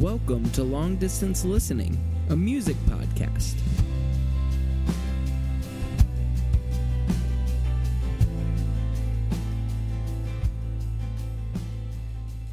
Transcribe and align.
Welcome 0.00 0.48
to 0.52 0.62
Long 0.62 0.96
Distance 0.96 1.44
Listening, 1.44 1.94
a 2.30 2.34
music 2.34 2.74
podcast. 2.88 3.54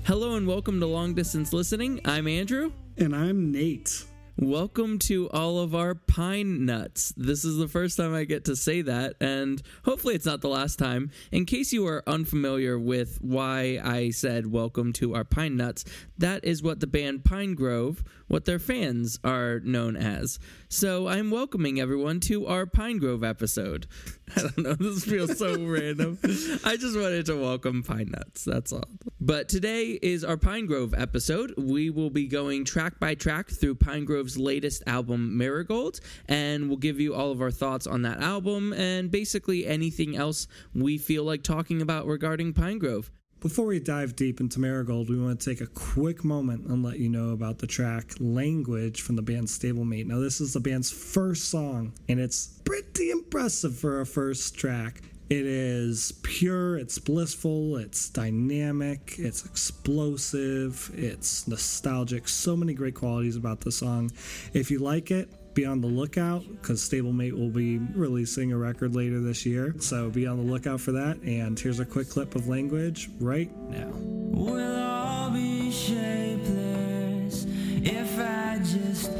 Hello 0.03 0.35
and 0.35 0.45
welcome 0.45 0.81
to 0.81 0.85
Long 0.87 1.13
Distance 1.13 1.53
Listening. 1.53 2.01
I'm 2.03 2.27
Andrew. 2.27 2.73
And 2.97 3.15
I'm 3.15 3.53
Nate. 3.53 4.06
Welcome 4.39 4.99
to 4.99 5.31
all 5.31 5.57
of 5.57 5.73
our 5.73 5.95
pine 5.95 6.63
nuts. 6.63 7.11
This 7.17 7.43
is 7.43 7.57
the 7.57 7.67
first 7.67 7.97
time 7.97 8.13
I 8.13 8.23
get 8.23 8.45
to 8.45 8.55
say 8.55 8.83
that, 8.83 9.15
and 9.19 9.59
hopefully 9.83 10.13
it's 10.13 10.27
not 10.27 10.41
the 10.41 10.47
last 10.47 10.77
time. 10.77 11.09
In 11.31 11.47
case 11.47 11.73
you 11.73 11.87
are 11.87 12.03
unfamiliar 12.05 12.77
with 12.77 13.17
why 13.19 13.81
I 13.83 14.11
said 14.11 14.51
welcome 14.51 14.93
to 14.93 15.15
our 15.15 15.23
pine 15.23 15.57
nuts, 15.57 15.85
that 16.19 16.45
is 16.45 16.61
what 16.61 16.81
the 16.81 16.85
band 16.85 17.23
Pinegrove, 17.23 18.03
what 18.27 18.45
their 18.45 18.59
fans 18.59 19.17
are 19.23 19.59
known 19.61 19.97
as. 19.97 20.37
So 20.69 21.07
I'm 21.07 21.31
welcoming 21.31 21.79
everyone 21.79 22.19
to 22.21 22.45
our 22.45 22.67
Pinegrove 22.67 23.27
episode. 23.27 23.87
I 24.35 24.41
don't 24.41 24.57
know, 24.57 24.73
this 24.73 25.05
feels 25.05 25.37
so 25.37 25.53
random. 25.59 26.17
I 26.63 26.75
just 26.77 26.97
wanted 26.97 27.25
to 27.27 27.35
welcome 27.35 27.83
Pine 27.83 28.11
Nuts, 28.11 28.43
that's 28.43 28.73
all. 28.73 28.83
But 29.19 29.49
today 29.49 29.97
is 30.01 30.23
our 30.23 30.37
Pinegrove 30.37 30.99
episode. 30.99 31.53
We 31.57 31.89
will 31.89 32.09
be 32.09 32.27
going 32.27 32.65
track 32.65 32.99
by 32.99 33.15
track 33.15 33.49
through 33.49 33.75
Pinegrove's 33.75 34.37
latest 34.37 34.83
album, 34.85 35.37
Marigold, 35.37 35.99
and 36.27 36.67
we'll 36.67 36.77
give 36.77 36.99
you 36.99 37.15
all 37.15 37.31
of 37.31 37.41
our 37.41 37.51
thoughts 37.51 37.87
on 37.87 38.01
that 38.03 38.21
album 38.21 38.73
and 38.73 39.09
basically 39.09 39.65
anything 39.65 40.15
else 40.15 40.47
we 40.75 40.97
feel 40.97 41.23
like 41.23 41.43
talking 41.43 41.81
about 41.81 42.05
regarding 42.05 42.53
Pinegrove. 42.53 43.09
Before 43.39 43.67
we 43.67 43.79
dive 43.79 44.15
deep 44.15 44.39
into 44.39 44.59
Marigold, 44.59 45.11
we 45.11 45.19
want 45.19 45.39
to 45.39 45.49
take 45.49 45.61
a 45.61 45.67
quick 45.67 46.23
moment 46.23 46.65
and 46.65 46.81
let 46.83 46.97
you 46.97 47.07
know 47.07 47.29
about 47.29 47.59
the 47.59 47.67
track 47.67 48.15
Language 48.19 49.01
from 49.01 49.15
the 49.15 49.21
band 49.21 49.45
Stablemate. 49.45 50.07
Now, 50.07 50.17
this 50.17 50.41
is 50.41 50.53
the 50.53 50.59
band's 50.59 50.89
first 50.89 51.49
song, 51.49 51.93
and 52.09 52.19
it's 52.19 52.47
pretty 52.65 53.11
impressive 53.11 53.77
for 53.77 54.01
a 54.01 54.07
first 54.07 54.57
track. 54.57 55.03
It 55.29 55.45
is 55.45 56.13
pure, 56.23 56.79
it's 56.79 56.97
blissful, 56.97 57.77
it's 57.77 58.09
dynamic, 58.09 59.13
it's 59.19 59.45
explosive, 59.45 60.89
it's 60.95 61.47
nostalgic. 61.47 62.27
So 62.27 62.55
many 62.55 62.73
great 62.73 62.95
qualities 62.95 63.35
about 63.35 63.59
the 63.59 63.71
song. 63.71 64.09
If 64.53 64.71
you 64.71 64.79
like 64.79 65.11
it, 65.11 65.29
be 65.57 65.65
on 65.65 65.81
the 65.81 65.87
lookout 65.87 66.43
because 66.61 66.87
Stablemate 66.87 67.33
will 67.33 67.49
be 67.49 67.79
releasing 67.95 68.51
a 68.51 68.57
record 68.57 68.93
later 68.95 69.19
this 69.19 69.43
year. 69.43 69.73
So 69.79 70.07
be 70.07 70.27
on 70.27 70.37
the 70.37 70.43
lookout 70.43 70.79
for 70.79 70.91
that. 70.91 71.17
And 71.23 71.59
here's 71.59 71.79
a 71.79 71.85
quick 71.85 72.11
clip 72.11 72.35
of 72.35 72.47
language 72.47 73.09
right 73.19 73.49
now. 73.67 73.89
We'll 73.91 74.83
all 74.83 75.31
be 75.31 75.71
shapeless 75.71 77.47
if 77.81 78.19
I 78.19 78.59
just 78.59 79.11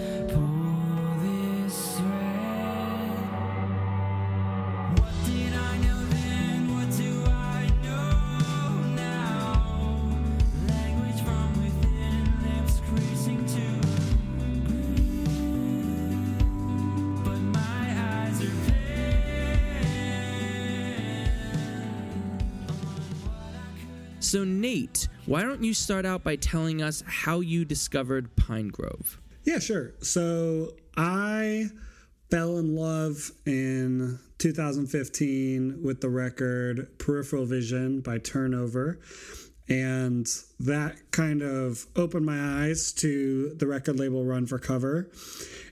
So, 24.28 24.44
Nate, 24.44 25.08
why 25.26 25.44
don't 25.44 25.64
you 25.64 25.74
start 25.74 26.06
out 26.06 26.22
by 26.22 26.36
telling 26.36 26.82
us 26.82 27.02
how 27.08 27.40
you 27.40 27.64
discovered 27.64 28.36
Pinegrove? 28.36 29.16
Yeah, 29.46 29.60
sure. 29.60 29.94
So 30.02 30.74
I 30.98 31.68
fell 32.30 32.58
in 32.58 32.76
love 32.76 33.32
in 33.46 34.20
2015 34.40 35.82
with 35.82 36.02
the 36.02 36.10
record 36.10 36.90
Peripheral 37.00 37.46
Vision 37.46 38.02
by 38.02 38.18
Turnover. 38.18 39.00
And 39.70 40.28
that 40.60 40.98
kind 41.12 41.42
of 41.42 41.86
opened 41.96 42.26
my 42.26 42.66
eyes 42.66 42.92
to 42.96 43.54
the 43.54 43.66
record 43.66 43.98
label 43.98 44.26
Run 44.26 44.46
for 44.46 44.60
Cover. 44.60 45.10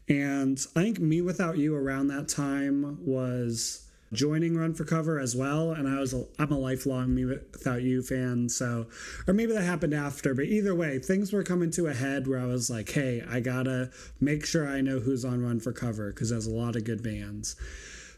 And 0.07 0.65
I 0.77 0.83
think 0.83 0.99
mewithoutYou 0.99 1.73
around 1.73 2.07
that 2.07 2.29
time 2.29 2.99
was 3.05 3.84
joining 4.13 4.55
Run 4.55 4.73
for 4.73 4.85
Cover 4.85 5.19
as 5.19 5.35
well. 5.35 5.71
And 5.71 5.87
I 5.87 5.99
was 5.99 6.13
a, 6.13 6.25
I'm 6.39 6.51
a 6.51 6.57
lifelong 6.57 7.09
mewithoutYou 7.09 8.05
fan, 8.07 8.49
so 8.49 8.87
or 9.27 9.33
maybe 9.33 9.53
that 9.53 9.63
happened 9.63 9.93
after. 9.93 10.33
But 10.33 10.45
either 10.45 10.75
way, 10.75 10.99
things 10.99 11.33
were 11.33 11.43
coming 11.43 11.71
to 11.71 11.87
a 11.87 11.93
head 11.93 12.27
where 12.27 12.39
I 12.39 12.45
was 12.45 12.69
like, 12.69 12.89
hey, 12.91 13.23
I 13.29 13.39
gotta 13.39 13.91
make 14.19 14.45
sure 14.45 14.67
I 14.67 14.81
know 14.81 14.99
who's 14.99 15.25
on 15.25 15.43
Run 15.43 15.59
for 15.59 15.71
Cover 15.71 16.11
because 16.11 16.29
there's 16.29 16.47
a 16.47 16.51
lot 16.51 16.75
of 16.75 16.83
good 16.83 17.03
bands. 17.03 17.55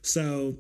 So 0.02 0.56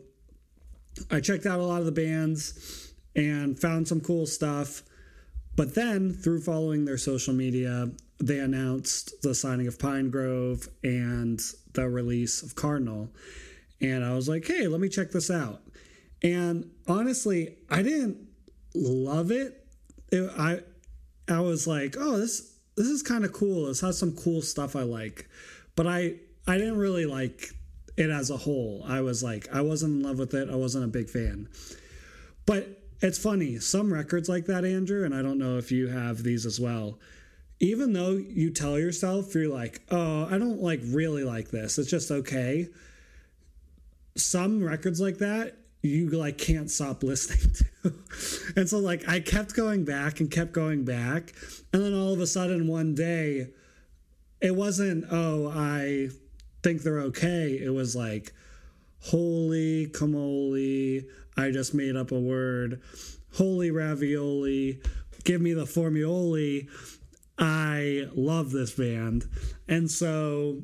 I 1.11 1.19
checked 1.19 1.45
out 1.45 1.59
a 1.59 1.63
lot 1.63 1.79
of 1.79 1.85
the 1.85 1.91
bands 1.91 2.93
and 3.15 3.59
found 3.59 3.87
some 3.87 4.01
cool 4.01 4.25
stuff. 4.25 4.83
But 5.55 5.73
then, 5.73 6.13
through 6.13 6.41
following 6.41 6.85
their 6.85 6.99
social 6.99 7.33
media, 7.33 7.89
they 8.19 8.39
announced 8.39 9.21
the 9.21 9.33
signing 9.33 9.67
of 9.67 9.77
Pinegrove 9.77 10.69
and 10.83 11.41
the 11.73 11.89
release 11.89 12.43
of 12.43 12.55
Cardinal. 12.55 13.09
And 13.81 14.03
I 14.03 14.13
was 14.13 14.27
like, 14.27 14.45
hey, 14.45 14.67
let 14.67 14.79
me 14.79 14.89
check 14.89 15.11
this 15.11 15.29
out. 15.29 15.61
And 16.23 16.71
honestly, 16.87 17.55
I 17.69 17.83
didn't 17.83 18.27
love 18.73 19.31
it. 19.31 19.65
it 20.11 20.29
I 20.37 20.61
I 21.29 21.41
was 21.41 21.67
like, 21.67 21.95
oh, 21.97 22.17
this 22.17 22.53
this 22.75 22.87
is 22.87 23.03
kind 23.03 23.25
of 23.25 23.33
cool. 23.33 23.67
This 23.67 23.81
has 23.81 23.97
some 23.97 24.15
cool 24.15 24.41
stuff 24.41 24.75
I 24.75 24.83
like. 24.83 25.29
But 25.75 25.87
I 25.87 26.15
I 26.47 26.57
didn't 26.57 26.77
really 26.77 27.05
like 27.05 27.51
it 27.97 28.09
as 28.09 28.29
a 28.29 28.37
whole. 28.37 28.83
I 28.87 29.01
was 29.01 29.23
like, 29.23 29.47
I 29.53 29.61
wasn't 29.61 29.97
in 29.97 30.03
love 30.03 30.19
with 30.19 30.33
it. 30.33 30.49
I 30.49 30.55
wasn't 30.55 30.85
a 30.85 30.87
big 30.87 31.09
fan. 31.09 31.49
But 32.45 32.67
it's 33.01 33.17
funny, 33.17 33.59
some 33.59 33.93
records 33.93 34.29
like 34.29 34.45
that, 34.45 34.65
Andrew, 34.65 35.03
and 35.03 35.13
I 35.13 35.21
don't 35.21 35.37
know 35.37 35.57
if 35.57 35.71
you 35.71 35.87
have 35.87 36.23
these 36.23 36.45
as 36.45 36.59
well. 36.59 36.97
Even 37.59 37.93
though 37.93 38.11
you 38.11 38.51
tell 38.51 38.79
yourself 38.79 39.33
you're 39.35 39.47
like, 39.47 39.81
oh, 39.89 40.27
I 40.29 40.37
don't 40.37 40.61
like 40.61 40.79
really 40.85 41.23
like 41.23 41.49
this. 41.49 41.77
It's 41.77 41.89
just 41.89 42.11
okay. 42.11 42.67
Some 44.17 44.63
records 44.63 44.99
like 44.99 45.19
that, 45.19 45.57
you 45.81 46.09
like 46.09 46.37
can't 46.37 46.69
stop 46.69 47.03
listening 47.03 47.53
to. 47.83 47.93
and 48.55 48.67
so 48.67 48.79
like 48.79 49.07
I 49.07 49.19
kept 49.19 49.55
going 49.55 49.85
back 49.85 50.19
and 50.19 50.29
kept 50.29 50.51
going 50.51 50.83
back. 50.83 51.33
And 51.71 51.83
then 51.83 51.93
all 51.93 52.13
of 52.13 52.19
a 52.19 52.27
sudden 52.27 52.67
one 52.67 52.95
day 52.95 53.49
it 54.41 54.55
wasn't, 54.55 55.05
oh, 55.11 55.51
I 55.53 56.09
think 56.63 56.81
they're 56.81 56.99
okay. 57.01 57.59
It 57.61 57.73
was 57.73 57.95
like, 57.95 58.33
holy 58.99 59.87
camoli, 59.87 61.05
I 61.35 61.51
just 61.51 61.73
made 61.73 61.95
up 61.95 62.11
a 62.11 62.19
word. 62.19 62.81
Holy 63.33 63.71
ravioli, 63.71 64.79
give 65.23 65.41
me 65.41 65.53
the 65.53 65.65
formioli. 65.65 66.67
I 67.37 68.07
love 68.15 68.51
this 68.51 68.71
band. 68.71 69.25
And 69.67 69.89
so 69.89 70.63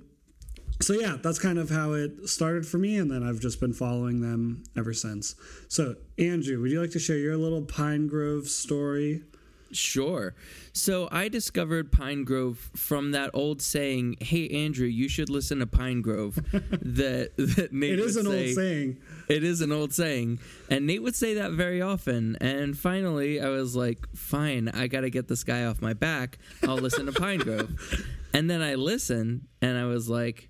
so 0.84 0.94
yeah, 0.94 1.18
that's 1.22 1.40
kind 1.40 1.58
of 1.58 1.70
how 1.70 1.94
it 1.94 2.28
started 2.28 2.66
for 2.66 2.78
me 2.78 2.98
and 2.98 3.10
then 3.10 3.24
I've 3.24 3.40
just 3.40 3.60
been 3.60 3.74
following 3.74 4.22
them 4.22 4.64
ever 4.78 4.94
since. 4.94 5.36
So, 5.68 5.96
Andrew, 6.18 6.62
would 6.62 6.72
you 6.72 6.82
like 6.82 6.92
to 6.92 7.00
share 7.00 7.18
your 7.18 7.38
little 7.38 7.62
Pinegrove 7.62 8.48
story? 8.48 9.24
Sure. 9.72 10.36
So 10.72 11.10
I 11.12 11.30
discovered 11.30 11.92
Pinegrove 11.92 12.58
from 12.78 13.12
that 13.12 13.32
old 13.34 13.62
saying, 13.62 14.18
"Hey 14.22 14.48
Andrew, 14.50 14.86
you 14.86 15.10
should 15.10 15.30
listen 15.30 15.60
to 15.60 15.66
Pinegrove." 15.66 16.36
that 16.52 17.36
that 17.38 17.74
Nate 17.74 17.94
It 17.94 18.00
is 18.00 18.16
an 18.16 18.26
say- 18.26 18.46
old 18.48 18.56
saying. 18.56 18.98
It 19.30 19.44
is 19.44 19.62
an 19.62 19.72
old 19.72 19.94
saying, 19.94 20.40
and 20.70 20.86
Nate 20.86 21.02
would 21.02 21.16
say 21.16 21.34
that 21.36 21.54
very 21.54 21.82
often. 21.82 22.38
And 22.40 22.78
finally, 22.78 23.42
I 23.42 23.50
was 23.50 23.76
like, 23.76 24.08
"Fine, 24.16 24.70
I 24.70 24.88
got 24.88 25.02
to 25.02 25.10
get 25.10 25.28
this 25.28 25.44
guy 25.44 25.66
off 25.66 25.82
my 25.82 25.94
back. 25.94 26.38
I'll 26.68 26.76
listen 26.78 27.08
to 27.08 27.12
Pinegrove." 27.12 28.06
and 28.34 28.50
then 28.50 28.62
I 28.62 28.76
listened, 28.76 29.48
and 29.62 29.76
I 29.78 29.86
was 29.86 30.08
like, 30.08 30.50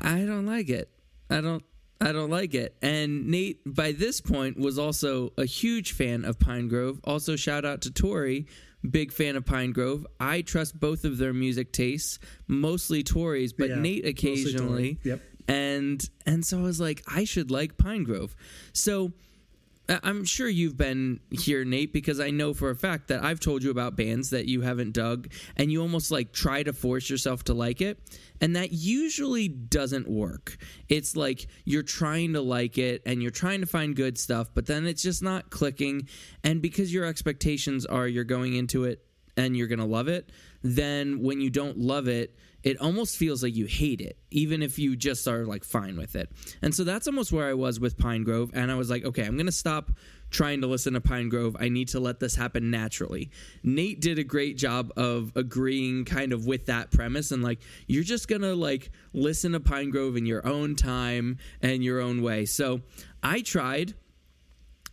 "I 0.00 0.24
don't 0.24 0.46
like 0.46 0.68
it. 0.68 0.88
I 1.30 1.40
don't." 1.40 1.62
I 2.00 2.12
don't 2.12 2.28
like 2.28 2.54
it. 2.54 2.76
And 2.82 3.28
Nate, 3.28 3.60
by 3.64 3.92
this 3.92 4.20
point, 4.20 4.58
was 4.58 4.78
also 4.78 5.32
a 5.38 5.46
huge 5.46 5.92
fan 5.92 6.24
of 6.24 6.38
Pinegrove. 6.38 6.98
Also, 7.04 7.34
shout 7.36 7.64
out 7.64 7.80
to 7.82 7.90
Tori, 7.90 8.46
big 8.90 9.10
fan 9.12 9.36
of 9.36 9.44
Pinegrove. 9.44 10.04
I 10.20 10.42
trust 10.42 10.78
both 10.78 11.04
of 11.04 11.16
their 11.18 11.32
music 11.32 11.72
tastes, 11.72 12.18
mostly 12.46 13.04
Tori's, 13.04 13.52
but 13.54 13.70
Yeah, 13.70 13.76
Nate 13.80 14.04
occasionally 14.06 14.98
Yep. 15.04 15.20
and 15.48 16.10
and 16.26 16.44
so 16.44 16.58
I 16.58 16.62
was 16.62 16.80
like, 16.80 17.02
I 17.06 17.24
should 17.24 17.50
like 17.50 17.78
Pinegrove. 17.78 18.34
So 18.72 19.12
I'm 19.86 20.24
sure 20.24 20.48
you've 20.48 20.78
been 20.78 21.20
here, 21.30 21.62
Nate, 21.64 21.92
because 21.92 22.18
I 22.18 22.30
know 22.30 22.54
for 22.54 22.70
a 22.70 22.74
fact 22.74 23.08
that 23.08 23.22
I've 23.22 23.38
told 23.38 23.62
you 23.62 23.70
about 23.70 23.96
bands 23.96 24.30
that 24.30 24.46
you 24.46 24.62
haven't 24.62 24.92
dug, 24.92 25.30
and 25.56 25.70
you 25.70 25.82
almost 25.82 26.10
like 26.10 26.32
try 26.32 26.62
to 26.62 26.72
force 26.72 27.10
yourself 27.10 27.44
to 27.44 27.54
like 27.54 27.82
it, 27.82 27.98
and 28.40 28.56
that 28.56 28.72
usually 28.72 29.46
doesn't 29.48 30.08
work. 30.08 30.56
It's 30.88 31.16
like 31.16 31.48
you're 31.64 31.82
trying 31.82 32.32
to 32.32 32.40
like 32.40 32.78
it 32.78 33.02
and 33.04 33.20
you're 33.20 33.30
trying 33.30 33.60
to 33.60 33.66
find 33.66 33.94
good 33.94 34.16
stuff, 34.16 34.48
but 34.54 34.66
then 34.66 34.86
it's 34.86 35.02
just 35.02 35.22
not 35.22 35.50
clicking, 35.50 36.08
and 36.42 36.62
because 36.62 36.92
your 36.92 37.04
expectations 37.04 37.84
are 37.84 38.08
you're 38.08 38.24
going 38.24 38.54
into 38.54 38.84
it 38.84 39.04
and 39.36 39.54
you're 39.54 39.68
gonna 39.68 39.84
love 39.84 40.08
it, 40.08 40.30
then 40.62 41.20
when 41.20 41.42
you 41.42 41.50
don't 41.50 41.76
love 41.76 42.08
it, 42.08 42.38
it 42.64 42.80
almost 42.80 43.16
feels 43.16 43.42
like 43.42 43.54
you 43.54 43.66
hate 43.66 44.00
it, 44.00 44.18
even 44.30 44.62
if 44.62 44.78
you 44.78 44.96
just 44.96 45.28
are 45.28 45.44
like 45.44 45.62
fine 45.62 45.96
with 45.96 46.16
it. 46.16 46.30
And 46.62 46.74
so 46.74 46.82
that's 46.82 47.06
almost 47.06 47.30
where 47.30 47.46
I 47.46 47.54
was 47.54 47.78
with 47.78 47.96
Pinegrove. 47.96 48.50
And 48.54 48.72
I 48.72 48.74
was 48.74 48.90
like, 48.90 49.04
okay, 49.04 49.24
I'm 49.24 49.36
gonna 49.36 49.52
stop 49.52 49.92
trying 50.30 50.62
to 50.62 50.66
listen 50.66 50.94
to 50.94 51.00
Pinegrove. 51.00 51.54
I 51.60 51.68
need 51.68 51.88
to 51.88 52.00
let 52.00 52.18
this 52.18 52.34
happen 52.34 52.70
naturally. 52.70 53.30
Nate 53.62 54.00
did 54.00 54.18
a 54.18 54.24
great 54.24 54.56
job 54.56 54.92
of 54.96 55.30
agreeing 55.36 56.04
kind 56.06 56.32
of 56.32 56.46
with 56.46 56.66
that 56.66 56.90
premise 56.90 57.30
and 57.30 57.42
like 57.42 57.60
you're 57.86 58.02
just 58.02 58.26
going 58.26 58.42
to 58.42 58.54
like 58.54 58.90
listen 59.12 59.52
to 59.52 59.60
Pinegrove 59.60 60.18
in 60.18 60.26
your 60.26 60.44
own 60.44 60.74
time 60.74 61.38
and 61.62 61.84
your 61.84 62.00
own 62.00 62.20
way. 62.20 62.46
So, 62.46 62.80
I 63.22 63.42
tried 63.42 63.94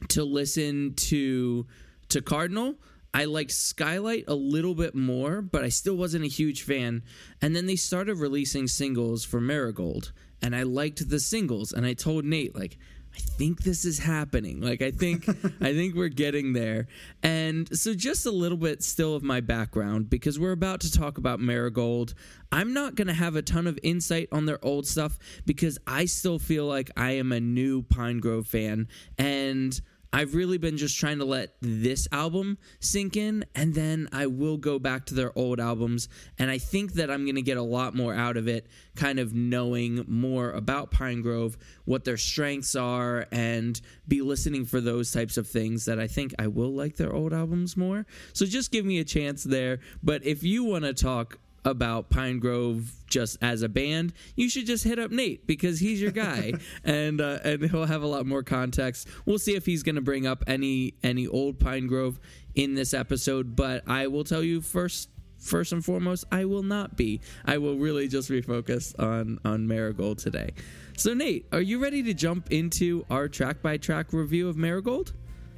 to 0.10 0.24
listen 0.24 0.94
to 0.96 1.66
to 2.10 2.22
Cardinal. 2.22 2.76
I 3.14 3.26
liked 3.26 3.52
Skylight 3.52 4.26
a 4.28 4.36
little 4.36 4.76
bit 4.76 4.96
more, 4.96 5.42
but 5.42 5.64
I 5.64 5.70
still 5.70 5.96
wasn't 5.96 6.26
a 6.26 6.30
huge 6.30 6.64
fan. 6.64 7.04
And 7.42 7.56
then 7.56 7.66
they 7.66 7.76
started 7.76 8.16
releasing 8.16 8.68
singles 8.68 9.26
for 9.26 9.42
Marigold, 9.42 10.12
and 10.42 10.56
I 10.56 10.64
liked 10.64 11.10
the 11.10 11.20
singles. 11.20 11.74
And 11.74 11.86
I 11.86 11.94
told 11.94 12.24
Nate 12.24 12.56
like, 12.56 12.78
I 13.14 13.20
think 13.20 13.64
this 13.64 13.84
is 13.84 14.00
happening. 14.00 14.62
Like 14.62 14.82
I 14.82 14.92
think 14.92 15.28
I 15.62 15.74
think 15.74 15.96
we're 15.96 16.08
getting 16.08 16.54
there. 16.54 16.88
And 17.22 17.68
so 17.78 17.94
just 17.94 18.26
a 18.26 18.32
little 18.32 18.58
bit 18.58 18.84
still 18.84 19.16
of 19.16 19.24
my 19.24 19.42
background 19.42 20.10
because 20.10 20.40
we're 20.40 20.54
about 20.54 20.80
to 20.82 20.92
talk 20.92 21.18
about 21.18 21.40
Marigold. 21.40 22.14
I'm 22.52 22.74
not 22.74 22.96
going 22.96 23.08
to 23.08 23.14
have 23.14 23.36
a 23.36 23.42
ton 23.42 23.68
of 23.68 23.80
insight 23.84 24.30
on 24.32 24.46
their 24.46 24.64
old 24.64 24.88
stuff 24.88 25.18
because 25.46 25.78
I 25.86 26.06
still 26.06 26.40
feel 26.40 26.66
like 26.66 26.92
I 26.96 27.12
am 27.12 27.32
a 27.32 27.40
new 27.40 27.84
Pinegrove 27.84 28.48
fan 28.48 28.88
and 29.18 29.80
I've 30.14 30.36
really 30.36 30.58
been 30.58 30.78
just 30.78 31.00
trying 31.00 31.20
to 31.20 31.26
let 31.26 31.56
this 31.62 32.08
album 32.12 32.58
sink 32.80 33.16
in, 33.16 33.46
and 33.56 33.74
then 33.74 34.10
I 34.12 34.28
will 34.28 34.58
go 34.58 34.78
back 34.78 35.06
to 35.08 35.16
their 35.16 35.38
old 35.38 35.60
albums. 35.60 36.10
And 36.38 36.52
I 36.52 36.58
think 36.58 36.94
that 36.94 37.10
I'm 37.10 37.24
going 37.24 37.36
to 37.36 37.42
get 37.42 37.58
a 37.58 37.62
lot 37.62 37.96
more 37.96 38.14
out 38.14 38.36
of 38.36 38.48
it, 38.48 38.68
kind 38.96 39.20
of 39.20 39.34
knowing 39.34 40.04
more 40.08 40.52
about 40.52 40.92
Pinegrove, 40.92 41.56
what 41.86 42.04
their 42.04 42.18
strengths 42.18 42.76
are, 42.76 43.26
and 43.32 43.80
be 44.08 44.22
listening 44.22 44.66
for 44.66 44.82
those 44.82 45.12
types 45.12 45.38
of 45.38 45.48
things 45.48 45.86
that 45.86 46.00
I 46.00 46.08
think 46.08 46.36
I 46.38 46.48
will 46.48 46.74
like 46.74 46.98
their 46.98 47.14
old 47.14 47.34
albums 47.34 47.78
more. 47.78 48.06
So 48.34 48.46
just 48.46 48.72
give 48.72 48.86
me 48.86 49.00
a 49.00 49.06
chance 49.06 49.44
there. 49.44 49.80
But 50.04 50.26
if 50.26 50.44
you 50.44 50.66
want 50.66 50.84
to 50.84 50.94
talk 50.94 51.40
about 51.66 52.10
Pinegrove 52.10 52.92
just 53.08 53.38
as 53.42 53.62
a 53.62 53.70
band, 53.70 54.14
you 54.36 54.50
should 54.50 54.66
just 54.66 54.84
hit 54.84 55.00
up 55.00 55.12
Nate 55.12 55.46
because 55.46 55.80
he's 55.80 56.02
your 56.02 56.12
guy, 56.12 56.54
and 56.84 57.22
uh, 57.22 57.40
and 57.44 57.70
he'll 57.70 57.86
have 57.86 58.04
a 58.04 58.08
lot 58.08 58.26
more 58.26 58.44
context. 58.44 59.08
We'll 59.26 59.40
see 59.40 59.56
if 59.56 59.66
he's 59.66 59.84
going 59.84 59.96
to 59.96 60.02
bring 60.02 60.26
up 60.28 60.44
any 60.48 60.96
any 61.04 61.28
old 61.28 61.60
Pinegrove 61.60 62.18
in 62.56 62.74
this 62.76 62.94
episode, 62.94 63.56
but 63.56 63.84
I 63.88 64.08
will 64.08 64.24
tell 64.24 64.44
you 64.44 64.62
first. 64.62 65.10
First 65.38 65.72
and 65.72 65.84
foremost, 65.84 66.26
I 66.32 66.46
will 66.46 66.62
not 66.62 66.96
be. 66.96 67.20
I 67.46 67.58
will 67.58 67.76
really 67.76 68.08
just 68.08 68.30
refocus 68.30 68.94
on 69.00 69.40
on 69.44 69.68
Marigold 69.68 70.20
today. 70.20 70.52
So, 70.98 71.16
Nate, 71.16 71.48
are 71.52 71.62
you 71.62 71.82
ready 71.82 72.04
to 72.04 72.14
jump 72.14 72.52
into 72.52 73.08
our 73.10 73.28
track 73.28 73.60
by 73.64 73.78
track 73.78 74.14
review 74.14 74.50
of 74.50 74.56
Marigold? 74.56 75.14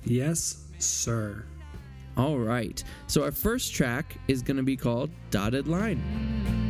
Yes, 0.05 0.63
sir. 0.79 1.43
All 2.17 2.37
right. 2.37 2.83
So 3.07 3.23
our 3.23 3.31
first 3.31 3.73
track 3.73 4.17
is 4.27 4.41
going 4.41 4.57
to 4.57 4.63
be 4.63 4.77
called 4.77 5.09
Dotted 5.31 5.67
Line. 5.67 6.62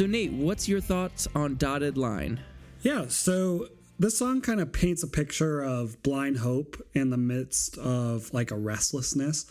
So 0.00 0.06
Nate, 0.06 0.32
what's 0.32 0.66
your 0.66 0.80
thoughts 0.80 1.28
on 1.34 1.56
Dotted 1.56 1.98
Line? 1.98 2.40
Yeah, 2.80 3.08
so 3.08 3.68
this 3.98 4.16
song 4.16 4.40
kind 4.40 4.58
of 4.58 4.72
paints 4.72 5.02
a 5.02 5.06
picture 5.06 5.60
of 5.60 6.02
blind 6.02 6.38
hope 6.38 6.80
in 6.94 7.10
the 7.10 7.18
midst 7.18 7.76
of 7.76 8.32
like 8.32 8.50
a 8.50 8.56
restlessness. 8.56 9.44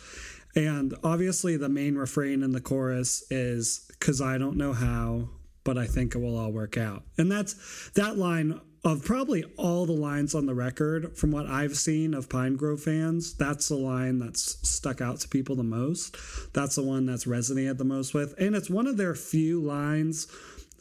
And 0.56 0.96
obviously, 1.04 1.56
the 1.56 1.70
main 1.70 1.94
refrain 1.94 2.42
in 2.42 2.52
the 2.52 2.62
chorus 2.62 3.24
is, 3.30 3.86
Because 3.90 4.22
I 4.24 4.40
don't 4.40 4.58
know 4.58 4.74
how, 4.74 5.30
but 5.64 5.78
I 5.78 5.86
think 5.86 6.16
it 6.16 6.18
will 6.18 6.36
all 6.36 6.52
work 6.52 6.78
out. 6.78 7.04
And 7.20 7.32
that's 7.32 7.92
that 7.92 8.18
line 8.18 8.60
of 8.84 9.04
probably 9.04 9.44
all 9.58 9.86
the 9.86 9.92
lines 9.92 10.34
on 10.34 10.46
the 10.46 10.56
record, 10.56 11.18
from 11.18 11.32
what 11.32 11.48
I've 11.48 11.76
seen 11.76 12.14
of 12.14 12.30
Pinegrove 12.30 12.80
fans, 12.80 13.34
that's 13.34 13.68
the 13.68 13.76
line 13.76 14.20
that's 14.20 14.58
stuck 14.68 15.02
out 15.02 15.20
to 15.20 15.28
people 15.28 15.56
the 15.56 15.64
most. 15.64 16.16
That's 16.54 16.76
the 16.76 16.84
one 16.84 17.06
that's 17.06 17.26
resonated 17.26 17.78
the 17.78 17.84
most 17.84 18.14
with. 18.14 18.40
And 18.40 18.56
it's 18.56 18.70
one 18.70 18.88
of 18.88 18.98
their 18.98 19.16
few 19.16 19.62
lines 19.62 20.28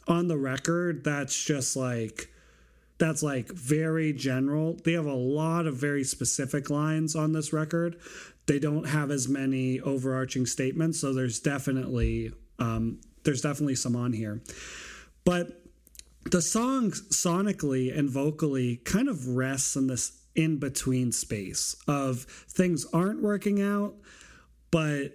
on 0.07 0.27
the 0.27 0.37
record 0.37 1.03
that's 1.03 1.43
just 1.43 1.75
like 1.75 2.29
that's 2.99 3.23
like 3.23 3.47
very 3.49 4.11
general. 4.13 4.77
They 4.83 4.93
have 4.93 5.05
a 5.05 5.13
lot 5.13 5.67
of 5.67 5.75
very 5.75 6.03
specific 6.03 6.69
lines 6.69 7.15
on 7.15 7.31
this 7.31 7.53
record. 7.53 7.97
They 8.45 8.59
don't 8.59 8.87
have 8.87 9.11
as 9.11 9.27
many 9.27 9.79
overarching 9.79 10.45
statements, 10.45 10.99
so 10.99 11.13
there's 11.13 11.39
definitely 11.39 12.33
um, 12.59 12.99
there's 13.23 13.41
definitely 13.41 13.75
some 13.75 13.95
on 13.95 14.13
here. 14.13 14.41
But 15.23 15.61
the 16.25 16.41
song 16.41 16.91
sonically 16.91 17.97
and 17.97 18.09
vocally 18.09 18.77
kind 18.77 19.07
of 19.07 19.27
rests 19.27 19.75
in 19.75 19.87
this 19.87 20.19
in 20.35 20.57
between 20.57 21.11
space 21.11 21.75
of 21.87 22.23
things 22.23 22.85
aren't 22.93 23.21
working 23.21 23.61
out, 23.61 23.95
but 24.71 25.13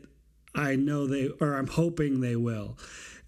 I 0.55 0.77
know 0.77 1.06
they, 1.06 1.29
or 1.41 1.55
I'm 1.55 1.67
hoping 1.67 2.21
they 2.21 2.37
will. 2.37 2.79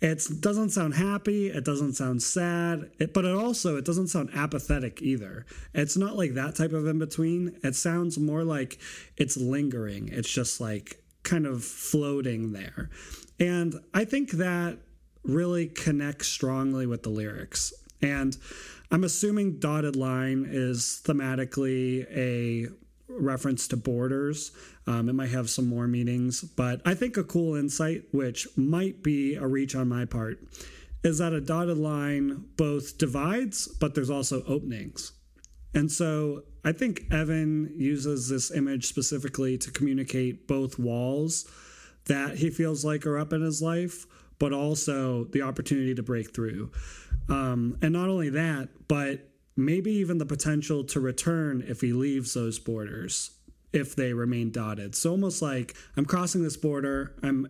It 0.00 0.22
doesn't 0.40 0.70
sound 0.70 0.94
happy. 0.94 1.48
It 1.48 1.64
doesn't 1.64 1.94
sound 1.94 2.22
sad, 2.22 2.90
it, 2.98 3.14
but 3.14 3.24
it 3.24 3.34
also 3.34 3.76
it 3.76 3.84
doesn't 3.86 4.08
sound 4.08 4.30
apathetic 4.34 5.00
either. 5.00 5.46
It's 5.72 5.96
not 5.96 6.16
like 6.16 6.34
that 6.34 6.54
type 6.54 6.72
of 6.72 6.86
in 6.86 6.98
between. 6.98 7.58
It 7.62 7.74
sounds 7.74 8.18
more 8.18 8.44
like 8.44 8.78
it's 9.16 9.38
lingering. 9.38 10.08
It's 10.08 10.28
just 10.28 10.60
like 10.60 11.02
kind 11.22 11.46
of 11.46 11.64
floating 11.64 12.52
there, 12.52 12.90
and 13.40 13.80
I 13.94 14.04
think 14.04 14.32
that 14.32 14.78
really 15.26 15.66
connects 15.66 16.28
strongly 16.28 16.86
with 16.86 17.02
the 17.02 17.10
lyrics. 17.10 17.72
And 18.02 18.36
I'm 18.90 19.04
assuming 19.04 19.58
dotted 19.58 19.96
line 19.96 20.46
is 20.48 21.00
thematically 21.04 22.06
a 22.14 22.68
reference 23.08 23.68
to 23.68 23.76
borders. 23.76 24.52
Um, 24.86 25.08
it 25.08 25.14
might 25.14 25.30
have 25.30 25.50
some 25.50 25.66
more 25.66 25.88
meanings, 25.88 26.42
but 26.42 26.80
I 26.84 26.94
think 26.94 27.16
a 27.16 27.24
cool 27.24 27.56
insight, 27.56 28.04
which 28.12 28.46
might 28.56 29.02
be 29.02 29.34
a 29.34 29.46
reach 29.46 29.74
on 29.74 29.88
my 29.88 30.04
part, 30.04 30.38
is 31.02 31.18
that 31.18 31.32
a 31.32 31.40
dotted 31.40 31.78
line 31.78 32.44
both 32.56 32.98
divides, 32.98 33.68
but 33.68 33.94
there's 33.94 34.10
also 34.10 34.42
openings. 34.44 35.12
And 35.74 35.90
so 35.90 36.44
I 36.64 36.72
think 36.72 37.04
Evan 37.10 37.72
uses 37.76 38.28
this 38.28 38.50
image 38.50 38.86
specifically 38.86 39.58
to 39.58 39.70
communicate 39.70 40.48
both 40.48 40.78
walls 40.78 41.48
that 42.06 42.36
he 42.38 42.50
feels 42.50 42.84
like 42.84 43.06
are 43.06 43.18
up 43.18 43.32
in 43.32 43.42
his 43.42 43.60
life, 43.60 44.06
but 44.38 44.52
also 44.52 45.24
the 45.24 45.42
opportunity 45.42 45.94
to 45.94 46.02
break 46.02 46.34
through. 46.34 46.70
Um, 47.28 47.78
and 47.82 47.92
not 47.92 48.08
only 48.08 48.30
that, 48.30 48.68
but 48.88 49.28
maybe 49.56 49.92
even 49.92 50.18
the 50.18 50.26
potential 50.26 50.84
to 50.84 51.00
return 51.00 51.64
if 51.66 51.80
he 51.80 51.92
leaves 51.92 52.34
those 52.34 52.58
borders 52.58 53.30
if 53.72 53.94
they 53.94 54.12
remain 54.12 54.50
dotted. 54.50 54.94
So 54.94 55.10
almost 55.10 55.42
like 55.42 55.74
I'm 55.96 56.04
crossing 56.04 56.42
this 56.42 56.56
border, 56.56 57.14
I'm 57.22 57.48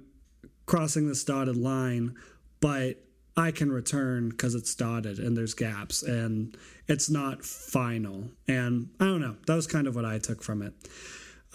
crossing 0.67 1.07
this 1.07 1.25
dotted 1.25 1.57
line, 1.57 2.15
but 2.61 3.03
I 3.37 3.51
can 3.51 3.71
return 3.71 4.31
because 4.31 4.55
it's 4.55 4.75
dotted 4.75 5.19
and 5.19 5.37
there's 5.37 5.55
gaps 5.55 6.03
and 6.03 6.57
it's 6.89 7.11
not 7.11 7.45
final. 7.45 8.31
And 8.49 8.89
I 8.99 9.05
don't 9.05 9.21
know. 9.21 9.37
That 9.47 9.55
was 9.55 9.67
kind 9.67 9.87
of 9.87 9.95
what 9.95 10.05
I 10.05 10.19
took 10.19 10.43
from 10.43 10.63
it. 10.63 10.73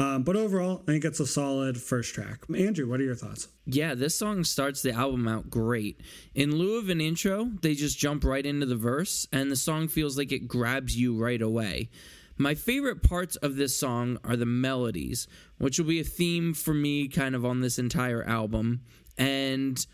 Um, 0.01 0.23
but 0.23 0.35
overall, 0.35 0.81
I 0.87 0.93
think 0.93 1.05
it's 1.05 1.19
a 1.19 1.27
solid 1.27 1.79
first 1.79 2.15
track. 2.15 2.39
Andrew, 2.57 2.89
what 2.89 2.99
are 2.99 3.03
your 3.03 3.13
thoughts? 3.13 3.49
Yeah, 3.67 3.93
this 3.93 4.15
song 4.15 4.43
starts 4.43 4.81
the 4.81 4.93
album 4.93 5.27
out 5.27 5.51
great. 5.51 6.01
In 6.33 6.55
lieu 6.55 6.79
of 6.79 6.89
an 6.89 6.99
intro, 6.99 7.51
they 7.61 7.75
just 7.75 7.99
jump 7.99 8.23
right 8.23 8.43
into 8.43 8.65
the 8.65 8.75
verse, 8.75 9.27
and 9.31 9.51
the 9.51 9.55
song 9.55 9.87
feels 9.87 10.17
like 10.17 10.31
it 10.31 10.47
grabs 10.47 10.97
you 10.97 11.15
right 11.15 11.39
away. 11.41 11.91
My 12.35 12.55
favorite 12.55 13.03
parts 13.03 13.35
of 13.35 13.57
this 13.57 13.77
song 13.77 14.17
are 14.23 14.35
the 14.35 14.47
melodies, 14.47 15.27
which 15.59 15.77
will 15.77 15.85
be 15.85 15.99
a 15.99 16.03
theme 16.03 16.55
for 16.55 16.73
me 16.73 17.07
kind 17.07 17.35
of 17.35 17.45
on 17.45 17.61
this 17.61 17.77
entire 17.77 18.23
album. 18.23 18.81
And 19.19 19.85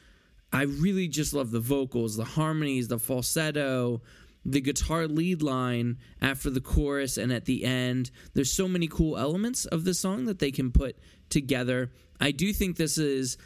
I 0.53 0.61
really 0.61 1.09
just 1.09 1.33
love 1.33 1.51
the 1.51 1.59
vocals, 1.59 2.15
the 2.15 2.23
harmonies, 2.23 2.87
the 2.87 2.97
falsetto, 2.97 4.01
the 4.47 4.61
guitar 4.61 5.07
lead 5.07 5.43
line 5.43 5.97
after 6.21 6.49
the 6.49 6.61
chorus 6.61 7.17
and 7.17 7.33
at 7.33 7.45
the 7.45 7.65
end. 7.65 8.09
There's 8.33 8.51
so 8.51 8.67
many 8.67 8.87
cool 8.87 9.17
elements 9.17 9.65
of 9.65 9.83
the 9.83 9.93
song 9.93 10.25
that 10.25 10.39
they 10.39 10.51
can 10.51 10.71
put 10.71 10.97
together. 11.29 11.91
I 12.19 12.31
do 12.31 12.53
think 12.53 12.77
this 12.77 12.97
is 12.97 13.37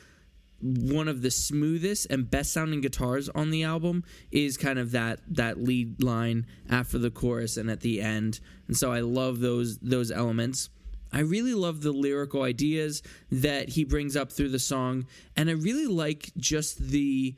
one 0.62 1.08
of 1.08 1.24
the 1.24 1.32
smoothest 1.32 2.06
and 2.12 2.30
best 2.30 2.54
sounding 2.54 2.82
guitars 2.82 3.30
on 3.30 3.50
the 3.50 3.64
album 3.64 4.04
is 4.32 4.58
kind 4.58 4.78
of 4.78 4.92
that 4.92 5.20
that 5.28 5.58
lead 5.58 6.04
line 6.04 6.46
after 6.70 7.00
the 7.00 7.10
chorus 7.10 7.58
and 7.58 7.72
at 7.72 7.80
the 7.80 8.00
end 8.00 8.40
and 8.68 8.78
so 8.78 8.92
i 8.92 9.00
love 9.00 9.40
those 9.40 9.80
those 9.80 10.12
elements 10.12 10.70
i 11.12 11.20
really 11.20 11.56
love 11.56 11.82
the 11.82 11.92
lyrical 11.92 12.44
ideas 12.44 13.02
that 13.32 13.70
he 13.70 13.84
brings 13.84 14.16
up 14.16 14.32
through 14.32 14.50
the 14.50 14.60
song 14.60 15.08
and 15.36 15.50
i 15.50 15.54
really 15.54 15.88
like 15.88 16.32
just 16.38 16.78
the 16.78 17.36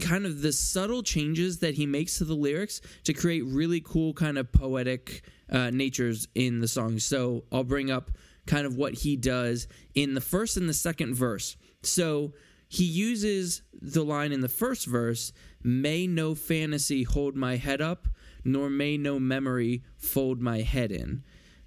kind 0.00 0.26
of 0.26 0.42
the 0.42 0.52
subtle 0.52 1.02
changes 1.02 1.58
that 1.58 1.74
he 1.74 1.86
makes 1.86 2.18
to 2.18 2.24
the 2.24 2.34
lyrics 2.34 2.80
to 3.04 3.12
create 3.12 3.44
really 3.44 3.80
cool 3.80 4.12
kind 4.14 4.38
of 4.38 4.50
poetic 4.52 5.22
uh, 5.50 5.70
natures 5.70 6.28
in 6.34 6.60
the 6.60 6.68
song 6.68 6.98
so 6.98 7.44
i'll 7.52 7.64
bring 7.64 7.90
up 7.90 8.10
kind 8.46 8.66
of 8.66 8.76
what 8.76 8.94
he 8.94 9.16
does 9.16 9.68
in 9.94 10.14
the 10.14 10.20
first 10.20 10.56
and 10.56 10.68
the 10.68 10.74
second 10.74 11.14
verse 11.14 11.56
so 11.82 12.32
he 12.68 12.84
uses 12.84 13.60
the 13.82 14.02
line 14.02 14.32
in 14.32 14.40
the 14.40 14.48
first 14.48 14.86
verse 14.86 15.32
May 15.62 16.06
no 16.06 16.34
fantasy 16.34 17.04
hold 17.04 17.36
my 17.36 17.56
head 17.56 17.80
up, 17.80 18.08
nor 18.44 18.68
may 18.68 18.96
no 18.96 19.18
memory 19.18 19.84
fold 19.96 20.40
my 20.40 20.62
head 20.62 20.90
in. 20.90 21.22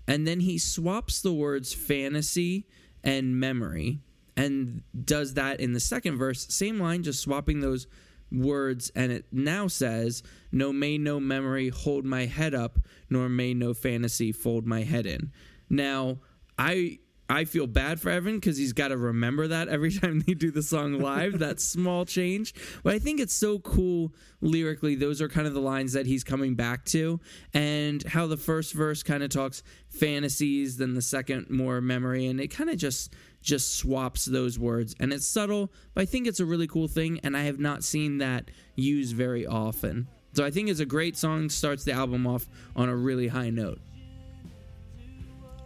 And 0.08 0.28
then 0.28 0.42
he 0.42 0.58
swaps 0.58 1.22
the 1.22 1.34
words 1.34 1.74
fantasy 1.74 2.68
and 3.04 3.40
memory 3.40 4.02
and 4.38 4.84
does 5.04 5.36
that 5.36 5.60
in 5.60 5.74
the 5.74 5.80
second 5.80 6.18
verse. 6.18 6.46
Same 6.50 6.80
line, 6.80 7.04
just 7.04 7.22
swapping 7.22 7.62
those 7.62 7.88
words. 8.36 8.92
And 8.96 9.12
it 9.12 9.26
now 9.32 9.68
says, 9.68 10.24
No 10.52 10.72
may 10.74 10.98
no 10.98 11.20
memory 11.20 11.70
hold 11.70 12.06
my 12.06 12.26
head 12.26 12.54
up, 12.54 12.80
nor 13.10 13.30
may 13.30 13.54
no 13.54 13.74
fantasy 13.74 14.32
fold 14.32 14.66
my 14.66 14.84
head 14.84 15.06
in. 15.06 15.32
Now, 15.70 16.20
I 16.58 17.00
I 17.28 17.46
feel 17.46 17.66
bad 17.66 18.00
for 18.00 18.12
Evan 18.12 18.36
because 18.36 18.58
he's 18.58 18.74
got 18.74 18.90
to 18.90 18.98
remember 18.98 19.48
that 19.48 19.68
every 19.68 19.92
time 20.00 20.22
they 20.22 20.34
do 20.34 20.52
the 20.52 20.62
song 20.62 21.00
live. 21.00 21.40
that 21.40 21.60
small 21.60 22.06
change, 22.06 22.54
but 22.84 22.94
I 22.94 23.00
think 23.00 23.20
it's 23.20 23.34
so 23.34 23.60
cool 23.60 24.14
lyrically. 24.42 24.96
Those 24.96 25.22
are 25.22 25.28
kind 25.28 25.48
of 25.48 25.54
the 25.54 25.60
lines 25.60 25.94
that 25.94 26.06
he's 26.06 26.24
coming 26.24 26.56
back 26.56 26.86
to, 26.86 27.20
and 27.54 28.04
how 28.04 28.28
the 28.28 28.38
first 28.38 28.74
verse 28.74 29.02
kind 29.02 29.24
of 29.24 29.30
talks 29.30 29.64
fantasies, 29.90 30.78
then 30.78 30.94
the 30.94 31.02
second 31.02 31.50
more 31.50 31.82
memory, 31.82 32.28
and 32.28 32.40
it 32.40 32.50
kind 32.50 32.70
of 32.70 32.78
just 32.78 33.14
just 33.46 33.78
swaps 33.78 34.26
those 34.26 34.60
words, 34.60 34.96
and 35.00 35.14
it's 35.14 35.26
subtle, 35.26 35.72
but 35.94 36.02
I 36.02 36.06
think 36.06 36.28
it's 36.28 36.40
a 36.40 36.46
really 36.46 36.68
cool 36.68 36.88
thing, 36.88 37.20
and 37.24 37.38
I 37.38 37.44
have 37.44 37.60
not 37.60 37.84
seen 37.84 38.18
that 38.18 38.50
used 38.76 39.16
very 39.16 39.46
often. 39.46 40.08
So 40.34 40.44
I 40.44 40.52
think 40.52 40.68
it's 40.68 40.82
a 40.82 40.86
great 40.86 41.16
song. 41.16 41.50
Starts 41.50 41.86
the 41.86 41.94
album 41.94 42.28
off 42.28 42.48
on 42.76 42.90
a 42.90 42.96
really 42.96 43.28
high 43.28 43.52
note. 43.52 43.80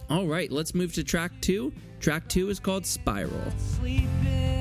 All 0.09 0.27
right, 0.27 0.51
let's 0.51 0.75
move 0.75 0.93
to 0.93 1.03
track 1.03 1.31
two. 1.41 1.71
Track 1.99 2.27
two 2.27 2.49
is 2.49 2.59
called 2.59 2.85
Spiral. 2.85 3.51
Sleeping, 3.57 4.58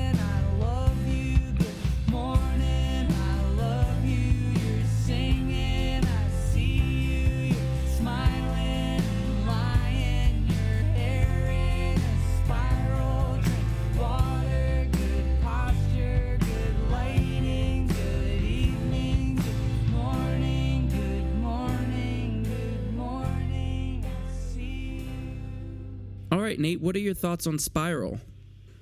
right, 26.49 26.59
Nate, 26.59 26.81
what 26.81 26.95
are 26.95 26.99
your 26.99 27.13
thoughts 27.13 27.45
on 27.45 27.59
Spiral? 27.59 28.19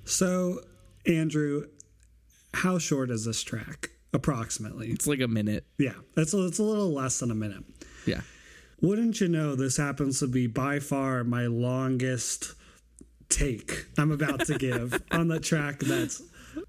So, 0.04 0.60
Andrew, 1.06 1.66
how 2.54 2.78
short 2.78 3.10
is 3.10 3.26
this 3.26 3.42
track? 3.42 3.90
Approximately. 4.14 4.88
It's 4.88 5.06
like 5.06 5.20
a 5.20 5.28
minute. 5.28 5.66
Yeah, 5.76 5.92
it's 6.16 6.32
a, 6.32 6.46
it's 6.46 6.58
a 6.58 6.62
little 6.62 6.90
less 6.90 7.20
than 7.20 7.30
a 7.30 7.34
minute. 7.34 7.62
Yeah. 8.06 8.22
Wouldn't 8.80 9.20
you 9.20 9.28
know, 9.28 9.54
this 9.54 9.76
happens 9.76 10.20
to 10.20 10.26
be 10.26 10.46
by 10.46 10.78
far 10.78 11.24
my 11.24 11.46
longest 11.46 12.54
take 13.28 13.84
I'm 13.98 14.10
about 14.10 14.46
to 14.46 14.56
give 14.56 15.02
on 15.10 15.28
the 15.28 15.38
track 15.38 15.80
that's 15.80 16.22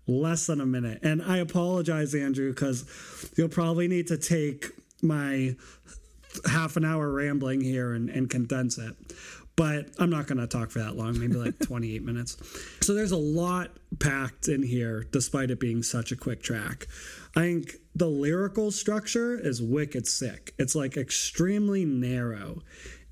less 0.05 0.47
than 0.47 0.59
a 0.59 0.65
minute. 0.65 0.99
And 1.03 1.21
I 1.21 1.37
apologize, 1.37 2.13
Andrew, 2.13 2.49
because 2.49 3.31
you'll 3.37 3.47
probably 3.47 3.87
need 3.87 4.07
to 4.07 4.17
take 4.17 4.65
my 5.01 5.55
half 6.45 6.75
an 6.75 6.83
hour 6.83 7.09
rambling 7.11 7.61
here 7.61 7.93
and, 7.93 8.09
and 8.09 8.29
condense 8.29 8.77
it. 8.77 8.95
But 9.59 9.89
I'm 9.99 10.09
not 10.09 10.25
going 10.25 10.37
to 10.37 10.47
talk 10.47 10.71
for 10.71 10.79
that 10.79 10.95
long, 10.95 11.19
maybe 11.19 11.33
like 11.33 11.59
28 11.67 12.01
minutes. 12.01 12.37
So 12.79 12.93
there's 12.93 13.11
a 13.11 13.17
lot 13.17 13.71
packed 13.99 14.47
in 14.47 14.63
here, 14.63 15.05
despite 15.11 15.51
it 15.51 15.59
being 15.59 15.83
such 15.83 16.13
a 16.13 16.15
quick 16.15 16.41
track. 16.41 16.87
I 17.35 17.41
think 17.41 17.75
the 17.93 18.07
lyrical 18.07 18.71
structure 18.71 19.37
is 19.37 19.61
wicked 19.61 20.07
sick. 20.07 20.53
It's 20.57 20.75
like 20.75 20.95
extremely 20.95 21.83
narrow 21.83 22.61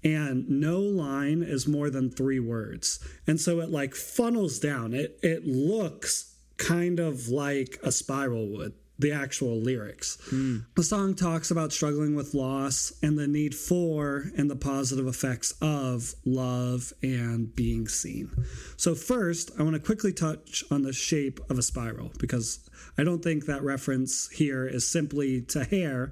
and 0.05 0.47
no 0.49 0.79
line 0.79 1.43
is 1.43 1.67
more 1.67 1.89
than 1.89 2.09
three 2.09 2.39
words. 2.39 3.05
And 3.27 3.41
so 3.41 3.59
it 3.59 3.69
like 3.69 3.93
funnels 3.93 4.57
down. 4.57 4.93
It 4.93 5.19
it 5.21 5.45
looks 5.45 6.33
kind 6.55 7.01
of 7.01 7.27
like 7.27 7.77
a 7.83 7.91
spiral 7.91 8.47
would 8.53 8.73
the 8.99 9.11
actual 9.11 9.59
lyrics. 9.59 10.17
Hmm. 10.29 10.59
The 10.75 10.83
song 10.83 11.13
talks 11.13 11.51
about 11.51 11.71
struggling 11.71 12.15
with 12.15 12.33
loss 12.33 12.93
and 13.01 13.17
the 13.17 13.27
need 13.27 13.53
for 13.53 14.31
and 14.35 14.49
the 14.49 14.55
positive 14.55 15.07
effects 15.07 15.53
of 15.61 16.15
love 16.25 16.93
and 17.03 17.55
being 17.55 17.87
seen. 17.87 18.31
So, 18.75 18.95
first, 18.95 19.51
I 19.59 19.63
want 19.63 19.75
to 19.75 19.81
quickly 19.81 20.13
touch 20.13 20.63
on 20.71 20.81
the 20.81 20.93
shape 20.93 21.39
of 21.49 21.57
a 21.57 21.63
spiral 21.63 22.11
because 22.19 22.67
I 22.97 23.03
don't 23.03 23.23
think 23.23 23.45
that 23.45 23.63
reference 23.63 24.29
here 24.29 24.65
is 24.65 24.87
simply 24.87 25.41
to 25.41 25.63
hair, 25.63 26.11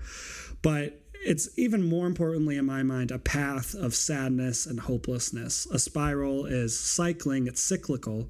but 0.61 1.01
it's 1.25 1.49
even 1.57 1.81
more 1.81 2.05
importantly 2.05 2.55
in 2.55 2.65
my 2.65 2.83
mind 2.83 3.09
a 3.09 3.17
path 3.17 3.73
of 3.73 3.95
sadness 3.95 4.67
and 4.67 4.79
hopelessness. 4.79 5.65
A 5.71 5.79
spiral 5.79 6.45
is 6.45 6.79
cycling, 6.79 7.47
it's 7.47 7.61
cyclical, 7.61 8.29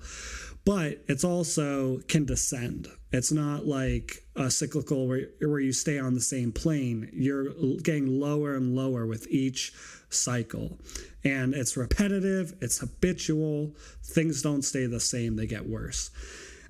but 0.65 1.03
it's 1.07 1.24
also 1.24 2.00
can 2.07 2.25
descend. 2.25 2.88
It's 3.12 3.31
not 3.31 3.65
like 3.65 4.25
a 4.36 4.51
cyclical 4.51 5.07
where, 5.07 5.27
where 5.39 5.60
you 5.60 5.72
stay 5.72 6.00
on 6.00 6.15
the 6.15 6.22
same 6.22 6.51
plane. 6.51 7.10
You're 7.13 7.53
getting 7.81 8.19
lower 8.19 8.55
and 8.55 8.75
lower 8.75 9.05
with 9.05 9.27
each 9.29 9.74
cycle. 10.10 10.79
And 11.24 11.53
it's 11.53 11.77
repetitive, 11.77 12.55
it's 12.62 12.79
habitual. 12.79 13.75
Things 14.03 14.41
don't 14.41 14.63
stay 14.63 14.86
the 14.86 15.00
same, 15.00 15.36
they 15.36 15.48
get 15.48 15.69
worse. 15.69 16.10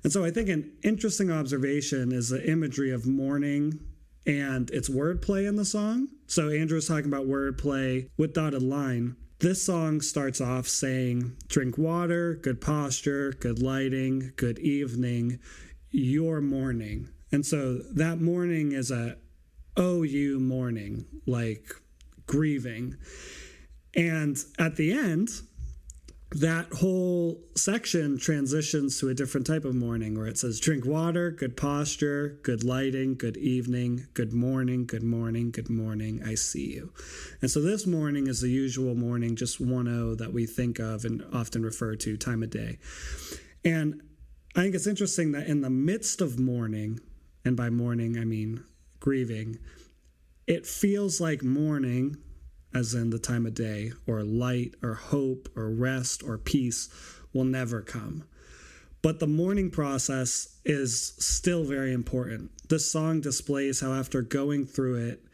And 0.04 0.12
so 0.12 0.24
I 0.24 0.30
think 0.30 0.48
an 0.48 0.72
interesting 0.84 1.32
observation 1.32 2.12
is 2.12 2.28
the 2.28 2.48
imagery 2.48 2.92
of 2.92 3.06
mourning 3.06 3.80
and 4.26 4.70
its 4.70 4.88
wordplay 4.88 5.48
in 5.48 5.56
the 5.56 5.64
song. 5.64 6.08
So 6.26 6.50
Andrew 6.50 6.76
was 6.76 6.86
talking 6.86 7.06
about 7.06 7.26
wordplay 7.26 8.08
with 8.16 8.34
dotted 8.34 8.62
line. 8.62 9.16
This 9.38 9.62
song 9.62 10.00
starts 10.00 10.40
off 10.40 10.66
saying, 10.66 11.36
Drink 11.48 11.76
water, 11.76 12.36
good 12.36 12.58
posture, 12.58 13.34
good 13.38 13.60
lighting, 13.60 14.32
good 14.36 14.58
evening, 14.58 15.40
your 15.90 16.40
morning. 16.40 17.10
And 17.30 17.44
so 17.44 17.74
that 17.92 18.18
morning 18.18 18.72
is 18.72 18.90
a 18.90 19.18
OU 19.78 20.40
morning, 20.40 21.04
like 21.26 21.70
grieving. 22.26 22.96
And 23.94 24.42
at 24.58 24.76
the 24.76 24.92
end, 24.92 25.28
that 26.40 26.70
whole 26.70 27.40
section 27.54 28.18
transitions 28.18 29.00
to 29.00 29.08
a 29.08 29.14
different 29.14 29.46
type 29.46 29.64
of 29.64 29.74
morning 29.74 30.14
where 30.14 30.26
it 30.26 30.36
says 30.36 30.60
drink 30.60 30.84
water, 30.84 31.30
good 31.30 31.56
posture, 31.56 32.38
good 32.42 32.62
lighting, 32.62 33.14
good 33.14 33.38
evening, 33.38 34.06
good 34.12 34.34
morning, 34.34 34.84
good 34.84 35.02
morning, 35.02 35.50
good 35.50 35.70
morning, 35.70 36.22
I 36.22 36.34
see 36.34 36.74
you. 36.74 36.92
And 37.40 37.50
so 37.50 37.62
this 37.62 37.86
morning 37.86 38.26
is 38.26 38.42
the 38.42 38.50
usual 38.50 38.94
morning, 38.94 39.34
just 39.34 39.60
1 39.60 39.86
0 39.86 40.14
that 40.16 40.34
we 40.34 40.44
think 40.44 40.78
of 40.78 41.06
and 41.06 41.24
often 41.32 41.62
refer 41.62 41.96
to 41.96 42.18
time 42.18 42.42
of 42.42 42.50
day. 42.50 42.76
And 43.64 44.02
I 44.54 44.60
think 44.60 44.74
it's 44.74 44.86
interesting 44.86 45.32
that 45.32 45.46
in 45.46 45.62
the 45.62 45.70
midst 45.70 46.20
of 46.20 46.38
mourning, 46.38 47.00
and 47.46 47.56
by 47.56 47.70
mourning 47.70 48.18
I 48.18 48.26
mean 48.26 48.62
grieving, 49.00 49.58
it 50.46 50.66
feels 50.66 51.18
like 51.18 51.42
morning 51.42 52.18
as 52.76 52.94
in 52.94 53.10
the 53.10 53.18
time 53.18 53.46
of 53.46 53.54
day, 53.54 53.92
or 54.06 54.22
light, 54.22 54.74
or 54.82 54.94
hope, 54.94 55.48
or 55.56 55.70
rest, 55.70 56.22
or 56.22 56.36
peace, 56.36 56.88
will 57.32 57.44
never 57.44 57.80
come. 57.80 58.24
But 59.02 59.18
the 59.20 59.26
mourning 59.26 59.70
process 59.70 60.58
is 60.64 61.14
still 61.18 61.64
very 61.64 61.92
important. 61.92 62.50
This 62.68 62.90
song 62.90 63.20
displays 63.20 63.80
how, 63.80 63.92
after 63.92 64.20
going 64.20 64.66
through 64.66 65.08
it, 65.08 65.24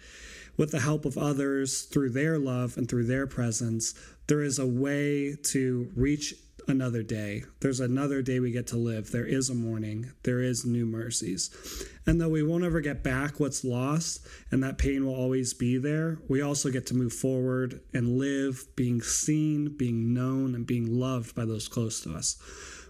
with 0.57 0.71
the 0.71 0.81
help 0.81 1.05
of 1.05 1.17
others, 1.17 1.83
through 1.83 2.11
their 2.11 2.39
love 2.39 2.77
and 2.77 2.89
through 2.89 3.07
their 3.07 3.27
presence, 3.27 3.95
there 4.27 4.43
is 4.43 4.59
a 4.59 4.67
way 4.67 5.35
to 5.35 5.91
reach 5.97 6.35
another 6.69 7.03
day. 7.03 7.45
There's 7.61 7.81
another 7.81 8.23
day 8.23 8.41
we 8.41 8.51
get 8.51 8.67
to 8.69 8.77
live. 8.77 9.11
There 9.11 9.27
is 9.27 9.51
a 9.51 9.55
morning. 9.55 10.13
There 10.23 10.41
is 10.41 10.65
new 10.65 10.87
mercies. 10.87 11.51
And 12.07 12.21
though 12.21 12.29
we 12.29 12.43
won't 12.43 12.65
ever 12.65 12.81
get 12.81 13.03
back 13.03 13.39
what's 13.39 13.65
lost 13.65 14.27
and 14.51 14.63
that 14.63 14.79
pain 14.79 15.05
will 15.05 15.15
always 15.15 15.55
be 15.55 15.79
there, 15.79 16.19
we 16.29 16.43
also 16.43 16.71
get 16.71 16.87
to 16.89 16.95
move 16.95 17.13
forward 17.13 17.81
and 17.93 18.19
live 18.19 18.67
being 18.77 19.01
seen, 19.03 19.77
being 19.77 20.13
known, 20.13 20.55
and 20.55 20.67
being 20.67 20.87
loved 20.99 21.35
by 21.35 21.45
those 21.45 21.69
close 21.69 22.01
to 22.01 22.15
us. 22.15 22.37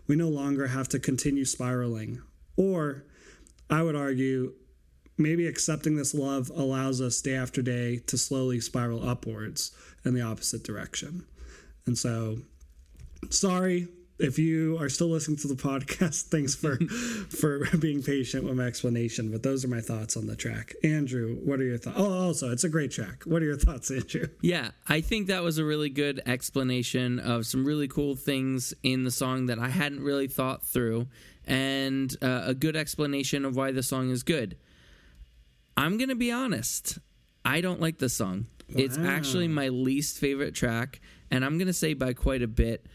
We 0.06 0.16
no 0.16 0.28
longer 0.28 0.66
have 0.66 0.88
to 0.88 0.98
continue 0.98 1.44
spiraling. 1.44 2.22
Or, 2.56 3.04
I 3.70 3.82
would 3.82 3.96
argue, 3.96 4.54
maybe 5.16 5.46
accepting 5.46 5.96
this 5.96 6.14
love 6.14 6.50
allows 6.50 7.00
us 7.00 7.20
day 7.20 7.34
after 7.34 7.62
day 7.62 7.98
to 8.06 8.18
slowly 8.18 8.60
spiral 8.60 9.08
upwards 9.08 9.72
in 10.04 10.14
the 10.14 10.22
opposite 10.22 10.64
direction. 10.64 11.24
And 11.86 11.96
so, 11.96 12.38
sorry 13.30 13.88
if 14.18 14.38
you 14.38 14.78
are 14.78 14.88
still 14.88 15.08
listening 15.08 15.36
to 15.38 15.48
the 15.48 15.54
podcast. 15.54 16.22
Thanks 16.30 16.54
for 16.54 16.76
for 17.36 17.66
being 17.78 18.02
patient 18.02 18.44
with 18.44 18.56
my 18.56 18.64
explanation. 18.64 19.30
But 19.30 19.42
those 19.42 19.64
are 19.64 19.68
my 19.68 19.80
thoughts 19.80 20.16
on 20.16 20.26
the 20.26 20.36
track. 20.36 20.74
Andrew, 20.84 21.36
what 21.44 21.60
are 21.60 21.64
your 21.64 21.78
thoughts? 21.78 21.96
Oh, 21.98 22.26
also, 22.26 22.50
it's 22.52 22.64
a 22.64 22.68
great 22.68 22.92
track. 22.92 23.24
What 23.24 23.42
are 23.42 23.46
your 23.46 23.56
thoughts, 23.56 23.90
Andrew? 23.90 24.28
Yeah, 24.40 24.70
I 24.88 25.00
think 25.00 25.28
that 25.28 25.42
was 25.42 25.58
a 25.58 25.64
really 25.64 25.88
good 25.88 26.20
explanation 26.26 27.18
of 27.18 27.46
some 27.46 27.64
really 27.64 27.88
cool 27.88 28.16
things 28.16 28.74
in 28.82 29.04
the 29.04 29.10
song 29.10 29.46
that 29.46 29.58
I 29.58 29.68
hadn't 29.68 30.02
really 30.02 30.28
thought 30.28 30.64
through, 30.64 31.08
and 31.46 32.14
uh, 32.22 32.42
a 32.46 32.54
good 32.54 32.76
explanation 32.76 33.44
of 33.44 33.56
why 33.56 33.72
the 33.72 33.82
song 33.82 34.10
is 34.10 34.22
good. 34.22 34.56
I'm 35.76 35.96
going 35.96 36.10
to 36.10 36.14
be 36.14 36.30
honest. 36.30 36.98
I 37.44 37.60
don't 37.60 37.80
like 37.80 37.98
this 37.98 38.14
song. 38.14 38.46
It's 38.68 38.96
actually 38.96 39.48
my 39.48 39.68
least 39.68 40.18
favorite 40.18 40.54
track, 40.54 41.00
and 41.30 41.44
I'm 41.44 41.58
going 41.58 41.66
to 41.66 41.72
say 41.72 41.94
by 41.94 42.14
quite 42.14 42.42
a 42.42 42.48
bit. 42.48 42.86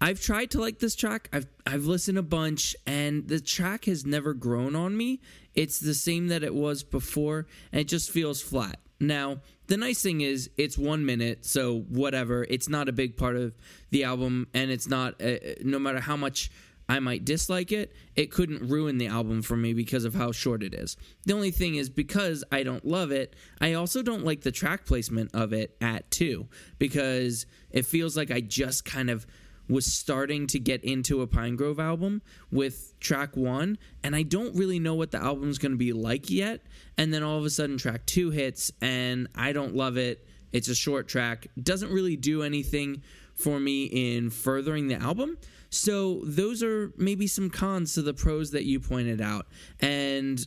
I've 0.00 0.20
tried 0.20 0.50
to 0.52 0.60
like 0.60 0.78
this 0.78 0.94
track. 0.94 1.28
I've 1.32 1.46
I've 1.66 1.84
listened 1.84 2.18
a 2.18 2.22
bunch 2.22 2.76
and 2.86 3.26
the 3.28 3.40
track 3.40 3.86
has 3.86 4.04
never 4.04 4.34
grown 4.34 4.74
on 4.76 4.96
me. 4.96 5.20
It's 5.54 5.78
the 5.78 5.94
same 5.94 6.28
that 6.28 6.42
it 6.42 6.54
was 6.54 6.82
before 6.82 7.46
and 7.72 7.80
it 7.80 7.88
just 7.88 8.10
feels 8.10 8.40
flat. 8.40 8.80
Now, 9.00 9.38
the 9.66 9.76
nice 9.76 10.02
thing 10.02 10.20
is 10.20 10.50
it's 10.56 10.78
1 10.78 11.04
minute, 11.04 11.44
so 11.44 11.80
whatever. 11.80 12.46
It's 12.48 12.68
not 12.68 12.88
a 12.88 12.92
big 12.92 13.16
part 13.16 13.36
of 13.36 13.54
the 13.90 14.04
album 14.04 14.48
and 14.54 14.70
it's 14.70 14.88
not 14.88 15.20
uh, 15.22 15.36
no 15.62 15.78
matter 15.78 16.00
how 16.00 16.16
much 16.16 16.50
I 16.88 17.00
might 17.00 17.24
dislike 17.24 17.72
it, 17.72 17.94
it 18.14 18.30
couldn't 18.30 18.68
ruin 18.68 18.98
the 18.98 19.06
album 19.06 19.40
for 19.40 19.56
me 19.56 19.72
because 19.72 20.04
of 20.04 20.14
how 20.14 20.32
short 20.32 20.62
it 20.62 20.74
is. 20.74 20.96
The 21.24 21.32
only 21.32 21.50
thing 21.50 21.76
is 21.76 21.88
because 21.88 22.44
I 22.52 22.62
don't 22.62 22.84
love 22.84 23.10
it, 23.10 23.34
I 23.60 23.72
also 23.72 24.02
don't 24.02 24.24
like 24.24 24.42
the 24.42 24.52
track 24.52 24.84
placement 24.84 25.30
of 25.32 25.52
it 25.52 25.76
at 25.80 26.10
2 26.10 26.46
because 26.78 27.46
it 27.70 27.86
feels 27.86 28.16
like 28.16 28.30
I 28.30 28.40
just 28.40 28.84
kind 28.84 29.08
of 29.08 29.26
was 29.68 29.86
starting 29.86 30.46
to 30.48 30.58
get 30.58 30.84
into 30.84 31.22
a 31.22 31.26
Pinegrove 31.26 31.78
album 31.78 32.22
with 32.50 32.98
track 33.00 33.36
1 33.36 33.78
and 34.02 34.16
I 34.16 34.22
don't 34.22 34.54
really 34.54 34.78
know 34.78 34.94
what 34.94 35.10
the 35.10 35.22
album's 35.22 35.58
going 35.58 35.72
to 35.72 35.78
be 35.78 35.92
like 35.92 36.30
yet 36.30 36.62
and 36.98 37.12
then 37.12 37.22
all 37.22 37.38
of 37.38 37.44
a 37.44 37.50
sudden 37.50 37.78
track 37.78 38.04
2 38.06 38.30
hits 38.30 38.70
and 38.80 39.28
I 39.34 39.52
don't 39.52 39.74
love 39.74 39.96
it. 39.96 40.26
It's 40.52 40.68
a 40.68 40.74
short 40.74 41.08
track, 41.08 41.48
doesn't 41.60 41.90
really 41.90 42.16
do 42.16 42.42
anything 42.42 43.02
for 43.34 43.58
me 43.58 43.84
in 43.84 44.30
furthering 44.30 44.88
the 44.88 44.96
album. 44.96 45.38
So 45.70 46.20
those 46.24 46.62
are 46.62 46.92
maybe 46.96 47.26
some 47.26 47.50
cons 47.50 47.94
to 47.94 48.02
the 48.02 48.14
pros 48.14 48.52
that 48.52 48.64
you 48.64 48.78
pointed 48.78 49.20
out. 49.20 49.46
And 49.80 50.46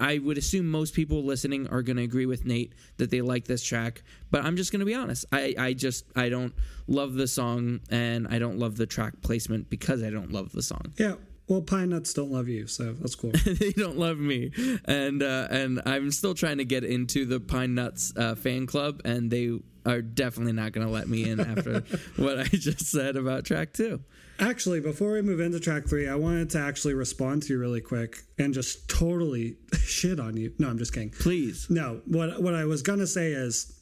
I 0.00 0.18
would 0.18 0.38
assume 0.38 0.70
most 0.70 0.94
people 0.94 1.22
listening 1.22 1.68
are 1.68 1.82
going 1.82 1.98
to 1.98 2.02
agree 2.02 2.26
with 2.26 2.44
Nate 2.44 2.72
that 2.96 3.10
they 3.10 3.20
like 3.20 3.44
this 3.44 3.62
track, 3.62 4.02
but 4.30 4.44
I'm 4.44 4.56
just 4.56 4.72
going 4.72 4.80
to 4.80 4.86
be 4.86 4.94
honest. 4.94 5.26
I, 5.30 5.54
I 5.58 5.72
just 5.74 6.06
I 6.16 6.28
don't 6.28 6.54
love 6.86 7.14
the 7.14 7.28
song 7.28 7.80
and 7.90 8.26
I 8.28 8.38
don't 8.38 8.58
love 8.58 8.76
the 8.76 8.86
track 8.86 9.14
placement 9.22 9.68
because 9.68 10.02
I 10.02 10.10
don't 10.10 10.32
love 10.32 10.52
the 10.52 10.62
song. 10.62 10.92
Yeah. 10.98 11.14
Well, 11.48 11.62
Pine 11.62 11.90
Nuts 11.90 12.14
don't 12.14 12.30
love 12.30 12.48
you, 12.48 12.68
so 12.68 12.92
that's 12.92 13.16
cool. 13.16 13.32
they 13.44 13.72
don't 13.72 13.98
love 13.98 14.18
me, 14.18 14.52
and 14.84 15.20
uh, 15.20 15.48
and 15.50 15.82
I'm 15.84 16.12
still 16.12 16.32
trying 16.32 16.58
to 16.58 16.64
get 16.64 16.84
into 16.84 17.26
the 17.26 17.40
Pine 17.40 17.74
Nuts 17.74 18.12
uh, 18.16 18.36
fan 18.36 18.66
club, 18.66 19.00
and 19.04 19.32
they 19.32 19.58
are 19.84 20.00
definitely 20.00 20.52
not 20.52 20.70
going 20.70 20.86
to 20.86 20.92
let 20.92 21.08
me 21.08 21.28
in 21.28 21.40
after 21.40 21.80
what 22.16 22.38
I 22.38 22.44
just 22.44 22.86
said 22.86 23.16
about 23.16 23.44
track 23.46 23.72
two. 23.72 24.00
Actually, 24.40 24.80
before 24.80 25.12
we 25.12 25.20
move 25.20 25.38
into 25.38 25.60
track 25.60 25.86
three, 25.86 26.08
I 26.08 26.14
wanted 26.14 26.48
to 26.50 26.60
actually 26.60 26.94
respond 26.94 27.42
to 27.42 27.52
you 27.52 27.58
really 27.58 27.82
quick 27.82 28.22
and 28.38 28.54
just 28.54 28.88
totally 28.88 29.56
shit 29.84 30.18
on 30.18 30.36
you. 30.38 30.54
No, 30.58 30.68
I'm 30.68 30.78
just 30.78 30.94
kidding. 30.94 31.10
Please. 31.10 31.68
No, 31.68 32.00
what 32.06 32.42
what 32.42 32.54
I 32.54 32.64
was 32.64 32.80
gonna 32.80 33.06
say 33.06 33.32
is, 33.32 33.78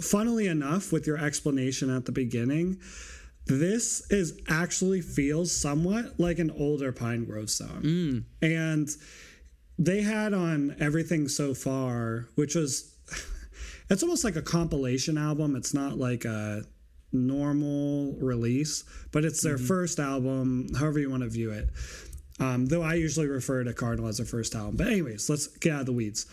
funnily 0.00 0.46
enough, 0.46 0.92
with 0.92 1.06
your 1.06 1.18
explanation 1.18 1.94
at 1.94 2.06
the 2.06 2.12
beginning, 2.12 2.80
this 3.46 4.10
is 4.10 4.40
actually 4.48 5.02
feels 5.02 5.54
somewhat 5.54 6.18
like 6.18 6.38
an 6.38 6.50
older 6.52 6.90
Pinegrove 6.90 7.50
song, 7.50 7.82
mm. 7.82 8.24
and 8.40 8.88
they 9.78 10.00
had 10.00 10.32
on 10.32 10.74
everything 10.80 11.28
so 11.28 11.52
far, 11.52 12.28
which 12.34 12.54
was 12.54 12.94
it's 13.90 14.02
almost 14.02 14.24
like 14.24 14.36
a 14.36 14.42
compilation 14.42 15.18
album. 15.18 15.54
It's 15.54 15.74
not 15.74 15.98
like 15.98 16.24
a 16.24 16.64
normal 17.12 18.14
release, 18.20 18.84
but 19.12 19.24
it's 19.24 19.42
their 19.42 19.58
first 19.58 19.98
album, 19.98 20.68
however 20.78 20.98
you 20.98 21.10
want 21.10 21.22
to 21.22 21.28
view 21.28 21.50
it. 21.50 21.68
Um, 22.40 22.66
though 22.66 22.82
I 22.82 22.94
usually 22.94 23.26
refer 23.26 23.64
to 23.64 23.72
Cardinal 23.72 24.08
as 24.08 24.18
their 24.18 24.26
first 24.26 24.54
album. 24.54 24.76
But 24.76 24.88
anyways, 24.88 25.28
let's 25.28 25.46
get 25.46 25.72
out 25.72 25.80
of 25.80 25.86
the 25.86 25.92
weeds. 25.92 26.26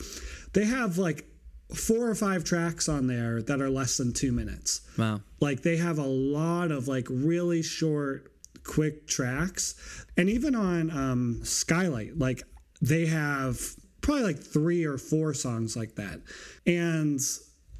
They 0.53 0.65
have 0.65 0.97
like 0.97 1.25
four 1.73 2.07
or 2.07 2.15
five 2.15 2.43
tracks 2.43 2.87
on 2.87 3.07
there 3.07 3.41
that 3.41 3.61
are 3.61 3.69
less 3.69 3.97
than 3.97 4.13
two 4.13 4.31
minutes. 4.31 4.81
Wow. 4.97 5.21
Like 5.39 5.61
they 5.61 5.77
have 5.77 5.97
a 5.97 6.05
lot 6.05 6.71
of 6.71 6.87
like 6.87 7.07
really 7.09 7.63
short, 7.63 8.31
quick 8.63 9.07
tracks, 9.07 10.05
and 10.17 10.29
even 10.29 10.55
on 10.55 10.91
um, 10.91 11.39
Skylight, 11.43 12.17
like 12.19 12.43
they 12.81 13.07
have 13.07 13.59
probably 14.01 14.23
like 14.23 14.39
three 14.39 14.85
or 14.85 14.99
four 14.99 15.33
songs 15.33 15.75
like 15.75 15.95
that, 15.95 16.21
and 16.67 17.19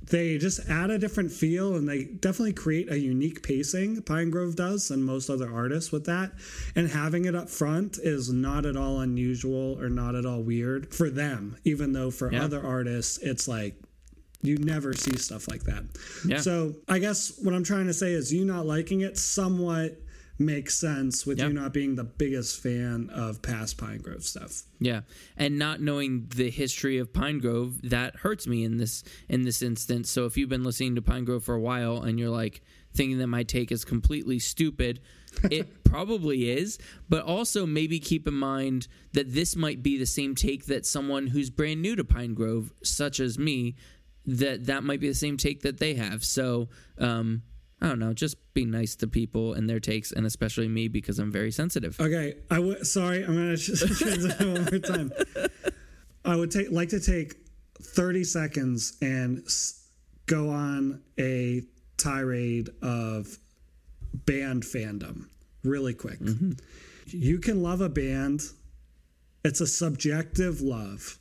they 0.08 0.38
just 0.38 0.60
add 0.70 0.90
a 0.92 1.00
different 1.00 1.32
feel 1.32 1.76
and 1.76 1.88
they 1.90 2.04
definitely 2.04 2.54
create 2.54 2.92
a 2.92 3.00
unique 3.00 3.42
pacing 3.42 4.02
Pinegrove 4.04 4.56
does 4.56 4.92
and 4.92 5.04
most 5.04 5.30
other 5.30 5.52
artists 5.52 5.92
with 5.92 6.06
that 6.06 6.32
and 6.76 6.90
having 6.90 7.26
it 7.26 7.34
up 7.36 7.50
front 7.50 7.98
is 8.02 8.32
not 8.32 8.66
at 8.66 8.76
all 8.78 9.00
unusual 9.00 9.82
or 9.82 9.90
not 9.90 10.14
at 10.16 10.26
all 10.26 10.42
weird 10.44 10.94
for 10.94 11.10
them 11.10 11.58
even 11.64 11.94
though 11.94 12.12
for 12.12 12.32
Yeah. 12.32 12.44
other 12.44 12.64
artists 12.64 13.18
it's 13.20 13.48
like 13.48 13.76
you 14.42 14.58
never 14.60 14.94
see 14.94 15.18
stuff 15.18 15.48
like 15.48 15.64
that 15.64 15.84
Yeah. 16.28 16.40
so 16.40 16.76
I 16.88 17.00
guess 17.00 17.34
what 17.42 17.54
I'm 17.56 17.64
trying 17.64 17.88
to 17.88 17.94
say 17.94 18.14
is 18.14 18.32
you 18.32 18.46
not 18.46 18.68
liking 18.68 19.02
it 19.02 19.18
somewhat 19.18 20.00
makes 20.38 20.76
sense 20.78 21.26
with 21.26 21.40
Yeah. 21.40 21.48
you 21.48 21.54
not 21.54 21.74
being 21.74 21.96
the 21.96 22.04
biggest 22.04 22.62
fan 22.62 23.10
of 23.10 23.42
past 23.42 23.78
Pinegrove 23.78 24.24
stuff. 24.24 24.64
Yeah, 24.80 25.02
and 25.38 25.58
not 25.58 25.82
knowing 25.82 26.28
the 26.36 26.50
history 26.50 26.98
of 26.98 27.14
Pinegrove 27.14 27.90
that 27.90 28.18
hurts 28.18 28.46
me 28.48 28.64
in 28.64 28.78
this 28.78 29.04
in 29.30 29.44
this 29.44 29.62
instance. 29.62 30.10
So 30.10 30.26
if 30.26 30.38
you've 30.38 30.50
been 30.50 30.64
listening 30.64 30.96
to 30.96 31.02
Pinegrove 31.02 31.44
for 31.44 31.56
a 31.56 31.60
while 31.62 32.02
and 32.04 32.20
you're 32.20 32.30
like 32.30 32.62
thinking 32.94 33.18
that 33.20 33.28
my 33.28 33.44
take 33.44 33.72
is 33.72 33.86
completely 33.86 34.40
stupid, 34.40 35.00
it 35.52 35.84
probably 35.86 36.50
is. 36.50 36.78
But 37.10 37.24
also 37.24 37.66
maybe 37.66 38.00
keep 38.00 38.28
in 38.28 38.34
mind 38.34 38.88
that 39.14 39.34
this 39.34 39.56
might 39.56 39.82
be 39.84 39.98
the 39.98 40.06
same 40.06 40.36
take 40.36 40.66
that 40.66 40.86
someone 40.86 41.28
who's 41.28 41.50
brand 41.50 41.82
new 41.82 41.96
to 41.96 42.04
Pinegrove, 42.04 42.72
such 42.84 43.20
as 43.20 43.38
me, 43.40 43.76
that 44.26 44.66
that 44.66 44.84
might 44.84 45.00
be 45.00 45.08
the 45.08 45.14
same 45.16 45.38
take 45.38 45.62
that 45.62 45.78
they 45.80 45.94
have. 45.96 46.24
So. 46.26 46.68
um 46.98 47.44
I 47.82 47.88
don't 47.88 48.00
know. 48.00 48.14
Just 48.14 48.38
be 48.54 48.66
nice 48.66 48.96
to 48.98 49.08
people 49.08 49.54
and 49.54 49.70
their 49.70 49.80
takes, 49.80 50.12
and 50.12 50.26
especially 50.26 50.68
me 50.68 50.88
because 50.88 51.20
I'm 51.20 51.32
very 51.32 51.52
sensitive. 51.52 52.00
Okay, 52.00 52.36
I 52.50 52.60
would. 52.60 52.88
Sorry, 52.88 53.24
I'm 53.24 53.36
gonna 53.36 53.58
transition 53.58 54.54
one 54.54 54.66
more 54.66 54.80
time. 54.80 55.12
I 56.24 56.36
would 56.36 56.52
take 56.52 56.72
like 56.72 56.90
to 56.90 57.00
take 57.00 57.36
30 57.82 58.24
seconds 58.24 58.98
and 59.02 59.44
s- 59.46 59.88
go 60.26 60.50
on 60.50 61.02
a 61.20 61.64
tirade 61.98 62.70
of 62.82 63.38
band 64.14 64.64
fandom 64.64 65.26
really 65.64 65.94
quick. 65.94 66.20
Mm-hmm. 66.20 66.54
You 67.08 67.40
can 67.40 67.62
love 67.62 67.82
a 67.82 67.90
band. 67.90 68.42
It's 69.44 69.62
a 69.62 69.68
subjective 69.68 70.62
love. 70.62 71.20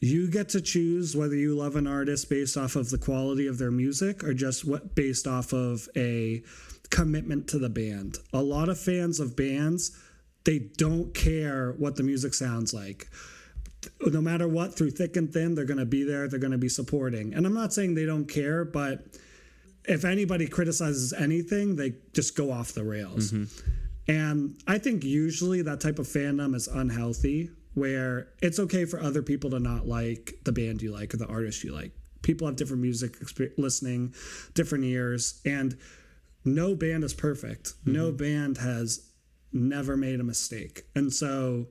You 0.00 0.30
get 0.30 0.50
to 0.50 0.60
choose 0.60 1.16
whether 1.16 1.34
you 1.34 1.56
love 1.56 1.76
an 1.76 1.86
artist 1.86 2.28
based 2.28 2.56
off 2.56 2.76
of 2.76 2.90
the 2.90 2.98
quality 2.98 3.46
of 3.46 3.58
their 3.58 3.70
music 3.70 4.22
or 4.24 4.34
just 4.34 4.64
what 4.64 4.94
based 4.94 5.26
off 5.26 5.52
of 5.52 5.88
a 5.96 6.42
commitment 6.90 7.48
to 7.48 7.58
the 7.58 7.70
band. 7.70 8.18
A 8.32 8.42
lot 8.42 8.68
of 8.68 8.78
fans 8.78 9.20
of 9.20 9.36
bands, 9.36 9.96
they 10.44 10.58
don't 10.58 11.14
care 11.14 11.72
what 11.78 11.96
the 11.96 12.02
music 12.02 12.34
sounds 12.34 12.74
like. 12.74 13.08
No 14.04 14.20
matter 14.20 14.48
what, 14.48 14.76
through 14.76 14.90
thick 14.90 15.16
and 15.16 15.32
thin, 15.32 15.54
they're 15.54 15.64
going 15.64 15.78
to 15.78 15.86
be 15.86 16.04
there, 16.04 16.28
they're 16.28 16.40
going 16.40 16.52
to 16.52 16.58
be 16.58 16.68
supporting. 16.68 17.34
And 17.34 17.46
I'm 17.46 17.54
not 17.54 17.72
saying 17.72 17.94
they 17.94 18.04
don't 18.04 18.26
care, 18.26 18.64
but 18.64 19.06
if 19.84 20.04
anybody 20.04 20.46
criticizes 20.46 21.12
anything, 21.12 21.76
they 21.76 21.94
just 22.12 22.36
go 22.36 22.50
off 22.50 22.72
the 22.72 22.84
rails. 22.84 23.32
Mm-hmm. 23.32 23.70
And 24.08 24.56
I 24.66 24.78
think 24.78 25.04
usually 25.04 25.62
that 25.62 25.80
type 25.80 25.98
of 25.98 26.06
fandom 26.06 26.54
is 26.54 26.68
unhealthy, 26.68 27.50
where 27.76 28.28
it's 28.40 28.58
okay 28.58 28.86
for 28.86 28.98
other 28.98 29.22
people 29.22 29.50
to 29.50 29.60
not 29.60 29.86
like 29.86 30.40
the 30.44 30.50
band 30.50 30.80
you 30.80 30.90
like 30.90 31.12
or 31.12 31.18
the 31.18 31.26
artist 31.26 31.62
you 31.62 31.74
like. 31.74 31.92
People 32.22 32.46
have 32.46 32.56
different 32.56 32.80
music 32.80 33.18
listening, 33.58 34.14
different 34.54 34.82
ears, 34.84 35.42
and 35.44 35.76
no 36.42 36.74
band 36.74 37.04
is 37.04 37.12
perfect. 37.12 37.74
Mm-hmm. 37.80 37.92
No 37.92 38.12
band 38.12 38.56
has 38.58 39.10
never 39.52 39.94
made 39.94 40.20
a 40.20 40.24
mistake. 40.24 40.84
And 40.94 41.12
so 41.12 41.66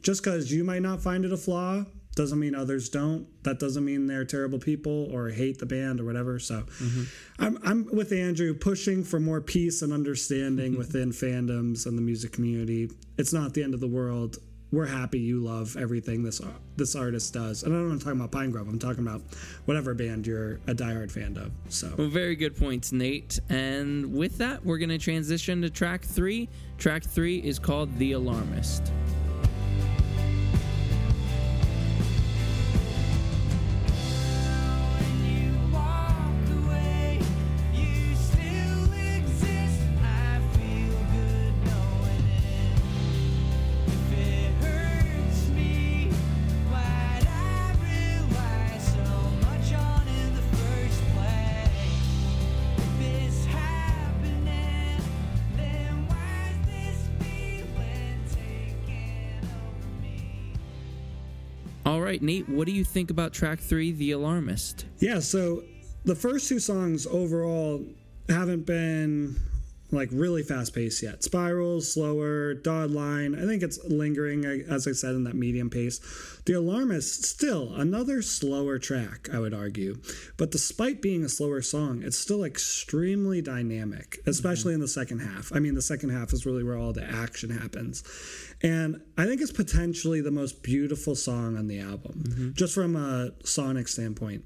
just 0.00 0.22
because 0.22 0.52
you 0.52 0.62
might 0.62 0.82
not 0.82 1.02
find 1.02 1.24
it 1.24 1.32
a 1.32 1.36
flaw 1.36 1.84
doesn't 2.14 2.38
mean 2.38 2.54
others 2.54 2.88
don't. 2.88 3.26
That 3.42 3.58
doesn't 3.58 3.84
mean 3.84 4.06
they're 4.06 4.24
terrible 4.24 4.60
people 4.60 5.12
or 5.12 5.30
hate 5.30 5.58
the 5.58 5.66
band 5.66 6.00
or 6.00 6.04
whatever. 6.04 6.38
So 6.38 6.62
mm-hmm. 6.62 7.02
I'm, 7.40 7.58
I'm 7.64 7.86
with 7.92 8.12
Andrew 8.12 8.54
pushing 8.54 9.02
for 9.02 9.18
more 9.18 9.40
peace 9.40 9.82
and 9.82 9.92
understanding 9.92 10.72
mm-hmm. 10.72 10.78
within 10.78 11.10
fandoms 11.10 11.84
and 11.84 11.98
the 11.98 12.02
music 12.02 12.32
community. 12.32 12.90
It's 13.18 13.32
not 13.32 13.54
the 13.54 13.64
end 13.64 13.74
of 13.74 13.80
the 13.80 13.88
world. 13.88 14.38
We're 14.76 14.84
happy 14.84 15.18
you 15.18 15.40
love 15.40 15.74
everything 15.78 16.22
this 16.22 16.38
this 16.76 16.94
artist 16.94 17.32
does. 17.32 17.62
And 17.62 17.74
I'm 17.74 17.88
not 17.88 18.00
talking 18.02 18.20
about 18.20 18.30
Pinegrove. 18.30 18.68
I'm 18.68 18.78
talking 18.78 19.00
about 19.00 19.22
whatever 19.64 19.94
band 19.94 20.26
you're 20.26 20.60
a 20.66 20.74
diehard 20.74 21.10
fan 21.10 21.38
of. 21.38 21.50
So 21.70 21.94
Well, 21.96 22.08
very 22.08 22.36
good 22.36 22.54
points, 22.54 22.92
Nate. 22.92 23.40
And 23.48 24.12
with 24.12 24.36
that, 24.36 24.62
we're 24.66 24.76
going 24.76 24.90
to 24.90 24.98
transition 24.98 25.62
to 25.62 25.70
track 25.70 26.04
three. 26.04 26.50
Track 26.76 27.04
three 27.04 27.38
is 27.38 27.58
called 27.58 27.96
The 27.96 28.12
Alarmist. 28.12 28.92
All 61.86 62.00
right, 62.00 62.20
Nate, 62.20 62.48
what 62.48 62.66
do 62.66 62.72
you 62.72 62.82
think 62.82 63.12
about 63.12 63.32
track 63.32 63.60
three, 63.60 63.92
The 63.92 64.10
Alarmist? 64.10 64.86
Yeah, 64.98 65.20
so 65.20 65.62
the 66.04 66.16
first 66.16 66.48
two 66.48 66.58
songs 66.58 67.06
overall 67.06 67.80
haven't 68.28 68.66
been 68.66 69.36
like 69.90 70.08
really 70.12 70.42
fast 70.42 70.74
paced 70.74 71.02
yet. 71.02 71.22
Spiral, 71.22 71.80
slower, 71.80 72.54
Dotted 72.54 72.90
Line. 72.90 73.34
I 73.34 73.46
think 73.46 73.62
it's 73.62 73.82
lingering, 73.84 74.44
as 74.44 74.86
I 74.86 74.92
said, 74.92 75.14
in 75.14 75.24
that 75.24 75.34
medium 75.34 75.70
pace. 75.70 76.00
The 76.44 76.54
Alarmist, 76.54 77.24
still 77.24 77.74
another 77.74 78.22
slower 78.22 78.78
track, 78.78 79.28
I 79.32 79.38
would 79.38 79.54
argue. 79.54 79.98
But 80.36 80.50
despite 80.50 81.02
being 81.02 81.24
a 81.24 81.28
slower 81.28 81.62
song, 81.62 82.02
it's 82.02 82.18
still 82.18 82.44
extremely 82.44 83.42
dynamic, 83.42 84.18
especially 84.26 84.74
in 84.74 84.80
the 84.80 84.88
second 84.88 85.20
half. 85.20 85.52
I 85.52 85.58
mean, 85.58 85.74
the 85.74 85.82
second 85.82 86.10
half 86.10 86.32
is 86.32 86.46
really 86.46 86.62
where 86.62 86.76
all 86.76 86.92
the 86.92 87.04
action 87.04 87.50
happens. 87.50 88.04
And 88.62 89.00
I 89.18 89.26
think 89.26 89.40
it's 89.40 89.52
potentially 89.52 90.20
the 90.20 90.30
most 90.30 90.62
beautiful 90.62 91.14
song 91.14 91.56
on 91.56 91.66
the 91.66 91.80
album, 91.80 92.54
just 92.56 92.74
from 92.74 92.96
a 92.96 93.32
sonic 93.44 93.88
standpoint 93.88 94.44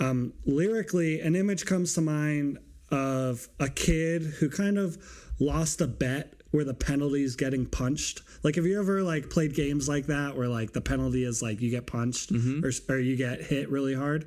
um, 0.00 0.32
lyrically, 0.46 1.20
an 1.20 1.36
image 1.36 1.66
comes 1.66 1.94
to 1.94 2.00
mind 2.00 2.58
of 2.90 3.48
a 3.58 3.68
kid 3.68 4.22
who 4.22 4.48
kind 4.48 4.78
of 4.78 4.98
lost 5.38 5.80
a 5.80 5.86
bet 5.86 6.34
where 6.50 6.64
the 6.64 6.74
penalty 6.74 7.22
is 7.22 7.36
getting 7.36 7.64
punched. 7.66 8.22
Like, 8.42 8.56
have 8.56 8.66
you 8.66 8.78
ever 8.80 9.02
like 9.02 9.30
played 9.30 9.54
games 9.54 9.88
like 9.88 10.06
that 10.06 10.36
where 10.36 10.48
like 10.48 10.72
the 10.72 10.80
penalty 10.80 11.24
is 11.24 11.42
like 11.42 11.60
you 11.60 11.70
get 11.70 11.86
punched 11.86 12.32
mm-hmm. 12.32 12.64
or, 12.64 12.94
or 12.94 12.98
you 12.98 13.16
get 13.16 13.42
hit 13.42 13.70
really 13.70 13.94
hard? 13.94 14.26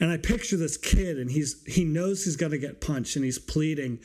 And 0.00 0.10
I 0.10 0.16
picture 0.16 0.56
this 0.56 0.76
kid, 0.76 1.18
and 1.18 1.30
he's 1.30 1.62
he 1.64 1.84
knows 1.84 2.24
he's 2.24 2.36
gonna 2.36 2.58
get 2.58 2.80
punched, 2.80 3.14
and 3.16 3.24
he's 3.24 3.38
pleading, 3.38 4.00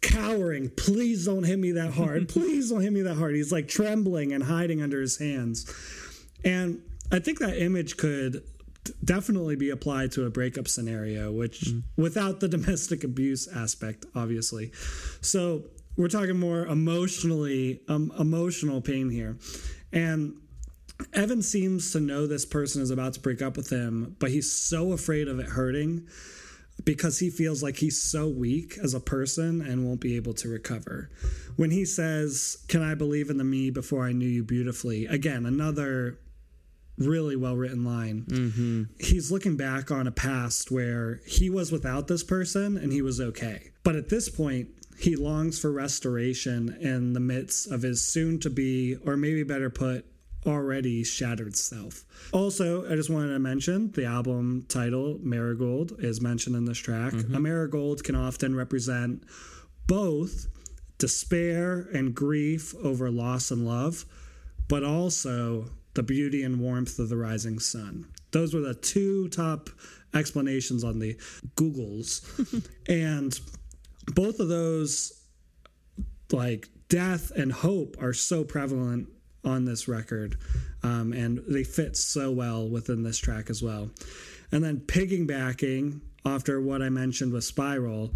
cowering, 0.00 0.70
please 0.70 1.26
don't 1.26 1.42
hit 1.42 1.58
me 1.58 1.72
that 1.72 1.94
hard, 1.94 2.28
please 2.30 2.70
don't 2.70 2.82
hit 2.82 2.92
me 2.92 3.02
that 3.02 3.16
hard. 3.16 3.34
He's 3.34 3.50
like 3.50 3.66
trembling 3.66 4.32
and 4.32 4.44
hiding 4.44 4.80
under 4.80 5.00
his 5.00 5.18
hands, 5.18 5.68
and 6.44 6.82
I 7.10 7.18
think 7.18 7.40
that 7.40 7.60
image 7.60 7.96
could 7.96 8.44
definitely 9.04 9.56
be 9.56 9.70
applied 9.70 10.12
to 10.12 10.26
a 10.26 10.30
breakup 10.30 10.68
scenario, 10.68 11.32
which 11.32 11.70
without 11.96 12.40
the 12.40 12.48
domestic 12.56 13.04
abuse 13.04 13.48
aspect, 13.48 14.06
obviously. 14.14 14.72
So 15.20 15.64
we're 15.96 16.08
talking 16.08 16.38
more 16.38 16.66
emotionally, 16.66 17.80
um, 17.88 18.12
emotional 18.18 18.80
pain 18.80 19.10
here, 19.10 19.36
and 19.92 20.34
Evan 21.12 21.42
seems 21.42 21.92
to 21.92 22.00
know 22.00 22.26
this 22.26 22.46
person 22.46 22.82
is 22.82 22.90
about 22.90 23.14
to 23.14 23.20
break 23.20 23.42
up 23.42 23.56
with 23.56 23.70
him, 23.70 24.16
but 24.18 24.30
he's 24.30 24.50
so 24.50 24.92
afraid 24.92 25.28
of 25.28 25.38
it 25.38 25.46
hurting 25.46 26.06
because 26.84 27.18
he 27.18 27.30
feels 27.30 27.62
like 27.62 27.76
he's 27.76 28.00
so 28.00 28.28
weak 28.28 28.78
as 28.82 28.94
a 28.94 29.00
person 29.00 29.60
and 29.62 29.84
won't 29.84 30.00
be 30.00 30.16
able 30.16 30.34
to 30.34 30.48
recover. 30.48 31.10
When 31.56 31.70
he 31.70 31.84
says, 31.84 32.64
Can 32.68 32.82
I 32.82 32.94
believe 32.94 33.30
in 33.30 33.38
the 33.38 33.44
me 33.44 33.70
before 33.70 34.04
I 34.04 34.12
knew 34.12 34.28
you 34.28 34.44
beautifully? 34.44 35.06
Again, 35.06 35.46
another 35.46 36.18
really 36.98 37.36
well 37.36 37.56
written 37.56 37.84
line. 37.84 38.24
Mm-hmm. 38.28 38.82
He's 38.98 39.30
looking 39.30 39.56
back 39.56 39.90
on 39.90 40.06
a 40.06 40.12
past 40.12 40.70
where 40.70 41.20
he 41.26 41.50
was 41.50 41.70
without 41.70 42.08
this 42.08 42.22
person 42.22 42.76
and 42.76 42.92
he 42.92 43.02
was 43.02 43.20
okay. 43.20 43.70
But 43.82 43.96
at 43.96 44.08
this 44.08 44.28
point, 44.28 44.68
he 44.98 45.14
longs 45.14 45.58
for 45.58 45.70
restoration 45.70 46.76
in 46.80 47.12
the 47.12 47.20
midst 47.20 47.70
of 47.70 47.82
his 47.82 48.02
soon 48.02 48.40
to 48.40 48.50
be, 48.50 48.96
or 49.04 49.16
maybe 49.16 49.42
better 49.42 49.68
put, 49.68 50.06
already 50.46 51.04
shattered 51.04 51.56
self. 51.56 52.04
Also, 52.32 52.90
I 52.90 52.94
just 52.94 53.10
wanted 53.10 53.32
to 53.32 53.38
mention 53.38 53.90
the 53.92 54.06
album 54.06 54.64
title, 54.68 55.18
Marigold, 55.22 55.96
is 55.98 56.20
mentioned 56.20 56.56
in 56.56 56.64
this 56.64 56.78
track. 56.78 57.12
Mm-hmm. 57.12 57.34
A 57.34 57.40
marigold 57.40 58.04
can 58.04 58.14
often 58.14 58.54
represent 58.54 59.24
both 59.86 60.46
despair 60.98 61.88
and 61.92 62.14
grief 62.14 62.74
over 62.82 63.10
loss 63.10 63.50
and 63.50 63.66
love, 63.66 64.06
but 64.68 64.82
also 64.82 65.70
the 65.96 66.02
beauty 66.02 66.44
and 66.44 66.60
warmth 66.60 66.98
of 66.98 67.08
the 67.08 67.16
rising 67.16 67.58
sun. 67.58 68.06
Those 68.30 68.54
were 68.54 68.60
the 68.60 68.74
two 68.74 69.28
top 69.28 69.70
explanations 70.14 70.84
on 70.84 70.98
the 70.98 71.16
Googles. 71.56 72.22
and 72.88 73.38
both 74.14 74.38
of 74.38 74.48
those 74.48 75.12
like 76.32 76.68
death 76.88 77.32
and 77.32 77.52
hope 77.52 77.96
are 78.00 78.12
so 78.12 78.44
prevalent 78.44 79.08
on 79.44 79.64
this 79.64 79.88
record 79.88 80.36
um, 80.82 81.12
and 81.12 81.42
they 81.48 81.64
fit 81.64 81.96
so 81.96 82.30
well 82.30 82.68
within 82.68 83.02
this 83.02 83.18
track 83.18 83.48
as 83.48 83.62
well 83.62 83.90
and 84.52 84.62
then 84.62 84.78
piggybacking 84.78 86.00
after 86.24 86.60
what 86.60 86.82
i 86.82 86.88
mentioned 86.88 87.32
with 87.32 87.44
spiral 87.44 88.12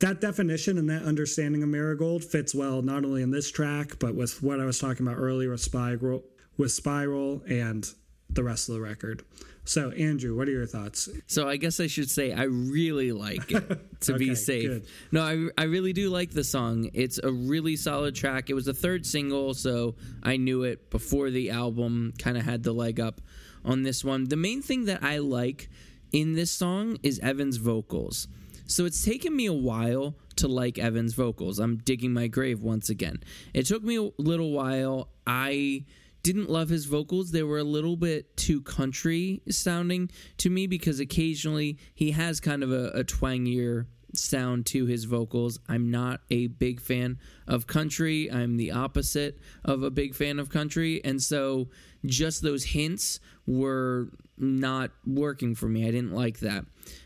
that 0.00 0.20
definition 0.20 0.76
and 0.76 0.90
that 0.90 1.04
understanding 1.04 1.62
of 1.62 1.68
marigold 1.68 2.24
fits 2.24 2.52
well 2.52 2.82
not 2.82 3.04
only 3.04 3.22
in 3.22 3.30
this 3.30 3.50
track 3.50 3.96
but 4.00 4.14
with 4.16 4.42
what 4.42 4.60
i 4.60 4.64
was 4.64 4.78
talking 4.78 5.06
about 5.06 5.18
earlier 5.18 5.50
with 5.50 5.60
spiral 5.60 6.24
with 6.56 6.72
spiral 6.72 7.42
and 7.48 7.88
the 8.30 8.42
rest 8.44 8.68
of 8.68 8.74
the 8.74 8.80
record 8.80 9.22
so 9.64 9.90
andrew 9.92 10.36
what 10.36 10.48
are 10.48 10.52
your 10.52 10.66
thoughts 10.66 11.08
So 11.26 11.46
I 11.48 11.56
guess 11.56 11.78
I 11.80 11.86
should 11.86 12.10
say 12.10 12.32
I 12.32 12.44
really 12.44 13.12
like 13.12 13.50
it 13.52 14.00
to 14.02 14.14
Okay, 14.14 14.18
be 14.18 14.34
safe. 14.34 14.68
good. 14.68 14.86
No, 15.12 15.22
I, 15.22 15.48
I 15.56 15.64
really 15.66 15.92
do 15.92 16.10
like 16.10 16.30
the 16.32 16.42
song. 16.42 16.90
It's 16.94 17.18
a 17.22 17.30
really 17.30 17.76
solid 17.76 18.14
track. 18.16 18.50
It 18.50 18.54
was 18.54 18.64
the 18.64 18.74
third 18.74 19.06
single, 19.06 19.54
so 19.54 19.94
I 20.24 20.36
knew 20.36 20.64
it 20.64 20.90
before 20.90 21.30
the 21.30 21.50
album 21.50 22.12
kind 22.18 22.36
of 22.36 22.44
had 22.44 22.64
the 22.64 22.72
leg 22.72 22.98
up 22.98 23.20
on 23.64 23.84
this 23.84 24.04
one. 24.04 24.24
The 24.28 24.36
main 24.36 24.60
thing 24.62 24.86
that 24.86 25.04
I 25.04 25.18
like 25.18 25.70
in 26.12 26.32
this 26.32 26.50
song 26.50 26.98
is 27.04 27.20
Evan's 27.20 27.58
vocals. 27.58 28.26
So 28.66 28.84
it's 28.84 29.04
taken 29.04 29.36
me 29.36 29.46
a 29.46 29.52
while 29.52 30.16
to 30.36 30.48
like 30.48 30.76
Evan's 30.78 31.14
vocals. 31.14 31.60
I'm 31.60 31.76
digging 31.76 32.12
my 32.12 32.26
grave 32.26 32.60
once 32.62 32.90
again. 32.90 33.22
It 33.54 33.66
took 33.66 33.84
me 33.84 33.96
a 33.96 34.10
little 34.18 34.50
while. 34.50 35.08
I 35.26 35.84
didn't 36.22 36.50
love 36.50 36.68
his 36.68 36.86
vocals. 36.86 37.30
They 37.30 37.42
were 37.42 37.58
a 37.58 37.64
little 37.64 37.96
bit 37.96 38.36
too 38.36 38.62
country 38.62 39.42
sounding 39.48 40.10
to 40.38 40.50
me 40.50 40.66
because 40.66 41.00
occasionally 41.00 41.78
he 41.94 42.12
has 42.12 42.40
kind 42.40 42.62
of 42.62 42.70
a, 42.70 42.88
a 42.90 43.04
twangier 43.04 43.86
sound 44.14 44.66
to 44.66 44.86
his 44.86 45.04
vocals. 45.04 45.58
I'm 45.68 45.90
not 45.90 46.20
a 46.30 46.48
big 46.48 46.80
fan 46.80 47.18
of 47.46 47.66
country. 47.66 48.30
I'm 48.30 48.56
the 48.56 48.72
opposite 48.72 49.38
of 49.64 49.82
a 49.82 49.90
big 49.90 50.14
fan 50.14 50.38
of 50.38 50.50
country. 50.50 51.02
And 51.04 51.22
so 51.22 51.68
just 52.04 52.42
those 52.42 52.64
hints 52.64 53.20
were 53.46 54.08
not 54.36 54.90
working 55.06 55.54
for 55.54 55.68
me. 55.68 55.86
I 55.86 55.90
didn't 55.90 56.12
like 56.12 56.40
that. 56.40 56.64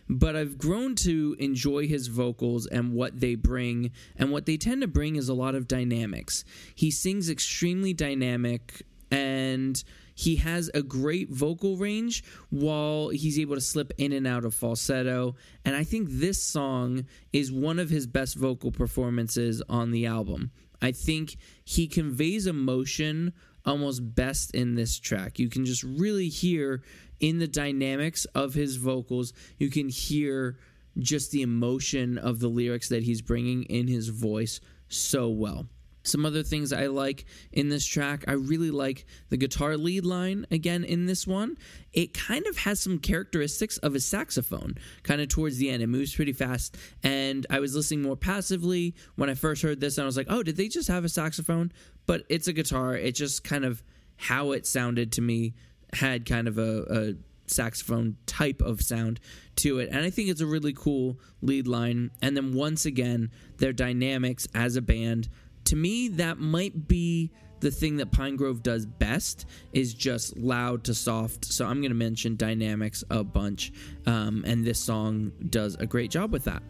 But 0.08 0.36
I've 0.36 0.58
grown 0.58 0.94
to 0.96 1.36
enjoy 1.38 1.86
his 1.86 2.08
vocals 2.08 2.66
and 2.66 2.92
what 2.92 3.20
they 3.20 3.34
bring. 3.34 3.90
And 4.16 4.30
what 4.30 4.46
they 4.46 4.56
tend 4.56 4.82
to 4.82 4.88
bring 4.88 5.16
is 5.16 5.28
a 5.28 5.34
lot 5.34 5.54
of 5.54 5.68
dynamics. 5.68 6.44
He 6.74 6.90
sings 6.90 7.28
extremely 7.28 7.92
dynamic 7.92 8.82
and 9.10 9.82
he 10.14 10.36
has 10.36 10.70
a 10.74 10.82
great 10.82 11.30
vocal 11.30 11.76
range 11.76 12.24
while 12.50 13.10
he's 13.10 13.38
able 13.38 13.54
to 13.54 13.60
slip 13.60 13.92
in 13.98 14.12
and 14.12 14.26
out 14.26 14.44
of 14.44 14.54
falsetto. 14.54 15.36
And 15.64 15.76
I 15.76 15.84
think 15.84 16.08
this 16.10 16.42
song 16.42 17.04
is 17.32 17.52
one 17.52 17.78
of 17.78 17.90
his 17.90 18.06
best 18.06 18.36
vocal 18.36 18.72
performances 18.72 19.62
on 19.68 19.90
the 19.90 20.06
album. 20.06 20.50
I 20.80 20.92
think 20.92 21.36
he 21.64 21.86
conveys 21.86 22.46
emotion 22.46 23.32
almost 23.64 24.14
best 24.14 24.54
in 24.54 24.74
this 24.74 24.98
track. 24.98 25.38
You 25.38 25.48
can 25.48 25.64
just 25.64 25.82
really 25.82 26.28
hear 26.28 26.82
in 27.20 27.38
the 27.38 27.48
dynamics 27.48 28.24
of 28.34 28.54
his 28.54 28.76
vocals, 28.76 29.32
you 29.58 29.70
can 29.70 29.88
hear 29.88 30.58
just 30.98 31.30
the 31.30 31.42
emotion 31.42 32.18
of 32.18 32.40
the 32.40 32.48
lyrics 32.48 32.88
that 32.88 33.02
he's 33.02 33.22
bringing 33.22 33.64
in 33.64 33.86
his 33.86 34.08
voice 34.08 34.60
so 34.88 35.28
well. 35.28 35.66
Some 36.06 36.24
other 36.24 36.42
things 36.42 36.72
I 36.72 36.86
like 36.86 37.24
in 37.52 37.68
this 37.68 37.84
track, 37.84 38.24
I 38.28 38.32
really 38.32 38.70
like 38.70 39.06
the 39.28 39.36
guitar 39.36 39.76
lead 39.76 40.04
line 40.04 40.46
again 40.50 40.84
in 40.84 41.06
this 41.06 41.26
one. 41.26 41.56
It 41.92 42.14
kind 42.14 42.46
of 42.46 42.58
has 42.58 42.80
some 42.80 42.98
characteristics 42.98 43.78
of 43.78 43.94
a 43.94 44.00
saxophone, 44.00 44.76
kind 45.02 45.20
of 45.20 45.28
towards 45.28 45.58
the 45.58 45.70
end. 45.70 45.82
It 45.82 45.88
moves 45.88 46.14
pretty 46.14 46.32
fast. 46.32 46.76
And 47.02 47.46
I 47.50 47.60
was 47.60 47.74
listening 47.74 48.02
more 48.02 48.16
passively 48.16 48.94
when 49.16 49.30
I 49.30 49.34
first 49.34 49.62
heard 49.62 49.80
this, 49.80 49.98
and 49.98 50.04
I 50.04 50.06
was 50.06 50.16
like, 50.16 50.28
oh, 50.30 50.42
did 50.42 50.56
they 50.56 50.68
just 50.68 50.88
have 50.88 51.04
a 51.04 51.08
saxophone? 51.08 51.72
But 52.06 52.24
it's 52.28 52.48
a 52.48 52.52
guitar. 52.52 52.94
It 52.94 53.14
just 53.14 53.44
kind 53.44 53.64
of 53.64 53.82
how 54.16 54.52
it 54.52 54.66
sounded 54.66 55.12
to 55.12 55.22
me 55.22 55.54
had 55.92 56.26
kind 56.26 56.48
of 56.48 56.58
a, 56.58 56.84
a 56.88 57.14
saxophone 57.46 58.16
type 58.26 58.60
of 58.60 58.82
sound 58.82 59.20
to 59.56 59.78
it. 59.78 59.88
And 59.90 60.04
I 60.04 60.10
think 60.10 60.28
it's 60.28 60.40
a 60.40 60.46
really 60.46 60.72
cool 60.72 61.18
lead 61.42 61.66
line. 61.66 62.10
And 62.22 62.36
then 62.36 62.54
once 62.54 62.86
again, 62.86 63.30
their 63.58 63.72
dynamics 63.72 64.46
as 64.54 64.76
a 64.76 64.82
band. 64.82 65.28
To 65.66 65.76
me, 65.76 66.08
that 66.08 66.38
might 66.38 66.88
be 66.88 67.30
the 67.60 67.70
thing 67.70 67.96
that 67.96 68.10
Pinegrove 68.12 68.62
does 68.62 68.86
best 68.86 69.46
is 69.72 69.94
just 69.94 70.36
loud 70.36 70.84
to 70.84 70.94
soft. 70.94 71.44
So 71.44 71.66
I'm 71.66 71.80
going 71.80 71.90
to 71.90 71.96
mention 71.96 72.36
dynamics 72.36 73.02
a 73.10 73.24
bunch. 73.24 73.72
Um, 74.06 74.44
and 74.46 74.64
this 74.64 74.78
song 74.78 75.32
does 75.50 75.74
a 75.76 75.86
great 75.86 76.10
job 76.10 76.32
with 76.32 76.44
that. 76.44 76.62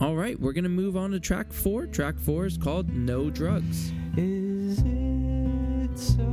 All 0.00 0.16
right, 0.16 0.38
we're 0.38 0.52
going 0.52 0.64
to 0.64 0.70
move 0.70 0.96
on 0.96 1.12
to 1.12 1.20
track 1.20 1.52
four. 1.52 1.86
Track 1.86 2.18
four 2.18 2.46
is 2.46 2.58
called 2.58 2.92
No 2.92 3.30
Drugs. 3.30 3.92
Is 4.16 4.80
it 4.80 5.96
so 5.98 6.24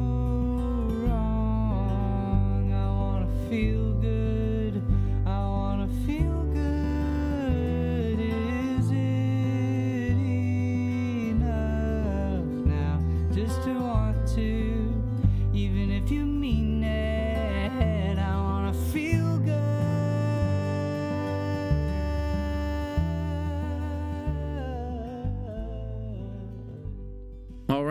wrong? 1.11 2.73
I 2.73 2.87
wanna 2.87 3.29
feel 3.49 3.93
good. 4.01 4.20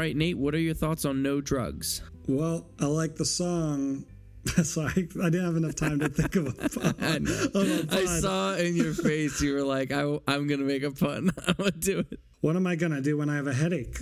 Right, 0.01 0.17
Nate, 0.17 0.39
what 0.39 0.55
are 0.55 0.59
your 0.59 0.73
thoughts 0.73 1.05
on 1.05 1.23
No 1.23 1.43
Drugs? 1.43 2.01
Well, 2.27 2.67
I 2.81 2.87
like 2.87 3.17
the 3.17 3.27
song. 3.27 4.07
Sorry, 4.63 5.09
I 5.23 5.29
didn't 5.29 5.45
have 5.45 5.57
enough 5.57 5.75
time 5.75 6.01
to 6.01 6.09
think 6.09 6.37
of 6.37 6.47
a, 6.47 6.95
I 7.01 7.19
know. 7.19 7.45
of 7.55 7.69
a 7.69 7.83
I 7.83 7.85
pun. 7.85 7.99
I 7.99 8.21
saw 8.21 8.55
in 8.55 8.77
your 8.77 8.95
face 8.95 9.43
you 9.43 9.53
were 9.53 9.63
like, 9.63 9.93
I, 9.93 10.01
am 10.01 10.47
gonna 10.47 10.65
make 10.65 10.85
a 10.85 10.91
pun. 10.91 11.31
I'm 11.47 11.55
gonna 11.55 11.71
do 11.73 11.99
it. 11.99 12.19
What 12.41 12.57
am 12.57 12.67
I 12.67 12.77
gonna 12.77 13.03
do 13.03 13.19
when 13.19 13.29
I 13.29 13.37
have 13.37 13.47
a 13.47 13.53
headache? 13.53 13.99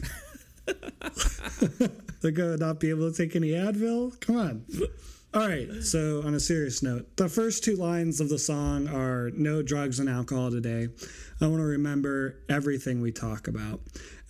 They're 2.21 2.31
gonna 2.31 2.59
not 2.59 2.79
be 2.79 2.91
able 2.91 3.11
to 3.11 3.17
take 3.17 3.35
any 3.35 3.51
Advil? 3.51 4.21
Come 4.21 4.37
on. 4.37 4.65
All 5.35 5.49
right, 5.49 5.69
so 5.83 6.23
on 6.25 6.35
a 6.35 6.41
serious 6.41 6.81
note, 6.81 7.17
the 7.17 7.29
first 7.29 7.65
two 7.65 7.75
lines 7.75 8.21
of 8.21 8.29
the 8.29 8.39
song 8.39 8.87
are 8.87 9.31
no 9.35 9.63
drugs 9.63 9.99
and 9.99 10.09
alcohol 10.09 10.53
today. 10.53 10.89
I 11.41 11.49
want 11.49 11.59
to 11.59 11.67
remember 11.67 12.39
everything 12.49 13.01
we 13.01 13.11
talk 13.11 13.49
about. 13.49 13.81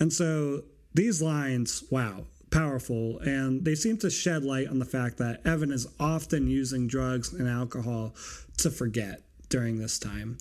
And 0.01 0.11
so 0.11 0.63
these 0.99 1.23
lines, 1.23 1.85
wow, 1.93 2.25
powerful. 2.51 3.21
And 3.21 3.65
they 3.65 3.77
seem 3.77 3.99
to 3.99 4.11
shed 4.11 4.43
light 4.43 4.67
on 4.67 4.81
the 4.81 4.85
fact 4.85 5.19
that 5.19 5.47
Evan 5.47 5.71
is 5.71 5.87
often 6.01 6.49
using 6.49 6.89
drugs 6.89 7.33
and 7.33 7.49
alcohol 7.49 8.17
to 8.59 8.69
forget 8.69 9.23
during 9.49 9.79
this 9.79 10.01
time. 10.01 10.39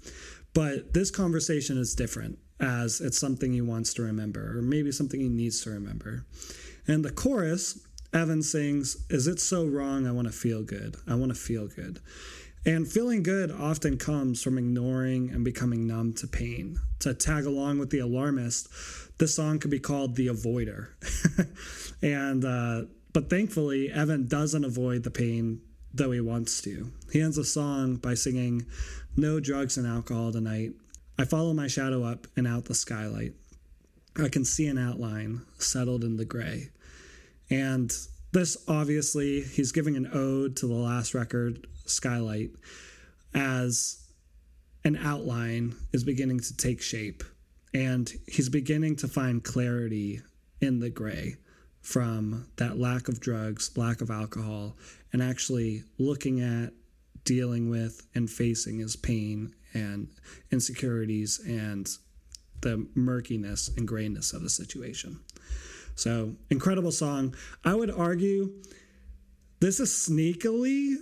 But 0.55 0.95
this 0.95 1.11
conversation 1.11 1.77
is 1.77 1.93
different 1.93 2.39
as 2.59 3.01
it's 3.01 3.19
something 3.19 3.53
he 3.53 3.61
wants 3.61 3.93
to 3.93 4.01
remember, 4.01 4.57
or 4.57 4.63
maybe 4.63 4.91
something 4.91 5.19
he 5.19 5.29
needs 5.29 5.61
to 5.61 5.69
remember. 5.69 6.25
And 6.87 7.05
the 7.05 7.11
chorus, 7.11 7.79
Evan 8.11 8.41
sings, 8.41 9.05
Is 9.11 9.27
it 9.27 9.39
so 9.39 9.63
wrong? 9.63 10.07
I 10.07 10.11
want 10.11 10.27
to 10.27 10.33
feel 10.33 10.63
good. 10.63 10.95
I 11.07 11.13
want 11.13 11.29
to 11.31 11.37
feel 11.37 11.67
good. 11.67 11.99
And 12.65 12.87
feeling 12.87 13.21
good 13.21 13.51
often 13.51 13.97
comes 13.97 14.41
from 14.41 14.57
ignoring 14.57 15.29
and 15.29 15.45
becoming 15.45 15.85
numb 15.85 16.13
to 16.13 16.27
pain. 16.27 16.79
To 16.99 17.13
tag 17.13 17.45
along 17.45 17.77
with 17.77 17.91
the 17.91 17.99
alarmist, 17.99 18.67
this 19.17 19.35
song 19.35 19.59
could 19.59 19.71
be 19.71 19.79
called 19.79 20.15
The 20.15 20.27
Avoider. 20.27 20.89
and, 22.01 22.45
uh, 22.45 22.81
but 23.13 23.29
thankfully, 23.29 23.91
Evan 23.91 24.27
doesn't 24.27 24.63
avoid 24.63 25.03
the 25.03 25.11
pain 25.11 25.61
though 25.93 26.11
he 26.11 26.21
wants 26.21 26.61
to. 26.61 26.91
He 27.11 27.21
ends 27.21 27.37
the 27.37 27.43
song 27.43 27.95
by 27.95 28.13
singing, 28.13 28.65
No 29.15 29.39
drugs 29.39 29.77
and 29.77 29.87
alcohol 29.87 30.31
tonight. 30.31 30.73
I 31.17 31.25
follow 31.25 31.53
my 31.53 31.67
shadow 31.67 32.03
up 32.03 32.27
and 32.35 32.47
out 32.47 32.65
the 32.65 32.75
skylight. 32.75 33.33
I 34.15 34.29
can 34.29 34.45
see 34.45 34.67
an 34.67 34.77
outline 34.77 35.41
settled 35.57 36.03
in 36.03 36.17
the 36.17 36.25
gray. 36.25 36.69
And 37.49 37.91
this 38.31 38.57
obviously, 38.67 39.41
he's 39.41 39.71
giving 39.71 39.95
an 39.95 40.09
ode 40.13 40.57
to 40.57 40.67
the 40.67 40.73
last 40.73 41.13
record, 41.13 41.65
Skylight, 41.85 42.51
as 43.33 44.03
an 44.83 44.97
outline 44.97 45.75
is 45.93 46.03
beginning 46.03 46.39
to 46.41 46.57
take 46.57 46.81
shape. 46.81 47.23
And 47.73 48.11
he's 48.27 48.49
beginning 48.49 48.95
to 48.97 49.07
find 49.07 49.43
clarity 49.43 50.21
in 50.61 50.79
the 50.79 50.89
gray 50.89 51.37
from 51.81 52.47
that 52.57 52.77
lack 52.77 53.07
of 53.07 53.19
drugs, 53.19 53.71
lack 53.77 54.01
of 54.01 54.09
alcohol, 54.09 54.75
and 55.13 55.21
actually 55.21 55.83
looking 55.97 56.41
at, 56.41 56.73
dealing 57.23 57.69
with, 57.69 58.05
and 58.15 58.29
facing 58.29 58.79
his 58.79 58.95
pain 58.95 59.53
and 59.73 60.09
insecurities 60.51 61.39
and 61.45 61.89
the 62.61 62.87
murkiness 62.95 63.69
and 63.77 63.87
grayness 63.87 64.33
of 64.33 64.41
the 64.41 64.49
situation. 64.49 65.19
So, 65.95 66.35
incredible 66.49 66.91
song. 66.91 67.35
I 67.63 67.73
would 67.73 67.91
argue 67.91 68.53
this 69.59 69.79
is 69.79 69.91
sneakily 69.91 70.95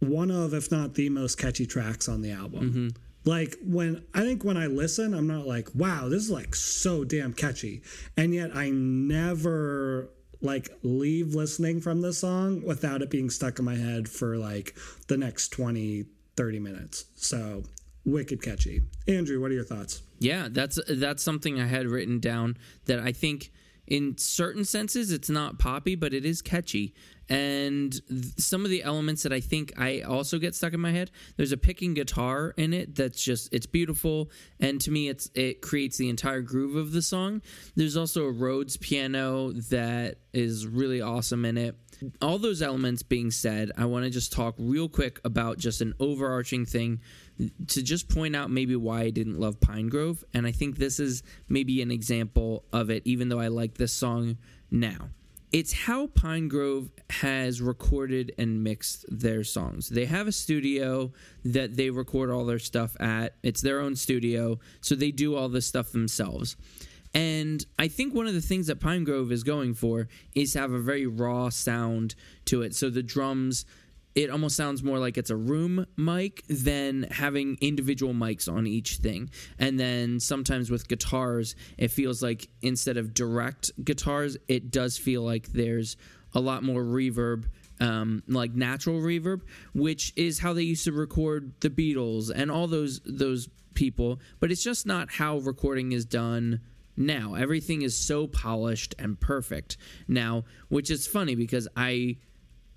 one 0.00 0.30
of, 0.30 0.54
if 0.54 0.70
not 0.70 0.94
the 0.94 1.08
most 1.08 1.38
catchy 1.38 1.66
tracks 1.66 2.08
on 2.08 2.22
the 2.22 2.30
album. 2.30 2.70
Mm-hmm. 2.70 2.88
Like 3.28 3.58
when 3.62 4.06
I 4.14 4.22
think 4.22 4.42
when 4.42 4.56
I 4.56 4.68
listen, 4.68 5.12
I'm 5.12 5.26
not 5.26 5.46
like, 5.46 5.68
wow, 5.74 6.08
this 6.08 6.22
is 6.22 6.30
like 6.30 6.54
so 6.54 7.04
damn 7.04 7.34
catchy. 7.34 7.82
And 8.16 8.32
yet 8.32 8.56
I 8.56 8.70
never 8.70 10.08
like 10.40 10.70
leave 10.82 11.34
listening 11.34 11.82
from 11.82 12.00
this 12.00 12.16
song 12.16 12.62
without 12.62 13.02
it 13.02 13.10
being 13.10 13.28
stuck 13.28 13.58
in 13.58 13.66
my 13.66 13.74
head 13.74 14.08
for 14.08 14.38
like 14.38 14.74
the 15.08 15.18
next 15.18 15.50
20, 15.50 16.06
30 16.38 16.58
minutes. 16.58 17.04
So 17.16 17.64
wicked 18.06 18.40
catchy. 18.40 18.80
Andrew, 19.06 19.42
what 19.42 19.50
are 19.50 19.54
your 19.54 19.64
thoughts? 19.64 20.00
Yeah, 20.18 20.48
that's 20.50 20.78
that's 20.88 21.22
something 21.22 21.60
I 21.60 21.66
had 21.66 21.86
written 21.86 22.20
down 22.20 22.56
that 22.86 22.98
I 22.98 23.12
think 23.12 23.52
in 23.86 24.16
certain 24.16 24.64
senses 24.64 25.12
it's 25.12 25.28
not 25.28 25.58
poppy, 25.58 25.96
but 25.96 26.14
it 26.14 26.24
is 26.24 26.40
catchy. 26.40 26.94
And 27.28 27.92
th- 28.08 28.38
some 28.38 28.64
of 28.64 28.70
the 28.70 28.82
elements 28.82 29.22
that 29.22 29.32
I 29.32 29.40
think 29.40 29.72
I 29.76 30.00
also 30.00 30.38
get 30.38 30.54
stuck 30.54 30.72
in 30.72 30.80
my 30.80 30.92
head. 30.92 31.10
There's 31.36 31.52
a 31.52 31.56
picking 31.56 31.94
guitar 31.94 32.54
in 32.56 32.72
it 32.72 32.94
that's 32.94 33.22
just 33.22 33.52
it's 33.52 33.66
beautiful, 33.66 34.30
and 34.60 34.80
to 34.80 34.90
me 34.90 35.08
it's 35.08 35.30
it 35.34 35.60
creates 35.60 35.98
the 35.98 36.08
entire 36.08 36.40
groove 36.40 36.76
of 36.76 36.92
the 36.92 37.02
song. 37.02 37.42
There's 37.76 37.96
also 37.96 38.24
a 38.24 38.32
Rhodes 38.32 38.76
piano 38.76 39.52
that 39.52 40.18
is 40.32 40.66
really 40.66 41.00
awesome 41.00 41.44
in 41.44 41.58
it. 41.58 41.76
All 42.22 42.38
those 42.38 42.62
elements 42.62 43.02
being 43.02 43.30
said, 43.30 43.72
I 43.76 43.86
want 43.86 44.04
to 44.04 44.10
just 44.10 44.32
talk 44.32 44.54
real 44.58 44.88
quick 44.88 45.20
about 45.24 45.58
just 45.58 45.80
an 45.80 45.94
overarching 45.98 46.64
thing 46.64 47.00
to 47.68 47.82
just 47.82 48.08
point 48.08 48.36
out 48.36 48.50
maybe 48.50 48.76
why 48.76 49.02
I 49.02 49.10
didn't 49.10 49.38
love 49.38 49.58
Pinegrove. 49.60 50.22
And 50.34 50.46
I 50.46 50.52
think 50.52 50.76
this 50.76 51.00
is 51.00 51.22
maybe 51.48 51.82
an 51.82 51.90
example 51.90 52.64
of 52.72 52.90
it, 52.90 53.02
even 53.04 53.28
though 53.28 53.40
I 53.40 53.48
like 53.48 53.74
this 53.74 53.92
song 53.92 54.38
now. 54.70 55.08
It's 55.50 55.72
how 55.72 56.08
Pinegrove 56.08 56.90
has 57.08 57.62
recorded 57.62 58.34
and 58.36 58.62
mixed 58.62 59.06
their 59.08 59.42
songs. 59.44 59.88
They 59.88 60.04
have 60.04 60.28
a 60.28 60.32
studio 60.32 61.12
that 61.42 61.74
they 61.74 61.88
record 61.88 62.30
all 62.30 62.44
their 62.44 62.58
stuff 62.58 62.94
at. 63.00 63.34
It's 63.42 63.62
their 63.62 63.80
own 63.80 63.96
studio, 63.96 64.58
so 64.82 64.94
they 64.94 65.10
do 65.10 65.36
all 65.36 65.48
this 65.48 65.66
stuff 65.66 65.90
themselves. 65.90 66.56
And 67.14 67.64
I 67.78 67.88
think 67.88 68.14
one 68.14 68.26
of 68.26 68.34
the 68.34 68.42
things 68.42 68.66
that 68.66 68.78
Pinegrove 68.78 69.32
is 69.32 69.42
going 69.42 69.72
for 69.72 70.08
is 70.34 70.52
to 70.52 70.58
have 70.60 70.72
a 70.72 70.80
very 70.80 71.06
raw 71.06 71.48
sound 71.48 72.14
to 72.44 72.60
it. 72.60 72.74
So 72.74 72.90
the 72.90 73.02
drums, 73.02 73.64
it 74.18 74.30
almost 74.30 74.56
sounds 74.56 74.82
more 74.82 74.98
like 74.98 75.16
it's 75.16 75.30
a 75.30 75.36
room 75.36 75.86
mic 75.96 76.42
than 76.48 77.04
having 77.04 77.56
individual 77.60 78.12
mics 78.12 78.52
on 78.52 78.66
each 78.66 78.96
thing. 78.96 79.30
And 79.60 79.78
then 79.78 80.18
sometimes 80.18 80.72
with 80.72 80.88
guitars, 80.88 81.54
it 81.76 81.92
feels 81.92 82.20
like 82.20 82.48
instead 82.60 82.96
of 82.96 83.14
direct 83.14 83.70
guitars, 83.84 84.36
it 84.48 84.72
does 84.72 84.98
feel 84.98 85.22
like 85.22 85.52
there's 85.52 85.96
a 86.34 86.40
lot 86.40 86.64
more 86.64 86.82
reverb 86.82 87.44
um, 87.80 88.24
like 88.26 88.56
natural 88.56 89.00
reverb, 89.00 89.42
which 89.72 90.12
is 90.16 90.40
how 90.40 90.52
they 90.52 90.62
used 90.62 90.82
to 90.86 90.92
record 90.92 91.52
the 91.60 91.70
Beatles 91.70 92.32
and 92.34 92.50
all 92.50 92.66
those 92.66 93.00
those 93.04 93.48
people. 93.74 94.18
But 94.40 94.50
it's 94.50 94.64
just 94.64 94.84
not 94.84 95.12
how 95.12 95.38
recording 95.38 95.92
is 95.92 96.04
done 96.04 96.60
now. 96.96 97.34
Everything 97.34 97.82
is 97.82 97.96
so 97.96 98.26
polished 98.26 98.96
and 98.98 99.20
perfect 99.20 99.76
now, 100.08 100.42
which 100.70 100.90
is 100.90 101.06
funny 101.06 101.36
because 101.36 101.68
I 101.76 102.16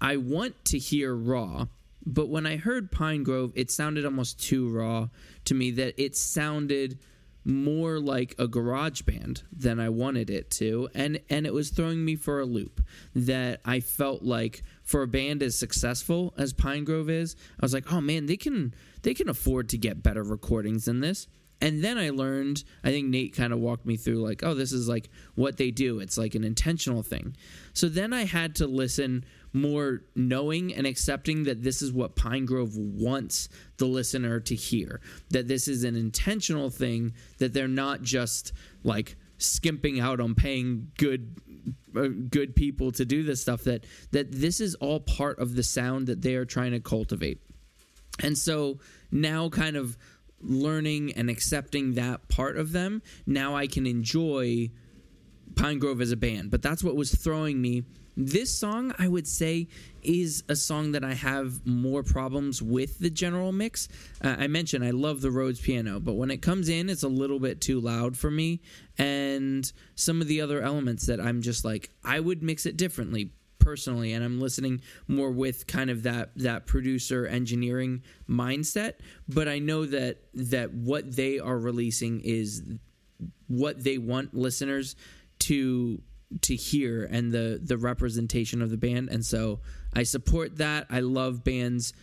I 0.02 0.18
want 0.18 0.66
to 0.66 0.80
hear 0.80 1.16
raw, 1.16 1.68
But 2.04 2.30
when 2.30 2.48
I 2.48 2.58
heard 2.58 2.92
Pinegrove, 2.92 3.52
it 3.56 3.70
sounded 3.70 4.04
almost 4.06 4.42
too 4.42 4.68
raw 4.68 5.10
to 5.46 5.54
me. 5.54 5.70
That 5.70 5.94
it 6.02 6.18
sounded 6.18 6.98
more 7.44 8.00
like 8.00 8.36
a 8.38 8.48
garage 8.48 9.02
band 9.04 9.44
than 9.52 9.80
I 9.80 9.90
wanted 9.90 10.30
it 10.30 10.52
to 10.52 10.90
and 10.94 11.20
and 11.30 11.48
it 11.48 11.54
was 11.54 11.72
throwing 11.72 12.06
me 12.06 12.16
for 12.16 12.40
a 12.40 12.46
loop 12.46 12.82
that 13.16 13.62
I 13.66 13.80
felt 13.80 14.22
like 14.22 14.64
for 14.84 15.02
a 15.02 15.08
band 15.08 15.42
as 15.42 15.58
successful 15.58 16.36
as 16.38 16.54
Pinegrove 16.54 17.10
is 17.10 17.36
I 17.60 17.66
was 17.66 17.74
like 17.74 17.92
oh 17.92 18.00
man 18.02 18.28
they 18.28 18.38
can 18.38 18.76
they 19.02 19.16
can 19.16 19.28
afford 19.28 19.70
to 19.70 19.78
get 19.80 20.04
better 20.04 20.22
recordings 20.24 20.86
than 20.86 21.00
this 21.00 21.28
and 21.60 21.84
then 21.84 21.98
I 21.98 22.12
learned 22.12 22.64
I 22.84 22.92
think 22.92 23.08
Nate 23.10 23.36
kind 23.36 23.54
of 23.54 23.60
walked 23.60 23.88
me 23.88 23.98
through 23.98 24.22
like 24.22 24.44
oh 24.44 24.54
this 24.54 24.72
is 24.72 24.88
like 24.88 25.10
what 25.34 25.58
they 25.58 25.72
do 25.72 26.00
it's 26.00 26.20
like 26.20 26.36
an 26.36 26.44
intentional 26.44 27.02
thing 27.02 27.36
so 27.74 27.90
then 27.90 28.14
I 28.14 28.26
had 28.26 28.54
to 28.58 28.68
listen 28.68 29.26
more 29.54 30.04
knowing 30.16 30.74
and 30.74 30.88
accepting 30.88 31.44
that 31.44 31.64
this 31.64 31.82
is 31.82 31.92
what 31.92 32.16
Pinegrove 32.16 32.76
wants 32.76 33.50
the 33.78 33.86
listener 33.86 34.40
to 34.40 34.56
hear. 34.56 35.02
That 35.30 35.48
this 35.48 35.68
is 35.68 35.84
an 35.84 35.96
intentional 35.96 36.70
thing, 36.70 37.14
that 37.40 37.54
they're 37.54 37.68
not 37.68 38.02
just 38.02 38.54
like 38.84 39.18
skimping 39.38 40.00
out 40.00 40.20
on 40.20 40.36
paying 40.36 40.92
good 40.98 41.36
uh, 41.96 42.08
good 42.30 42.56
people 42.56 42.92
to 42.92 43.06
do 43.06 43.24
this 43.24 43.42
stuff 43.42 43.64
that 43.64 43.86
that 44.12 44.32
this 44.32 44.62
is 44.62 44.76
all 44.76 45.00
part 45.00 45.40
of 45.40 45.56
the 45.56 45.64
sound 45.64 46.08
that 46.08 46.22
they 46.22 46.36
are 46.36 46.46
trying 46.46 46.72
to 46.72 46.80
cultivate. 46.80 47.42
And 48.22 48.38
so 48.38 48.80
now 49.12 49.50
kind 49.50 49.76
of 49.76 49.98
learning 50.40 51.14
and 51.14 51.30
accepting 51.30 51.94
that 51.96 52.28
part 52.28 52.58
of 52.58 52.72
them, 52.72 53.02
now 53.26 53.56
I 53.56 53.68
can 53.68 53.86
enjoy 53.86 54.72
Pinegrove 55.54 56.02
as 56.02 56.12
a 56.12 56.18
band. 56.18 56.52
But 56.52 56.62
that's 56.62 56.84
what 56.84 56.96
was 56.96 57.14
throwing 57.14 57.62
me 57.62 57.84
this 58.26 58.56
song, 58.56 58.94
I 59.00 59.08
would 59.08 59.28
say, 59.28 59.68
is 60.04 60.44
a 60.50 60.56
song 60.56 60.92
that 60.94 61.04
I 61.04 61.14
have 61.14 61.66
more 61.66 62.04
problems 62.04 62.62
with 62.62 63.00
the 63.00 63.10
general 63.10 63.52
mix. 63.52 63.88
Uh, 64.24 64.36
I 64.40 64.48
mentioned 64.48 64.84
I 64.84 64.92
love 64.92 65.22
the 65.22 65.32
Rhodes 65.32 65.60
piano, 65.60 66.00
but 66.00 66.14
when 66.14 66.32
it 66.32 66.42
comes 66.42 66.70
in, 66.70 66.90
it's 66.90 67.04
a 67.04 67.08
little 67.08 67.40
bit 67.40 67.62
too 67.62 67.80
loud 67.80 68.18
for 68.18 68.32
me. 68.32 68.62
And 68.98 69.72
some 69.96 70.22
of 70.22 70.28
the 70.28 70.42
other 70.42 70.62
elements 70.62 71.08
that 71.08 71.20
I'm 71.20 71.42
just 71.42 71.66
like, 71.66 71.90
I 72.04 72.20
would 72.20 72.44
mix 72.44 72.66
it 72.66 72.78
differently 72.78 73.32
personally 73.60 74.14
and 74.14 74.24
I'm 74.24 74.40
listening 74.40 74.82
more 75.08 75.30
with 75.30 75.68
kind 75.68 75.92
of 75.92 76.02
that 76.04 76.32
that 76.38 76.66
producer 76.66 77.28
engineering 77.28 78.02
mindset 78.28 78.94
but 79.30 79.48
I 79.48 79.60
know 79.60 79.86
that 79.86 80.18
that 80.34 80.74
what 80.74 81.16
they 81.16 81.38
are 81.38 81.60
releasing 81.60 82.22
is 82.22 82.64
what 83.48 83.84
they 83.84 84.00
want 84.00 84.34
listeners 84.34 84.96
to 85.42 86.02
to 86.42 86.56
hear 86.56 87.04
and 87.04 87.32
the 87.32 87.60
the 87.62 87.78
representation 87.78 88.62
of 88.62 88.70
the 88.70 88.78
band 88.78 89.10
and 89.10 89.26
so 89.26 89.60
I 89.94 90.04
support 90.04 90.58
that. 90.58 90.88
I 90.90 91.02
love 91.02 91.44
bands 91.44 91.94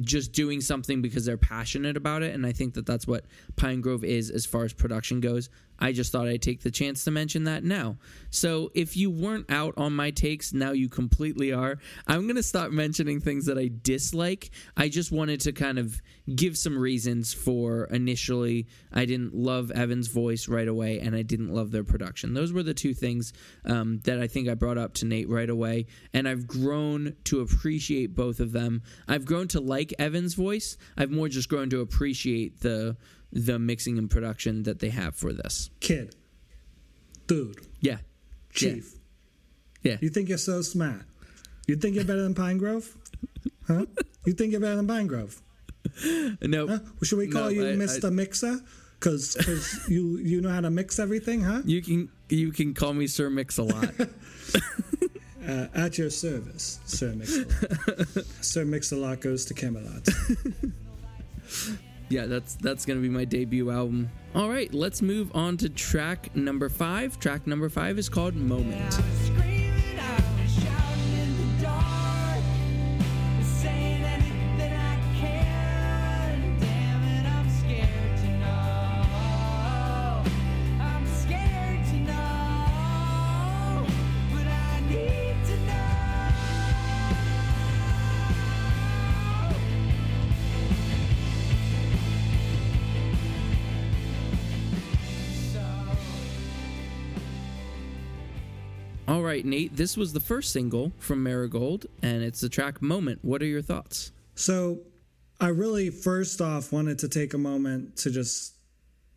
just 0.00 0.32
doing 0.32 0.60
something 0.60 1.02
because 1.02 1.24
they're 1.24 1.36
passionate 1.36 1.96
about 1.96 2.22
it 2.22 2.34
and 2.34 2.46
I 2.46 2.52
think 2.52 2.74
that 2.74 2.86
that's 2.86 3.06
what 3.06 3.24
Pinegrove 3.56 4.04
is 4.04 4.30
as 4.30 4.46
far 4.46 4.64
as 4.64 4.72
production 4.72 5.20
goes. 5.20 5.48
I 5.82 5.90
just 5.90 6.12
thought 6.12 6.28
I'd 6.28 6.42
take 6.42 6.62
the 6.62 6.70
chance 6.70 7.02
to 7.04 7.10
mention 7.10 7.44
that 7.44 7.64
now. 7.64 7.96
So 8.30 8.70
if 8.72 8.96
you 8.96 9.10
weren't 9.10 9.50
out 9.50 9.74
on 9.76 9.92
my 9.92 10.12
takes, 10.12 10.52
now 10.52 10.70
you 10.70 10.88
completely 10.88 11.52
are. 11.52 11.78
I'm 12.06 12.22
going 12.22 12.36
to 12.36 12.42
stop 12.44 12.70
mentioning 12.70 13.20
things 13.20 13.46
that 13.46 13.58
I 13.58 13.68
dislike. 13.82 14.50
I 14.76 14.88
just 14.88 15.10
wanted 15.10 15.40
to 15.40 15.52
kind 15.52 15.80
of 15.80 16.00
give 16.36 16.56
some 16.56 16.78
reasons 16.78 17.34
for 17.34 17.86
initially 17.86 18.68
I 18.92 19.06
didn't 19.06 19.34
love 19.34 19.72
Evan's 19.72 20.06
voice 20.06 20.46
right 20.46 20.68
away 20.68 21.00
and 21.00 21.16
I 21.16 21.22
didn't 21.22 21.52
love 21.52 21.72
their 21.72 21.82
production. 21.82 22.32
Those 22.32 22.52
were 22.52 22.62
the 22.62 22.74
two 22.74 22.94
things 22.94 23.32
um, 23.64 23.98
that 24.04 24.20
I 24.20 24.28
think 24.28 24.48
I 24.48 24.54
brought 24.54 24.78
up 24.78 24.94
to 24.94 25.04
Nate 25.04 25.28
right 25.28 25.50
away. 25.50 25.86
And 26.14 26.28
I've 26.28 26.46
grown 26.46 27.16
to 27.24 27.40
appreciate 27.40 28.14
both 28.14 28.38
of 28.38 28.52
them. 28.52 28.82
I've 29.08 29.24
grown 29.24 29.48
to 29.48 29.60
like 29.60 29.81
Evan's 29.98 30.34
voice. 30.34 30.76
I've 30.96 31.10
more 31.10 31.28
just 31.28 31.48
grown 31.48 31.68
to 31.70 31.80
appreciate 31.80 32.60
the 32.60 32.96
the 33.32 33.58
mixing 33.58 33.98
and 33.98 34.10
production 34.10 34.62
that 34.64 34.78
they 34.78 34.90
have 34.90 35.16
for 35.16 35.32
this. 35.32 35.70
Kid, 35.80 36.14
dude, 37.26 37.56
Yeah. 37.80 37.98
chief. 38.52 38.94
Yeah. 39.82 39.96
You 40.00 40.10
think 40.10 40.28
you're 40.28 40.38
so 40.38 40.62
smart? 40.62 41.02
You 41.66 41.76
think 41.76 41.94
you're 41.96 42.04
better 42.04 42.22
than 42.22 42.34
Pinegrove? 42.34 42.94
Huh? 43.66 43.86
You 44.26 44.32
think 44.34 44.52
you're 44.52 44.60
better 44.60 44.76
than 44.76 44.86
Pinegrove? 44.86 45.40
No. 46.42 46.66
Huh? 46.68 46.78
Well, 46.82 46.92
should 47.02 47.18
we 47.18 47.28
call 47.28 47.44
No, 47.44 47.48
you 47.48 47.62
I- 47.68 47.72
Mr. 47.76 48.06
I- 48.06 48.10
Mixer? 48.10 48.60
Because 49.00 49.36
you 49.88 50.18
you 50.18 50.40
know 50.40 50.50
how 50.50 50.60
to 50.60 50.70
mix 50.70 50.98
everything, 51.00 51.40
huh? 51.40 51.62
You 51.64 51.82
can 51.82 52.08
you 52.28 52.52
can 52.52 52.72
call 52.74 52.94
me 52.94 53.06
Sir 53.08 53.30
Mix-a-Lot. 53.30 53.90
Uh, 55.46 55.66
at 55.74 55.98
your 55.98 56.10
service, 56.10 56.78
Sir 56.84 57.12
Mix-a-Lot. 57.14 58.24
Sir 58.40 58.64
Mix-a-Lot 58.64 59.20
goes 59.20 59.44
to 59.46 59.54
Camelot. 59.54 60.08
yeah, 62.08 62.26
that's 62.26 62.54
that's 62.56 62.86
gonna 62.86 63.00
be 63.00 63.08
my 63.08 63.24
debut 63.24 63.70
album. 63.70 64.10
All 64.34 64.48
right, 64.48 64.72
let's 64.72 65.02
move 65.02 65.30
on 65.34 65.56
to 65.58 65.68
track 65.68 66.34
number 66.36 66.68
five. 66.68 67.18
Track 67.18 67.46
number 67.46 67.68
five 67.68 67.98
is 67.98 68.08
called 68.08 68.36
Moment. 68.36 69.51
Right, 99.42 99.50
Nate, 99.50 99.76
this 99.76 99.96
was 99.96 100.12
the 100.12 100.20
first 100.20 100.52
single 100.52 100.92
from 100.98 101.22
Marigold, 101.22 101.86
and 102.02 102.22
it's 102.22 102.40
the 102.40 102.48
track 102.48 102.80
Moment. 102.80 103.18
What 103.22 103.42
are 103.42 103.46
your 103.46 103.62
thoughts? 103.62 104.12
So, 104.34 104.80
I 105.40 105.48
really 105.48 105.90
first 105.90 106.40
off 106.40 106.72
wanted 106.72 106.98
to 107.00 107.08
take 107.08 107.34
a 107.34 107.38
moment 107.38 107.96
to 107.98 108.10
just 108.10 108.54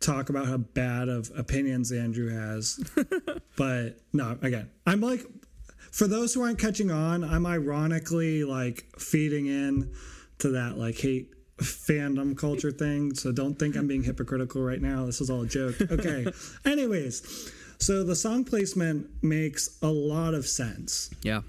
talk 0.00 0.28
about 0.28 0.46
how 0.46 0.56
bad 0.56 1.08
of 1.08 1.30
opinions 1.36 1.92
Andrew 1.92 2.28
has. 2.28 2.80
but 3.56 4.00
no, 4.12 4.36
again, 4.42 4.68
I'm 4.86 5.00
like, 5.00 5.24
for 5.92 6.08
those 6.08 6.34
who 6.34 6.42
aren't 6.42 6.58
catching 6.58 6.90
on, 6.90 7.22
I'm 7.22 7.46
ironically 7.46 8.42
like 8.42 8.86
feeding 8.98 9.46
in 9.46 9.92
to 10.38 10.50
that 10.50 10.76
like 10.76 10.98
hate 10.98 11.32
fandom 11.58 12.36
culture 12.36 12.72
thing. 12.72 13.14
So 13.14 13.30
don't 13.30 13.56
think 13.56 13.76
I'm 13.76 13.86
being 13.86 14.02
hypocritical 14.02 14.62
right 14.62 14.82
now. 14.82 15.06
This 15.06 15.20
is 15.20 15.30
all 15.30 15.42
a 15.42 15.46
joke. 15.46 15.80
Okay. 15.80 16.26
Anyways, 16.64 17.52
so 17.78 18.02
the 18.04 18.16
song 18.16 18.44
placement 18.44 19.08
makes 19.22 19.78
a 19.82 19.88
lot 19.88 20.34
of 20.34 20.46
sense 20.46 21.10
Yeah. 21.22 21.42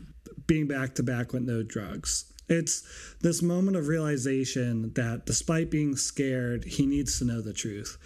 being 0.47 0.67
back 0.67 0.95
to 0.95 1.03
back 1.03 1.33
with 1.33 1.43
no 1.43 1.63
drugs. 1.63 2.25
It's 2.49 2.83
this 3.21 3.41
moment 3.41 3.75
of 3.75 3.87
realization 3.89 4.93
that 4.93 5.25
despite 5.25 5.69
being 5.69 5.97
scared, 5.97 6.63
he 6.63 6.85
needs 6.85 7.19
to 7.19 7.25
know 7.25 7.41
the 7.41 7.51
truth. 7.53 7.97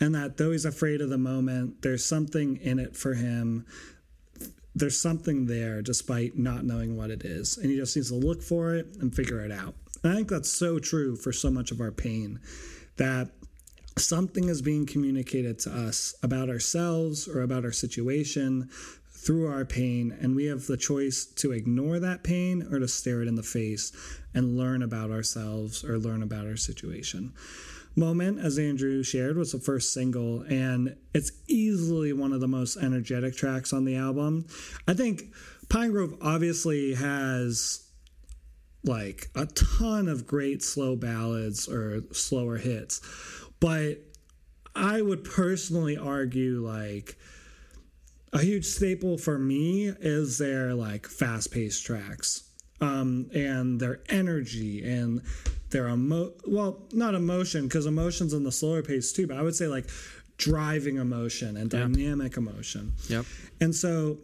And 0.00 0.14
that 0.14 0.38
though 0.38 0.52
he's 0.52 0.64
afraid 0.64 1.02
of 1.02 1.10
the 1.10 1.18
moment, 1.18 1.82
there's 1.82 2.04
something 2.04 2.56
in 2.56 2.78
it 2.78 2.96
for 2.96 3.12
him. 3.14 3.66
There's 4.74 4.98
something 4.98 5.46
there 5.46 5.82
despite 5.82 6.38
not 6.38 6.64
knowing 6.64 6.96
what 6.96 7.10
it 7.10 7.24
is. 7.26 7.58
And 7.58 7.70
he 7.70 7.76
just 7.76 7.94
needs 7.94 8.08
to 8.08 8.14
look 8.14 8.42
for 8.42 8.74
it 8.74 8.86
and 9.00 9.14
figure 9.14 9.44
it 9.44 9.52
out. 9.52 9.74
And 10.02 10.12
I 10.12 10.16
think 10.16 10.28
that's 10.28 10.50
so 10.50 10.78
true 10.78 11.16
for 11.16 11.32
so 11.32 11.50
much 11.50 11.70
of 11.70 11.80
our 11.80 11.92
pain 11.92 12.40
that 12.96 13.32
something 13.96 14.48
is 14.48 14.62
being 14.62 14.86
communicated 14.86 15.58
to 15.60 15.70
us 15.70 16.14
about 16.22 16.48
ourselves 16.48 17.28
or 17.28 17.42
about 17.42 17.64
our 17.64 17.72
situation 17.72 18.68
through 19.10 19.46
our 19.46 19.64
pain, 19.66 20.16
and 20.20 20.34
we 20.34 20.46
have 20.46 20.66
the 20.66 20.76
choice 20.76 21.26
to 21.26 21.52
ignore 21.52 21.98
that 21.98 22.22
pain 22.22 22.66
or 22.72 22.78
to 22.78 22.88
stare 22.88 23.20
it 23.20 23.28
in 23.28 23.34
the 23.34 23.42
face 23.42 23.92
and 24.34 24.56
learn 24.56 24.82
about 24.82 25.10
ourselves 25.10 25.84
or 25.84 25.98
learn 25.98 26.22
about 26.22 26.46
our 26.46 26.56
situation. 26.56 27.34
Moment, 27.96 28.38
as 28.38 28.58
Andrew 28.58 29.02
shared, 29.02 29.36
was 29.36 29.52
the 29.52 29.58
first 29.58 29.92
single, 29.92 30.42
and 30.42 30.96
it's 31.12 31.32
easily 31.48 32.12
one 32.12 32.32
of 32.32 32.40
the 32.40 32.48
most 32.48 32.76
energetic 32.76 33.36
tracks 33.36 33.72
on 33.72 33.84
the 33.84 33.96
album. 33.96 34.46
I 34.86 34.94
think 34.94 35.34
Pinegrove 35.66 36.16
obviously 36.22 36.94
has 36.94 37.86
like 38.84 39.28
a 39.34 39.46
ton 39.46 40.08
of 40.08 40.26
great 40.26 40.62
slow 40.62 40.96
ballads 40.96 41.68
or 41.68 42.02
slower 42.12 42.56
hits, 42.56 43.00
but 43.60 43.98
I 44.74 45.02
would 45.02 45.24
personally 45.24 45.96
argue 45.96 46.60
like 46.66 47.16
a 48.32 48.38
huge 48.40 48.64
staple 48.64 49.18
for 49.18 49.38
me 49.38 49.88
is 49.88 50.38
their 50.38 50.74
like 50.74 51.06
fast 51.06 51.50
paced 51.52 51.84
tracks 51.84 52.44
um, 52.80 53.28
and 53.34 53.80
their 53.80 54.00
energy 54.08 54.82
and 54.88 55.22
their 55.70 55.88
emo 55.88 56.32
well 56.46 56.82
not 56.92 57.14
emotion 57.14 57.64
because 57.68 57.86
emotions 57.86 58.32
in 58.32 58.42
the 58.44 58.52
slower 58.52 58.82
pace 58.82 59.12
too 59.12 59.26
but 59.26 59.36
i 59.36 59.42
would 59.42 59.54
say 59.54 59.66
like 59.66 59.88
driving 60.36 60.96
emotion 60.96 61.56
and 61.56 61.70
dynamic 61.70 62.36
emotion 62.36 62.92
Yep. 63.08 63.24
and 63.60 63.74
so 63.74 64.18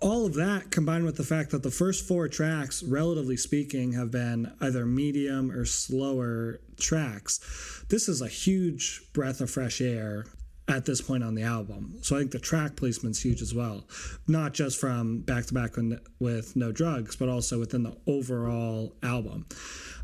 all 0.00 0.26
of 0.26 0.34
that 0.34 0.70
combined 0.70 1.04
with 1.04 1.16
the 1.16 1.24
fact 1.24 1.50
that 1.50 1.62
the 1.62 1.70
first 1.70 2.06
four 2.06 2.28
tracks, 2.28 2.82
relatively 2.82 3.36
speaking, 3.36 3.92
have 3.92 4.10
been 4.10 4.52
either 4.60 4.86
medium 4.86 5.50
or 5.50 5.64
slower 5.64 6.60
tracks, 6.78 7.84
this 7.88 8.08
is 8.08 8.20
a 8.20 8.28
huge 8.28 9.12
breath 9.12 9.40
of 9.40 9.50
fresh 9.50 9.80
air 9.80 10.26
at 10.68 10.84
this 10.84 11.00
point 11.00 11.24
on 11.24 11.34
the 11.34 11.42
album. 11.42 11.98
So 12.02 12.14
I 12.14 12.20
think 12.20 12.30
the 12.30 12.38
track 12.38 12.76
placement's 12.76 13.22
huge 13.22 13.40
as 13.40 13.54
well, 13.54 13.86
not 14.28 14.52
just 14.52 14.78
from 14.78 15.20
back 15.20 15.46
to 15.46 15.54
back 15.54 15.76
with 16.20 16.54
No 16.54 16.72
Drugs, 16.72 17.16
but 17.16 17.28
also 17.28 17.58
within 17.58 17.82
the 17.82 17.96
overall 18.06 18.94
album. 19.02 19.46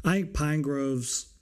I 0.04 0.22
think 0.22 0.32
Pinegrove's 0.32 1.33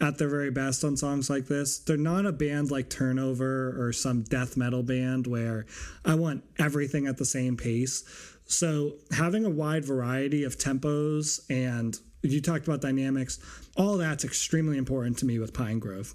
at 0.00 0.18
their 0.18 0.28
very 0.28 0.50
best 0.50 0.84
on 0.84 0.96
songs 0.96 1.28
like 1.28 1.46
this. 1.46 1.78
They're 1.78 1.96
not 1.96 2.26
a 2.26 2.32
band 2.32 2.70
like 2.70 2.88
Turnover 2.88 3.74
or 3.78 3.92
some 3.92 4.22
death 4.22 4.56
metal 4.56 4.82
band 4.82 5.26
where 5.26 5.66
I 6.04 6.14
want 6.14 6.44
everything 6.58 7.06
at 7.06 7.16
the 7.16 7.24
same 7.24 7.56
pace. 7.56 8.04
So 8.46 8.94
having 9.10 9.44
a 9.44 9.50
wide 9.50 9.84
variety 9.84 10.44
of 10.44 10.56
tempos 10.56 11.40
and 11.50 11.98
you 12.22 12.40
talked 12.40 12.66
about 12.66 12.80
dynamics, 12.80 13.38
all 13.76 13.96
that's 13.98 14.24
extremely 14.24 14.78
important 14.78 15.18
to 15.18 15.26
me 15.26 15.38
with 15.38 15.52
Pinegrove. 15.52 16.14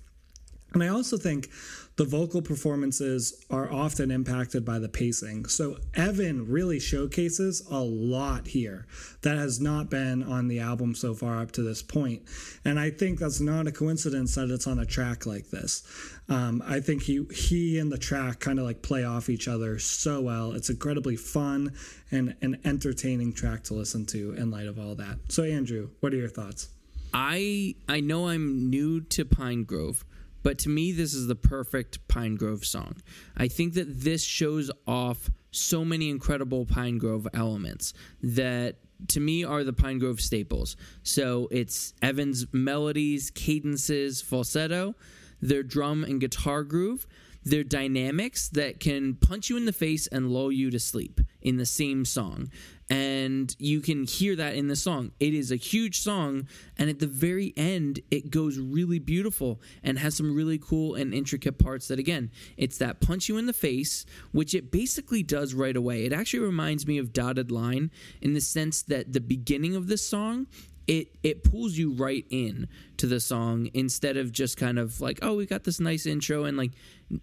And 0.73 0.83
I 0.83 0.87
also 0.87 1.17
think 1.17 1.49
the 1.95 2.05
vocal 2.05 2.41
performances 2.41 3.45
are 3.49 3.71
often 3.71 4.09
impacted 4.09 4.65
by 4.65 4.79
the 4.79 4.89
pacing. 4.89 5.45
So 5.45 5.77
Evan 5.93 6.49
really 6.49 6.79
showcases 6.79 7.61
a 7.69 7.79
lot 7.79 8.47
here 8.47 8.87
that 9.21 9.37
has 9.37 9.59
not 9.59 9.89
been 9.89 10.23
on 10.23 10.47
the 10.47 10.59
album 10.59 10.95
so 10.95 11.13
far 11.13 11.39
up 11.39 11.51
to 11.51 11.61
this 11.61 11.83
point. 11.83 12.23
And 12.65 12.79
I 12.79 12.89
think 12.89 13.19
that's 13.19 13.39
not 13.39 13.67
a 13.67 13.71
coincidence 13.71 14.35
that 14.35 14.49
it's 14.49 14.65
on 14.65 14.79
a 14.79 14.85
track 14.85 15.25
like 15.25 15.49
this. 15.49 15.83
Um, 16.29 16.63
I 16.65 16.79
think 16.79 17.03
he 17.03 17.25
he 17.33 17.77
and 17.79 17.91
the 17.91 17.97
track 17.97 18.39
kind 18.39 18.57
of 18.57 18.65
like 18.65 18.81
play 18.81 19.03
off 19.03 19.29
each 19.29 19.47
other 19.47 19.77
so 19.77 20.21
well. 20.21 20.53
It's 20.53 20.69
incredibly 20.69 21.15
fun 21.15 21.73
and 22.11 22.35
an 22.41 22.59
entertaining 22.65 23.33
track 23.33 23.63
to 23.65 23.73
listen 23.73 24.05
to 24.07 24.33
in 24.33 24.49
light 24.49 24.67
of 24.67 24.79
all 24.79 24.95
that. 24.95 25.19
So 25.29 25.43
Andrew, 25.43 25.89
what 25.99 26.13
are 26.13 26.17
your 26.17 26.29
thoughts? 26.29 26.69
I 27.13 27.75
I 27.87 27.99
know 27.99 28.29
I'm 28.29 28.69
new 28.69 29.01
to 29.01 29.25
Pinegrove, 29.25 30.03
but 30.43 30.57
to 30.59 30.69
me 30.69 30.91
this 30.91 31.13
is 31.13 31.27
the 31.27 31.35
perfect 31.35 32.07
Pinegrove 32.07 32.65
song. 32.65 32.97
I 33.35 33.47
think 33.47 33.73
that 33.73 34.01
this 34.01 34.23
shows 34.23 34.69
off 34.85 35.29
so 35.51 35.83
many 35.83 36.09
incredible 36.09 36.65
Pinegrove 36.65 37.27
elements 37.33 37.93
that 38.21 38.77
to 39.09 39.19
me 39.19 39.43
are 39.43 39.63
the 39.63 39.73
Pinegrove 39.73 40.19
staples. 40.19 40.75
So 41.03 41.47
it's 41.51 41.93
Evan's 42.01 42.45
melodies, 42.51 43.31
cadences, 43.31 44.21
falsetto, 44.21 44.95
their 45.41 45.63
drum 45.63 46.03
and 46.03 46.21
guitar 46.21 46.63
groove, 46.63 47.05
their 47.43 47.63
dynamics 47.63 48.47
that 48.49 48.79
can 48.79 49.15
punch 49.15 49.49
you 49.49 49.57
in 49.57 49.65
the 49.65 49.73
face 49.73 50.07
and 50.07 50.31
lull 50.31 50.51
you 50.51 50.71
to 50.71 50.79
sleep 50.79 51.19
in 51.41 51.57
the 51.57 51.65
same 51.65 52.05
song. 52.05 52.49
And 52.89 53.55
you 53.59 53.81
can 53.81 54.03
hear 54.03 54.35
that 54.35 54.55
in 54.55 54.67
the 54.67 54.75
song. 54.75 55.11
It 55.19 55.33
is 55.33 55.51
a 55.51 55.55
huge 55.55 56.01
song, 56.01 56.47
and 56.77 56.89
at 56.89 56.99
the 56.99 57.07
very 57.07 57.53
end, 57.55 58.01
it 58.11 58.29
goes 58.29 58.59
really 58.59 58.99
beautiful 58.99 59.61
and 59.83 59.97
has 59.99 60.15
some 60.15 60.35
really 60.35 60.57
cool 60.57 60.95
and 60.95 61.13
intricate 61.13 61.57
parts 61.57 61.87
that, 61.87 61.97
again, 61.97 62.29
it's 62.57 62.77
that 62.79 62.99
punch 62.99 63.29
you 63.29 63.37
in 63.37 63.45
the 63.45 63.53
face, 63.53 64.05
which 64.31 64.53
it 64.53 64.71
basically 64.71 65.23
does 65.23 65.53
right 65.53 65.75
away. 65.75 66.05
It 66.05 66.13
actually 66.13 66.41
reminds 66.41 66.85
me 66.85 66.97
of 66.97 67.13
Dotted 67.13 67.51
Line 67.51 67.89
in 68.21 68.33
the 68.33 68.41
sense 68.41 68.81
that 68.83 69.13
the 69.13 69.21
beginning 69.21 69.75
of 69.75 69.87
this 69.87 70.05
song 70.05 70.47
it 70.87 71.15
it 71.23 71.43
pulls 71.43 71.77
you 71.77 71.93
right 71.93 72.25
in 72.29 72.67
to 72.97 73.07
the 73.07 73.19
song 73.19 73.69
instead 73.73 74.17
of 74.17 74.31
just 74.31 74.57
kind 74.57 74.77
of 74.77 74.99
like 74.99 75.19
oh 75.21 75.35
we 75.35 75.45
got 75.45 75.63
this 75.63 75.79
nice 75.79 76.05
intro 76.05 76.43
and 76.43 76.57
like 76.57 76.71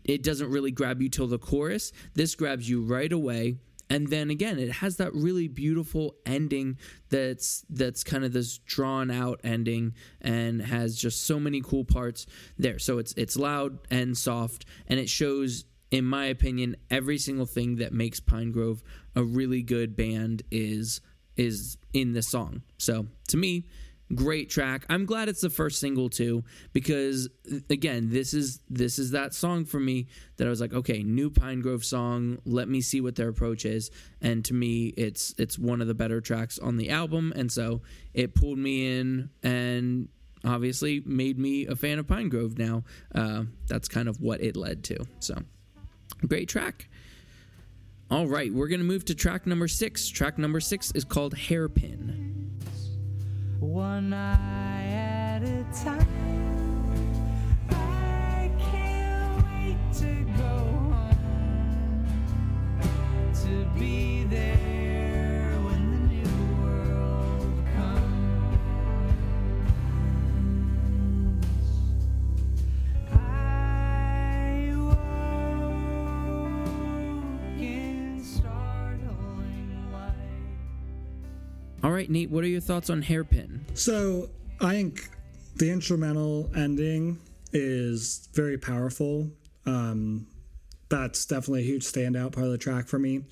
it 0.04 0.22
doesn't 0.22 0.50
really 0.50 0.70
grab 0.70 1.02
you 1.02 1.08
till 1.08 1.26
the 1.26 1.38
chorus 1.38 1.92
this 2.14 2.34
grabs 2.34 2.68
you 2.68 2.82
right 2.82 3.12
away 3.12 3.56
and 3.90 4.08
then 4.08 4.30
again 4.30 4.58
it 4.58 4.72
has 4.72 4.96
that 4.96 5.12
really 5.12 5.48
beautiful 5.48 6.14
ending 6.24 6.78
that's 7.10 7.64
that's 7.68 8.02
kind 8.02 8.24
of 8.24 8.32
this 8.32 8.58
drawn 8.58 9.10
out 9.10 9.40
ending 9.44 9.92
and 10.22 10.62
has 10.62 10.96
just 10.96 11.26
so 11.26 11.38
many 11.38 11.60
cool 11.60 11.84
parts 11.84 12.24
there 12.56 12.78
so 12.78 12.96
it's 12.98 13.12
it's 13.14 13.36
loud 13.36 13.78
and 13.90 14.16
soft 14.16 14.64
and 14.86 14.98
it 14.98 15.08
shows 15.08 15.64
in 15.90 16.04
my 16.04 16.26
opinion 16.26 16.76
every 16.90 17.18
single 17.18 17.46
thing 17.46 17.76
that 17.76 17.92
makes 17.92 18.20
Pinegrove 18.20 18.80
a 19.14 19.22
really 19.22 19.62
good 19.62 19.96
band 19.96 20.42
is 20.50 21.00
is 21.36 21.78
in 21.92 22.12
this 22.12 22.28
song. 22.28 22.62
So 22.78 23.06
to 23.28 23.36
me, 23.36 23.66
great 24.14 24.50
track. 24.50 24.84
I'm 24.88 25.04
glad 25.04 25.28
it's 25.28 25.40
the 25.40 25.50
first 25.50 25.80
single 25.80 26.08
too 26.08 26.44
because 26.72 27.28
again, 27.68 28.10
this 28.10 28.34
is 28.34 28.60
this 28.68 28.98
is 28.98 29.12
that 29.12 29.34
song 29.34 29.64
for 29.64 29.80
me 29.80 30.08
that 30.36 30.46
I 30.46 30.50
was 30.50 30.60
like, 30.60 30.72
okay, 30.72 31.02
new 31.02 31.30
Pinegrove 31.30 31.84
song. 31.84 32.38
Let 32.44 32.68
me 32.68 32.80
see 32.80 33.00
what 33.00 33.16
their 33.16 33.28
approach 33.28 33.64
is. 33.64 33.90
And 34.20 34.44
to 34.46 34.54
me, 34.54 34.88
it's 34.96 35.34
it's 35.38 35.58
one 35.58 35.80
of 35.80 35.86
the 35.86 35.94
better 35.94 36.20
tracks 36.20 36.58
on 36.58 36.76
the 36.76 36.90
album, 36.90 37.32
and 37.36 37.50
so 37.50 37.82
it 38.14 38.34
pulled 38.34 38.58
me 38.58 38.98
in 38.98 39.30
and 39.42 40.08
obviously 40.44 41.02
made 41.04 41.38
me 41.38 41.66
a 41.66 41.76
fan 41.76 41.98
of 41.98 42.06
Pinegrove. 42.06 42.58
Now, 42.58 42.84
uh, 43.14 43.44
that's 43.66 43.88
kind 43.88 44.08
of 44.08 44.20
what 44.20 44.40
it 44.40 44.56
led 44.56 44.84
to. 44.84 45.04
So, 45.20 45.36
great 46.26 46.48
track. 46.48 46.88
All 48.10 48.26
right, 48.26 48.52
we're 48.52 48.66
going 48.66 48.80
to 48.80 48.86
move 48.86 49.04
to 49.04 49.14
track 49.14 49.46
number 49.46 49.68
six. 49.68 50.08
Track 50.08 50.36
number 50.36 50.58
six 50.58 50.90
is 50.96 51.04
called 51.04 51.34
Hairpin. 51.34 52.29
One 53.60 54.14
eye 54.14 54.86
at 54.86 55.42
a 55.42 55.64
time. 55.84 56.06
I 57.68 58.50
can't 58.58 59.44
wait 59.44 59.76
to 59.98 60.24
go 60.38 60.56
home. 60.88 62.06
To 63.42 63.78
be 63.78 64.24
there 64.24 64.79
All 81.90 81.96
right, 81.96 82.08
Nate, 82.08 82.30
what 82.30 82.44
are 82.44 82.46
your 82.46 82.60
thoughts 82.60 82.88
on 82.88 83.02
Hairpin? 83.02 83.64
So 83.74 84.30
I 84.60 84.74
think 84.74 85.08
the 85.56 85.72
instrumental 85.72 86.48
ending 86.54 87.18
is 87.52 88.28
very 88.32 88.56
powerful. 88.56 89.28
Um, 89.66 90.28
that's 90.88 91.26
definitely 91.26 91.62
a 91.62 91.64
huge 91.64 91.82
standout 91.82 92.30
part 92.30 92.46
of 92.46 92.52
the 92.52 92.58
track 92.58 92.86
for 92.86 93.00
me. 93.00 93.24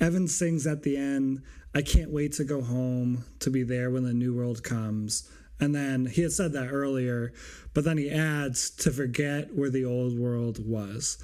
Evan 0.00 0.26
sings 0.26 0.66
at 0.66 0.82
the 0.82 0.96
end, 0.96 1.42
I 1.72 1.82
can't 1.82 2.10
wait 2.10 2.32
to 2.32 2.44
go 2.44 2.62
home 2.62 3.26
to 3.38 3.48
be 3.48 3.62
there 3.62 3.92
when 3.92 4.02
the 4.02 4.12
new 4.12 4.34
world 4.34 4.64
comes. 4.64 5.30
And 5.60 5.72
then 5.72 6.06
he 6.06 6.22
had 6.22 6.32
said 6.32 6.52
that 6.54 6.72
earlier, 6.72 7.32
but 7.74 7.84
then 7.84 7.96
he 7.96 8.10
adds 8.10 8.70
to 8.70 8.90
forget 8.90 9.54
where 9.54 9.70
the 9.70 9.84
old 9.84 10.18
world 10.18 10.58
was. 10.68 11.16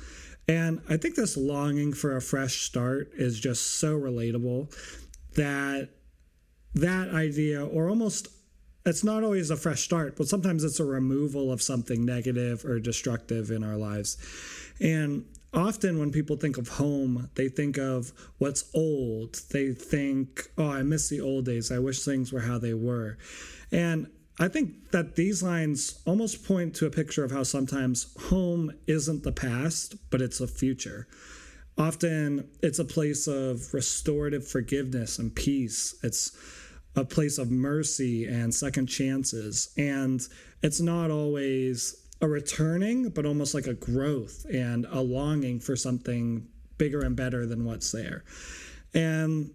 And 0.47 0.80
I 0.89 0.99
think 0.99 1.16
this 1.16 1.37
longing 1.37 1.93
for 1.93 2.16
a 2.16 2.22
fresh 2.22 2.61
start 2.61 3.11
is 3.16 3.41
just 3.41 3.80
so 3.80 3.99
relatable 3.99 4.72
that 5.34 5.89
that 6.76 7.08
idea, 7.08 7.64
or 7.64 7.88
almost, 7.88 8.28
it's 8.84 9.02
not 9.02 9.24
always 9.24 9.50
a 9.50 9.56
fresh 9.56 9.82
start, 9.82 10.16
but 10.16 10.28
sometimes 10.28 10.62
it's 10.62 10.78
a 10.78 10.84
removal 10.84 11.50
of 11.50 11.60
something 11.62 12.04
negative 12.04 12.64
or 12.64 12.78
destructive 12.78 13.50
in 13.50 13.64
our 13.64 13.76
lives. 13.76 14.18
And 14.80 15.24
often 15.54 15.98
when 15.98 16.12
people 16.12 16.36
think 16.36 16.58
of 16.58 16.68
home, 16.68 17.30
they 17.34 17.48
think 17.48 17.78
of 17.78 18.12
what's 18.38 18.70
old. 18.74 19.40
They 19.50 19.72
think, 19.72 20.50
oh, 20.58 20.70
I 20.70 20.82
miss 20.82 21.08
the 21.08 21.20
old 21.20 21.46
days. 21.46 21.72
I 21.72 21.78
wish 21.78 22.04
things 22.04 22.32
were 22.32 22.40
how 22.40 22.58
they 22.58 22.74
were. 22.74 23.16
And 23.72 24.08
I 24.38 24.48
think 24.48 24.90
that 24.90 25.16
these 25.16 25.42
lines 25.42 25.98
almost 26.04 26.44
point 26.46 26.74
to 26.76 26.86
a 26.86 26.90
picture 26.90 27.24
of 27.24 27.30
how 27.30 27.42
sometimes 27.42 28.14
home 28.28 28.70
isn't 28.86 29.22
the 29.22 29.32
past, 29.32 29.94
but 30.10 30.20
it's 30.20 30.40
a 30.40 30.46
future. 30.46 31.08
Often 31.78 32.48
it's 32.62 32.78
a 32.78 32.84
place 32.84 33.26
of 33.26 33.72
restorative 33.72 34.46
forgiveness 34.46 35.18
and 35.18 35.34
peace. 35.34 35.94
It's 36.02 36.36
a 36.97 37.05
place 37.05 37.38
of 37.38 37.51
mercy 37.51 38.24
and 38.26 38.55
second 38.55 38.86
chances. 38.86 39.72
And 39.76 40.20
it's 40.62 40.80
not 40.80 41.11
always 41.11 41.94
a 42.20 42.28
returning, 42.28 43.11
but 43.11 43.26
almost 43.26 43.55
like 43.55 43.66
a 43.66 43.74
growth 43.74 44.47
and 44.53 44.86
a 44.86 45.01
longing 45.01 45.61
for 45.61 45.76
something 45.76 46.49
bigger 46.78 47.03
and 47.03 47.14
better 47.14 47.47
than 47.47 47.64
what's 47.64 47.92
there. 47.92 48.24
And 48.94 49.51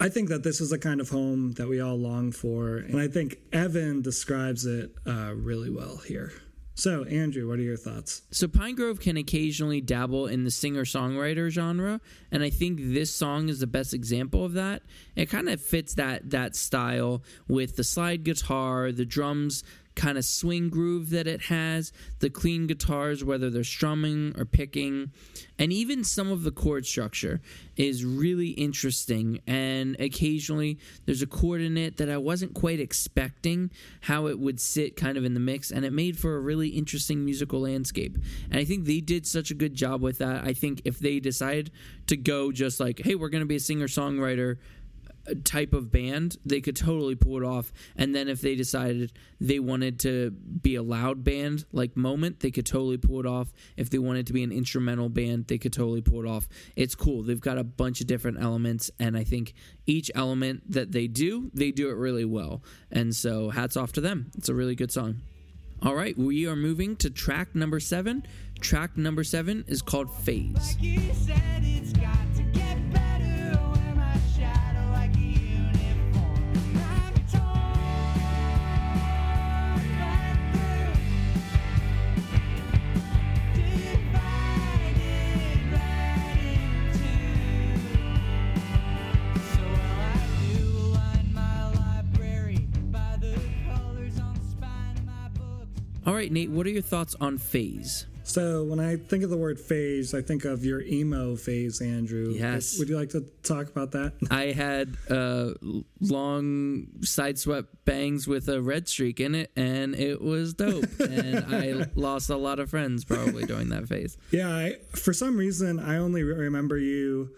I 0.00 0.08
think 0.08 0.28
that 0.28 0.44
this 0.44 0.60
is 0.60 0.70
the 0.70 0.78
kind 0.78 1.00
of 1.00 1.10
home 1.10 1.52
that 1.52 1.68
we 1.68 1.80
all 1.80 1.98
long 1.98 2.32
for. 2.32 2.76
And 2.76 3.00
I 3.00 3.08
think 3.08 3.38
Evan 3.52 4.02
describes 4.02 4.64
it 4.64 4.94
uh, 5.06 5.34
really 5.34 5.70
well 5.70 5.96
here. 5.98 6.32
So, 6.74 7.04
Andrew, 7.04 7.48
what 7.48 7.58
are 7.58 7.62
your 7.62 7.76
thoughts? 7.76 8.22
So 8.30 8.48
Pinegrove 8.48 8.98
can 8.98 9.18
occasionally 9.18 9.82
dabble 9.82 10.26
in 10.26 10.44
the 10.44 10.50
singer-songwriter 10.50 11.50
genre, 11.50 12.00
and 12.30 12.42
I 12.42 12.48
think 12.48 12.80
this 12.80 13.14
song 13.14 13.50
is 13.50 13.60
the 13.60 13.66
best 13.66 13.92
example 13.92 14.44
of 14.44 14.54
that. 14.54 14.82
It 15.14 15.28
kind 15.28 15.50
of 15.50 15.60
fits 15.60 15.94
that 15.94 16.30
that 16.30 16.56
style 16.56 17.22
with 17.46 17.76
the 17.76 17.84
slide 17.84 18.24
guitar, 18.24 18.90
the 18.90 19.04
drums 19.04 19.64
kind 19.94 20.16
of 20.18 20.24
swing 20.24 20.68
groove 20.68 21.10
that 21.10 21.26
it 21.26 21.42
has, 21.42 21.92
the 22.20 22.30
clean 22.30 22.66
guitars, 22.66 23.22
whether 23.22 23.50
they're 23.50 23.64
strumming 23.64 24.34
or 24.38 24.44
picking, 24.44 25.12
and 25.58 25.72
even 25.72 26.02
some 26.02 26.30
of 26.30 26.42
the 26.42 26.50
chord 26.50 26.86
structure 26.86 27.40
is 27.76 28.04
really 28.04 28.48
interesting. 28.48 29.40
And 29.46 29.96
occasionally 30.00 30.78
there's 31.06 31.22
a 31.22 31.26
chord 31.26 31.60
in 31.60 31.76
it 31.76 31.98
that 31.98 32.10
I 32.10 32.16
wasn't 32.16 32.54
quite 32.54 32.80
expecting 32.80 33.70
how 34.02 34.26
it 34.26 34.38
would 34.38 34.60
sit 34.60 34.96
kind 34.96 35.16
of 35.16 35.24
in 35.24 35.34
the 35.34 35.40
mix, 35.40 35.70
and 35.70 35.84
it 35.84 35.92
made 35.92 36.18
for 36.18 36.36
a 36.36 36.40
really 36.40 36.68
interesting 36.68 37.24
musical 37.24 37.60
landscape. 37.60 38.18
And 38.50 38.58
I 38.58 38.64
think 38.64 38.84
they 38.84 39.00
did 39.00 39.26
such 39.26 39.50
a 39.50 39.54
good 39.54 39.74
job 39.74 40.02
with 40.02 40.18
that. 40.18 40.44
I 40.44 40.52
think 40.52 40.82
if 40.84 40.98
they 40.98 41.20
decide 41.20 41.70
to 42.06 42.16
go 42.16 42.50
just 42.52 42.80
like, 42.80 43.00
hey, 43.00 43.14
we're 43.14 43.28
going 43.28 43.42
to 43.42 43.46
be 43.46 43.56
a 43.56 43.60
singer 43.60 43.86
songwriter 43.86 44.58
type 45.44 45.72
of 45.72 45.90
band, 45.90 46.36
they 46.44 46.60
could 46.60 46.76
totally 46.76 47.14
pull 47.14 47.36
it 47.36 47.44
off. 47.44 47.72
And 47.96 48.14
then 48.14 48.28
if 48.28 48.40
they 48.40 48.54
decided 48.54 49.12
they 49.40 49.58
wanted 49.58 50.00
to 50.00 50.30
be 50.30 50.74
a 50.74 50.82
loud 50.82 51.24
band 51.24 51.64
like 51.72 51.96
Moment, 51.96 52.40
they 52.40 52.50
could 52.50 52.66
totally 52.66 52.98
pull 52.98 53.20
it 53.20 53.26
off. 53.26 53.52
If 53.76 53.90
they 53.90 53.98
wanted 53.98 54.26
to 54.28 54.32
be 54.32 54.42
an 54.42 54.52
instrumental 54.52 55.08
band, 55.08 55.46
they 55.46 55.58
could 55.58 55.72
totally 55.72 56.02
pull 56.02 56.24
it 56.24 56.28
off. 56.28 56.48
It's 56.76 56.94
cool. 56.94 57.22
They've 57.22 57.40
got 57.40 57.58
a 57.58 57.64
bunch 57.64 58.00
of 58.00 58.06
different 58.06 58.40
elements, 58.40 58.90
and 58.98 59.16
I 59.16 59.24
think 59.24 59.54
each 59.86 60.10
element 60.14 60.70
that 60.72 60.92
they 60.92 61.06
do, 61.06 61.50
they 61.54 61.70
do 61.70 61.90
it 61.90 61.94
really 61.94 62.24
well. 62.24 62.62
And 62.90 63.14
so 63.14 63.50
hats 63.50 63.76
off 63.76 63.92
to 63.92 64.00
them. 64.00 64.30
It's 64.36 64.48
a 64.48 64.54
really 64.54 64.74
good 64.74 64.92
song. 64.92 65.22
All 65.84 65.96
right, 65.96 66.16
we 66.16 66.46
are 66.46 66.54
moving 66.54 66.94
to 66.96 67.10
track 67.10 67.56
number 67.56 67.80
seven. 67.80 68.24
Track 68.60 68.96
number 68.96 69.24
seven 69.24 69.64
is 69.66 69.82
called 69.82 70.14
Phase. 70.18 70.76
Like 70.78 72.01
All 96.04 96.14
right, 96.14 96.32
Nate, 96.32 96.50
what 96.50 96.66
are 96.66 96.70
your 96.70 96.82
thoughts 96.82 97.14
on 97.20 97.38
Phase? 97.38 98.06
So 98.24 98.64
when 98.64 98.80
I 98.80 98.96
think 98.96 99.24
of 99.24 99.30
the 99.30 99.36
word 99.36 99.58
phase, 99.58 100.14
I 100.14 100.22
think 100.22 100.44
of 100.44 100.64
your 100.64 100.80
emo 100.80 101.34
phase, 101.34 101.80
Andrew. 101.80 102.30
Yes. 102.30 102.78
Would 102.78 102.88
you 102.88 102.96
like 102.96 103.10
to 103.10 103.26
talk 103.42 103.68
about 103.68 103.90
that? 103.92 104.12
I 104.30 104.52
had 104.52 104.96
uh, 105.10 105.54
long 106.00 106.86
side 107.02 107.38
swept 107.38 107.84
bangs 107.84 108.28
with 108.28 108.48
a 108.48 108.62
red 108.62 108.88
streak 108.88 109.18
in 109.18 109.34
it, 109.34 109.50
and 109.56 109.94
it 109.94 110.22
was 110.22 110.54
dope. 110.54 110.84
and 111.00 111.44
I 111.54 111.86
lost 111.94 112.30
a 112.30 112.36
lot 112.36 112.60
of 112.60 112.70
friends 112.70 113.04
probably 113.04 113.44
during 113.44 113.70
that 113.70 113.88
phase. 113.88 114.16
Yeah, 114.30 114.48
I, 114.48 114.76
for 114.94 115.12
some 115.12 115.36
reason, 115.36 115.80
I 115.80 115.96
only 115.96 116.22
remember 116.22 116.78
you 116.78 117.30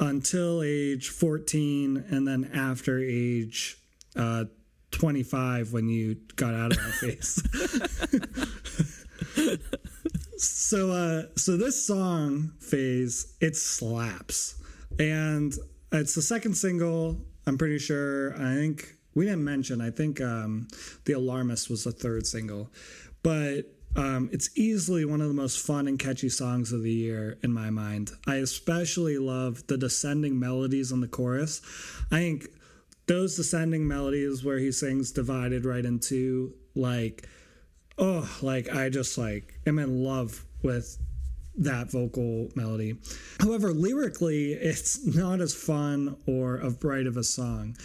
until 0.00 0.62
age 0.62 1.08
14 1.08 2.04
and 2.08 2.26
then 2.26 2.50
after 2.54 2.98
age 2.98 3.78
uh, 4.16 4.44
25 4.90 5.72
when 5.72 5.88
you 5.88 6.16
got 6.36 6.54
out 6.54 6.72
of 6.72 6.78
that 6.78 6.94
phase. 6.94 7.42
so, 10.42 10.90
uh, 10.90 11.22
so 11.36 11.56
this 11.56 11.84
song 11.84 12.52
phase, 12.60 13.34
it 13.40 13.56
slaps. 13.56 14.56
And 14.98 15.54
it's 15.92 16.14
the 16.14 16.22
second 16.22 16.54
single, 16.54 17.18
I'm 17.46 17.58
pretty 17.58 17.78
sure. 17.78 18.34
I 18.34 18.54
think 18.54 18.94
we 19.14 19.24
didn't 19.24 19.44
mention, 19.44 19.80
I 19.80 19.90
think 19.90 20.20
um, 20.20 20.68
The 21.04 21.14
Alarmist 21.14 21.70
was 21.70 21.84
the 21.84 21.92
third 21.92 22.26
single. 22.26 22.70
But 23.22 23.66
um, 23.96 24.28
it's 24.32 24.56
easily 24.56 25.04
one 25.04 25.20
of 25.20 25.28
the 25.28 25.34
most 25.34 25.64
fun 25.64 25.88
and 25.88 25.98
catchy 25.98 26.28
songs 26.28 26.72
of 26.72 26.82
the 26.82 26.92
year 26.92 27.38
in 27.42 27.52
my 27.52 27.70
mind. 27.70 28.12
I 28.26 28.36
especially 28.36 29.18
love 29.18 29.66
the 29.66 29.76
descending 29.76 30.38
melodies 30.38 30.92
on 30.92 31.00
the 31.00 31.08
chorus. 31.08 31.62
I 32.10 32.18
think 32.18 32.48
those 33.08 33.36
descending 33.36 33.88
melodies 33.88 34.44
where 34.44 34.58
he 34.58 34.70
sings 34.70 35.10
divided 35.10 35.64
right 35.64 35.84
into 35.84 36.54
like 36.74 37.26
oh 37.98 38.28
like 38.42 38.68
i 38.74 38.88
just 38.88 39.18
like 39.18 39.58
am 39.66 39.78
in 39.78 40.02
love 40.04 40.44
with 40.62 40.98
that 41.60 41.90
vocal 41.90 42.48
melody. 42.54 42.96
However 43.40 43.72
lyrically 43.72 44.52
it's 44.52 45.04
not 45.04 45.40
as 45.40 45.54
fun 45.54 46.16
or 46.24 46.60
as 46.60 46.76
bright 46.76 47.08
of 47.08 47.16
a 47.16 47.24
song. 47.24 47.76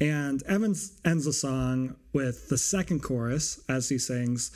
And 0.00 0.42
evans 0.44 1.00
ends 1.04 1.24
the 1.24 1.32
song 1.32 1.96
with 2.12 2.48
the 2.48 2.58
second 2.58 3.02
chorus 3.02 3.60
as 3.68 3.88
he 3.88 3.98
sings 3.98 4.50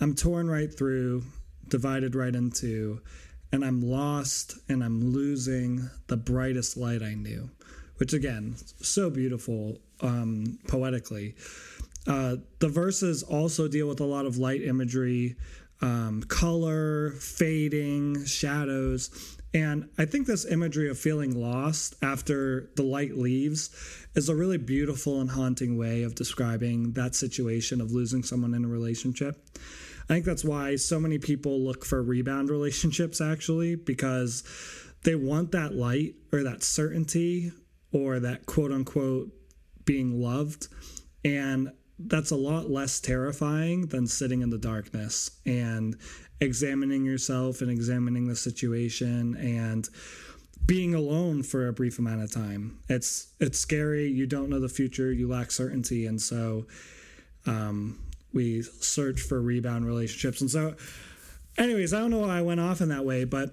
i'm 0.00 0.14
torn 0.14 0.48
right 0.48 0.76
through 0.76 1.22
divided 1.68 2.14
right 2.14 2.34
into 2.34 3.00
and 3.52 3.64
i'm 3.64 3.80
lost 3.80 4.58
and 4.68 4.82
i'm 4.82 5.12
losing 5.12 5.88
the 6.08 6.16
brightest 6.16 6.76
light 6.76 7.02
i 7.02 7.14
knew 7.14 7.48
which 8.02 8.12
again 8.12 8.56
so 8.80 9.08
beautiful 9.08 9.78
um, 10.00 10.58
poetically 10.66 11.36
uh, 12.06 12.36
the 12.58 12.68
verses 12.68 13.22
also 13.22 13.68
deal 13.68 13.86
with 13.86 14.00
a 14.00 14.04
lot 14.04 14.26
of 14.26 14.36
light 14.36 14.62
imagery, 14.62 15.36
um, 15.80 16.22
color, 16.24 17.12
fading, 17.12 18.24
shadows. 18.24 19.38
And 19.54 19.88
I 19.98 20.06
think 20.06 20.26
this 20.26 20.44
imagery 20.46 20.88
of 20.88 20.98
feeling 20.98 21.40
lost 21.40 21.94
after 22.02 22.70
the 22.76 22.82
light 22.82 23.16
leaves 23.16 23.70
is 24.14 24.28
a 24.28 24.34
really 24.34 24.58
beautiful 24.58 25.20
and 25.20 25.30
haunting 25.30 25.76
way 25.76 26.02
of 26.02 26.14
describing 26.14 26.92
that 26.94 27.14
situation 27.14 27.80
of 27.80 27.92
losing 27.92 28.22
someone 28.22 28.54
in 28.54 28.64
a 28.64 28.68
relationship. 28.68 29.46
I 30.08 30.14
think 30.14 30.24
that's 30.24 30.44
why 30.44 30.76
so 30.76 30.98
many 30.98 31.18
people 31.18 31.60
look 31.60 31.84
for 31.84 32.02
rebound 32.02 32.50
relationships, 32.58 33.20
actually, 33.20 33.76
because 33.76 34.42
they 35.04 35.14
want 35.14 35.52
that 35.52 35.74
light 35.74 36.14
or 36.32 36.42
that 36.44 36.62
certainty 36.62 37.52
or 37.92 38.20
that 38.20 38.46
quote 38.46 38.72
unquote 38.72 39.30
being 39.84 40.20
loved. 40.20 40.68
And 41.24 41.72
that's 41.98 42.30
a 42.30 42.36
lot 42.36 42.70
less 42.70 43.00
terrifying 43.00 43.86
than 43.86 44.06
sitting 44.06 44.42
in 44.42 44.50
the 44.50 44.58
darkness 44.58 45.30
and 45.46 45.96
examining 46.40 47.04
yourself 47.04 47.60
and 47.60 47.70
examining 47.70 48.26
the 48.26 48.34
situation 48.34 49.36
and 49.36 49.88
being 50.66 50.94
alone 50.94 51.42
for 51.42 51.68
a 51.68 51.72
brief 51.72 51.98
amount 51.98 52.22
of 52.22 52.30
time. 52.32 52.78
It's 52.88 53.32
it's 53.40 53.58
scary. 53.58 54.08
You 54.08 54.26
don't 54.26 54.48
know 54.48 54.60
the 54.60 54.68
future. 54.68 55.12
You 55.12 55.28
lack 55.28 55.50
certainty, 55.50 56.06
and 56.06 56.20
so 56.20 56.66
um, 57.46 58.00
we 58.32 58.62
search 58.62 59.20
for 59.20 59.40
rebound 59.40 59.86
relationships. 59.86 60.40
And 60.40 60.50
so, 60.50 60.74
anyways, 61.58 61.92
I 61.92 61.98
don't 62.00 62.10
know 62.10 62.20
why 62.20 62.38
I 62.38 62.42
went 62.42 62.60
off 62.60 62.80
in 62.80 62.88
that 62.90 63.04
way, 63.04 63.24
but 63.24 63.50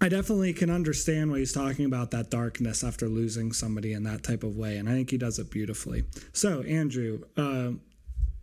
I 0.00 0.08
definitely 0.08 0.52
can 0.52 0.70
understand 0.70 1.30
what 1.30 1.38
he's 1.38 1.52
talking 1.52 1.86
about 1.86 2.10
that 2.10 2.30
darkness 2.30 2.84
after 2.84 3.08
losing 3.08 3.52
somebody 3.52 3.92
in 3.92 4.02
that 4.04 4.22
type 4.22 4.42
of 4.42 4.56
way, 4.56 4.76
and 4.76 4.88
I 4.88 4.92
think 4.92 5.10
he 5.10 5.18
does 5.18 5.38
it 5.38 5.50
beautifully. 5.50 6.04
So, 6.32 6.62
Andrew, 6.62 7.20
uh, 7.36 7.70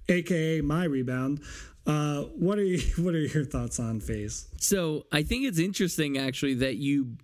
aka 0.10 0.62
my 0.62 0.86
rebound, 0.86 1.42
uh, 1.86 2.22
what 2.22 2.58
are 2.58 2.64
you, 2.64 2.80
what 3.04 3.14
are 3.14 3.20
your 3.20 3.46
thoughts 3.46 3.80
on 3.80 4.00
phase? 4.00 4.48
So 4.58 5.06
I 5.12 5.24
think 5.24 5.46
it's 5.46 5.60
interesting 5.60 6.18
actually 6.18 6.56
that 6.56 6.78
you 6.78 7.18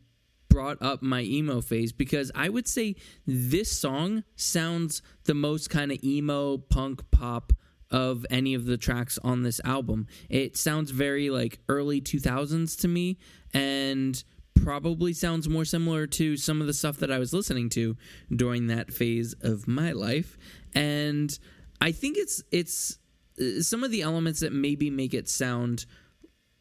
brought 0.49 0.81
up 0.81 1.01
my 1.01 1.21
emo 1.21 1.61
phase 1.61 1.91
because 1.91 2.31
I 2.33 2.49
would 2.49 2.67
say 2.67 2.95
this 3.27 3.71
song 3.71 4.23
sounds 4.35 5.01
the 5.25 5.35
most 5.35 5.69
kind 5.69 5.91
of 5.91 6.03
emo 6.03 6.57
punk 6.57 7.09
pop 7.11 7.53
of 7.91 8.25
any 8.29 8.53
of 8.53 8.65
the 8.65 8.77
tracks 8.77 9.17
on 9.23 9.43
this 9.43 9.59
album. 9.63 10.07
It 10.29 10.57
sounds 10.57 10.91
very 10.91 11.29
like 11.29 11.59
early 11.67 12.01
2000s 12.01 12.79
to 12.81 12.87
me 12.87 13.17
and 13.53 14.23
probably 14.55 15.13
sounds 15.13 15.47
more 15.47 15.65
similar 15.65 16.05
to 16.05 16.37
some 16.37 16.61
of 16.61 16.67
the 16.67 16.73
stuff 16.73 16.97
that 16.97 17.11
I 17.11 17.17
was 17.17 17.33
listening 17.33 17.69
to 17.69 17.95
during 18.33 18.67
that 18.67 18.91
phase 18.91 19.33
of 19.41 19.67
my 19.67 19.91
life 19.91 20.37
and 20.75 21.37
I 21.81 21.91
think 21.91 22.17
it's 22.17 22.43
it's 22.51 22.97
uh, 23.39 23.61
some 23.61 23.83
of 23.83 23.91
the 23.91 24.01
elements 24.01 24.41
that 24.41 24.51
maybe 24.51 24.89
make 24.89 25.13
it 25.13 25.29
sound 25.29 25.85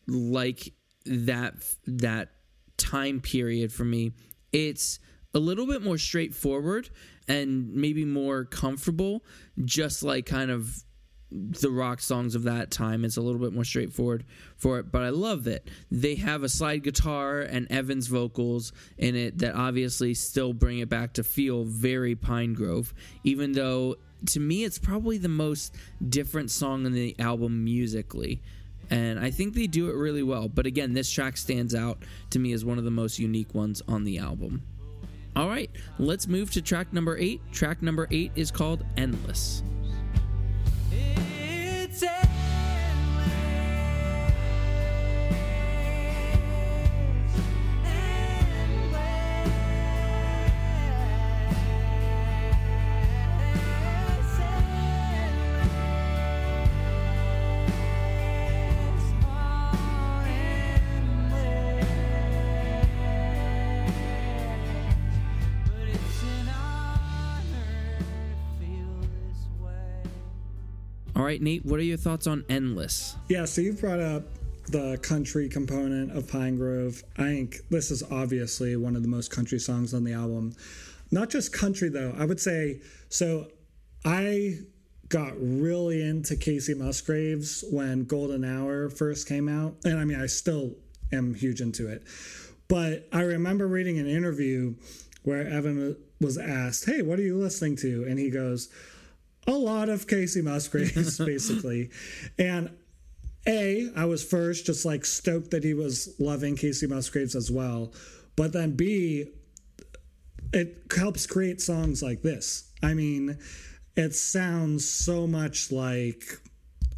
like 0.07 0.73
that 1.07 1.55
that 1.87 2.31
time 2.77 3.21
period 3.21 3.73
for 3.73 3.85
me 3.85 4.13
it's 4.53 5.01
a 5.35 5.39
little 5.39 5.67
bit 5.67 5.83
more 5.83 5.99
straightforward 5.99 6.89
and 7.27 7.75
maybe 7.75 8.05
more 8.05 8.45
comfortable 8.45 9.25
just 9.65 10.03
like 10.03 10.25
kind 10.25 10.51
of 10.51 10.85
the 11.31 11.71
rock 11.71 12.01
songs 12.01 12.35
of 12.35 12.45
that 12.45 12.71
time 12.71 13.05
it's 13.05 13.19
a 13.19 13.21
little 13.21 13.41
bit 13.41 13.53
more 13.53 13.65
straightforward 13.65 14.25
for 14.57 14.79
it 14.79 14.91
but 14.91 15.03
i 15.03 15.11
love 15.11 15.47
it 15.47 15.69
they 15.91 16.15
have 16.15 16.43
a 16.43 16.49
slide 16.49 16.83
guitar 16.83 17.41
and 17.41 17.71
evans 17.71 18.07
vocals 18.07 18.73
in 18.97 19.15
it 19.15 19.37
that 19.39 19.55
obviously 19.55 20.15
still 20.15 20.55
bring 20.55 20.79
it 20.79 20.89
back 20.89 21.13
to 21.13 21.23
feel 21.23 21.65
very 21.65 22.17
Pinegrove 22.17 22.93
even 23.25 23.53
though 23.53 23.97
to 24.27 24.41
me 24.41 24.65
it's 24.65 24.79
probably 24.79 25.19
the 25.19 25.29
most 25.29 25.75
different 26.09 26.51
song 26.51 26.87
in 26.87 26.93
the 26.93 27.15
album 27.19 27.63
musically 27.63 28.41
and 28.91 29.19
I 29.19 29.31
think 29.31 29.55
they 29.55 29.67
do 29.67 29.91
it 29.91 29.95
really 29.95 30.23
well. 30.23 30.49
But 30.49 30.67
again, 30.67 30.95
this 30.95 31.11
track 31.11 31.37
stands 31.37 31.75
out 31.75 32.05
to 32.31 32.39
me 32.39 32.53
as 32.53 32.65
one 32.65 32.79
of 32.79 32.85
the 32.85 32.91
most 32.91 33.19
unique 33.19 33.55
ones 33.55 33.83
on 33.87 34.05
the 34.05 34.19
album. 34.19 34.63
All 35.37 35.49
right, 35.49 35.71
let's 35.99 36.27
move 36.27 36.51
to 36.53 36.63
track 36.63 36.93
number 36.93 37.17
eight. 37.19 37.41
Track 37.53 37.83
number 37.83 38.09
eight 38.11 38.33
is 38.35 38.51
called 38.51 38.85
Endless. 38.97 39.63
Right, 71.29 71.43
Nate, 71.43 71.67
what 71.67 71.79
are 71.79 71.83
your 71.83 71.99
thoughts 71.99 72.27
on 72.27 72.43
Endless? 72.49 73.15
Yeah, 73.29 73.45
so 73.45 73.61
you've 73.61 73.83
brought 73.83 74.01
up 74.01 74.23
the 74.69 74.97
country 75.03 75.47
component 75.47 76.17
of 76.17 76.25
Pinegrove. 76.25 77.05
I 77.19 77.25
think 77.25 77.59
this 77.69 77.91
is 77.91 78.03
obviously 78.03 78.77
one 78.77 78.97
of 78.97 79.03
the 79.03 79.09
most 79.09 79.31
country 79.31 79.59
songs 79.59 79.93
on 79.93 80.05
the 80.05 80.15
album. 80.15 80.55
Not 81.11 81.29
just 81.29 81.53
country, 81.53 81.91
though. 81.91 82.15
I 82.17 82.25
would 82.25 82.41
say 82.41 82.81
so. 83.11 83.49
I 84.07 84.61
got 85.11 85.35
really 85.37 86.01
into 86.01 86.35
Kacey 86.35 86.75
Musgraves 86.75 87.63
when 87.71 88.05
Golden 88.05 88.43
Hour 88.43 88.89
first 88.89 89.29
came 89.29 89.51
out. 89.51 89.75
And 89.85 89.99
I 89.99 90.07
mean, 90.07 90.19
I 90.19 90.29
still 90.29 90.77
am 91.13 91.35
huge 91.35 91.61
into 91.61 91.89
it. 91.89 92.05
But 92.69 93.07
I 93.13 93.21
remember 93.21 93.69
reading 93.69 93.99
an 93.99 94.09
interview 94.09 94.77
where 95.25 95.47
Evan 95.47 95.95
was 96.23 96.39
asked, 96.39 96.87
Hey, 96.87 97.03
what 97.03 97.19
are 97.19 97.23
you 97.23 97.37
listening 97.37 97.77
to? 97.77 98.07
And 98.09 98.19
he 98.19 98.31
goes, 98.31 98.71
A 99.49 99.53
lot 99.53 99.89
of 99.89 100.07
Kacey 100.07 100.45
Musgraves, 100.45 101.19
basically. 101.25 101.91
And 102.39 102.71
a, 103.47 103.91
I 103.97 104.05
was 104.05 104.23
first 104.23 104.67
just 104.67 104.85
like 104.85 105.07
stoked 105.07 105.53
that 105.53 105.65
he 105.65 105.73
was 105.73 106.15
loving 106.19 106.55
Kacey 106.55 106.87
Musgraves 106.87 107.35
as 107.35 107.51
well. 107.51 107.93
But 108.37 108.53
then 108.53 108.77
B, 108.77 109.31
it 110.53 110.83
helps 110.95 111.27
create 111.27 111.63
songs 111.63 112.03
like 112.03 112.21
this. 112.21 112.71
I 112.83 112.93
mean, 112.93 113.39
it 113.97 114.15
sounds 114.15 114.89
so 114.89 115.27
much 115.27 115.73
like 115.73 116.39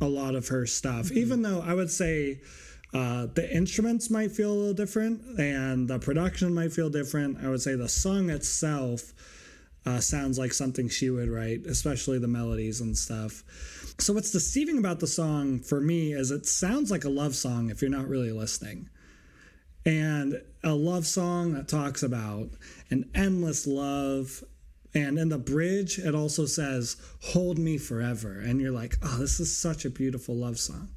a 0.01 0.09
lot 0.09 0.35
of 0.35 0.49
her 0.49 0.67
stuff, 0.67 1.13
even 1.13 1.43
though 1.43 1.63
I 1.65 1.75
would 1.75 1.91
say 1.91 2.41
uh, 2.93 3.27
the 3.33 3.49
instruments 3.55 4.11
might 4.11 4.33
feel 4.33 4.53
a 4.53 4.55
little 4.55 4.75
different 4.75 5.39
and 5.39 5.87
the 5.87 6.01
production 6.01 6.53
might 6.53 6.73
feel 6.73 6.91
different. 6.91 7.45
I 7.45 7.49
would 7.49 7.63
say 7.63 7.77
the 7.77 7.89
song 7.89 8.29
itself 8.29 9.13
uh, 9.87 10.01
sounds 10.01 10.39
like 10.39 10.53
something 10.53 10.89
she 10.89 11.11
would 11.11 11.29
write, 11.29 11.65
especially 11.67 12.19
the 12.19 12.29
melodies 12.29 12.81
and 12.81 12.97
stuff. 12.97 13.43
So, 13.99 14.13
what's 14.13 14.31
deceiving 14.31 14.79
about 14.79 15.01
the 15.01 15.07
song 15.07 15.61
for 15.61 15.81
me 15.81 16.13
is 16.13 16.31
it 16.31 16.47
sounds 16.47 16.91
like 16.91 17.05
a 17.05 17.09
love 17.09 17.35
song 17.35 17.71
if 17.71 17.81
you're 17.81 17.91
not 17.91 18.09
really 18.09 18.33
listening. 18.33 18.89
And 19.87 20.43
a 20.63 20.75
love 20.75 21.07
song 21.07 21.55
that 21.55 21.69
talks 21.69 22.03
about 22.03 22.51
an 22.91 23.11
endless 23.15 23.67
love. 23.67 24.45
And 24.93 25.19
in 25.19 25.29
the 25.29 25.39
bridge, 25.39 25.99
it 25.99 26.15
also 26.15 26.47
says, 26.47 26.97
Hold 27.23 27.59
me 27.59 27.79
forever. 27.79 28.39
And 28.39 28.61
you're 28.61 28.73
like, 28.73 28.97
Oh, 29.03 29.17
this 29.19 29.41
is 29.41 29.57
such 29.57 29.85
a 29.85 29.91
beautiful 29.91 30.37
love 30.37 30.59
song. 30.59 30.91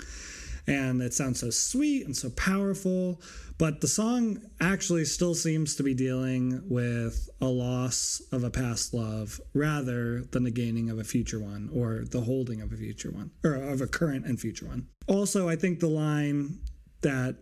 And 0.67 1.01
it 1.01 1.13
sounds 1.13 1.39
so 1.39 1.49
sweet 1.49 2.05
and 2.05 2.15
so 2.15 2.29
powerful. 2.31 3.21
But 3.57 3.81
the 3.81 3.87
song 3.87 4.41
actually 4.59 5.05
still 5.05 5.35
seems 5.35 5.75
to 5.75 5.83
be 5.83 5.93
dealing 5.93 6.61
with 6.67 7.29
a 7.39 7.45
loss 7.45 8.21
of 8.31 8.43
a 8.43 8.49
past 8.49 8.93
love 8.93 9.39
rather 9.53 10.21
than 10.31 10.43
the 10.43 10.51
gaining 10.51 10.89
of 10.89 10.99
a 10.99 11.03
future 11.03 11.39
one 11.39 11.69
or 11.73 12.03
the 12.09 12.21
holding 12.21 12.61
of 12.61 12.71
a 12.71 12.77
future 12.77 13.11
one 13.11 13.31
or 13.43 13.53
of 13.53 13.81
a 13.81 13.87
current 13.87 14.25
and 14.25 14.39
future 14.39 14.65
one. 14.65 14.87
Also, 15.07 15.47
I 15.47 15.55
think 15.55 15.79
the 15.79 15.87
line 15.87 16.59
that 17.01 17.37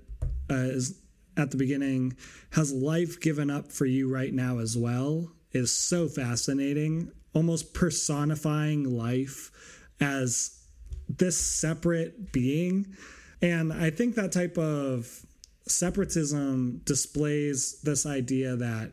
uh, 0.50 0.56
is 0.56 1.00
at 1.38 1.52
the 1.52 1.58
beginning 1.58 2.16
has 2.52 2.74
life 2.74 3.20
given 3.20 3.50
up 3.50 3.72
for 3.72 3.86
you 3.86 4.14
right 4.14 4.34
now 4.34 4.60
as 4.60 4.78
well 4.78 5.32
is 5.54 5.74
so 5.74 6.08
fascinating, 6.08 7.12
almost 7.34 7.74
personifying 7.74 8.84
life 8.98 9.52
as 10.00 10.62
this 11.08 11.38
separate 11.38 12.32
being. 12.32 12.96
And 13.42 13.72
I 13.72 13.90
think 13.90 14.16
that 14.16 14.32
type 14.32 14.58
of 14.58 15.26
separatism 15.68 16.82
displays 16.86 17.82
this 17.82 18.06
idea 18.06 18.56
that 18.56 18.92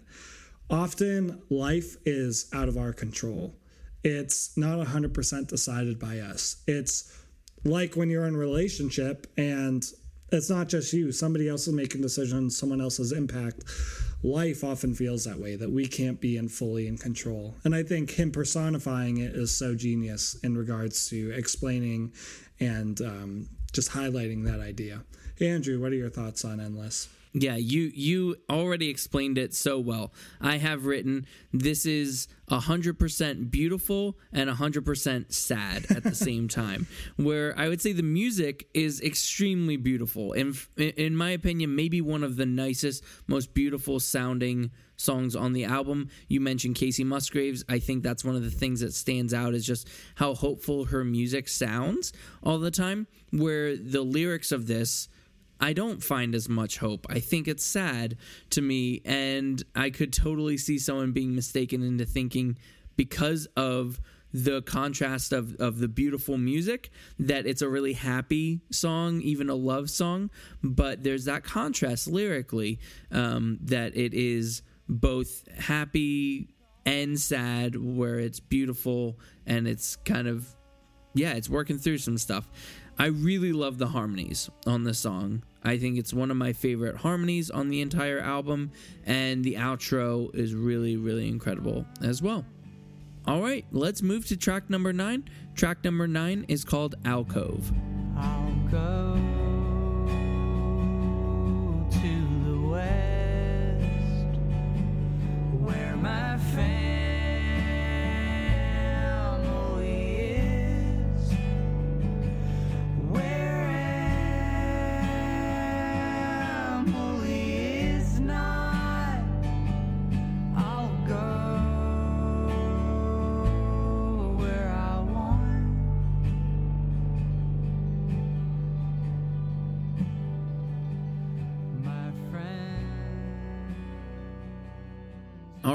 often 0.71 1.43
life 1.51 1.97
is 2.05 2.49
out 2.53 2.69
of 2.69 2.77
our 2.77 2.93
control. 2.93 3.55
It's 4.05 4.57
not 4.57 4.79
100% 4.87 5.49
decided 5.49 5.99
by 5.99 6.21
us. 6.21 6.63
It's 6.67 7.17
like 7.65 7.97
when 7.97 8.11
you're 8.11 8.27
in 8.27 8.35
a 8.35 8.39
relationship 8.39 9.27
and 9.37 9.85
it's 10.31 10.51
not 10.51 10.69
just 10.69 10.93
you, 10.93 11.11
somebody 11.11 11.49
else 11.49 11.67
is 11.67 11.75
making 11.75 12.03
decisions, 12.03 12.57
someone 12.57 12.81
else's 12.81 13.13
impact. 13.13 13.65
Life 14.23 14.63
often 14.63 14.95
feels 14.95 15.25
that 15.25 15.39
way, 15.39 15.57
that 15.57 15.71
we 15.71 15.87
can't 15.87 16.21
be 16.21 16.37
in 16.37 16.49
fully 16.49 16.87
in 16.87 16.99
control. 16.99 17.55
And 17.65 17.75
I 17.75 17.83
think 17.83 18.11
him 18.11 18.31
personifying 18.31 19.19
it 19.19 19.35
is 19.35 19.55
so 19.55 19.75
genius 19.75 20.37
in 20.43 20.57
regards 20.57 21.09
to 21.11 21.33
explaining 21.33 22.13
and 22.61 23.01
um, 23.01 23.49
just 23.73 23.91
highlighting 23.91 24.45
that 24.45 24.61
idea. 24.61 25.03
Andrew, 25.41 25.81
what 25.81 25.93
are 25.93 25.97
your 25.97 26.11
thoughts 26.11 26.45
on 26.45 26.61
Endless? 26.61 27.09
Yeah, 27.35 27.57
you 27.57 27.93
you 27.95 28.37
already 28.49 28.89
explained 28.89 29.39
it 29.39 29.55
so 29.55 29.79
well. 29.79 30.13
I 30.41 30.57
have 30.57 30.87
written 30.87 31.27
this 31.53 31.85
is 31.85 32.27
100% 32.51 33.51
beautiful 33.51 34.17
and 34.33 34.49
100% 34.49 35.33
sad 35.33 35.87
at 35.91 36.05
the 36.05 36.15
same 36.15 36.49
time. 36.63 36.87
Where 37.17 37.55
I 37.59 37.69
would 37.69 37.83
say 37.83 37.93
the 37.93 38.03
music 38.03 38.67
is 38.73 39.01
extremely 39.03 39.77
beautiful. 39.77 40.33
In 40.33 40.55
in 40.77 41.17
my 41.17 41.31
opinion, 41.31 41.77
maybe 41.77 42.01
one 42.01 42.25
of 42.25 42.37
the 42.37 42.47
nicest, 42.47 43.05
most 43.27 43.53
beautiful 43.55 44.01
sounding 44.01 44.71
songs 44.97 45.37
on 45.37 45.53
the 45.53 45.65
album. 45.65 46.09
You 46.29 46.41
mentioned 46.41 46.75
Kacey 46.75 47.05
Musgraves. 47.05 47.65
I 47.69 47.79
think 47.79 48.03
that's 48.03 48.25
one 48.25 48.35
of 48.37 48.43
the 48.43 48.51
things 48.51 48.81
that 48.81 48.95
stands 48.95 49.33
out 49.33 49.55
is 49.55 49.65
just 49.65 49.89
how 50.17 50.35
hopeful 50.35 50.87
her 50.87 51.05
music 51.05 51.47
sounds 51.47 52.13
all 52.43 52.59
the 52.59 52.71
time. 52.71 53.07
Where 53.31 53.77
the 53.77 54.03
lyrics 54.03 54.51
of 54.51 54.67
this 54.67 55.09
I 55.61 55.73
don't 55.73 56.03
find 56.03 56.35
as 56.35 56.49
much 56.49 56.79
hope. 56.79 57.07
I 57.09 57.21
think 57.21 57.49
it's 57.49 57.65
sad 57.65 58.17
to 58.51 58.63
me, 58.63 59.03
and 59.05 59.63
I 59.75 59.91
could 59.91 60.13
totally 60.13 60.57
see 60.57 60.79
someone 60.79 61.13
being 61.13 61.35
mistaken 61.35 61.83
into 61.83 62.05
thinking 62.05 62.57
because 62.97 63.47
of 63.57 64.01
the 64.33 64.61
contrast 64.63 65.33
of, 65.33 65.57
of 65.57 65.79
the 65.79 65.89
beautiful 65.89 66.37
music 66.37 66.91
that 67.19 67.47
it's 67.47 67.63
a 67.63 67.69
really 67.69 67.95
happy 67.95 68.61
song, 68.71 69.21
even 69.23 69.49
a 69.49 69.55
love 69.55 69.89
song. 69.89 70.31
But 70.63 71.03
there's 71.03 71.25
that 71.25 71.45
contrast 71.45 72.07
lyrically 72.07 72.79
um, 73.11 73.59
that 73.63 73.97
it 73.97 74.13
is 74.15 74.63
both 74.89 75.49
happy 75.59 76.55
and 76.85 77.19
sad, 77.19 77.77
where 77.77 78.19
it's 78.19 78.41
beautiful 78.41 79.19
and 79.47 79.67
it's 79.67 79.97
kind 79.97 80.29
of, 80.29 80.55
yeah, 81.15 81.33
it's 81.33 81.49
working 81.49 81.79
through 81.79 81.99
some 81.99 82.19
stuff. 82.19 82.49
I 82.99 83.07
really 83.07 83.53
love 83.53 83.79
the 83.79 83.89
harmonies 83.89 84.51
on 84.67 84.85
the 84.85 84.95
song. 84.95 85.43
I 85.65 85.79
think 85.79 85.99
it's 85.99 86.15
one 86.15 86.31
of 86.31 86.37
my 86.37 86.53
favorite 86.53 86.97
harmonies 86.97 87.51
on 87.51 87.69
the 87.69 87.81
entire 87.81 88.21
album, 88.21 88.71
and 89.05 89.45
the 89.45 89.55
outro 89.55 90.35
is 90.35 90.55
really, 90.55 90.97
really 90.97 91.29
incredible 91.29 91.85
as 92.03 92.23
well. 92.23 92.45
All 93.27 93.43
right, 93.43 93.67
let's 93.73 94.01
move 94.01 94.27
to 94.29 94.37
track 94.37 94.71
number 94.71 94.93
nine. 94.93 95.29
Track 95.55 95.85
number 95.85 96.07
nine 96.07 96.47
is 96.49 96.65
called 96.65 96.95
Alcove. 97.05 97.73
I'll 98.17 99.08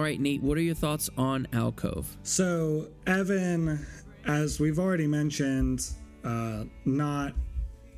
right, 0.03 0.19
Nate, 0.19 0.43
what 0.43 0.57
are 0.57 0.61
your 0.61 0.75
thoughts 0.75 1.09
on 1.17 1.47
Alcove? 1.53 2.17
So, 2.23 2.89
Evan, 3.07 3.85
as 4.27 4.59
we've 4.59 4.77
already 4.77 5.07
mentioned, 5.07 5.89
uh, 6.25 6.65
not 6.83 7.33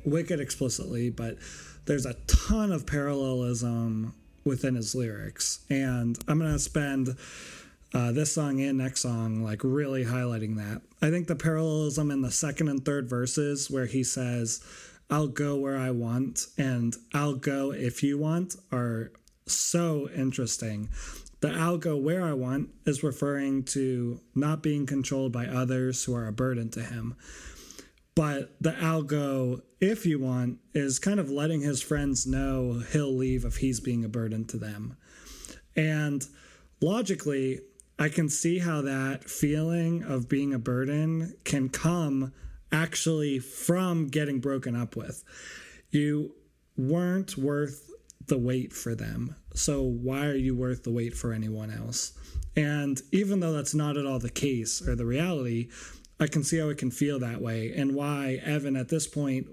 wicked 0.04 0.38
explicitly, 0.40 1.10
but 1.10 1.36
there's 1.84 2.06
a 2.06 2.14
ton 2.28 2.70
of 2.70 2.86
parallelism 2.86 4.14
within 4.44 4.76
his 4.76 4.94
lyrics. 4.94 5.64
And 5.68 6.16
I'm 6.28 6.38
going 6.38 6.52
to 6.52 6.58
spend 6.60 7.16
uh, 7.92 8.12
this 8.12 8.32
song 8.32 8.60
and 8.60 8.78
next 8.78 9.00
song 9.00 9.42
like 9.42 9.64
really 9.64 10.04
highlighting 10.04 10.56
that. 10.56 10.82
I 11.02 11.10
think 11.10 11.26
the 11.26 11.34
parallelism 11.34 12.12
in 12.12 12.22
the 12.22 12.30
second 12.30 12.68
and 12.68 12.84
third 12.84 13.08
verses, 13.10 13.68
where 13.68 13.86
he 13.86 14.04
says, 14.04 14.64
I'll 15.10 15.28
go 15.28 15.56
where 15.56 15.76
I 15.76 15.90
want 15.90 16.46
and 16.56 16.94
I'll 17.12 17.34
go 17.34 17.72
if 17.72 18.02
you 18.04 18.18
want, 18.18 18.54
are 18.70 19.10
so 19.46 20.08
interesting. 20.14 20.88
The 21.40 21.52
I'll 21.52 21.78
go 21.78 21.96
where 21.96 22.24
I 22.24 22.32
want 22.32 22.70
is 22.86 23.02
referring 23.02 23.64
to 23.64 24.20
not 24.34 24.62
being 24.62 24.86
controlled 24.86 25.32
by 25.32 25.46
others 25.46 26.04
who 26.04 26.14
are 26.14 26.26
a 26.26 26.32
burden 26.32 26.70
to 26.70 26.82
him. 26.82 27.14
But 28.14 28.56
the 28.60 28.74
I'll 28.80 29.02
go 29.02 29.60
if 29.78 30.06
you 30.06 30.18
want 30.18 30.58
is 30.72 30.98
kind 30.98 31.20
of 31.20 31.30
letting 31.30 31.60
his 31.60 31.82
friends 31.82 32.26
know 32.26 32.82
he'll 32.92 33.14
leave 33.14 33.44
if 33.44 33.58
he's 33.58 33.80
being 33.80 34.04
a 34.04 34.08
burden 34.08 34.46
to 34.46 34.56
them. 34.56 34.96
And 35.76 36.26
logically, 36.80 37.60
I 37.98 38.08
can 38.08 38.30
see 38.30 38.58
how 38.58 38.82
that 38.82 39.28
feeling 39.28 40.02
of 40.02 40.28
being 40.28 40.54
a 40.54 40.58
burden 40.58 41.34
can 41.44 41.68
come 41.68 42.32
actually 42.72 43.38
from 43.38 44.08
getting 44.08 44.40
broken 44.40 44.74
up 44.74 44.96
with. 44.96 45.22
You 45.90 46.34
weren't 46.76 47.36
worth 47.36 47.90
the 48.28 48.38
wait 48.38 48.72
for 48.72 48.94
them. 48.94 49.36
So 49.54 49.82
why 49.82 50.26
are 50.26 50.34
you 50.34 50.54
worth 50.54 50.84
the 50.84 50.90
wait 50.90 51.14
for 51.14 51.32
anyone 51.32 51.70
else? 51.70 52.12
And 52.56 53.00
even 53.12 53.40
though 53.40 53.52
that's 53.52 53.74
not 53.74 53.96
at 53.96 54.06
all 54.06 54.18
the 54.18 54.30
case 54.30 54.86
or 54.86 54.94
the 54.96 55.04
reality, 55.04 55.68
I 56.18 56.26
can 56.26 56.42
see 56.42 56.58
how 56.58 56.68
it 56.68 56.78
can 56.78 56.90
feel 56.90 57.18
that 57.18 57.42
way 57.42 57.72
and 57.76 57.94
why 57.94 58.40
Evan 58.44 58.76
at 58.76 58.88
this 58.88 59.06
point 59.06 59.48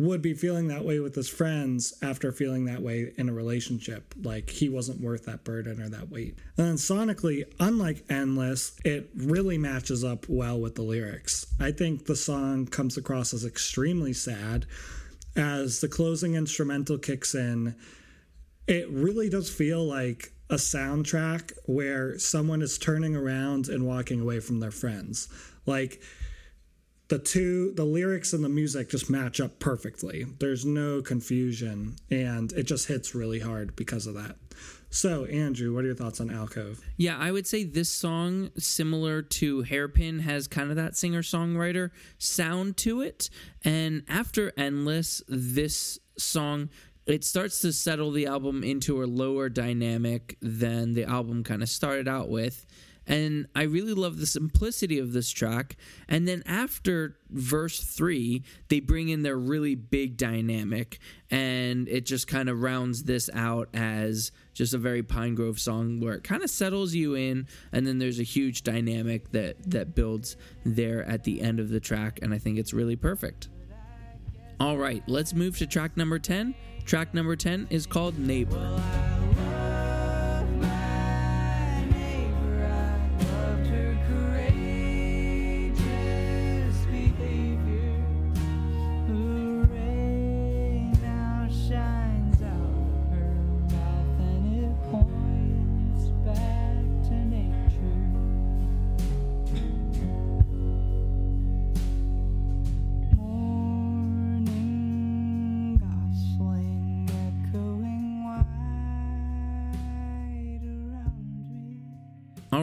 would 0.00 0.22
be 0.22 0.32
feeling 0.32 0.68
that 0.68 0.84
way 0.84 0.98
with 0.98 1.14
his 1.14 1.28
friends 1.28 1.92
after 2.02 2.32
feeling 2.32 2.64
that 2.64 2.80
way 2.80 3.12
in 3.18 3.28
a 3.28 3.32
relationship. 3.32 4.14
Like 4.22 4.48
he 4.48 4.68
wasn't 4.68 5.02
worth 5.02 5.26
that 5.26 5.44
burden 5.44 5.80
or 5.80 5.90
that 5.90 6.10
weight. 6.10 6.38
And 6.56 6.68
then 6.68 6.74
sonically, 6.76 7.44
unlike 7.58 8.04
Endless, 8.08 8.78
it 8.82 9.10
really 9.14 9.58
matches 9.58 10.02
up 10.02 10.26
well 10.26 10.58
with 10.58 10.74
the 10.74 10.82
lyrics. 10.82 11.46
I 11.58 11.72
think 11.72 12.06
the 12.06 12.16
song 12.16 12.66
comes 12.66 12.96
across 12.96 13.34
as 13.34 13.44
extremely 13.44 14.14
sad. 14.14 14.64
As 15.36 15.80
the 15.80 15.88
closing 15.88 16.34
instrumental 16.34 16.98
kicks 16.98 17.34
in, 17.34 17.76
it 18.66 18.88
really 18.90 19.28
does 19.28 19.50
feel 19.50 19.84
like 19.84 20.32
a 20.48 20.54
soundtrack 20.54 21.52
where 21.66 22.18
someone 22.18 22.62
is 22.62 22.78
turning 22.78 23.14
around 23.14 23.68
and 23.68 23.86
walking 23.86 24.20
away 24.20 24.40
from 24.40 24.60
their 24.60 24.72
friends. 24.72 25.28
Like, 25.66 26.02
the 27.10 27.18
two 27.18 27.72
the 27.72 27.84
lyrics 27.84 28.32
and 28.32 28.42
the 28.44 28.48
music 28.48 28.88
just 28.88 29.10
match 29.10 29.40
up 29.40 29.58
perfectly 29.58 30.24
there's 30.38 30.64
no 30.64 31.02
confusion 31.02 31.96
and 32.08 32.52
it 32.52 32.62
just 32.62 32.86
hits 32.86 33.16
really 33.16 33.40
hard 33.40 33.74
because 33.74 34.06
of 34.06 34.14
that 34.14 34.36
so 34.90 35.24
andrew 35.26 35.72
what 35.74 35.84
are 35.84 35.86
your 35.86 35.96
thoughts 35.96 36.20
on 36.20 36.30
alcove 36.30 36.80
Yeah, 36.96 37.16
I 37.18 37.32
would 37.32 37.46
say 37.46 37.64
this 37.64 37.88
song, 37.88 38.50
similar 38.58 39.22
to 39.22 39.62
Hairpin, 39.62 40.20
has 40.20 40.46
kind 40.46 40.68
of 40.70 40.76
that 40.76 40.96
singer 40.96 41.22
songwriter 41.22 41.90
sound 42.18 42.76
to 42.78 43.00
it. 43.00 43.30
And 43.64 44.02
after 44.08 44.52
Endless, 44.56 45.22
this 45.28 45.98
song. 46.18 46.68
It 47.06 47.24
starts 47.24 47.60
to 47.60 47.72
settle 47.72 48.10
the 48.10 48.26
album 48.26 48.62
into 48.62 49.02
a 49.02 49.06
lower 49.06 49.48
dynamic 49.48 50.36
than 50.42 50.92
the 50.92 51.04
album 51.04 51.42
kind 51.42 51.62
of 51.62 51.68
started 51.68 52.06
out 52.06 52.28
with. 52.28 52.66
And 53.06 53.46
I 53.56 53.62
really 53.62 53.94
love 53.94 54.20
the 54.20 54.26
simplicity 54.26 54.98
of 54.98 55.12
this 55.12 55.30
track. 55.30 55.76
And 56.08 56.28
then 56.28 56.42
after 56.46 57.16
verse 57.30 57.80
three, 57.80 58.44
they 58.68 58.78
bring 58.78 59.08
in 59.08 59.22
their 59.22 59.38
really 59.38 59.74
big 59.74 60.16
dynamic, 60.16 60.98
and 61.30 61.88
it 61.88 62.06
just 62.06 62.28
kind 62.28 62.48
of 62.48 62.60
rounds 62.62 63.04
this 63.04 63.28
out 63.32 63.68
as 63.74 64.30
just 64.52 64.74
a 64.74 64.78
very 64.78 65.02
Pinegrove 65.02 65.58
song 65.58 66.00
where 66.00 66.14
it 66.14 66.24
kind 66.24 66.42
of 66.42 66.50
settles 66.50 66.94
you 66.94 67.14
in, 67.14 67.46
and 67.72 67.86
then 67.86 67.98
there's 67.98 68.20
a 68.20 68.24
huge 68.24 68.62
dynamic 68.62 69.30
that 69.32 69.56
that 69.70 69.94
builds 69.94 70.36
there 70.64 71.04
at 71.04 71.24
the 71.24 71.40
end 71.40 71.60
of 71.60 71.70
the 71.70 71.80
track, 71.80 72.18
and 72.22 72.34
I 72.34 72.38
think 72.38 72.58
it's 72.58 72.72
really 72.72 72.96
perfect. 72.96 73.48
All 74.58 74.76
right, 74.76 75.02
let's 75.06 75.32
move 75.32 75.56
to 75.58 75.66
track 75.66 75.96
number 75.96 76.18
10. 76.18 76.54
Track 76.84 77.14
number 77.14 77.36
10 77.36 77.68
is 77.70 77.86
called 77.86 78.18
Neighbor. 78.18 79.29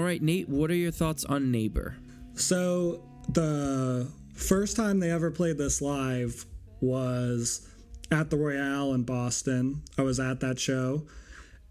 Right, 0.07 0.21
Nate, 0.21 0.49
what 0.49 0.71
are 0.71 0.75
your 0.75 0.91
thoughts 0.91 1.25
on 1.25 1.51
Neighbor? 1.51 1.97
so 2.35 3.03
the 3.29 4.07
first 4.35 4.77
time 4.77 4.99
they 4.99 5.09
ever 5.09 5.31
played 5.31 5.57
this 5.57 5.81
live 5.81 6.45
was 6.79 7.67
at 8.11 8.29
the 8.29 8.37
royale 8.37 8.93
in 8.93 9.03
boston. 9.03 9.81
I 9.97 10.03
was 10.03 10.19
at 10.19 10.39
that 10.41 10.59
show. 10.59 11.07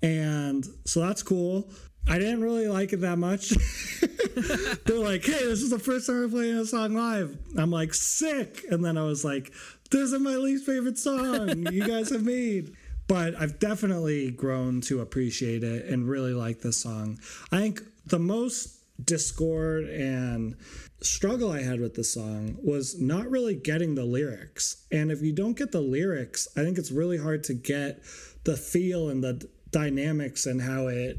And 0.03 0.67
so 0.85 1.01
that's 1.01 1.23
cool. 1.23 1.71
I 2.09 2.19
didn't 2.19 2.43
really 2.43 2.67
like 2.69 2.93
it 2.93 3.01
that 3.03 3.17
much. 3.17 3.51
They're 4.85 4.99
like 4.99 5.25
hey 5.25 5.45
this 5.45 5.63
is 5.63 5.71
the 5.71 5.79
first 5.79 6.09
time 6.09 6.17
we're 6.17 6.29
playing 6.29 6.59
a 6.59 6.67
song 6.67 6.95
live. 6.95 7.39
I'm 7.57 7.71
like 7.71 7.95
sick. 7.95 8.65
And 8.69 8.85
then 8.85 8.99
i 8.99 9.03
was 9.05 9.25
like 9.25 9.53
this 9.91 10.13
is 10.13 10.21
my 10.21 10.35
least 10.35 10.67
favorite 10.67 10.99
song 10.99 11.73
you 11.73 11.87
guys 11.87 12.11
have 12.11 12.25
made. 12.25 12.75
But 13.07 13.41
i've 13.41 13.61
definitely 13.61 14.33
grown 14.33 14.81
to 14.83 15.01
appreciate 15.01 15.63
it 15.63 15.87
and 15.87 16.09
really 16.09 16.35
like 16.35 16.61
this 16.61 16.77
song. 16.77 17.19
I 17.53 17.61
think 17.61 17.83
the 18.07 18.19
most 18.19 18.81
discord 19.05 19.85
and 19.85 20.57
struggle 21.03 21.53
i 21.53 21.61
had 21.61 21.81
with 21.81 21.95
the 21.95 22.05
song 22.05 22.57
was 22.63 22.99
not 22.99 23.29
really 23.31 23.55
getting 23.55 23.95
the 23.95 24.05
lyrics 24.05 24.87
and 24.91 25.13
if 25.13 25.21
you 25.21 25.33
don't 25.33 25.59
get 25.59 25.71
the 25.71 25.81
lyrics 25.81 26.49
i 26.57 26.63
think 26.63 26.79
it's 26.79 26.91
really 26.91 27.19
hard 27.19 27.45
to 27.45 27.53
get 27.53 28.03
the 28.45 28.57
feel 28.57 29.11
and 29.11 29.23
the 29.23 29.47
dynamics 29.71 30.47
and 30.47 30.63
how 30.63 30.87
it 30.87 31.19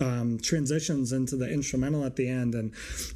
um, 0.00 0.38
transitions 0.38 1.12
into 1.12 1.36
the 1.36 1.50
instrumental 1.50 2.04
at 2.04 2.16
the 2.16 2.28
end 2.28 2.54
and 2.54 2.72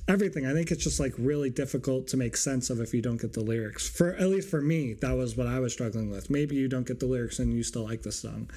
everything. 0.09 0.47
I 0.47 0.53
think 0.53 0.71
it's 0.71 0.85
just 0.85 1.01
like 1.01 1.15
really 1.17 1.51
difficult 1.51 2.07
to 2.09 2.17
make 2.17 2.37
sense 2.37 2.71
of 2.71 2.81
if 2.81 2.93
you 2.93 3.01
don't 3.01 3.21
get 3.21 3.33
the 3.33 3.41
lyrics. 3.41 3.89
For 3.89 4.15
at 4.15 4.29
least 4.29 4.51
for 4.51 4.61
me, 4.61 4.95
that 4.95 5.13
was 5.13 5.37
what 5.37 5.47
I 5.47 5.61
was 5.61 5.73
struggling 5.73 6.11
with. 6.11 6.31
Maybe 6.31 6.57
you 6.57 6.69
don't 6.69 6.87
get 6.87 7.01
the 7.01 7.07
lyrics 7.07 7.39
and 7.39 7.53
you 7.53 7.63
still 7.63 7.85
like 7.85 8.03
the 8.03 8.13
song, 8.13 8.51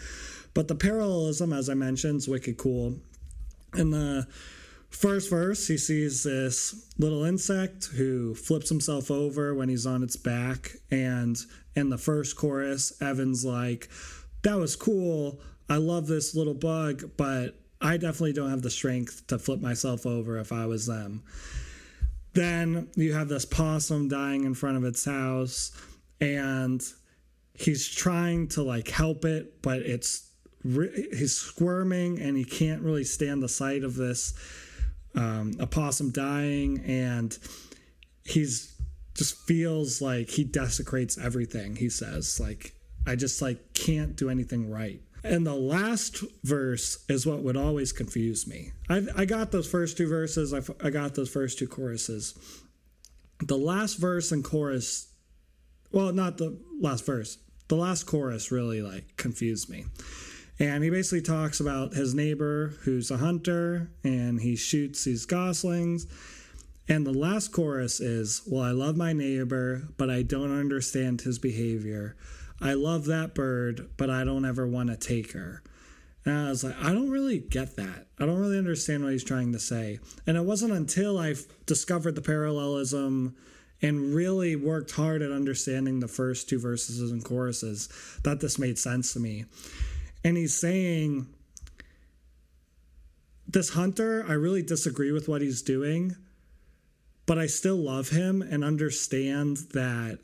but 0.54 0.68
the 0.68 0.76
parallelism, 0.76 1.54
as 1.54 1.70
I 1.70 1.74
mentioned, 1.74 2.18
is 2.18 2.28
wicked 2.28 2.58
cool. 2.58 2.96
In 3.78 3.92
the 3.92 4.28
uh, 4.28 4.32
first 4.90 5.30
verse, 5.30 5.68
he 5.68 5.78
sees 5.78 6.24
this 6.24 6.90
little 6.98 7.24
insect 7.24 7.86
who 7.86 8.34
flips 8.36 8.70
himself 8.70 9.12
over 9.12 9.54
when 9.54 9.70
he's 9.70 9.86
on 9.86 10.04
its 10.04 10.16
back, 10.16 10.74
and 10.90 11.38
in 11.76 11.90
the 11.90 11.98
first 11.98 12.36
chorus, 12.36 13.00
Evan's 13.02 13.46
like, 13.46 13.90
"That 14.42 14.58
was 14.58 14.76
cool. 14.76 15.40
I 15.70 15.78
love 15.78 16.08
this 16.08 16.36
little 16.36 16.56
bug, 16.56 17.12
but." 17.18 17.56
I 17.80 17.98
definitely 17.98 18.34
don't 18.34 18.50
have 18.50 18.64
the 18.64 18.72
strength 18.72 19.28
to 19.28 19.38
flip 19.38 19.62
myself 19.62 20.08
over 20.08 20.40
if 20.40 20.52
I 20.52 20.66
was 20.66 20.88
them. 20.88 21.22
Then 22.34 22.88
you 22.96 23.14
have 23.14 23.30
this 23.30 23.46
possum 23.46 24.08
dying 24.08 24.46
in 24.46 24.54
front 24.56 24.78
of 24.78 24.84
its 24.84 25.06
house, 25.06 25.72
and 26.20 26.84
he's 27.54 27.88
trying 27.88 28.48
to 28.50 28.64
like 28.64 28.88
help 28.88 29.26
it, 29.26 29.62
but 29.62 29.82
it's 29.82 30.27
he's 30.68 31.36
squirming 31.36 32.20
and 32.20 32.38
he 32.38 32.44
can't 32.44 32.82
really 32.82 33.04
stand 33.04 33.42
the 33.42 33.50
sight 33.50 33.84
of 33.84 33.96
this 33.96 34.34
um, 35.18 35.54
a 35.60 35.66
possum 35.66 36.12
dying, 36.12 36.80
and 36.86 37.38
he's 38.24 38.74
just 39.16 39.36
feels 39.48 40.00
like 40.00 40.30
he 40.30 40.44
desecrates 40.44 41.18
everything. 41.18 41.76
He 41.76 41.90
says 41.90 42.40
like 42.40 42.74
I 43.06 43.16
just 43.16 43.42
like 43.42 43.74
can't 43.74 44.16
do 44.16 44.30
anything 44.30 44.70
right. 44.70 45.02
And 45.24 45.46
the 45.46 45.56
last 45.56 46.24
verse 46.44 47.04
is 47.10 47.26
what 47.26 47.42
would 47.42 47.58
always 47.58 47.92
confuse 47.92 48.48
me. 48.48 48.72
I, 48.88 49.08
I 49.16 49.26
got 49.26 49.52
those 49.52 49.70
first 49.70 49.98
two 49.98 50.08
verses. 50.08 50.54
I, 50.54 50.62
I 50.82 50.92
got 50.92 51.16
those 51.16 51.30
first 51.30 51.58
two 51.58 51.68
choruses. 51.68 52.38
The 53.40 53.58
last 53.58 53.96
verse 53.96 54.32
and 54.32 54.44
chorus, 54.44 55.08
well, 55.92 56.14
not 56.14 56.38
the 56.38 56.58
last 56.80 57.06
verse. 57.06 57.40
The 57.68 57.76
last 57.76 58.04
chorus 58.04 58.52
really 58.52 58.82
like 58.82 59.18
confused 59.18 59.70
me. 59.70 59.86
And 60.60 60.84
he 60.84 60.90
basically 60.90 61.22
talks 61.22 61.60
about 61.60 61.94
his 61.94 62.16
neighbor 62.16 62.74
who's 62.82 63.12
a 63.12 63.18
hunter 63.18 63.92
and 64.04 64.42
he 64.42 64.56
shoots 64.56 65.04
these 65.04 65.26
goslings. 65.26 66.08
And 66.90 67.06
the 67.06 67.14
last 67.14 67.52
chorus 67.52 68.00
is, 68.00 68.42
Well, 68.48 68.64
I 68.64 68.72
love 68.72 68.96
my 68.98 69.14
neighbor, 69.14 69.88
but 69.98 70.10
I 70.10 70.24
don't 70.24 70.58
understand 70.58 71.22
his 71.22 71.38
behavior. 71.38 72.16
I 72.60 72.74
love 72.74 73.06
that 73.06 73.36
bird, 73.36 73.90
but 73.98 74.10
I 74.10 74.24
don't 74.24 74.46
ever 74.46 74.66
want 74.66 74.90
to 74.90 74.98
take 74.98 75.34
her. 75.34 75.62
And 76.26 76.36
I 76.36 76.50
was 76.50 76.64
like, 76.64 76.76
I 76.82 76.92
don't 76.92 77.10
really 77.10 77.40
get 77.40 77.76
that. 77.76 78.08
I 78.20 78.26
don't 78.26 78.40
really 78.40 78.58
understand 78.58 79.04
what 79.04 79.14
he's 79.14 79.24
trying 79.24 79.54
to 79.54 79.60
say. 79.60 80.00
And 80.26 80.36
it 80.36 80.44
wasn't 80.44 80.74
until 80.74 81.18
I 81.18 81.36
discovered 81.66 82.16
the 82.16 82.22
parallelism 82.22 83.36
and 83.82 84.14
really 84.14 84.56
worked 84.56 84.92
hard 84.92 85.22
at 85.22 85.32
understanding 85.32 86.00
the 86.00 86.08
first 86.08 86.50
two 86.50 86.60
verses 86.60 87.12
and 87.12 87.24
choruses 87.24 87.88
that 88.24 88.40
this 88.40 88.58
made 88.58 88.80
sense 88.80 89.14
to 89.14 89.20
me. 89.20 89.46
And 90.28 90.36
he's 90.36 90.58
saying, 90.58 91.26
This 93.48 93.70
hunter, 93.70 94.26
I 94.28 94.34
really 94.34 94.62
disagree 94.62 95.14
with 95.14 95.30
what 95.30 95.42
he's 95.42 95.62
doing, 95.62 96.18
but 97.26 97.38
I 97.38 97.48
still 97.48 97.78
love 97.78 98.10
him 98.10 98.42
and 98.42 98.62
understand 98.62 99.56
that 99.72 100.20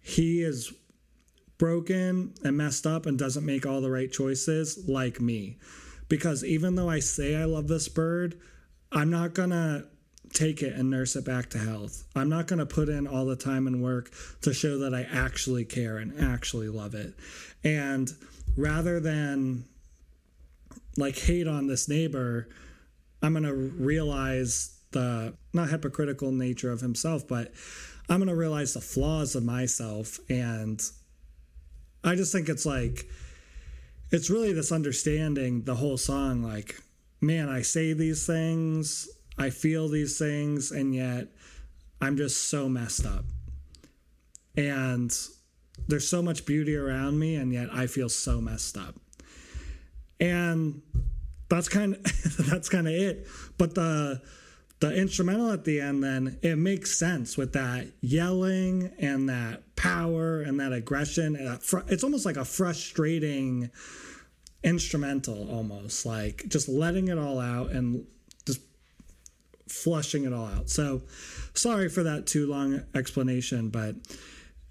he 0.00 0.40
is 0.40 0.72
broken 1.58 2.34
and 2.44 2.56
messed 2.56 2.86
up 2.86 3.06
and 3.06 3.18
doesn't 3.18 3.44
make 3.44 3.66
all 3.66 3.80
the 3.80 3.90
right 3.90 4.12
choices 4.12 4.88
like 4.88 5.20
me. 5.20 5.58
Because 6.08 6.44
even 6.44 6.76
though 6.76 6.88
I 6.88 7.00
say 7.00 7.34
I 7.34 7.46
love 7.46 7.66
this 7.66 7.88
bird, 7.88 8.38
I'm 8.92 9.10
not 9.10 9.34
gonna 9.34 9.86
take 10.32 10.62
it 10.62 10.74
and 10.74 10.90
nurse 10.90 11.16
it 11.16 11.24
back 11.24 11.50
to 11.50 11.58
health. 11.58 12.04
I'm 12.14 12.28
not 12.28 12.46
going 12.46 12.58
to 12.58 12.66
put 12.66 12.88
in 12.88 13.06
all 13.06 13.24
the 13.24 13.36
time 13.36 13.66
and 13.66 13.82
work 13.82 14.10
to 14.42 14.52
show 14.52 14.78
that 14.78 14.92
I 14.92 15.02
actually 15.02 15.64
care 15.64 15.96
and 15.98 16.20
actually 16.20 16.68
love 16.68 16.94
it. 16.94 17.14
And 17.62 18.12
rather 18.56 19.00
than 19.00 19.64
like 20.96 21.18
hate 21.18 21.48
on 21.48 21.66
this 21.66 21.88
neighbor, 21.88 22.48
I'm 23.22 23.32
going 23.32 23.44
to 23.44 23.54
realize 23.54 24.78
the 24.92 25.34
not 25.52 25.70
hypocritical 25.70 26.30
nature 26.30 26.70
of 26.70 26.80
himself, 26.80 27.26
but 27.26 27.52
I'm 28.08 28.18
going 28.18 28.28
to 28.28 28.36
realize 28.36 28.74
the 28.74 28.80
flaws 28.80 29.34
of 29.34 29.44
myself. 29.44 30.18
And 30.28 30.80
I 32.04 32.14
just 32.14 32.32
think 32.32 32.48
it's 32.48 32.66
like, 32.66 33.08
it's 34.10 34.30
really 34.30 34.52
this 34.52 34.70
understanding 34.70 35.62
the 35.62 35.74
whole 35.74 35.96
song 35.96 36.42
like, 36.42 36.80
man, 37.20 37.48
I 37.48 37.62
say 37.62 37.92
these 37.92 38.26
things, 38.26 39.08
I 39.38 39.50
feel 39.50 39.88
these 39.88 40.18
things, 40.18 40.70
and 40.70 40.94
yet 40.94 41.28
I'm 42.00 42.16
just 42.16 42.48
so 42.48 42.68
messed 42.68 43.06
up. 43.06 43.24
And 44.56 45.12
there's 45.88 46.08
so 46.08 46.22
much 46.22 46.46
beauty 46.46 46.76
around 46.76 47.18
me, 47.18 47.36
and 47.36 47.52
yet 47.52 47.68
I 47.72 47.86
feel 47.86 48.08
so 48.08 48.40
messed 48.40 48.76
up. 48.76 48.94
And 50.20 50.82
that's 51.48 51.68
kind 51.68 51.94
of 51.94 52.36
that's 52.48 52.68
kind 52.68 52.86
of 52.86 52.94
it. 52.94 53.26
But 53.58 53.74
the 53.74 54.22
the 54.80 54.94
instrumental 54.94 55.50
at 55.50 55.64
the 55.64 55.80
end 55.80 56.04
then 56.04 56.38
it 56.42 56.56
makes 56.56 56.98
sense 56.98 57.38
with 57.38 57.54
that 57.54 57.86
yelling 58.02 58.90
and 58.98 59.28
that 59.30 59.74
power 59.76 60.42
and 60.42 60.60
that 60.60 60.72
aggression 60.74 61.36
and 61.36 61.46
that 61.46 61.62
fr- 61.62 61.78
it's 61.88 62.04
almost 62.04 62.26
like 62.26 62.36
a 62.36 62.44
frustrating 62.44 63.70
instrumental 64.62 65.50
almost 65.50 66.04
like 66.04 66.44
just 66.48 66.68
letting 66.68 67.08
it 67.08 67.16
all 67.16 67.40
out 67.40 67.70
and 67.70 68.06
just 68.44 68.60
flushing 69.68 70.24
it 70.24 70.34
all 70.34 70.46
out 70.46 70.68
so 70.68 71.00
sorry 71.54 71.88
for 71.88 72.02
that 72.02 72.26
too 72.26 72.46
long 72.46 72.82
explanation 72.94 73.70
but 73.70 73.94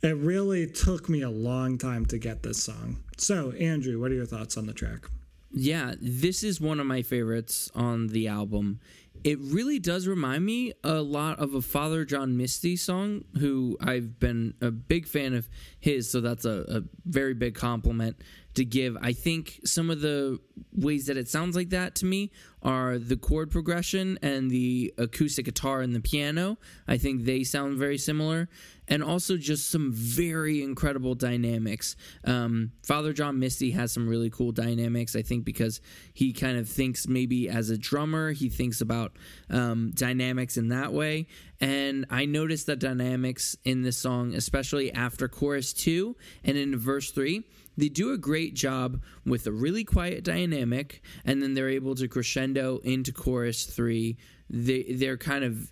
it 0.04 0.18
really 0.18 0.68
took 0.68 1.10
me 1.10 1.22
a 1.22 1.30
long 1.30 1.78
time 1.78 2.06
to 2.08 2.18
get 2.18 2.44
this 2.44 2.62
song. 2.62 2.98
So 3.18 3.52
andrew 3.52 4.00
what 4.00 4.12
are 4.12 4.16
your 4.16 4.26
thoughts 4.26 4.58
on 4.58 4.68
the 4.68 4.74
track? 4.74 5.08
Yeah, 5.52 5.94
this 6.02 6.44
is 6.44 6.60
one 6.60 6.80
of 6.80 6.88
my 6.88 7.04
favorites 7.04 7.72
on 7.76 8.08
the 8.08 8.28
album. 8.28 8.80
It 9.24 9.40
really 9.40 9.80
does 9.80 10.08
remind 10.08 10.46
me 10.46 10.74
a 10.84 10.96
lot 10.96 11.40
of 11.40 11.54
a 11.54 11.62
Father 11.62 12.04
John 12.04 12.36
Misty 12.36 12.76
song, 12.76 13.24
who 13.40 13.78
I've 13.80 14.20
been 14.20 14.56
a 14.60 14.72
big 14.72 15.08
fan 15.08 15.34
of 15.34 15.48
his, 15.80 16.10
so 16.10 16.20
that's 16.20 16.44
a, 16.44 16.66
a 16.68 16.82
very 17.06 17.34
big 17.34 17.56
compliment 17.56 18.18
to 18.56 18.66
give. 18.66 18.98
I 19.02 19.14
think 19.14 19.60
some 19.66 19.90
of 19.90 20.02
the 20.02 20.40
ways 20.72 21.08
that 21.08 21.18
it 21.18 21.28
sounds 21.28 21.56
like 21.56 21.70
that 21.70 21.96
to 21.96 22.06
me 22.06 22.32
are 22.62 22.98
the 22.98 23.18
chord 23.18 23.52
progression 23.52 24.18
and 24.22 24.50
the 24.50 24.94
acoustic 24.98 25.46
guitar 25.46 25.82
and 25.82 25.96
the 25.96 26.00
piano. 26.00 26.58
I 26.88 26.98
think 26.98 27.26
they 27.26 27.44
sound 27.44 27.78
very 27.78 27.98
similar. 27.98 28.50
And 28.88 29.02
also 29.02 29.38
just 29.38 29.72
some 29.72 29.94
very 29.94 30.62
incredible 30.62 31.16
dynamics. 31.16 31.96
Um, 32.26 32.74
Father 32.84 33.14
John 33.14 33.40
Misty 33.40 33.72
has 33.72 33.94
some 33.94 34.10
really 34.10 34.30
cool 34.30 34.52
dynamics, 34.52 35.16
I 35.16 35.22
think, 35.22 35.46
because 35.46 35.80
he 36.14 36.34
kind 36.34 36.58
of 36.58 36.68
thinks 36.68 37.08
maybe 37.08 37.48
as 37.48 37.70
a 37.70 37.78
drummer, 37.78 38.34
he 38.34 38.50
thinks 38.50 38.82
about 38.82 39.14
um, 39.50 39.92
dynamics 39.96 40.58
in 40.58 40.68
that 40.70 40.92
way. 40.92 41.28
And 41.62 42.06
I 42.10 42.26
noticed 42.26 42.66
the 42.66 42.76
dynamics 42.76 43.56
in 43.64 43.84
this 43.84 43.98
song, 43.98 44.34
especially 44.34 44.92
after 44.92 45.30
chorus 45.30 45.72
two 45.72 46.18
and 46.44 46.58
in 46.58 46.78
verse 46.78 47.12
three 47.12 47.46
they 47.78 47.90
do 47.90 48.12
a 48.12 48.18
great 48.18 48.54
job 48.54 49.02
with 49.26 49.48
a 49.48 49.52
really 49.52 49.84
quiet 49.84 50.24
dynamic 50.24 51.02
and 51.26 51.42
then 51.42 51.54
they're 51.54 51.70
able 51.70 51.96
to 51.96 52.08
crescendo 52.08 52.80
into 52.84 53.12
chorus 53.12 53.66
three 53.66 54.18
they, 54.50 54.84
they're 54.84 55.18
kind 55.18 55.44
of 55.44 55.72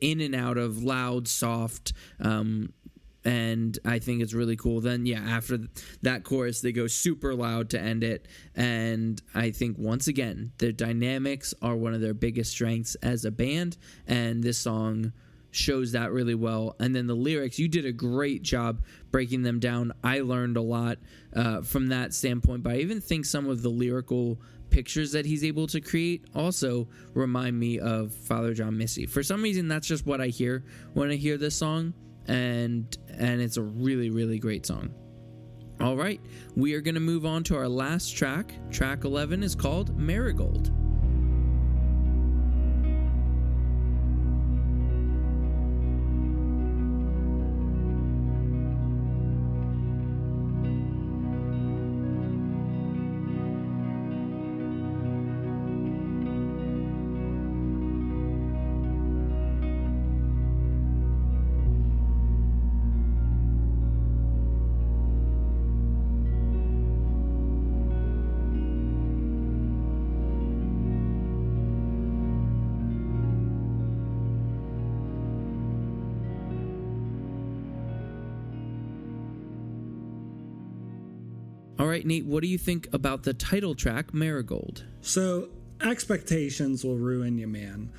in 0.00 0.20
and 0.20 0.34
out 0.34 0.58
of 0.58 0.82
loud 0.82 1.26
soft 1.26 1.92
um, 2.20 2.72
and 3.24 3.78
I 3.84 3.98
think 3.98 4.22
it's 4.22 4.34
really 4.34 4.56
cool. 4.56 4.80
Then, 4.80 5.06
yeah, 5.06 5.20
after 5.20 5.58
that 6.02 6.24
chorus, 6.24 6.60
they 6.60 6.72
go 6.72 6.86
super 6.86 7.34
loud 7.34 7.70
to 7.70 7.80
end 7.80 8.02
it. 8.02 8.26
And 8.54 9.20
I 9.34 9.50
think, 9.50 9.78
once 9.78 10.08
again, 10.08 10.52
their 10.58 10.72
dynamics 10.72 11.54
are 11.62 11.76
one 11.76 11.94
of 11.94 12.00
their 12.00 12.14
biggest 12.14 12.50
strengths 12.50 12.94
as 12.96 13.24
a 13.24 13.30
band. 13.30 13.76
And 14.06 14.42
this 14.42 14.58
song 14.58 15.12
shows 15.52 15.92
that 15.92 16.10
really 16.10 16.34
well. 16.34 16.74
And 16.80 16.94
then 16.94 17.06
the 17.06 17.14
lyrics, 17.14 17.58
you 17.58 17.68
did 17.68 17.86
a 17.86 17.92
great 17.92 18.42
job 18.42 18.82
breaking 19.12 19.42
them 19.42 19.60
down. 19.60 19.92
I 20.02 20.20
learned 20.20 20.56
a 20.56 20.62
lot 20.62 20.98
uh, 21.36 21.62
from 21.62 21.88
that 21.88 22.12
standpoint, 22.12 22.64
but 22.64 22.72
I 22.72 22.76
even 22.78 23.00
think 23.00 23.26
some 23.26 23.48
of 23.48 23.62
the 23.62 23.68
lyrical 23.68 24.40
pictures 24.70 25.12
that 25.12 25.26
he's 25.26 25.44
able 25.44 25.66
to 25.68 25.80
create 25.80 26.24
also 26.34 26.88
remind 27.12 27.60
me 27.60 27.78
of 27.78 28.12
Father 28.12 28.54
John 28.54 28.76
Misty. 28.76 29.06
For 29.06 29.22
some 29.22 29.42
reason, 29.42 29.68
that's 29.68 29.86
just 29.86 30.06
what 30.06 30.20
I 30.20 30.28
hear 30.28 30.64
when 30.94 31.10
I 31.10 31.16
hear 31.16 31.36
this 31.36 31.54
song, 31.54 31.92
and 32.26 32.96
and 33.08 33.40
it's 33.40 33.58
a 33.58 33.62
really 33.62 34.08
really 34.10 34.38
great 34.38 34.64
song. 34.66 34.94
All 35.80 35.96
right, 35.96 36.20
we 36.56 36.74
are 36.74 36.80
going 36.80 36.94
to 36.94 37.00
move 37.00 37.26
on 37.26 37.44
to 37.44 37.56
our 37.56 37.68
last 37.68 38.16
track. 38.16 38.54
Track 38.70 39.04
11 39.04 39.42
is 39.42 39.54
called 39.54 39.96
Marigold. 39.98 40.81
Right, 82.02 82.08
Nate, 82.08 82.26
what 82.26 82.42
do 82.42 82.48
you 82.48 82.58
think 82.58 82.88
about 82.92 83.22
the 83.22 83.32
title 83.32 83.76
track, 83.76 84.12
Marigold? 84.12 84.82
So 85.02 85.50
expectations 85.80 86.82
will 86.82 86.96
ruin 86.96 87.38
you, 87.38 87.46
man. 87.46 87.92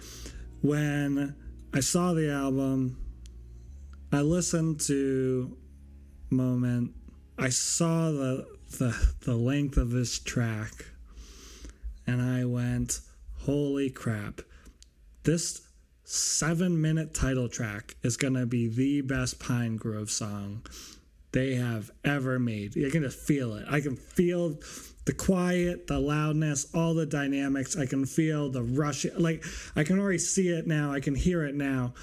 When 0.60 1.34
I 1.74 1.80
saw 1.80 2.12
the 2.12 2.30
album, 2.30 2.98
I 4.12 4.20
listened 4.20 4.82
to 4.82 5.56
Moment. 6.30 6.92
I 7.38 7.48
saw 7.48 8.12
the 8.12 8.46
the 8.78 9.14
the 9.22 9.38
length 9.38 9.78
of 9.78 9.92
this 9.92 10.20
track, 10.20 10.86
and 12.06 12.22
I 12.22 12.44
went, 12.44 13.00
"Holy 13.46 13.90
crap! 13.90 14.42
This 15.24 15.62
seven 16.04 16.82
minute 16.82 17.14
title 17.14 17.48
track 17.48 17.96
is 18.04 18.18
gonna 18.18 18.46
be 18.46 18.68
the 18.68 19.00
best 19.00 19.40
Pinegrove 19.40 20.10
song 20.10 20.64
they 21.34 21.56
have 21.56 21.92
ever 22.06 22.40
made. 22.40 22.76
You 22.76 22.90
can 22.92 23.04
just 23.04 23.20
feel 23.20 23.56
it. 23.56 23.66
I 23.70 23.82
can 23.82 23.96
feel 23.96 24.60
the 25.06 25.14
quiet, 25.14 25.88
the 25.88 26.00
loudness, 26.00 26.68
all 26.74 26.94
the 26.94 27.06
dynamics. 27.06 27.76
I 27.76 27.86
can 27.86 28.06
feel 28.06 28.50
the 28.50 28.64
rush. 28.64 29.06
Like 29.18 29.44
I 29.76 29.84
can 29.84 30.00
already 30.00 30.20
see 30.20 30.50
it 30.50 30.68
now. 30.68 30.94
I 30.94 31.00
can 31.00 31.16
hear 31.16 31.44
it 31.44 31.56
now. 31.56 31.94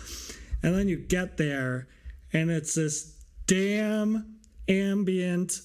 And 0.62 0.74
then 0.74 0.88
you 0.88 0.98
get 0.98 1.38
there, 1.38 1.88
and 2.32 2.50
it's 2.50 2.74
this 2.74 3.16
damn 3.46 4.36
ambient 4.68 5.60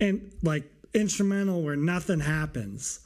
and 0.00 0.32
like 0.42 0.64
instrumental 0.92 1.62
where 1.62 1.76
nothing 1.76 2.20
happens. 2.20 3.00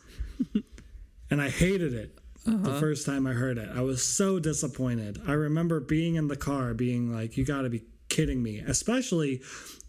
and 1.30 1.42
I 1.42 1.50
hated 1.50 1.92
it 1.92 2.18
the 2.44 2.70
uh-huh. 2.70 2.80
first 2.80 3.06
time 3.06 3.26
I 3.26 3.32
heard 3.32 3.58
it. 3.58 3.68
I 3.74 3.80
was 3.80 4.02
so 4.02 4.38
disappointed. 4.38 5.20
I 5.26 5.32
remember 5.32 5.80
being 5.80 6.16
in 6.16 6.28
the 6.28 6.36
car, 6.36 6.74
being 6.74 7.12
like, 7.12 7.36
"You 7.36 7.44
got 7.44 7.62
to 7.62 7.70
be 7.70 7.84
kidding 8.08 8.42
me!" 8.42 8.58
Especially 8.58 9.42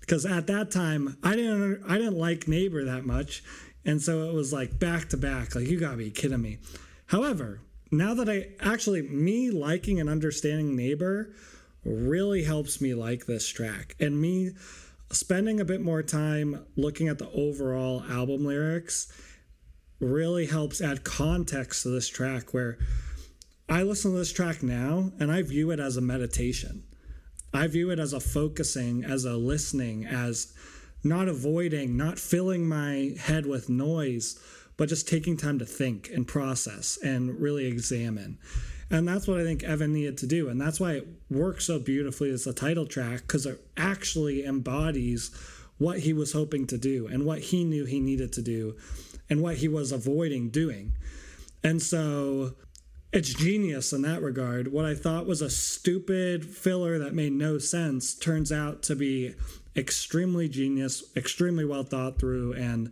because 0.06 0.26
at 0.26 0.48
that 0.48 0.72
time 0.72 1.18
I 1.24 1.36
didn't 1.36 1.84
I 1.88 1.98
didn't 1.98 2.18
like 2.18 2.48
Neighbor 2.48 2.84
that 2.86 3.06
much, 3.06 3.44
and 3.84 4.02
so 4.02 4.30
it 4.30 4.34
was 4.34 4.54
like 4.54 4.80
back 4.80 5.10
to 5.10 5.18
back. 5.18 5.56
Like, 5.56 5.68
you 5.68 5.80
got 5.80 5.92
to 5.92 5.98
be 5.98 6.12
kidding 6.12 6.42
me. 6.42 6.60
However, 7.08 7.62
now 7.92 8.14
that 8.16 8.30
I 8.30 8.50
actually 8.60 9.02
me 9.02 9.52
liking 9.52 10.00
and 10.00 10.10
understanding 10.10 10.76
Neighbor 10.76 11.34
really 11.84 12.44
helps 12.44 12.82
me 12.82 12.94
like 12.94 13.26
this 13.26 13.48
track, 13.48 13.96
and 14.00 14.20
me 14.20 14.52
spending 15.12 15.60
a 15.60 15.66
bit 15.66 15.82
more 15.82 16.04
time 16.04 16.66
looking 16.76 17.08
at 17.08 17.20
the 17.20 17.30
overall 17.32 18.04
album 18.10 18.46
lyrics 18.46 19.12
really 20.00 20.46
helps 20.46 20.82
add 20.82 21.04
context 21.04 21.84
to 21.84 21.90
this 21.90 22.08
track 22.10 22.54
where 22.54 22.78
I 23.70 23.84
listen 23.84 24.12
to 24.12 24.18
this 24.18 24.34
track 24.34 24.62
now 24.62 25.12
and 25.20 25.32
I 25.32 25.42
view 25.42 25.72
it 25.72 25.80
as 25.80 25.98
a 25.98 26.02
meditation. 26.02 26.84
I 27.56 27.68
view 27.68 27.92
it 27.92 28.00
as 28.00 28.14
a 28.14 28.20
focusing, 28.20 29.04
as 29.04 29.26
a 29.26 29.38
listening, 29.38 30.06
as 30.06 30.54
not 31.04 31.28
avoiding, 31.28 31.96
not 31.96 32.20
filling 32.20 32.68
my 32.68 33.16
head 33.20 33.46
with 33.46 33.70
noise, 33.70 34.40
but 34.78 34.90
just 34.90 35.08
taking 35.08 35.38
time 35.38 35.60
to 35.60 35.66
think 35.66 36.10
and 36.14 36.28
process 36.28 36.98
and 37.04 37.40
really 37.40 37.66
examine. 37.66 38.40
And 38.90 39.08
that's 39.08 39.28
what 39.28 39.40
I 39.40 39.44
think 39.44 39.64
Evan 39.64 39.94
needed 39.94 40.18
to 40.20 40.28
do. 40.28 40.50
And 40.50 40.60
that's 40.60 40.80
why 40.80 40.94
it 40.94 41.08
works 41.30 41.66
so 41.66 41.80
beautifully 41.80 42.30
as 42.30 42.46
a 42.46 42.54
title 42.54 42.86
track 42.86 43.22
because 43.22 43.46
it 43.46 43.66
actually 43.78 44.46
embodies 44.46 45.32
what 45.78 46.00
he 46.00 46.14
was 46.14 46.34
hoping 46.34 46.68
to 46.68 46.78
do 46.78 47.08
and 47.08 47.26
what 47.26 47.40
he 47.40 47.64
knew 47.64 47.86
he 47.86 48.00
needed 48.00 48.32
to 48.34 48.42
do 48.42 48.76
and 49.30 49.42
what 49.42 49.58
he 49.58 49.68
was 49.68 49.92
avoiding 49.92 50.50
doing. 50.50 50.94
And 51.64 51.82
so 51.82 52.54
it's 53.16 53.34
genius 53.34 53.94
in 53.94 54.02
that 54.02 54.22
regard. 54.22 54.68
What 54.68 54.84
I 54.84 54.94
thought 54.94 55.26
was 55.26 55.42
a 55.42 55.50
stupid 55.50 56.46
filler 56.46 57.00
that 57.00 57.14
made 57.14 57.32
no 57.32 57.58
sense 57.60 58.14
turns 58.14 58.52
out 58.52 58.84
to 58.84 58.96
be 58.96 59.36
extremely 59.74 60.50
genius, 60.50 61.02
extremely 61.16 61.64
well 61.64 61.84
thought 61.84 62.20
through, 62.20 62.54
and 62.54 62.92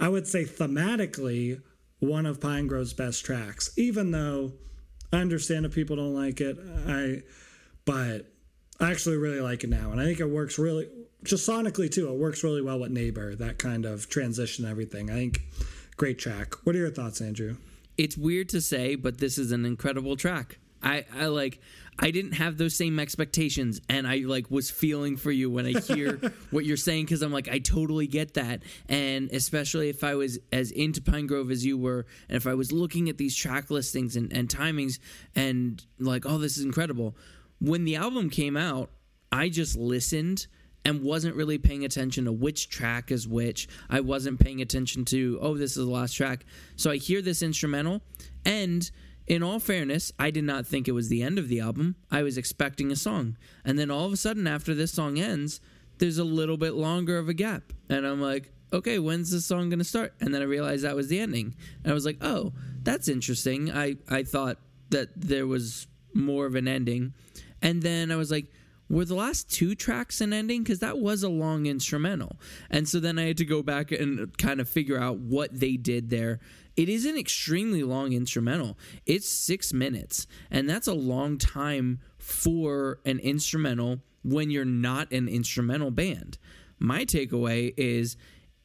I 0.00 0.08
would 0.08 0.26
say 0.26 0.44
thematically 0.44 1.60
one 1.98 2.24
of 2.24 2.40
Pinegrove's 2.40 2.94
best 2.94 3.26
tracks. 3.26 3.70
Even 3.76 4.10
though 4.10 4.52
I 5.12 5.18
understand 5.18 5.66
if 5.66 5.74
people 5.74 5.96
don't 5.96 6.14
like 6.14 6.40
it, 6.40 6.58
I 6.86 7.22
but 7.84 8.24
I 8.80 8.90
actually 8.90 9.18
really 9.18 9.40
like 9.40 9.64
it 9.64 9.70
now, 9.70 9.90
and 9.92 10.00
I 10.00 10.04
think 10.04 10.20
it 10.20 10.30
works 10.30 10.58
really 10.58 10.88
just 11.24 11.46
sonically 11.46 11.90
too. 11.90 12.08
It 12.08 12.18
works 12.18 12.42
really 12.42 12.62
well 12.62 12.80
with 12.80 12.90
Neighbor, 12.90 13.34
that 13.34 13.58
kind 13.58 13.84
of 13.84 14.08
transition, 14.08 14.64
everything. 14.64 15.10
I 15.10 15.14
think 15.14 15.42
great 15.98 16.18
track. 16.18 16.54
What 16.64 16.74
are 16.74 16.78
your 16.78 16.90
thoughts, 16.90 17.20
Andrew? 17.20 17.56
It's 17.98 18.16
weird 18.16 18.48
to 18.50 18.60
say, 18.60 18.94
but 18.94 19.18
this 19.18 19.36
is 19.36 19.52
an 19.52 19.66
incredible 19.66 20.16
track. 20.16 20.58
I, 20.82 21.04
I 21.14 21.26
like 21.26 21.60
I 21.98 22.12
didn't 22.12 22.32
have 22.32 22.56
those 22.56 22.76
same 22.76 23.00
expectations 23.00 23.80
and 23.88 24.06
I 24.06 24.18
like 24.18 24.50
was 24.50 24.70
feeling 24.70 25.16
for 25.16 25.32
you 25.32 25.50
when 25.50 25.66
I 25.66 25.80
hear 25.80 26.20
what 26.50 26.64
you're 26.64 26.76
saying 26.76 27.06
cuz 27.06 27.22
I'm 27.22 27.32
like 27.32 27.48
I 27.48 27.58
totally 27.58 28.06
get 28.06 28.34
that 28.34 28.62
and 28.88 29.28
especially 29.32 29.88
if 29.88 30.04
I 30.04 30.14
was 30.14 30.38
as 30.52 30.70
into 30.70 31.00
Pinegrove 31.00 31.50
as 31.50 31.66
you 31.66 31.76
were 31.76 32.06
and 32.28 32.36
if 32.36 32.46
I 32.46 32.54
was 32.54 32.70
looking 32.70 33.08
at 33.08 33.18
these 33.18 33.34
track 33.34 33.70
listings 33.70 34.14
and, 34.14 34.32
and 34.32 34.48
timings 34.48 35.00
and 35.34 35.84
like 35.98 36.24
oh 36.24 36.38
this 36.38 36.56
is 36.56 36.64
incredible 36.64 37.16
when 37.58 37.84
the 37.84 37.96
album 37.96 38.30
came 38.30 38.56
out 38.56 38.90
I 39.32 39.48
just 39.48 39.76
listened 39.76 40.46
and 40.84 41.02
wasn't 41.02 41.36
really 41.36 41.58
paying 41.58 41.84
attention 41.84 42.24
to 42.24 42.32
which 42.32 42.68
track 42.68 43.10
is 43.10 43.28
which. 43.28 43.68
I 43.90 44.00
wasn't 44.00 44.40
paying 44.40 44.62
attention 44.62 45.04
to, 45.06 45.38
oh, 45.42 45.56
this 45.56 45.76
is 45.76 45.84
the 45.84 45.90
last 45.90 46.14
track. 46.14 46.44
So 46.76 46.90
I 46.90 46.96
hear 46.96 47.20
this 47.20 47.42
instrumental, 47.42 48.02
and 48.44 48.90
in 49.26 49.42
all 49.42 49.60
fairness, 49.60 50.10
I 50.18 50.30
did 50.30 50.44
not 50.44 50.66
think 50.66 50.88
it 50.88 50.92
was 50.92 51.08
the 51.08 51.22
end 51.22 51.38
of 51.38 51.48
the 51.48 51.60
album. 51.60 51.96
I 52.10 52.22
was 52.22 52.38
expecting 52.38 52.90
a 52.90 52.96
song. 52.96 53.36
And 53.64 53.78
then 53.78 53.90
all 53.90 54.06
of 54.06 54.12
a 54.12 54.16
sudden, 54.16 54.46
after 54.46 54.74
this 54.74 54.92
song 54.92 55.18
ends, 55.18 55.60
there's 55.98 56.18
a 56.18 56.24
little 56.24 56.56
bit 56.56 56.74
longer 56.74 57.18
of 57.18 57.28
a 57.28 57.34
gap. 57.34 57.72
And 57.90 58.06
I'm 58.06 58.22
like, 58.22 58.50
okay, 58.72 58.98
when's 58.98 59.30
this 59.30 59.44
song 59.44 59.68
going 59.68 59.78
to 59.80 59.84
start? 59.84 60.14
And 60.20 60.32
then 60.32 60.40
I 60.40 60.46
realized 60.46 60.84
that 60.84 60.96
was 60.96 61.08
the 61.08 61.20
ending. 61.20 61.54
And 61.82 61.90
I 61.90 61.94
was 61.94 62.06
like, 62.06 62.18
oh, 62.22 62.52
that's 62.82 63.08
interesting. 63.08 63.70
I, 63.70 63.96
I 64.08 64.22
thought 64.22 64.58
that 64.90 65.10
there 65.14 65.46
was 65.46 65.86
more 66.14 66.46
of 66.46 66.54
an 66.54 66.66
ending. 66.66 67.12
And 67.60 67.82
then 67.82 68.10
I 68.10 68.16
was 68.16 68.30
like, 68.30 68.46
were 68.88 69.04
the 69.04 69.14
last 69.14 69.50
two 69.50 69.74
tracks 69.74 70.20
an 70.20 70.32
ending? 70.32 70.62
Because 70.62 70.78
that 70.78 70.98
was 70.98 71.22
a 71.22 71.28
long 71.28 71.66
instrumental. 71.66 72.36
And 72.70 72.88
so 72.88 73.00
then 73.00 73.18
I 73.18 73.26
had 73.26 73.36
to 73.38 73.44
go 73.44 73.62
back 73.62 73.92
and 73.92 74.36
kind 74.38 74.60
of 74.60 74.68
figure 74.68 74.98
out 74.98 75.18
what 75.18 75.58
they 75.58 75.76
did 75.76 76.10
there. 76.10 76.40
It 76.76 76.88
is 76.88 77.04
an 77.04 77.18
extremely 77.18 77.82
long 77.82 78.12
instrumental. 78.12 78.78
It's 79.04 79.28
six 79.28 79.72
minutes, 79.72 80.26
and 80.50 80.70
that's 80.70 80.86
a 80.86 80.94
long 80.94 81.36
time 81.36 82.00
for 82.18 83.00
an 83.04 83.18
instrumental 83.18 84.00
when 84.22 84.50
you're 84.50 84.64
not 84.64 85.10
an 85.12 85.28
instrumental 85.28 85.90
band. 85.90 86.38
My 86.78 87.04
takeaway 87.04 87.74
is 87.76 88.16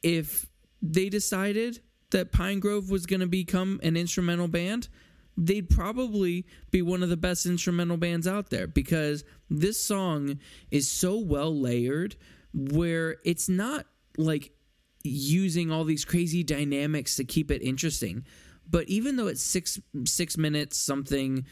if 0.02 0.46
they 0.80 1.08
decided 1.08 1.80
that 2.10 2.30
Pinegrove 2.30 2.90
was 2.90 3.06
going 3.06 3.20
to 3.20 3.26
become 3.26 3.80
an 3.82 3.96
instrumental 3.96 4.46
band, 4.46 4.88
they'd 5.36 5.68
probably 5.68 6.46
be 6.70 6.82
one 6.82 7.02
of 7.02 7.08
the 7.08 7.16
best 7.16 7.46
instrumental 7.46 7.96
bands 7.96 8.26
out 8.26 8.50
there 8.50 8.66
because 8.66 9.24
this 9.50 9.80
song 9.80 10.38
is 10.70 10.90
so 10.90 11.18
well 11.18 11.58
layered 11.58 12.16
where 12.52 13.16
it's 13.24 13.48
not 13.48 13.86
like 14.16 14.52
using 15.02 15.70
all 15.70 15.84
these 15.84 16.04
crazy 16.04 16.42
dynamics 16.42 17.16
to 17.16 17.24
keep 17.24 17.50
it 17.50 17.62
interesting. 17.62 18.24
But 18.68 18.88
even 18.88 19.16
though 19.16 19.26
it's 19.26 19.42
six 19.42 19.80
six 20.04 20.38
minutes 20.38 20.78
something 20.78 21.44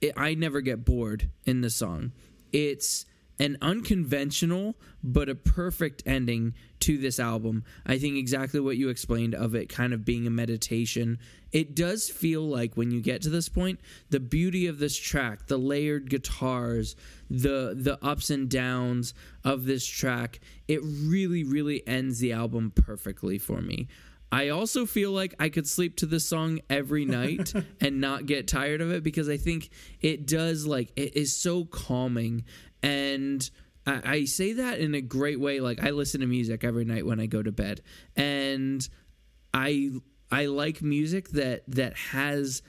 it, 0.00 0.12
i 0.16 0.34
never 0.34 0.60
get 0.60 0.84
bored 0.84 1.30
in 1.44 1.60
the 1.60 1.70
song. 1.70 2.12
It's 2.52 3.06
an 3.38 3.56
unconventional 3.60 4.76
but 5.02 5.28
a 5.28 5.34
perfect 5.34 6.02
ending 6.06 6.54
to 6.80 6.98
this 6.98 7.20
album. 7.20 7.64
I 7.84 7.98
think 7.98 8.16
exactly 8.16 8.60
what 8.60 8.76
you 8.76 8.88
explained 8.88 9.34
of 9.34 9.54
it 9.54 9.68
kind 9.68 9.92
of 9.92 10.04
being 10.04 10.26
a 10.26 10.30
meditation. 10.30 11.18
It 11.52 11.74
does 11.74 12.08
feel 12.08 12.42
like 12.42 12.76
when 12.76 12.90
you 12.90 13.00
get 13.00 13.22
to 13.22 13.30
this 13.30 13.48
point, 13.48 13.80
the 14.10 14.20
beauty 14.20 14.66
of 14.66 14.78
this 14.78 14.96
track, 14.96 15.46
the 15.46 15.58
layered 15.58 16.10
guitars, 16.10 16.96
the 17.30 17.74
the 17.76 17.98
ups 18.04 18.30
and 18.30 18.48
downs 18.48 19.14
of 19.44 19.64
this 19.64 19.86
track, 19.86 20.40
it 20.68 20.80
really 20.82 21.44
really 21.44 21.86
ends 21.86 22.18
the 22.18 22.32
album 22.32 22.72
perfectly 22.74 23.38
for 23.38 23.60
me. 23.60 23.88
I 24.32 24.48
also 24.48 24.86
feel 24.86 25.12
like 25.12 25.34
I 25.38 25.48
could 25.48 25.68
sleep 25.68 25.96
to 25.96 26.06
this 26.06 26.26
song 26.26 26.60
every 26.68 27.04
night 27.06 27.52
and 27.80 28.00
not 28.00 28.26
get 28.26 28.48
tired 28.48 28.80
of 28.80 28.90
it 28.90 29.02
because 29.02 29.28
I 29.28 29.36
think 29.36 29.70
it 30.00 30.26
does 30.26 30.66
like 30.66 30.92
it 30.96 31.16
is 31.16 31.34
so 31.34 31.64
calming 31.64 32.44
and 32.86 33.50
I, 33.84 34.00
I 34.04 34.24
say 34.24 34.52
that 34.54 34.78
in 34.78 34.94
a 34.94 35.00
great 35.00 35.40
way. 35.40 35.60
Like 35.60 35.82
I 35.82 35.90
listen 35.90 36.20
to 36.20 36.26
music 36.26 36.64
every 36.64 36.84
night 36.84 37.04
when 37.04 37.20
I 37.20 37.26
go 37.26 37.42
to 37.42 37.52
bed, 37.52 37.82
and 38.14 38.86
I 39.52 39.90
I 40.30 40.46
like 40.46 40.82
music 40.82 41.30
that 41.30 41.64
that 41.68 41.96
has 41.96 42.62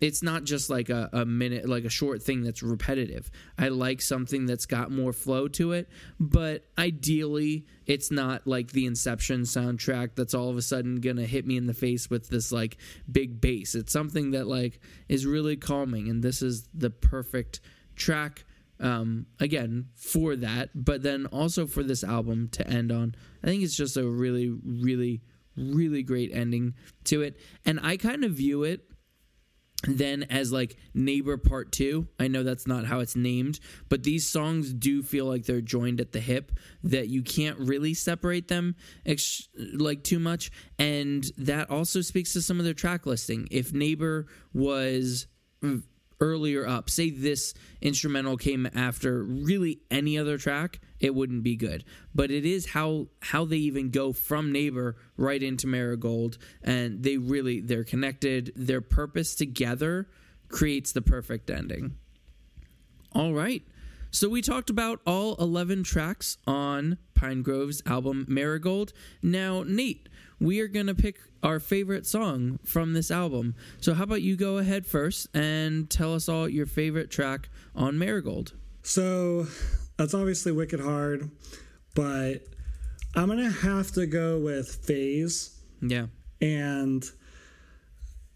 it's 0.00 0.20
not 0.20 0.42
just 0.42 0.68
like 0.68 0.88
a, 0.88 1.08
a 1.12 1.24
minute 1.24 1.68
like 1.68 1.84
a 1.84 1.88
short 1.88 2.20
thing 2.20 2.42
that's 2.42 2.60
repetitive 2.60 3.30
i 3.56 3.68
like 3.68 4.02
something 4.02 4.46
that's 4.46 4.66
got 4.66 4.90
more 4.90 5.12
flow 5.12 5.46
to 5.46 5.70
it 5.70 5.88
but 6.18 6.64
ideally 6.76 7.64
it's 7.86 8.10
not 8.10 8.44
like 8.44 8.72
the 8.72 8.84
inception 8.84 9.42
soundtrack 9.42 10.16
that's 10.16 10.34
all 10.34 10.50
of 10.50 10.56
a 10.56 10.62
sudden 10.62 10.96
gonna 10.96 11.24
hit 11.24 11.46
me 11.46 11.56
in 11.56 11.66
the 11.66 11.74
face 11.74 12.10
with 12.10 12.28
this 12.30 12.50
like 12.50 12.78
big 13.12 13.40
bass 13.40 13.76
it's 13.76 13.92
something 13.92 14.32
that 14.32 14.48
like 14.48 14.80
is 15.08 15.24
really 15.24 15.56
calming 15.56 16.08
and 16.08 16.20
this 16.20 16.42
is 16.42 16.68
the 16.74 16.90
perfect 16.90 17.60
track 17.94 18.44
um, 18.80 19.26
again 19.40 19.86
for 19.94 20.36
that 20.36 20.70
but 20.74 21.02
then 21.02 21.26
also 21.26 21.66
for 21.66 21.82
this 21.82 22.02
album 22.04 22.48
to 22.52 22.66
end 22.68 22.90
on. 22.92 23.14
I 23.42 23.46
think 23.46 23.62
it's 23.62 23.76
just 23.76 23.96
a 23.96 24.08
really 24.08 24.52
really 24.64 25.22
really 25.56 26.02
great 26.02 26.30
ending 26.32 26.74
to 27.04 27.22
it. 27.22 27.38
And 27.64 27.78
i 27.82 27.96
kind 27.96 28.24
of 28.24 28.32
view 28.32 28.62
it 28.64 28.88
then 29.84 30.22
as 30.30 30.52
like 30.52 30.76
neighbor 30.94 31.36
part 31.36 31.72
two. 31.72 32.06
I 32.18 32.28
know 32.28 32.44
that's 32.44 32.66
not 32.68 32.86
how 32.86 33.00
it's 33.00 33.16
named 33.16 33.58
but 33.88 34.04
these 34.04 34.26
songs 34.26 34.72
do 34.72 35.02
feel 35.02 35.26
like 35.26 35.44
they're 35.44 35.60
joined 35.60 36.00
at 36.00 36.12
the 36.12 36.20
hip 36.20 36.52
that 36.84 37.08
you 37.08 37.22
can't 37.22 37.58
really 37.58 37.94
separate 37.94 38.48
them 38.48 38.76
ex- 39.04 39.48
like 39.74 40.04
too 40.04 40.18
much. 40.18 40.50
And 40.78 41.24
that 41.36 41.70
also 41.70 42.00
speaks 42.00 42.32
to 42.34 42.42
some 42.42 42.58
of 42.58 42.64
their 42.64 42.74
track 42.74 43.06
listing. 43.06 43.48
If 43.50 43.72
neighbor 43.72 44.26
was 44.54 45.26
earlier 46.22 46.66
up. 46.66 46.88
Say 46.88 47.10
this 47.10 47.52
instrumental 47.82 48.36
came 48.38 48.66
after 48.74 49.22
really 49.24 49.80
any 49.90 50.16
other 50.16 50.38
track 50.38 50.80
it 51.00 51.14
wouldn't 51.14 51.42
be 51.42 51.56
good. 51.56 51.84
But 52.14 52.30
it 52.30 52.46
is 52.46 52.66
how 52.66 53.08
how 53.20 53.44
they 53.44 53.56
even 53.56 53.90
go 53.90 54.12
from 54.12 54.52
neighbor 54.52 54.96
right 55.16 55.42
into 55.42 55.66
marigold 55.66 56.38
and 56.62 57.02
they 57.02 57.18
really 57.18 57.60
they're 57.60 57.84
connected. 57.84 58.52
Their 58.54 58.80
purpose 58.80 59.34
together 59.34 60.08
creates 60.48 60.92
the 60.92 61.02
perfect 61.02 61.50
ending. 61.50 61.96
All 63.12 63.34
right. 63.34 63.62
So 64.12 64.28
we 64.28 64.42
talked 64.42 64.70
about 64.70 65.00
all 65.06 65.36
11 65.36 65.84
tracks 65.84 66.36
on 66.46 66.98
Pinegrove's 67.14 67.82
album 67.86 68.26
Marigold. 68.28 68.92
Now, 69.22 69.64
Nate, 69.66 70.06
we 70.42 70.60
are 70.60 70.68
going 70.68 70.86
to 70.86 70.94
pick 70.94 71.20
our 71.42 71.58
favorite 71.58 72.06
song 72.06 72.58
from 72.64 72.92
this 72.92 73.10
album. 73.10 73.54
So 73.80 73.94
how 73.94 74.04
about 74.04 74.22
you 74.22 74.36
go 74.36 74.58
ahead 74.58 74.86
first 74.86 75.28
and 75.34 75.88
tell 75.90 76.14
us 76.14 76.28
all 76.28 76.48
your 76.48 76.66
favorite 76.66 77.10
track 77.10 77.48
on 77.74 77.98
Marigold? 77.98 78.52
So 78.82 79.46
that's 79.96 80.14
obviously 80.14 80.52
wicked 80.52 80.80
hard, 80.80 81.30
but 81.94 82.42
I'm 83.14 83.28
gonna 83.28 83.50
have 83.50 83.92
to 83.92 84.06
go 84.06 84.40
with 84.40 84.84
Phase. 84.86 85.60
Yeah. 85.80 86.06
And 86.40 87.04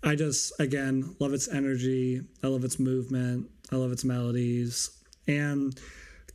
I 0.02 0.14
just 0.14 0.52
again 0.60 1.16
love 1.18 1.32
its 1.32 1.48
energy. 1.48 2.20
I 2.42 2.48
love 2.48 2.64
its 2.64 2.78
movement. 2.78 3.50
I 3.72 3.76
love 3.76 3.90
its 3.90 4.04
melodies. 4.04 4.90
And 5.26 5.78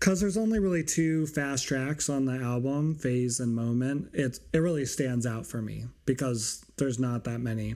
because 0.01 0.19
there's 0.19 0.35
only 0.35 0.57
really 0.57 0.83
two 0.83 1.27
fast 1.27 1.67
tracks 1.67 2.09
on 2.09 2.25
the 2.25 2.33
album, 2.33 2.95
Phase 2.95 3.39
and 3.39 3.55
Moment, 3.55 4.09
it 4.13 4.39
it 4.51 4.57
really 4.57 4.85
stands 4.85 5.27
out 5.27 5.45
for 5.45 5.61
me 5.61 5.85
because 6.07 6.65
there's 6.77 6.97
not 6.97 7.23
that 7.25 7.39
many. 7.39 7.75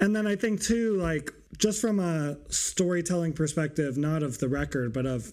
And 0.00 0.16
then 0.16 0.26
I 0.26 0.34
think 0.34 0.60
too, 0.60 0.96
like 0.96 1.32
just 1.56 1.80
from 1.80 2.00
a 2.00 2.36
storytelling 2.48 3.34
perspective, 3.34 3.96
not 3.96 4.24
of 4.24 4.38
the 4.38 4.48
record, 4.48 4.92
but 4.92 5.06
of 5.06 5.32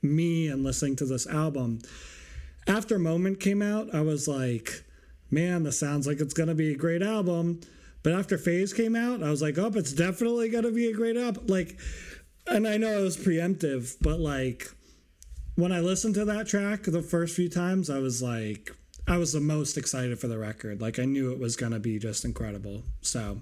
me 0.00 0.46
and 0.46 0.62
listening 0.62 0.94
to 0.96 1.06
this 1.06 1.26
album. 1.26 1.80
After 2.68 2.96
Moment 2.96 3.40
came 3.40 3.62
out, 3.62 3.92
I 3.92 4.02
was 4.02 4.28
like, 4.28 4.84
man, 5.28 5.64
this 5.64 5.78
sounds 5.78 6.06
like 6.06 6.20
it's 6.20 6.34
gonna 6.34 6.54
be 6.54 6.70
a 6.72 6.76
great 6.76 7.02
album. 7.02 7.60
But 8.04 8.12
after 8.12 8.38
Phase 8.38 8.72
came 8.72 8.94
out, 8.94 9.24
I 9.24 9.30
was 9.30 9.42
like, 9.42 9.58
oh, 9.58 9.72
it's 9.74 9.92
definitely 9.92 10.48
going 10.48 10.64
to 10.64 10.72
be 10.72 10.88
a 10.88 10.92
great 10.92 11.16
album. 11.16 11.46
Like, 11.46 11.78
and 12.48 12.66
I 12.66 12.76
know 12.76 12.98
it 12.98 13.00
was 13.00 13.16
preemptive, 13.16 13.94
but 14.00 14.18
like 14.18 14.68
when 15.54 15.72
I 15.72 15.80
listened 15.80 16.14
to 16.14 16.24
that 16.24 16.46
track 16.46 16.84
the 16.84 17.02
first 17.02 17.36
few 17.36 17.48
times, 17.48 17.90
I 17.90 17.98
was 17.98 18.22
like, 18.22 18.74
I 19.06 19.18
was 19.18 19.32
the 19.32 19.40
most 19.40 19.76
excited 19.76 20.18
for 20.18 20.28
the 20.28 20.38
record. 20.38 20.80
Like, 20.80 20.98
I 20.98 21.04
knew 21.04 21.32
it 21.32 21.38
was 21.38 21.56
going 21.56 21.72
to 21.72 21.80
be 21.80 21.98
just 21.98 22.24
incredible. 22.24 22.82
So, 23.00 23.40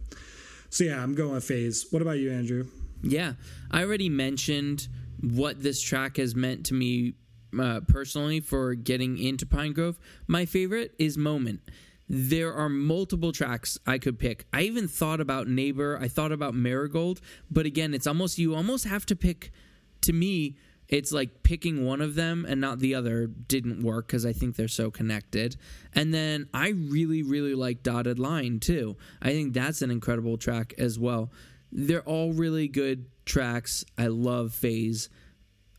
so 0.70 0.84
yeah, 0.84 1.02
I'm 1.02 1.14
going 1.14 1.32
with 1.32 1.44
Phase. 1.44 1.86
What 1.90 2.02
about 2.02 2.18
you, 2.18 2.32
Andrew? 2.32 2.66
Yeah, 3.02 3.34
I 3.70 3.82
already 3.84 4.08
mentioned 4.08 4.88
what 5.20 5.62
this 5.62 5.80
track 5.80 6.16
has 6.16 6.34
meant 6.34 6.66
to 6.66 6.74
me 6.74 7.14
uh, 7.58 7.80
personally 7.86 8.40
for 8.40 8.74
getting 8.74 9.18
into 9.18 9.46
Pinegrove. 9.46 9.96
My 10.26 10.46
favorite 10.46 10.94
is 10.98 11.16
Moment. 11.16 11.60
There 12.08 12.52
are 12.52 12.68
multiple 12.68 13.30
tracks 13.30 13.78
I 13.86 13.98
could 13.98 14.18
pick. 14.18 14.46
I 14.52 14.62
even 14.62 14.88
thought 14.88 15.20
about 15.20 15.46
Neighbor, 15.46 15.96
I 16.00 16.08
thought 16.08 16.32
about 16.32 16.54
Marigold, 16.54 17.20
but 17.50 17.66
again, 17.66 17.94
it's 17.94 18.06
almost 18.06 18.36
you 18.36 18.54
almost 18.54 18.84
have 18.84 19.06
to 19.06 19.16
pick 19.16 19.52
to 20.00 20.12
me 20.12 20.56
it's 20.90 21.12
like 21.12 21.44
picking 21.44 21.86
one 21.86 22.00
of 22.00 22.16
them 22.16 22.44
and 22.46 22.60
not 22.60 22.80
the 22.80 22.96
other 22.96 23.28
didn't 23.28 23.80
work 23.80 24.08
because 24.08 24.26
I 24.26 24.32
think 24.32 24.56
they're 24.56 24.68
so 24.68 24.90
connected. 24.90 25.56
And 25.94 26.12
then 26.12 26.48
I 26.52 26.70
really, 26.70 27.22
really 27.22 27.54
like 27.54 27.84
Dotted 27.84 28.18
Line 28.18 28.58
too. 28.58 28.96
I 29.22 29.30
think 29.30 29.54
that's 29.54 29.82
an 29.82 29.92
incredible 29.92 30.36
track 30.36 30.74
as 30.78 30.98
well. 30.98 31.30
They're 31.70 32.02
all 32.02 32.32
really 32.32 32.66
good 32.66 33.06
tracks. 33.24 33.84
I 33.96 34.08
love 34.08 34.52
Phase. 34.52 35.08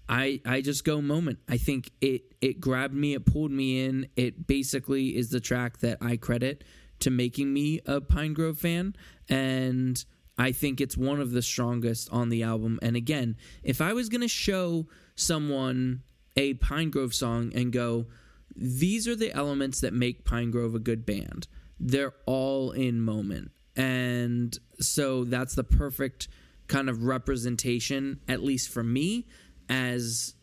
I 0.08 0.40
I 0.46 0.62
just 0.62 0.86
go 0.86 1.02
moment. 1.02 1.40
I 1.50 1.58
think 1.58 1.92
it 2.00 2.22
it 2.40 2.62
grabbed 2.62 2.96
me, 2.96 3.14
it 3.14 3.26
pulled 3.26 3.52
me 3.52 3.84
in. 3.84 4.08
It 4.16 4.48
basically 4.48 5.18
is 5.18 5.30
the 5.30 5.42
track 5.42 5.80
that 5.80 5.98
I 6.02 6.16
credit 6.16 6.64
to 7.00 7.10
making 7.10 7.52
me 7.52 7.82
a 7.86 8.00
Pinegrove 8.00 8.58
fan 8.58 8.96
and 9.28 10.04
I 10.38 10.52
think 10.54 10.82
it's 10.82 10.98
one 10.98 11.20
of 11.20 11.32
the 11.32 11.42
strongest 11.42 12.10
on 12.12 12.30
the 12.30 12.44
album. 12.44 12.80
And 12.82 12.96
again, 12.96 13.36
if 13.64 13.82
I 13.82 13.94
was 13.94 14.10
going 14.10 14.22
to 14.22 14.28
show 14.28 14.88
someone 15.16 16.04
a 16.36 16.54
Pinegrove 16.56 17.14
song 17.14 17.52
and 17.54 17.72
go, 17.72 18.08
these 18.56 19.08
are 19.08 19.16
the 19.16 19.34
elements 19.34 19.82
that 19.82 19.94
make 19.94 20.26
Pinegrove 20.26 20.76
a 20.76 20.80
good 20.80 21.06
band, 21.06 21.48
they're 21.80 22.14
all 22.26 22.72
in 22.72 23.02
moment. 23.02 23.52
And 23.76 24.58
so 24.80 25.24
that's 25.24 25.56
the 25.56 25.64
perfect 25.64 26.28
kind 26.68 26.90
of 26.90 27.04
representation, 27.04 28.20
at 28.28 28.44
least 28.44 28.70
for 28.70 28.84
me, 28.84 29.28
as 29.70 30.36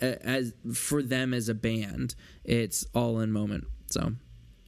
as 0.00 0.54
for 0.72 1.02
them 1.02 1.34
as 1.34 1.48
a 1.48 1.54
band. 1.54 2.14
It's 2.44 2.86
all 2.94 3.20
in 3.20 3.32
moment. 3.32 3.64
So, 3.90 4.14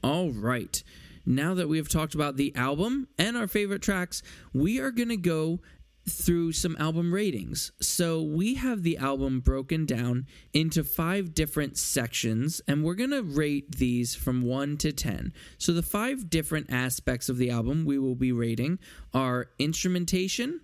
all 0.03 0.31
right 0.31 0.83
now 1.25 1.53
that 1.53 1.69
we 1.69 1.77
have 1.77 1.89
talked 1.89 2.13
about 2.13 2.37
the 2.37 2.53
album 2.55 3.07
and 3.17 3.37
our 3.37 3.47
favorite 3.47 3.81
tracks, 3.81 4.21
we 4.53 4.79
are 4.79 4.91
going 4.91 5.09
to 5.09 5.17
go 5.17 5.59
through 6.07 6.51
some 6.51 6.75
album 6.79 7.13
ratings. 7.13 7.71
So 7.79 8.21
we 8.21 8.55
have 8.55 8.83
the 8.83 8.97
album 8.97 9.39
broken 9.39 9.85
down 9.85 10.27
into 10.53 10.83
five 10.83 11.33
different 11.33 11.77
sections, 11.77 12.61
and 12.67 12.83
we're 12.83 12.95
going 12.95 13.11
to 13.11 13.23
rate 13.23 13.77
these 13.77 14.13
from 14.13 14.41
1 14.41 14.77
to 14.77 14.91
10. 14.91 15.33
So 15.57 15.71
the 15.71 15.81
five 15.81 16.29
different 16.29 16.71
aspects 16.71 17.29
of 17.29 17.37
the 17.37 17.49
album 17.49 17.85
we 17.85 17.97
will 17.97 18.15
be 18.15 18.31
rating 18.31 18.79
are 19.13 19.49
instrumentation, 19.59 20.61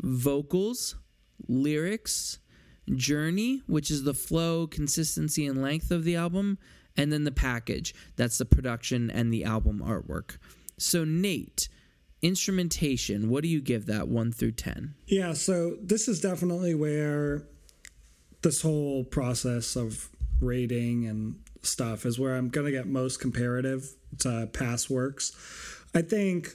vocals, 0.00 0.94
lyrics, 1.48 2.38
journey, 2.94 3.62
which 3.66 3.90
is 3.90 4.04
the 4.04 4.14
flow, 4.14 4.66
consistency, 4.66 5.46
and 5.46 5.60
length 5.60 5.90
of 5.90 6.04
the 6.04 6.16
album, 6.16 6.58
and 6.96 7.12
then 7.12 7.24
the 7.24 7.32
package 7.32 7.94
that's 8.16 8.38
the 8.38 8.44
production 8.44 9.08
and 9.10 9.32
the 9.32 9.44
album 9.44 9.80
artwork 9.84 10.36
so 10.76 11.04
nate 11.04 11.68
instrumentation 12.20 13.30
what 13.30 13.42
do 13.42 13.48
you 13.48 13.60
give 13.60 13.86
that 13.86 14.08
1 14.08 14.32
through 14.32 14.52
10 14.52 14.94
Yeah, 15.06 15.32
so 15.34 15.76
this 15.80 16.08
is 16.08 16.20
definitely 16.20 16.74
where 16.74 17.44
this 18.42 18.62
whole 18.62 19.04
process 19.04 19.76
of 19.76 20.08
rating 20.40 21.06
and 21.06 21.36
stuff 21.62 22.06
is 22.06 22.18
where 22.18 22.36
I'm 22.36 22.48
going 22.48 22.66
to 22.66 22.72
get 22.72 22.86
most 22.86 23.20
comparative 23.20 23.88
to 24.20 24.48
past 24.52 24.88
works. 24.88 25.32
I 25.94 26.02
think 26.02 26.50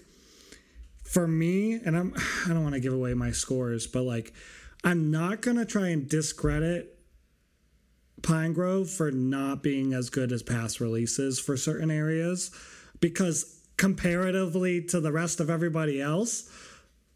for 1.04 1.28
me, 1.28 1.74
and 1.74 1.98
I'm 1.98 2.14
I 2.46 2.50
don't 2.50 2.64
want 2.64 2.76
to 2.76 2.82
give 2.82 2.94
away 2.94 3.14
my 3.14 3.32
scores, 3.32 3.88
but 3.88 4.04
like 4.04 4.34
I'm 4.84 5.12
not 5.12 5.42
going 5.42 5.58
to 5.58 5.66
try 5.66 5.90
and 5.90 6.08
discredit 6.08 6.90
Pinegrove 8.22 8.90
for 8.90 9.12
not 9.12 9.64
being 9.64 9.94
as 9.94 10.10
good 10.10 10.32
as 10.32 10.44
past 10.44 10.80
releases 10.80 11.40
for 11.40 11.58
certain 11.58 11.92
areas 11.92 12.52
because 13.02 13.60
comparatively 13.84 14.82
to 14.82 15.02
the 15.02 15.12
rest 15.12 15.42
of 15.42 15.50
everybody 15.50 16.02
else, 16.02 16.50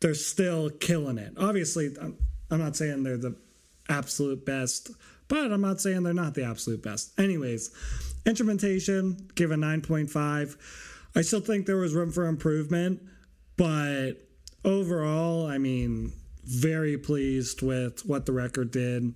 they're 0.02 0.14
still 0.14 0.70
killing 0.70 1.18
it. 1.18 1.32
Obviously, 1.38 1.96
I'm, 2.02 2.18
I'm 2.52 2.60
not 2.60 2.76
saying 2.76 3.04
they're 3.04 3.16
the 3.16 3.38
absolute 3.88 4.46
best, 4.46 4.92
but 5.30 5.54
I'm 5.54 5.62
not 5.62 5.80
saying 5.80 6.04
they're 6.04 6.14
not 6.14 6.34
the 6.34 6.44
absolute 6.44 6.84
best. 6.84 7.18
Anyways, 7.18 7.72
instrumentation, 8.26 9.30
give 9.36 9.52
a 9.52 9.56
9.5. 9.56 10.58
I 11.16 11.22
still 11.22 11.40
think 11.40 11.68
there 11.68 11.78
was 11.78 11.94
room 11.94 12.12
for 12.12 12.26
improvement, 12.26 13.02
but 13.56 14.16
overall, 14.66 15.48
I 15.48 15.60
mean, 15.60 16.12
very 16.44 16.98
pleased 16.98 17.62
with 17.62 18.06
what 18.06 18.26
the 18.26 18.34
record 18.34 18.72
did. 18.72 19.16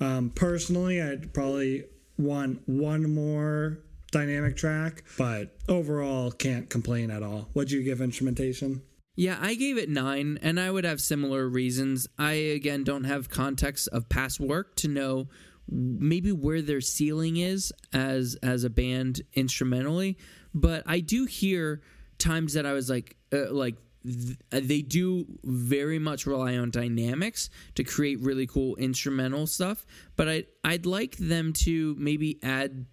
Um, 0.00 0.30
personally, 0.30 1.00
I'd 1.00 1.32
probably 1.32 1.84
want 2.18 2.62
one 2.66 3.14
more 3.14 3.78
dynamic 4.10 4.56
track, 4.56 5.04
but 5.16 5.56
overall, 5.68 6.30
can't 6.30 6.68
complain 6.68 7.10
at 7.10 7.22
all. 7.22 7.48
What'd 7.52 7.70
you 7.70 7.82
give 7.82 8.00
instrumentation? 8.00 8.82
Yeah, 9.16 9.38
I 9.40 9.54
gave 9.54 9.76
it 9.76 9.88
nine, 9.88 10.38
and 10.40 10.58
I 10.58 10.70
would 10.70 10.84
have 10.84 11.00
similar 11.00 11.48
reasons. 11.48 12.08
I, 12.18 12.32
again, 12.32 12.84
don't 12.84 13.04
have 13.04 13.28
context 13.28 13.88
of 13.88 14.08
past 14.08 14.40
work 14.40 14.76
to 14.76 14.88
know 14.88 15.28
maybe 15.68 16.32
where 16.32 16.62
their 16.62 16.80
ceiling 16.80 17.36
is 17.36 17.72
as 17.92 18.36
as 18.42 18.64
a 18.64 18.70
band 18.70 19.22
instrumentally, 19.34 20.18
but 20.54 20.82
I 20.86 21.00
do 21.00 21.26
hear 21.26 21.82
times 22.18 22.54
that 22.54 22.66
I 22.66 22.72
was 22.72 22.90
like, 22.90 23.16
uh, 23.32 23.52
like 23.52 23.76
th- 24.04 24.38
they 24.50 24.82
do 24.82 25.26
very 25.44 25.98
much 25.98 26.26
rely 26.26 26.56
on 26.56 26.70
dynamics 26.70 27.50
to 27.76 27.84
create 27.84 28.20
really 28.20 28.46
cool 28.46 28.76
instrumental 28.76 29.46
stuff. 29.46 29.86
But 30.16 30.28
I 30.28 30.44
I'd 30.64 30.86
like 30.86 31.16
them 31.16 31.52
to 31.64 31.94
maybe 31.98 32.38
add 32.42 32.86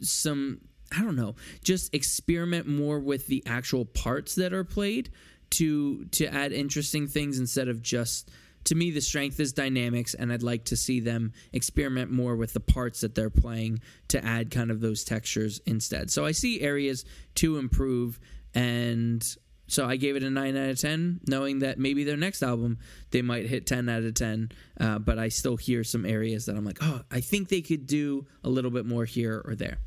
some 0.00 0.60
I 0.96 1.02
don't 1.02 1.16
know, 1.16 1.34
just 1.64 1.94
experiment 1.94 2.66
more 2.66 3.00
with 3.00 3.26
the 3.26 3.42
actual 3.46 3.84
parts 3.84 4.36
that 4.36 4.52
are 4.52 4.64
played 4.64 5.10
to 5.50 6.04
to 6.06 6.26
add 6.26 6.52
interesting 6.52 7.06
things 7.06 7.38
instead 7.38 7.68
of 7.68 7.82
just 7.82 8.30
to 8.64 8.74
me 8.74 8.90
the 8.90 9.00
strength 9.00 9.38
is 9.38 9.52
dynamics 9.52 10.14
and 10.14 10.32
I'd 10.32 10.42
like 10.42 10.64
to 10.66 10.76
see 10.76 10.98
them 10.98 11.32
experiment 11.52 12.10
more 12.10 12.34
with 12.34 12.52
the 12.52 12.60
parts 12.60 13.00
that 13.00 13.14
they're 13.14 13.30
playing 13.30 13.80
to 14.08 14.24
add 14.24 14.50
kind 14.50 14.70
of 14.70 14.80
those 14.80 15.04
textures 15.04 15.60
instead. 15.66 16.10
So 16.10 16.24
I 16.24 16.32
see 16.32 16.60
areas 16.60 17.04
to 17.36 17.58
improve 17.58 18.18
and 18.54 19.24
so 19.68 19.84
I 19.86 19.96
gave 19.96 20.14
it 20.16 20.22
a 20.22 20.30
9 20.30 20.56
out 20.56 20.68
of 20.70 20.80
10 20.80 21.20
knowing 21.28 21.60
that 21.60 21.78
maybe 21.78 22.04
their 22.04 22.16
next 22.16 22.42
album 22.42 22.78
they 23.10 23.22
might 23.22 23.46
hit 23.46 23.66
10 23.66 23.88
out 23.88 24.02
of 24.02 24.14
10 24.14 24.50
uh, 24.80 24.98
but 24.98 25.18
I 25.18 25.28
still 25.28 25.56
hear 25.56 25.84
some 25.84 26.04
areas 26.04 26.46
that 26.46 26.56
I'm 26.56 26.64
like, 26.64 26.78
"Oh, 26.80 27.02
I 27.10 27.20
think 27.20 27.48
they 27.48 27.62
could 27.62 27.86
do 27.86 28.26
a 28.42 28.48
little 28.48 28.70
bit 28.70 28.84
more 28.84 29.04
here 29.04 29.42
or 29.44 29.54
there." 29.54 29.78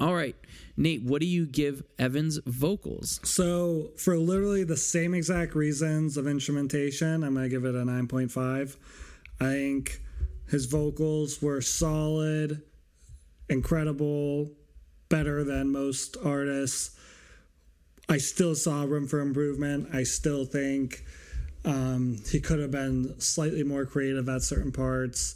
All 0.00 0.14
right. 0.14 0.36
Nate, 0.76 1.02
what 1.02 1.20
do 1.20 1.26
you 1.26 1.44
give 1.44 1.82
Evan's 1.98 2.38
vocals? 2.46 3.18
So, 3.24 3.90
for 3.96 4.16
literally 4.16 4.62
the 4.62 4.76
same 4.76 5.12
exact 5.12 5.56
reasons 5.56 6.16
of 6.16 6.28
instrumentation, 6.28 7.24
I'm 7.24 7.34
going 7.34 7.44
to 7.44 7.48
give 7.48 7.64
it 7.64 7.74
a 7.74 7.82
9.5. 7.82 8.76
I 9.40 9.44
think 9.44 10.00
his 10.48 10.66
vocals 10.66 11.42
were 11.42 11.60
solid, 11.60 12.62
incredible, 13.48 14.50
better 15.08 15.42
than 15.42 15.72
most 15.72 16.16
artists. 16.24 16.96
I 18.08 18.18
still 18.18 18.54
saw 18.54 18.84
room 18.84 19.06
for 19.06 19.20
improvement. 19.20 19.88
I 19.92 20.04
still 20.04 20.44
think 20.44 21.04
um, 21.64 22.18
he 22.30 22.40
could 22.40 22.58
have 22.60 22.70
been 22.70 23.18
slightly 23.20 23.64
more 23.64 23.84
creative 23.84 24.28
at 24.28 24.42
certain 24.42 24.72
parts. 24.72 25.34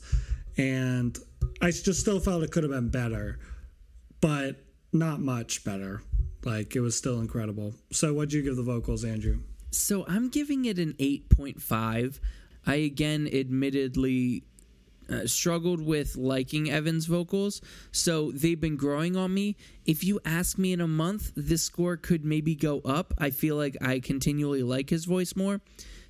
And 0.56 1.18
I 1.60 1.70
just 1.70 2.00
still 2.00 2.20
felt 2.20 2.42
it 2.42 2.50
could 2.50 2.62
have 2.62 2.72
been 2.72 2.88
better, 2.88 3.38
but 4.22 4.56
not 4.94 5.20
much 5.20 5.64
better. 5.64 6.00
Like 6.42 6.74
it 6.74 6.80
was 6.80 6.96
still 6.96 7.20
incredible. 7.20 7.74
So, 7.92 8.14
what'd 8.14 8.32
you 8.32 8.42
give 8.42 8.56
the 8.56 8.62
vocals, 8.62 9.04
Andrew? 9.04 9.40
So 9.72 10.04
I'm 10.06 10.28
giving 10.28 10.66
it 10.66 10.78
an 10.78 10.92
8.5. 10.94 12.20
I 12.66 12.74
again 12.76 13.28
admittedly 13.32 14.44
uh, 15.10 15.26
struggled 15.26 15.80
with 15.80 16.16
liking 16.16 16.70
Evan's 16.70 17.06
vocals, 17.06 17.60
so 17.90 18.30
they've 18.32 18.60
been 18.60 18.76
growing 18.76 19.16
on 19.16 19.34
me. 19.34 19.56
If 19.84 20.04
you 20.04 20.20
ask 20.24 20.58
me 20.58 20.72
in 20.72 20.80
a 20.80 20.86
month, 20.86 21.32
this 21.34 21.62
score 21.62 21.96
could 21.96 22.24
maybe 22.24 22.54
go 22.54 22.80
up. 22.80 23.14
I 23.18 23.30
feel 23.30 23.56
like 23.56 23.76
I 23.80 23.98
continually 23.98 24.62
like 24.62 24.90
his 24.90 25.06
voice 25.06 25.34
more. 25.34 25.60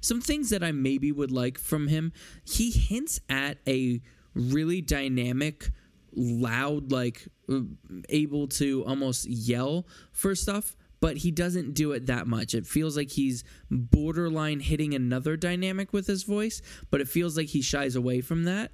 Some 0.00 0.20
things 0.20 0.50
that 0.50 0.64
I 0.64 0.72
maybe 0.72 1.12
would 1.12 1.30
like 1.30 1.58
from 1.58 1.86
him, 1.86 2.12
he 2.44 2.70
hints 2.70 3.20
at 3.28 3.58
a 3.66 4.00
really 4.34 4.80
dynamic, 4.80 5.70
loud, 6.14 6.92
like 6.92 7.26
uh, 7.50 7.60
able 8.08 8.46
to 8.48 8.84
almost 8.86 9.26
yell 9.28 9.86
for 10.12 10.34
stuff. 10.34 10.76
but 11.00 11.16
he 11.16 11.32
doesn't 11.32 11.74
do 11.74 11.90
it 11.90 12.06
that 12.06 12.28
much. 12.28 12.54
It 12.54 12.64
feels 12.64 12.96
like 12.96 13.10
he's 13.10 13.42
borderline 13.68 14.60
hitting 14.60 14.94
another 14.94 15.36
dynamic 15.36 15.92
with 15.92 16.06
his 16.06 16.22
voice, 16.22 16.62
but 16.90 17.00
it 17.00 17.08
feels 17.08 17.36
like 17.36 17.48
he 17.48 17.60
shies 17.60 17.96
away 17.96 18.20
from 18.20 18.44
that. 18.44 18.70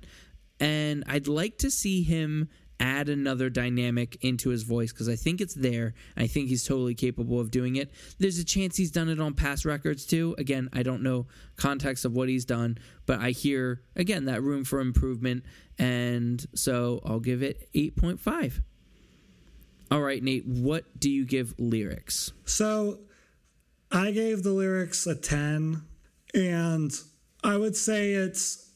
And 0.61 1.05
I'd 1.07 1.27
like 1.27 1.57
to 1.59 1.71
see 1.71 2.03
him 2.03 2.51
add 2.81 3.09
another 3.09 3.51
dynamic 3.51 4.17
into 4.21 4.51
his 4.51 4.63
voice 4.63 4.93
because 4.93 5.09
I 5.09 5.17
think 5.17 5.41
it's 5.41 5.55
there. 5.55 5.95
I 6.17 6.27
think 6.27 6.49
he's 6.49 6.65
totally 6.65 6.95
capable 6.95 7.41
of 7.41 7.51
doing 7.51 7.77
it. 7.77 7.91
There's 8.19 8.39
a 8.39 8.45
chance 8.45 8.77
he's 8.77 8.91
done 8.91 9.09
it 9.09 9.21
on 9.21 9.35
past 9.35 9.65
records 9.65 10.07
too. 10.07 10.35
Again, 10.39 10.69
I 10.73 10.83
don't 10.83 11.03
know 11.03 11.27
context 11.57 12.05
of 12.05 12.13
what 12.13 12.29
he's 12.29 12.45
done, 12.45 12.79
but 13.07 13.21
I 13.21 13.31
hear 13.31 13.83
again 13.97 14.27
that 14.27 14.43
room 14.43 14.65
for 14.65 14.81
improvement, 14.81 15.45
and 15.79 16.45
so 16.55 17.01
I'll 17.05 17.21
give 17.21 17.43
it 17.43 17.69
eight 17.75 17.97
point 17.97 18.21
five. 18.21 18.63
All 19.91 20.03
right, 20.03 20.23
Nate, 20.23 20.47
what 20.47 20.85
do 21.01 21.11
you 21.11 21.25
give 21.25 21.55
lyrics? 21.59 22.33
So 22.45 22.99
I 23.91 24.11
gave 24.11 24.43
the 24.43 24.53
lyrics 24.53 25.07
a 25.07 25.15
10, 25.15 25.83
and 26.35 26.93
I 27.43 27.57
would 27.57 27.75
say 27.75 28.13
it's 28.13 28.71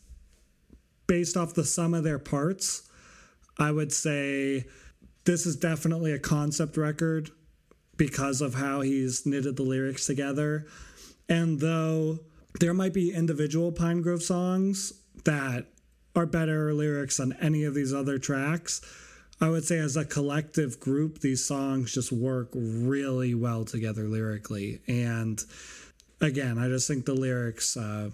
based 1.06 1.36
off 1.36 1.52
the 1.52 1.64
sum 1.64 1.92
of 1.92 2.02
their 2.02 2.18
parts. 2.18 2.88
I 3.58 3.70
would 3.70 3.92
say 3.92 4.64
this 5.24 5.46
is 5.46 5.56
definitely 5.56 6.12
a 6.12 6.18
concept 6.18 6.76
record 6.76 7.30
because 7.96 8.40
of 8.40 8.54
how 8.54 8.80
he's 8.80 9.26
knitted 9.26 9.56
the 9.56 9.62
lyrics 9.62 10.06
together. 10.06 10.66
And 11.28 11.60
though 11.60 12.20
there 12.60 12.74
might 12.74 12.92
be 12.92 13.12
individual 13.12 13.72
Pinegrove 13.72 14.22
songs 14.22 14.92
that 15.24 15.66
are 16.14 16.26
better 16.26 16.74
lyrics 16.74 17.18
than 17.18 17.34
any 17.40 17.64
of 17.64 17.74
these 17.74 17.94
other 17.94 18.18
tracks, 18.18 18.80
I 19.40 19.48
would 19.48 19.64
say 19.64 19.78
as 19.78 19.96
a 19.96 20.04
collective 20.04 20.78
group, 20.78 21.20
these 21.20 21.44
songs 21.44 21.92
just 21.92 22.12
work 22.12 22.50
really 22.54 23.34
well 23.34 23.64
together 23.64 24.08
lyrically. 24.08 24.80
And 24.86 25.42
again, 26.20 26.58
I 26.58 26.68
just 26.68 26.86
think 26.86 27.06
the 27.06 27.14
lyrics 27.14 27.76
uh, 27.76 28.10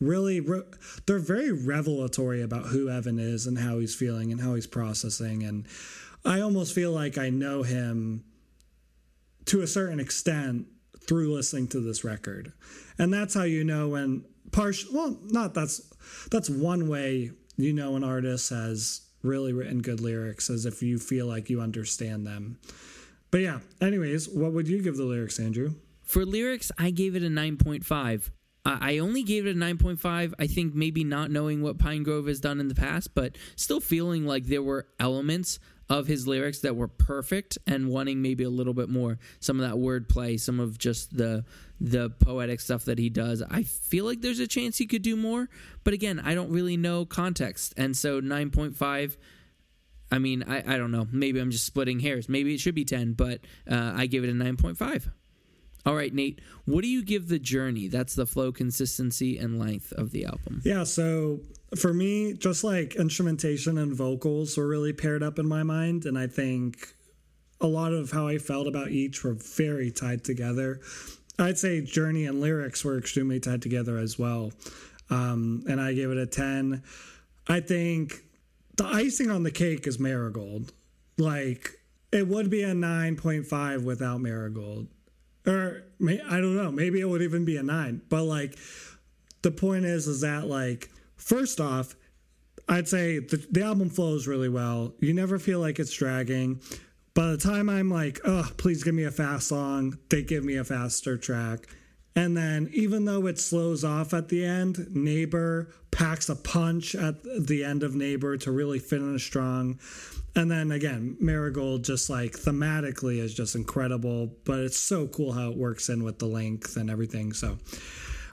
really 0.00 0.40
re- 0.40 0.62
they're 1.06 1.18
very 1.18 1.52
revelatory 1.52 2.42
about 2.42 2.66
who 2.66 2.88
Evan 2.88 3.18
is 3.18 3.46
and 3.46 3.58
how 3.58 3.78
he's 3.78 3.94
feeling 3.94 4.30
and 4.32 4.40
how 4.40 4.54
he's 4.54 4.66
processing. 4.66 5.42
And 5.42 5.66
I 6.24 6.40
almost 6.40 6.74
feel 6.74 6.92
like 6.92 7.18
I 7.18 7.30
know 7.30 7.62
him 7.62 8.24
to 9.46 9.62
a 9.62 9.66
certain 9.66 10.00
extent 10.00 10.66
through 11.06 11.34
listening 11.34 11.68
to 11.68 11.80
this 11.80 12.04
record. 12.04 12.52
And 12.98 13.12
that's 13.12 13.34
how 13.34 13.44
you 13.44 13.64
know 13.64 13.88
when 13.88 14.24
partial 14.52 14.90
well, 14.92 15.18
not 15.24 15.54
that's 15.54 15.80
that's 16.30 16.50
one 16.50 16.88
way 16.88 17.32
you 17.56 17.72
know 17.72 17.96
an 17.96 18.04
artist 18.04 18.50
has 18.50 19.02
really 19.22 19.52
written 19.52 19.80
good 19.80 20.00
lyrics 20.00 20.48
as 20.48 20.64
if 20.64 20.82
you 20.82 20.98
feel 20.98 21.26
like 21.26 21.50
you 21.50 21.60
understand 21.60 22.26
them. 22.26 22.58
But 23.30 23.38
yeah, 23.38 23.60
anyways, 23.80 24.28
what 24.28 24.52
would 24.52 24.68
you 24.68 24.80
give 24.80 24.96
the 24.96 25.04
lyrics, 25.04 25.38
Andrew? 25.38 25.74
For 26.02 26.24
lyrics, 26.24 26.72
I 26.78 26.90
gave 26.90 27.14
it 27.14 27.22
a 27.22 27.28
9.5. 27.28 28.30
I 28.80 28.98
only 28.98 29.22
gave 29.22 29.46
it 29.46 29.56
a 29.56 29.58
9.5. 29.58 30.34
I 30.38 30.46
think 30.46 30.74
maybe 30.74 31.04
not 31.04 31.30
knowing 31.30 31.62
what 31.62 31.78
Pinegrove 31.78 32.28
has 32.28 32.40
done 32.40 32.60
in 32.60 32.68
the 32.68 32.74
past, 32.74 33.14
but 33.14 33.36
still 33.56 33.80
feeling 33.80 34.26
like 34.26 34.44
there 34.44 34.62
were 34.62 34.86
elements 34.98 35.58
of 35.88 36.06
his 36.06 36.26
lyrics 36.26 36.58
that 36.60 36.76
were 36.76 36.88
perfect 36.88 37.56
and 37.66 37.88
wanting 37.88 38.20
maybe 38.20 38.44
a 38.44 38.50
little 38.50 38.74
bit 38.74 38.90
more. 38.90 39.18
Some 39.40 39.58
of 39.58 39.68
that 39.68 39.78
wordplay, 39.78 40.38
some 40.38 40.60
of 40.60 40.78
just 40.78 41.16
the 41.16 41.44
the 41.80 42.10
poetic 42.10 42.60
stuff 42.60 42.84
that 42.86 42.98
he 42.98 43.08
does. 43.08 43.42
I 43.48 43.62
feel 43.62 44.04
like 44.04 44.20
there's 44.20 44.40
a 44.40 44.48
chance 44.48 44.76
he 44.76 44.86
could 44.86 45.02
do 45.02 45.16
more, 45.16 45.48
but 45.84 45.94
again, 45.94 46.20
I 46.22 46.34
don't 46.34 46.50
really 46.50 46.76
know 46.76 47.06
context. 47.06 47.72
And 47.76 47.96
so 47.96 48.20
9.5 48.20 49.16
I 50.10 50.18
mean, 50.18 50.42
I, 50.42 50.74
I 50.74 50.78
don't 50.78 50.90
know. 50.90 51.06
Maybe 51.12 51.38
I'm 51.38 51.50
just 51.50 51.66
splitting 51.66 52.00
hairs. 52.00 52.28
Maybe 52.28 52.54
it 52.54 52.60
should 52.60 52.74
be 52.74 52.84
10, 52.84 53.12
but 53.12 53.40
uh, 53.70 53.92
I 53.94 54.06
give 54.06 54.24
it 54.24 54.30
a 54.30 54.32
9.5. 54.32 55.10
All 55.88 55.94
right, 55.94 56.12
Nate, 56.12 56.42
what 56.66 56.82
do 56.82 56.88
you 56.88 57.02
give 57.02 57.28
the 57.28 57.38
journey? 57.38 57.88
That's 57.88 58.14
the 58.14 58.26
flow, 58.26 58.52
consistency, 58.52 59.38
and 59.38 59.58
length 59.58 59.90
of 59.92 60.10
the 60.10 60.26
album. 60.26 60.60
Yeah, 60.62 60.84
so 60.84 61.40
for 61.78 61.94
me, 61.94 62.34
just 62.34 62.62
like 62.62 62.96
instrumentation 62.96 63.78
and 63.78 63.94
vocals 63.94 64.58
were 64.58 64.68
really 64.68 64.92
paired 64.92 65.22
up 65.22 65.38
in 65.38 65.48
my 65.48 65.62
mind. 65.62 66.04
And 66.04 66.18
I 66.18 66.26
think 66.26 66.92
a 67.58 67.66
lot 67.66 67.94
of 67.94 68.10
how 68.10 68.28
I 68.28 68.36
felt 68.36 68.66
about 68.66 68.90
each 68.90 69.24
were 69.24 69.32
very 69.32 69.90
tied 69.90 70.24
together. 70.24 70.80
I'd 71.38 71.56
say 71.56 71.80
journey 71.80 72.26
and 72.26 72.38
lyrics 72.38 72.84
were 72.84 72.98
extremely 72.98 73.40
tied 73.40 73.62
together 73.62 73.96
as 73.96 74.18
well. 74.18 74.52
Um, 75.08 75.64
and 75.70 75.80
I 75.80 75.94
gave 75.94 76.10
it 76.10 76.18
a 76.18 76.26
10. 76.26 76.82
I 77.46 77.60
think 77.60 78.24
the 78.76 78.84
icing 78.84 79.30
on 79.30 79.42
the 79.42 79.50
cake 79.50 79.86
is 79.86 79.98
Marigold. 79.98 80.70
Like, 81.16 81.80
it 82.12 82.28
would 82.28 82.50
be 82.50 82.62
a 82.62 82.74
9.5 82.74 83.84
without 83.84 84.20
Marigold. 84.20 84.88
Or 85.48 85.84
may, 85.98 86.20
I 86.20 86.40
don't 86.40 86.56
know, 86.56 86.70
maybe 86.70 87.00
it 87.00 87.08
would 87.08 87.22
even 87.22 87.44
be 87.44 87.56
a 87.56 87.62
9. 87.62 88.02
But 88.08 88.24
like, 88.24 88.56
the 89.42 89.50
point 89.50 89.86
is, 89.86 90.06
is 90.06 90.20
that 90.20 90.46
like, 90.46 90.90
first 91.16 91.60
off, 91.60 91.96
I'd 92.68 92.88
say 92.88 93.18
the, 93.18 93.44
the 93.50 93.62
album 93.62 93.88
flows 93.88 94.26
really 94.26 94.50
well. 94.50 94.92
You 95.00 95.14
never 95.14 95.38
feel 95.38 95.58
like 95.58 95.78
it's 95.78 95.92
dragging. 95.92 96.60
By 97.14 97.28
the 97.30 97.38
time 97.38 97.70
I'm 97.70 97.90
like, 97.90 98.20
oh, 98.24 98.50
please 98.58 98.84
give 98.84 98.94
me 98.94 99.04
a 99.04 99.10
fast 99.10 99.48
song, 99.48 99.98
they 100.10 100.22
give 100.22 100.44
me 100.44 100.56
a 100.56 100.64
faster 100.64 101.16
track. 101.16 101.66
And 102.18 102.36
then, 102.36 102.68
even 102.72 103.04
though 103.04 103.28
it 103.28 103.38
slows 103.38 103.84
off 103.84 104.12
at 104.12 104.28
the 104.28 104.44
end, 104.44 104.88
Neighbor 104.92 105.68
packs 105.92 106.28
a 106.28 106.34
punch 106.34 106.96
at 106.96 107.22
the 107.22 107.62
end 107.62 107.84
of 107.84 107.94
Neighbor 107.94 108.36
to 108.38 108.50
really 108.50 108.80
finish 108.80 109.24
strong. 109.24 109.78
And 110.34 110.50
then 110.50 110.72
again, 110.72 111.16
Marigold 111.20 111.84
just 111.84 112.10
like 112.10 112.32
thematically 112.32 113.18
is 113.18 113.34
just 113.34 113.54
incredible, 113.54 114.34
but 114.44 114.58
it's 114.58 114.76
so 114.76 115.06
cool 115.06 115.30
how 115.30 115.52
it 115.52 115.56
works 115.56 115.88
in 115.88 116.02
with 116.02 116.18
the 116.18 116.26
length 116.26 116.76
and 116.76 116.90
everything. 116.90 117.32
So 117.32 117.56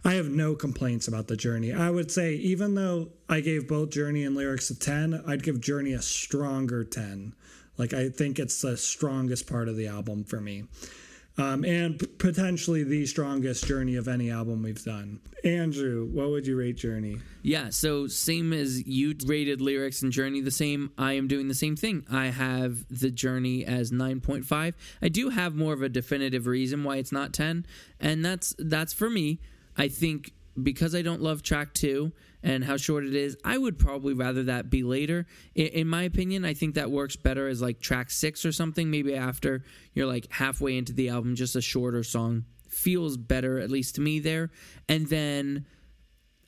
I 0.04 0.16
have 0.16 0.30
no 0.30 0.56
complaints 0.56 1.08
about 1.08 1.28
the 1.28 1.38
journey. 1.38 1.72
I 1.72 1.92
would 1.92 2.10
say, 2.10 2.34
even 2.34 2.74
though 2.74 3.10
I 3.30 3.40
gave 3.40 3.68
both 3.68 3.92
Journey 3.92 4.24
and 4.24 4.36
lyrics 4.36 4.72
a 4.72 4.80
10, 4.80 5.26
I'd 5.28 5.44
give 5.44 5.62
Journey 5.62 5.94
a 5.94 6.02
stronger 6.02 6.84
10. 6.84 7.36
Like, 7.78 7.94
I 7.94 8.10
think 8.10 8.40
it's 8.40 8.64
the 8.64 8.78
strongest 8.78 9.46
part 9.46 9.68
of 9.68 9.76
the 9.76 9.86
album 9.86 10.24
for 10.24 10.42
me. 10.42 10.64
Um, 11.38 11.66
and 11.66 12.00
p- 12.00 12.06
potentially 12.06 12.84
the 12.84 13.06
strongest 13.06 13.66
journey 13.66 13.98
of 13.98 14.08
any 14.08 14.32
album 14.32 14.64
we've 14.64 14.84
done. 14.84 15.20
Andrew, 15.44 16.06
what 16.06 16.30
would 16.30 16.48
you 16.48 16.56
rate 16.56 16.78
Journey? 16.78 17.20
Yeah, 17.42 17.70
so 17.70 18.08
same 18.08 18.54
as 18.54 18.88
you 18.88 19.16
rated 19.26 19.62
lyrics 19.62 20.02
and 20.02 20.12
journey 20.12 20.42
the 20.42 20.50
same, 20.50 20.92
I 20.98 21.14
am 21.14 21.28
doing 21.28 21.48
the 21.48 21.54
same 21.54 21.76
thing. 21.76 22.06
I 22.10 22.28
have 22.28 22.86
the 22.90 23.12
journey 23.12 23.66
as 23.66 23.92
9.5. 23.92 24.74
I 25.02 25.10
do 25.10 25.30
have 25.30 25.56
more 25.56 25.74
of 25.74 25.82
a 25.82 25.90
definitive 25.90 26.48
reason 26.48 26.84
why 26.84 26.98
it's 26.98 27.12
not 27.12 27.34
10, 27.34 27.66
and 28.00 28.26
that's 28.26 28.56
that's 28.58 28.94
for 28.94 29.10
me. 29.10 29.40
I 29.78 29.90
think 29.90 30.32
because 30.62 30.96
I 30.96 31.02
don't 31.02 31.22
love 31.22 31.44
track 31.44 31.74
2 31.74 32.12
and 32.46 32.64
how 32.64 32.78
short 32.78 33.04
it 33.04 33.16
is, 33.16 33.36
I 33.44 33.58
would 33.58 33.80
probably 33.80 34.14
rather 34.14 34.44
that 34.44 34.70
be 34.70 34.84
later. 34.84 35.26
In, 35.56 35.68
in 35.68 35.88
my 35.88 36.04
opinion, 36.04 36.46
I 36.46 36.54
think 36.54 36.76
that 36.76 36.92
works 36.92 37.16
better 37.16 37.48
as 37.48 37.60
like 37.60 37.82
track 37.82 38.12
6 38.12 38.46
or 38.46 38.52
something 38.52 38.92
maybe 38.92 39.16
after 39.16 39.64
you're 39.94 40.06
like 40.06 40.32
halfway 40.32 40.78
into 40.78 40.94
the 40.94 41.10
album 41.10 41.36
just 41.36 41.56
a 41.56 41.62
shorter 41.62 42.04
song 42.04 42.46
feels 42.70 43.18
better 43.18 43.60
at 43.60 43.72
least 43.72 43.96
to 43.96 44.02
me 44.02 44.20
there. 44.20 44.52
And 44.88 45.08
then 45.08 45.66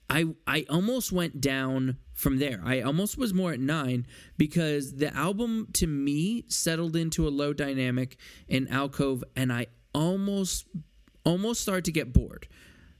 I 0.09 0.27
I 0.45 0.65
almost 0.69 1.11
went 1.11 1.41
down 1.41 1.97
from 2.13 2.37
there. 2.37 2.61
I 2.63 2.81
almost 2.81 3.17
was 3.17 3.33
more 3.33 3.51
at 3.51 3.59
nine 3.59 4.05
because 4.37 4.95
the 4.97 5.13
album 5.15 5.67
to 5.73 5.87
me 5.87 6.45
settled 6.47 6.95
into 6.95 7.27
a 7.27 7.29
low 7.29 7.53
dynamic 7.53 8.17
in 8.47 8.67
alcove, 8.67 9.23
and 9.35 9.51
I 9.51 9.67
almost 9.93 10.67
almost 11.23 11.61
started 11.61 11.85
to 11.85 11.91
get 11.91 12.13
bored. 12.13 12.47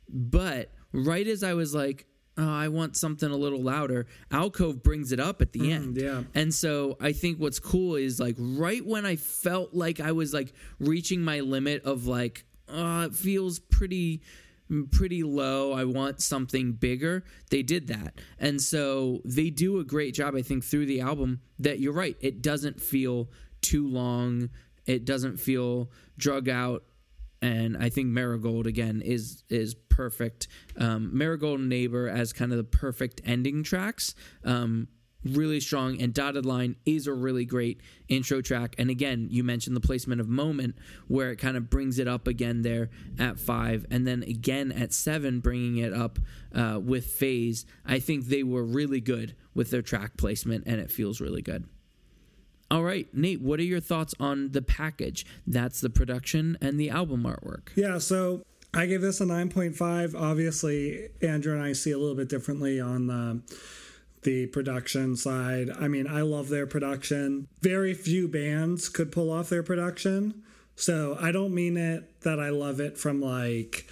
But 0.09 0.71
right 0.91 1.27
as 1.27 1.43
I 1.43 1.53
was 1.53 1.75
like, 1.75 2.07
oh, 2.37 2.53
I 2.53 2.67
want 2.67 2.95
something 2.95 3.29
a 3.29 3.35
little 3.35 3.61
louder, 3.61 4.05
alcove 4.31 4.83
brings 4.83 5.11
it 5.11 5.19
up 5.19 5.41
at 5.41 5.53
the 5.53 5.59
mm, 5.59 5.71
end. 5.71 5.97
yeah. 5.97 6.23
And 6.35 6.53
so 6.53 6.97
I 6.99 7.13
think 7.13 7.39
what's 7.39 7.59
cool 7.59 7.95
is 7.95 8.19
like 8.19 8.35
right 8.37 8.85
when 8.85 9.05
I 9.05 9.15
felt 9.15 9.73
like 9.73 9.99
I 9.99 10.11
was 10.11 10.33
like 10.33 10.53
reaching 10.79 11.21
my 11.21 11.39
limit 11.39 11.83
of 11.83 12.05
like, 12.07 12.45
oh, 12.69 13.03
it 13.03 13.15
feels 13.15 13.59
pretty 13.59 14.21
pretty 14.91 15.23
low. 15.23 15.71
I 15.71 15.85
want 15.85 16.21
something 16.21 16.73
bigger. 16.73 17.23
They 17.49 17.63
did 17.63 17.87
that. 17.87 18.15
And 18.39 18.61
so 18.61 19.21
they 19.23 19.49
do 19.49 19.79
a 19.79 19.83
great 19.83 20.13
job, 20.13 20.35
I 20.35 20.41
think, 20.41 20.63
through 20.63 20.87
the 20.87 21.01
album 21.01 21.41
that 21.59 21.79
you're 21.79 21.93
right. 21.93 22.17
It 22.19 22.41
doesn't 22.41 22.81
feel 22.81 23.29
too 23.61 23.87
long. 23.87 24.49
It 24.85 25.05
doesn't 25.05 25.39
feel 25.39 25.89
drug 26.17 26.49
out. 26.49 26.83
And 27.41 27.77
I 27.77 27.89
think 27.89 28.07
Marigold 28.07 28.67
again 28.67 29.01
is 29.01 29.43
is 29.49 29.75
perfect. 29.75 30.47
Um, 30.77 31.15
Marigold 31.15 31.61
Neighbor 31.61 32.07
as 32.07 32.33
kind 32.33 32.51
of 32.51 32.57
the 32.57 32.63
perfect 32.63 33.21
ending 33.25 33.63
tracks. 33.63 34.15
Um, 34.43 34.87
really 35.23 35.59
strong. 35.59 36.01
And 36.01 36.13
dotted 36.13 36.45
line 36.45 36.75
is 36.85 37.07
a 37.07 37.13
really 37.13 37.45
great 37.45 37.81
intro 38.07 38.41
track. 38.41 38.75
And 38.77 38.89
again 38.89 39.27
you 39.29 39.43
mentioned 39.43 39.75
the 39.75 39.81
placement 39.81 40.21
of 40.21 40.27
moment 40.29 40.75
where 41.07 41.31
it 41.31 41.37
kind 41.37 41.57
of 41.57 41.69
brings 41.69 41.99
it 41.99 42.07
up 42.07 42.27
again 42.27 42.61
there 42.61 42.89
at 43.19 43.39
five. 43.39 43.85
And 43.91 44.07
then 44.07 44.23
again 44.23 44.71
at 44.71 44.93
seven 44.93 45.39
bringing 45.39 45.77
it 45.77 45.93
up 45.93 46.19
uh, 46.53 46.79
with 46.81 47.07
phase. 47.07 47.65
I 47.85 47.99
think 47.99 48.25
they 48.25 48.43
were 48.43 48.63
really 48.63 49.01
good 49.01 49.35
with 49.53 49.69
their 49.69 49.81
track 49.81 50.17
placement 50.17 50.63
and 50.65 50.79
it 50.79 50.91
feels 50.91 51.19
really 51.19 51.41
good 51.41 51.67
All 52.69 52.83
right, 52.83 53.07
Nate, 53.13 53.41
what 53.41 53.59
are 53.59 53.63
your 53.63 53.79
thoughts 53.79 54.13
on 54.19 54.51
the 54.51 54.61
package? 54.61 55.25
That's 55.45 55.79
the 55.79 55.89
production 55.89 56.57
and 56.61 56.79
the 56.79 56.89
album 56.89 57.23
artwork. 57.23 57.69
Yeah, 57.75 57.97
so 57.97 58.43
I 58.73 58.85
gave 58.85 59.01
this 59.01 59.21
a 59.21 59.25
9.5. 59.25 60.19
Obviously, 60.19 61.09
Andrew 61.21 61.53
and 61.53 61.63
I 61.63 61.73
see 61.73 61.91
a 61.91 61.97
little 61.97 62.15
bit 62.15 62.29
differently 62.29 62.79
on 62.79 63.07
the 63.07 63.41
the 64.23 64.47
production 64.47 65.15
side. 65.15 65.69
I 65.79 65.87
mean, 65.87 66.05
I 66.07 66.21
love 66.21 66.49
their 66.49 66.67
production. 66.67 67.47
Very 67.61 67.93
few 67.93 68.27
bands 68.27 68.89
could 68.89 69.11
pull 69.11 69.31
off 69.31 69.47
their 69.47 69.63
production. 69.63 70.43
So, 70.75 71.17
I 71.21 71.31
don't 71.31 71.53
mean 71.53 71.77
it 71.77 72.21
that 72.21 72.39
I 72.39 72.49
love 72.49 72.81
it 72.81 72.97
from 72.97 73.21
like 73.21 73.87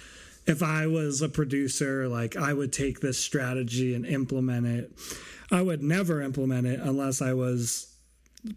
if 0.46 0.62
I 0.62 0.86
was 0.86 1.22
a 1.22 1.28
producer, 1.28 2.06
like 2.08 2.36
I 2.36 2.52
would 2.52 2.72
take 2.72 3.00
this 3.00 3.18
strategy 3.18 3.94
and 3.94 4.04
implement 4.04 4.66
it. 4.66 4.92
I 5.50 5.62
would 5.62 5.82
never 5.82 6.20
implement 6.20 6.66
it 6.66 6.80
unless 6.80 7.22
I 7.22 7.32
was 7.32 7.95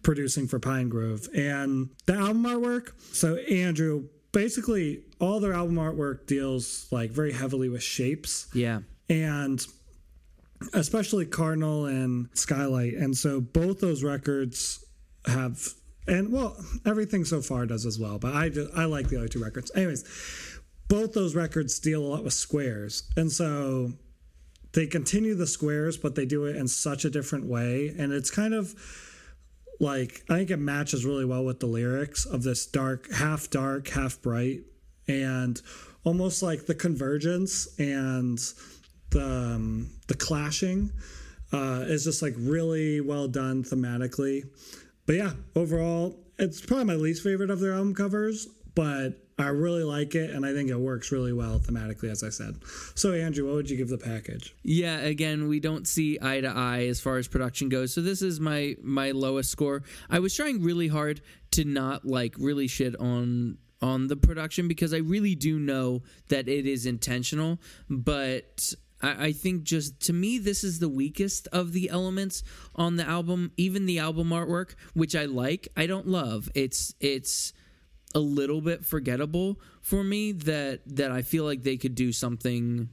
producing 0.04 0.48
for 0.48 0.60
Pinegrove. 0.60 1.28
And 1.36 1.90
the 2.06 2.14
album 2.14 2.44
artwork, 2.44 2.92
so 3.14 3.36
Andrew, 3.36 4.06
basically 4.32 5.04
all 5.20 5.40
their 5.40 5.54
album 5.54 5.76
artwork 5.76 6.28
deals 6.28 6.88
like 6.92 7.12
very 7.12 7.32
heavily 7.34 7.70
with 7.70 7.84
shapes 7.84 8.48
Yeah. 8.54 8.82
and 9.10 9.66
especially 10.74 11.26
Cardinal 11.26 11.86
and 11.86 12.30
Skylight. 12.34 12.94
And 12.94 13.16
so 13.18 13.42
both 13.42 13.80
those 13.80 14.04
records 14.04 14.84
have 15.26 15.74
and 16.08 16.32
well, 16.32 16.58
everything 16.86 17.24
so 17.24 17.40
far 17.42 17.66
does 17.68 17.86
as 17.86 18.00
well, 18.00 18.18
but 18.18 18.34
I 18.34 18.50
just, 18.50 18.72
I 18.76 18.86
like 18.86 19.10
the 19.10 19.18
other 19.18 19.28
two 19.28 19.44
records. 19.44 19.72
Anyways, 19.76 20.04
both 20.88 21.14
those 21.14 21.36
records 21.36 21.78
deal 21.80 22.04
a 22.04 22.08
lot 22.08 22.24
with 22.24 22.34
squares. 22.34 23.04
And 23.16 23.32
so 23.32 23.94
they 24.74 24.88
continue 24.88 25.36
the 25.36 25.46
squares, 25.46 25.98
but 25.98 26.16
they 26.16 26.26
do 26.26 26.46
it 26.46 26.56
in 26.56 26.68
such 26.68 27.06
a 27.06 27.12
different 27.12 27.46
way. 27.46 27.94
And 27.98 28.12
it's 28.12 28.32
kind 28.32 28.56
of 28.56 28.74
like 29.80 30.24
I 30.30 30.38
think 30.38 30.52
it 30.52 30.58
matches 30.58 31.06
really 31.06 31.26
well 31.26 31.46
with 31.46 31.60
the 31.60 31.66
lyrics 31.66 32.26
of 32.26 32.44
this 32.44 32.66
dark, 32.66 33.12
half 33.12 33.50
dark, 33.50 33.88
half 33.90 34.22
bright, 34.22 34.62
and 35.08 35.62
almost 36.04 36.44
like 36.44 36.66
the 36.66 36.76
convergence 36.76 37.68
and 37.80 38.40
the 39.12 39.26
um, 39.26 39.90
the 40.08 40.16
clashing 40.16 40.92
uh, 41.52 41.84
is 41.88 42.04
just 42.04 42.22
like 42.22 42.36
really 42.38 43.02
well 43.02 43.28
done 43.28 43.64
thematically. 43.64 44.44
But 45.06 45.16
yeah, 45.16 45.32
overall, 45.56 46.20
it's 46.38 46.62
probably 46.62 46.86
my 46.86 46.96
least 46.96 47.24
favorite 47.24 47.50
of 47.50 47.60
their 47.60 47.74
album 47.74 47.96
covers, 47.96 48.48
but 48.76 49.14
I 49.40 49.48
really 49.48 49.84
like 49.84 50.16
it, 50.16 50.32
and 50.32 50.46
I 50.46 50.54
think 50.54 50.70
it 50.70 50.78
works 50.78 51.12
really 51.12 51.32
well 51.32 51.60
thematically, 51.60 52.12
as 52.12 52.24
I 52.24 52.30
said. 52.30 52.60
So, 52.94 53.14
Andrew, 53.14 53.46
what 53.46 53.56
would 53.56 53.70
you 53.70 53.78
give 53.78 53.88
the 53.88 53.98
package? 53.98 54.54
Yeah, 54.64 54.98
again, 54.98 55.48
we 55.48 55.62
don't 55.62 55.88
see 55.88 56.20
eye 56.22 56.42
to 56.42 56.50
eye 56.50 56.86
as 56.88 57.00
far 57.00 57.18
as 57.18 57.28
production 57.28 57.70
goes. 57.70 57.94
So 57.94 58.02
this 58.02 58.22
is 58.22 58.40
my 58.40 58.76
my 58.82 59.12
lowest 59.12 59.50
score. 59.50 59.84
I 60.10 60.20
was 60.20 60.36
trying 60.36 60.62
really 60.62 60.90
hard 60.90 61.22
to 61.52 61.64
not 61.64 62.06
like 62.06 62.36
really 62.38 62.68
shit 62.68 62.96
on 63.00 63.58
on 63.82 64.08
the 64.08 64.18
production 64.18 64.68
because 64.68 64.94
I 64.94 64.98
really 64.98 65.36
do 65.36 65.58
know 65.58 66.04
that 66.28 66.50
it 66.50 66.66
is 66.66 66.86
intentional, 66.86 67.60
but 67.90 68.74
I, 69.02 69.28
I 69.28 69.32
think 69.32 69.64
just 69.64 70.00
to 70.02 70.14
me 70.14 70.38
this 70.38 70.64
is 70.66 70.80
the 70.80 70.90
weakest 70.90 71.48
of 71.54 71.72
the 71.72 71.90
elements 71.90 72.44
on 72.76 72.98
the 72.98 73.08
album. 73.08 73.52
Even 73.56 73.86
the 73.86 74.00
album 74.00 74.30
artwork, 74.30 74.76
which 74.94 75.16
I 75.16 75.26
like, 75.26 75.70
I 75.78 75.88
don't 75.88 76.08
love. 76.08 76.50
It's 76.56 76.94
it's 77.00 77.54
a 78.16 78.20
little 78.20 78.62
bit 78.62 78.86
forgettable 78.86 79.60
for 79.82 80.04
me 80.04 80.32
that 80.32 80.82
that 80.86 81.12
I 81.12 81.22
feel 81.22 81.44
like 81.44 81.64
they 81.64 81.78
could 81.78 81.96
do 81.96 82.12
something 82.12 82.90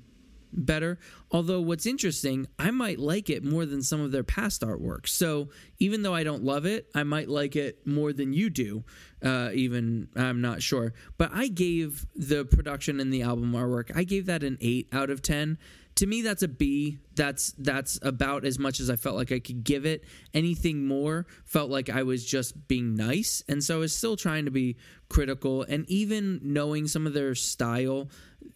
better. 0.53 0.99
Although 1.31 1.61
what's 1.61 1.87
interesting, 1.87 2.47
I 2.59 2.71
might 2.71 2.99
like 2.99 3.29
it 3.29 3.45
more 3.45 3.67
than 3.67 3.83
some 3.83 4.01
of 4.01 4.13
their 4.13 4.25
past 4.25 4.63
artwork. 4.63 5.07
So 5.09 5.51
even 5.79 6.03
though 6.03 6.15
I 6.15 6.25
don't 6.25 6.45
love 6.45 6.65
it, 6.67 6.89
I 6.95 7.03
might 7.03 7.29
like 7.29 7.57
it 7.57 7.87
more 7.87 8.13
than 8.13 8.33
you 8.33 8.51
do. 8.51 8.85
Uh, 9.23 9.51
even 9.53 10.09
I'm 10.17 10.41
not 10.41 10.63
sure, 10.63 10.95
but 11.19 11.31
I 11.33 11.49
gave 11.49 12.07
the 12.15 12.45
production 12.45 13.01
and 13.01 13.13
the 13.13 13.23
album 13.23 13.53
artwork. 13.53 13.91
I 13.95 14.05
gave 14.05 14.27
that 14.27 14.43
an 14.43 14.59
eight 14.61 14.89
out 14.93 15.11
of 15.11 15.23
ten. 15.23 15.59
To 15.97 16.07
me, 16.07 16.21
that's 16.21 16.43
a 16.43 16.49
B. 16.49 16.99
That's 17.15 17.53
that's 17.53 17.99
about 18.03 18.45
as 18.45 18.59
much 18.59 18.81
as 18.81 18.91
I 18.91 18.97
felt 18.97 19.17
like 19.17 19.33
I 19.33 19.39
could 19.39 19.65
give 19.65 19.87
it. 19.87 20.05
Anything 20.35 20.87
more 20.87 21.27
felt 21.45 21.71
like 21.71 21.89
I 21.89 22.03
was 22.03 22.25
just 22.25 22.69
being 22.69 22.95
nice, 22.95 23.43
and 23.49 23.65
so 23.65 23.77
I 23.77 23.79
was 23.79 23.97
still 23.97 24.15
trying 24.15 24.45
to 24.45 24.51
be 24.51 24.77
critical. 25.09 25.63
And 25.63 25.89
even 25.89 26.41
knowing 26.43 26.87
some 26.87 27.07
of 27.07 27.15
their 27.15 27.35
style, 27.35 28.11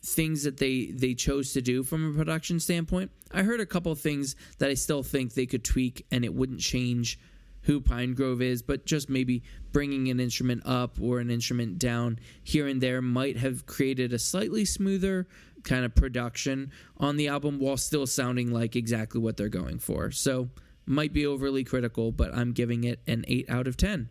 things 0.04 0.42
that 0.42 0.58
they 0.58 0.90
they 0.92 1.14
chose 1.14 1.54
to 1.54 1.62
do 1.62 1.82
from 1.82 2.10
a 2.10 2.16
production 2.16 2.60
standpoint, 2.60 3.10
I 3.32 3.42
heard 3.42 3.60
a 3.60 3.66
couple 3.66 3.94
things 3.94 4.36
that 4.58 4.68
I 4.68 4.74
still 4.74 5.02
think 5.02 5.32
they 5.32 5.46
could 5.46 5.64
tweak, 5.64 6.04
and 6.10 6.26
it 6.26 6.34
wouldn't 6.34 6.60
change 6.60 7.18
who 7.62 7.80
Pinegrove 7.80 8.42
is, 8.42 8.62
but 8.62 8.86
just 8.86 9.08
maybe 9.08 9.42
bringing 9.72 10.08
an 10.08 10.18
instrument 10.18 10.62
up 10.64 10.96
or 11.00 11.20
an 11.20 11.30
instrument 11.30 11.78
down 11.78 12.18
here 12.42 12.66
and 12.66 12.80
there 12.80 13.02
might 13.02 13.36
have 13.36 13.66
created 13.66 14.12
a 14.12 14.18
slightly 14.18 14.64
smoother 14.64 15.26
kind 15.64 15.84
of 15.84 15.94
production 15.94 16.70
on 16.98 17.16
the 17.16 17.28
album 17.28 17.58
while 17.58 17.76
still 17.76 18.06
sounding 18.06 18.52
like 18.52 18.76
exactly 18.76 19.20
what 19.20 19.36
they're 19.36 19.48
going 19.48 19.78
for. 19.78 20.10
So, 20.10 20.50
might 20.86 21.12
be 21.12 21.24
overly 21.26 21.62
critical, 21.62 22.10
but 22.10 22.34
I'm 22.34 22.52
giving 22.52 22.84
it 22.84 23.00
an 23.06 23.24
8 23.28 23.48
out 23.48 23.66
of 23.68 23.76
10. 23.76 24.08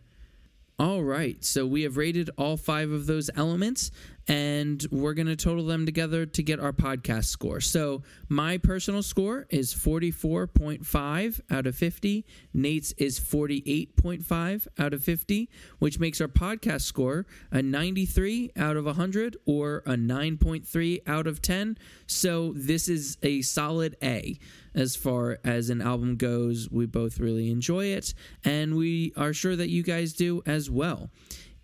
All 0.80 1.02
right, 1.02 1.44
so 1.44 1.66
we 1.66 1.82
have 1.82 1.98
rated 1.98 2.30
all 2.38 2.56
five 2.56 2.90
of 2.90 3.04
those 3.04 3.28
elements, 3.36 3.90
and 4.26 4.82
we're 4.90 5.12
going 5.12 5.26
to 5.26 5.36
total 5.36 5.66
them 5.66 5.84
together 5.84 6.24
to 6.24 6.42
get 6.42 6.58
our 6.58 6.72
podcast 6.72 7.26
score. 7.26 7.60
So, 7.60 8.02
my 8.30 8.56
personal 8.56 9.02
score 9.02 9.44
is 9.50 9.74
44.5 9.74 11.40
out 11.50 11.66
of 11.66 11.76
50. 11.76 12.24
Nate's 12.54 12.92
is 12.92 13.20
48.5 13.20 14.68
out 14.78 14.94
of 14.94 15.04
50, 15.04 15.50
which 15.80 16.00
makes 16.00 16.18
our 16.18 16.28
podcast 16.28 16.80
score 16.80 17.26
a 17.52 17.60
93 17.60 18.52
out 18.56 18.78
of 18.78 18.86
100 18.86 19.36
or 19.44 19.82
a 19.84 19.96
9.3 19.96 21.00
out 21.06 21.26
of 21.26 21.42
10. 21.42 21.76
So, 22.06 22.54
this 22.56 22.88
is 22.88 23.18
a 23.22 23.42
solid 23.42 23.98
A 24.02 24.38
as 24.74 24.96
far 24.96 25.38
as 25.44 25.70
an 25.70 25.80
album 25.80 26.16
goes. 26.16 26.68
We 26.70 26.86
both 26.86 27.18
really 27.18 27.50
enjoy 27.50 27.86
it, 27.86 28.14
and 28.44 28.76
we 28.76 29.12
are 29.16 29.32
sure 29.32 29.56
that 29.56 29.70
you 29.70 29.82
guys 29.82 30.12
do 30.12 30.42
as 30.46 30.70
well. 30.70 31.10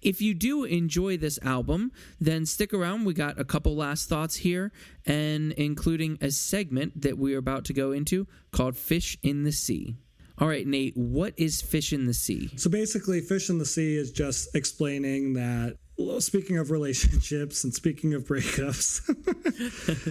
If 0.02 0.20
you 0.20 0.34
do 0.34 0.64
enjoy 0.64 1.16
this 1.16 1.38
album, 1.42 1.90
then 2.20 2.46
stick 2.46 2.72
around. 2.72 3.06
We 3.06 3.14
got 3.14 3.40
a 3.40 3.44
couple 3.44 3.74
last 3.74 4.08
thoughts 4.08 4.36
here, 4.36 4.70
and 5.04 5.52
including 5.52 6.18
a 6.20 6.30
segment 6.30 7.02
that 7.02 7.18
we're 7.18 7.38
about 7.38 7.64
to 7.66 7.72
go 7.72 7.92
into 7.92 8.26
called 8.52 8.76
Fish 8.76 9.16
in 9.22 9.44
the 9.44 9.52
Sea. 9.52 9.96
All 10.38 10.48
right, 10.48 10.66
Nate, 10.66 10.96
what 10.96 11.32
is 11.38 11.62
Fish 11.62 11.94
in 11.94 12.04
the 12.04 12.12
Sea? 12.12 12.50
So 12.56 12.68
basically, 12.68 13.20
Fish 13.22 13.48
in 13.48 13.58
the 13.58 13.64
Sea 13.64 13.96
is 13.96 14.12
just 14.12 14.54
explaining 14.54 15.32
that. 15.32 15.78
Speaking 16.18 16.58
of 16.58 16.70
relationships 16.70 17.64
and 17.64 17.72
speaking 17.72 18.12
of 18.12 18.24
breakups, 18.24 19.00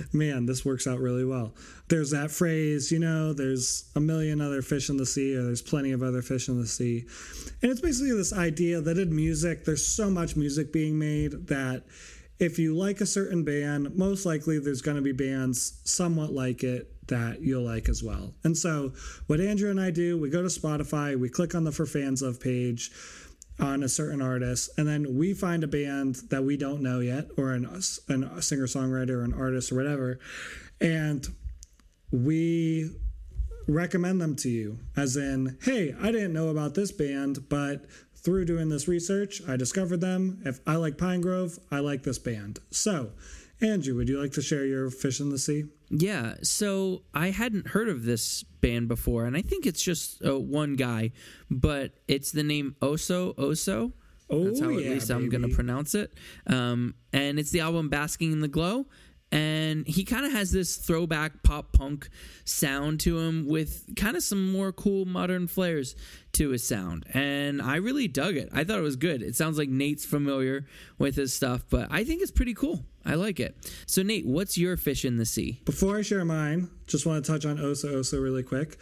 man, 0.14 0.48
this 0.48 0.66
works 0.66 0.88
out 0.88 0.99
really 0.99 1.26
well. 1.26 1.53
There's 1.90 2.10
that 2.10 2.32
phrase, 2.32 2.91
you 2.91 2.98
know, 2.98 3.34
there's 3.34 3.91
a 3.95 3.99
million 3.99 4.41
other 4.41 4.64
fish 4.64 4.90
in 4.90 4.98
the 4.98 5.06
sea, 5.06 5.36
or 5.36 5.44
there's 5.44 5.62
plenty 5.62 5.91
of 5.91 6.02
other 6.02 6.24
fish 6.24 6.48
in 6.49 6.60
the 6.60 6.66
sea. 6.66 7.06
And 7.62 7.72
it's 7.72 7.82
basically 7.82 8.14
this 8.14 8.34
idea 8.34 8.82
that 8.82 8.98
in 8.98 9.16
music, 9.16 9.66
there's 9.66 9.86
so 9.86 10.10
much 10.10 10.36
music 10.36 10.74
being 10.74 10.98
made 10.98 11.48
that 11.48 11.84
if 12.40 12.57
you 12.57 12.76
like 12.76 12.99
a 13.02 13.06
certain 13.06 13.44
band, 13.44 13.95
most 13.95 14.26
likely 14.26 14.60
there's 14.60 14.82
going 14.82 14.98
to 14.98 15.03
be 15.03 15.12
bands 15.12 15.82
somewhat 15.84 16.34
like 16.34 16.64
it 16.64 16.91
that 17.07 17.41
you'll 17.41 17.64
like 17.64 17.88
as 17.88 18.03
well. 18.03 18.34
And 18.44 18.57
so, 18.57 18.94
what 19.28 19.40
Andrew 19.40 19.70
and 19.70 19.80
I 19.80 19.91
do, 19.91 20.18
we 20.18 20.30
go 20.30 20.41
to 20.41 20.48
Spotify, 20.48 21.18
we 21.18 21.30
click 21.30 21.53
on 21.53 21.64
the 21.64 21.72
For 21.72 21.86
Fans 21.86 22.22
of 22.22 22.40
page 22.40 22.91
on 23.60 23.84
a 23.84 23.90
certain 23.90 24.22
artist, 24.22 24.69
and 24.77 24.88
then 24.88 25.18
we 25.18 25.34
find 25.34 25.64
a 25.64 25.68
band 25.68 26.15
that 26.30 26.44
we 26.44 26.57
don't 26.57 26.82
know 26.82 26.99
yet, 26.99 27.27
or 27.38 27.52
an, 27.52 27.65
an, 28.10 28.23
a 28.23 28.41
singer 28.41 28.68
songwriter, 28.68 29.11
or 29.11 29.23
an 29.23 29.34
artist, 29.34 29.72
or 29.72 29.76
whatever, 29.76 30.19
and 30.82 31.27
we 32.11 32.90
recommend 33.68 34.22
them 34.22 34.36
to 34.36 34.49
you. 34.49 34.80
As 34.95 35.18
in, 35.18 35.57
hey, 35.64 35.95
I 36.02 36.11
didn't 36.11 36.34
know 36.34 36.49
about 36.49 36.76
this 36.76 36.91
band, 36.91 37.49
but 37.49 37.86
through 38.15 38.45
doing 38.45 38.69
this 38.69 38.88
research, 38.88 39.41
I 39.48 39.56
discovered 39.56 40.02
them. 40.02 40.41
If 40.45 40.60
I 40.68 40.76
like 40.76 40.98
Pinegrove, 40.98 41.60
I 41.72 41.80
like 41.80 42.03
this 42.03 42.19
band. 42.19 42.60
So, 42.72 43.11
Andrew, 43.61 43.95
would 43.95 44.10
you 44.10 44.19
like 44.19 44.34
to 44.34 44.41
share 44.41 44.65
your 44.65 44.90
Fish 44.90 45.19
in 45.19 45.30
the 45.30 45.38
Sea? 45.38 45.65
Yeah, 45.90 46.36
so 46.41 47.03
I 47.14 47.30
hadn't 47.30 47.68
heard 47.68 47.90
of 47.90 48.06
this 48.06 48.44
band 48.44 48.88
before, 48.88 49.26
and 49.26 49.38
I 49.38 49.41
think 49.41 49.66
it's 49.66 49.82
just 49.82 50.24
uh, 50.26 50.40
one 50.40 50.76
guy, 50.76 51.12
but 51.49 51.94
it's 52.07 52.32
the 52.32 52.44
name 52.44 52.76
Oso 52.82 53.36
Oso. 53.36 53.94
Oh, 54.30 54.45
That's 54.45 54.60
how 54.60 54.70
yeah, 54.70 54.88
at 54.88 54.94
least 54.94 55.10
I'm 55.12 55.30
going 55.30 55.48
to 55.48 55.56
pronounce 55.56 55.94
it. 55.94 56.14
Um, 56.48 56.95
and 57.14 57.38
it's 57.38 57.52
the 57.52 57.60
album 57.60 57.90
Basking 57.90 58.32
in 58.32 58.40
the 58.40 58.48
Glow. 58.48 58.88
And 59.32 59.86
he 59.88 60.03
kind 60.03 60.26
of 60.26 60.32
has 60.32 60.52
this 60.52 60.78
throwback 60.78 61.44
pop 61.44 61.74
punk 61.74 62.10
sound 62.45 63.02
to 63.02 63.20
him 63.20 63.45
with 63.48 63.95
kind 63.95 64.16
of 64.16 64.24
some 64.24 64.52
more 64.52 64.72
cool 64.72 65.06
modern 65.06 65.48
flares 65.48 65.95
to 66.34 66.52
his 66.52 66.66
sound. 66.66 67.06
And 67.14 67.62
I 67.62 67.78
really 67.78 68.07
dug 68.07 68.38
it. 68.38 68.49
I 68.53 68.64
thought 68.64 68.80
it 68.80 68.84
was 68.84 68.95
good. 68.95 69.22
It 69.22 69.36
sounds 69.36 69.57
like 69.57 69.68
Nate's 69.68 70.06
familiar 70.06 70.66
with 70.98 71.16
his 71.16 71.34
stuff, 71.34 71.66
but 71.70 71.88
I 71.91 72.03
think 72.03 72.22
it's 72.22 72.32
pretty 72.32 72.53
cool. 72.53 72.86
I 73.06 73.15
like 73.15 73.40
it. 73.40 73.56
So, 73.86 74.02
Nate, 74.02 74.26
what's 74.26 74.57
your 74.57 74.77
fish 74.77 75.06
in 75.06 75.18
the 75.18 75.26
sea? 75.26 75.61
Before 75.65 75.98
I 75.98 76.02
share 76.02 76.26
mine, 76.26 76.69
just 76.88 77.06
want 77.06 77.23
to 77.23 77.32
touch 77.32 77.45
on 77.45 77.57
Oso 77.57 77.94
Oso 77.94 78.22
really 78.22 78.44
quick. 78.44 78.77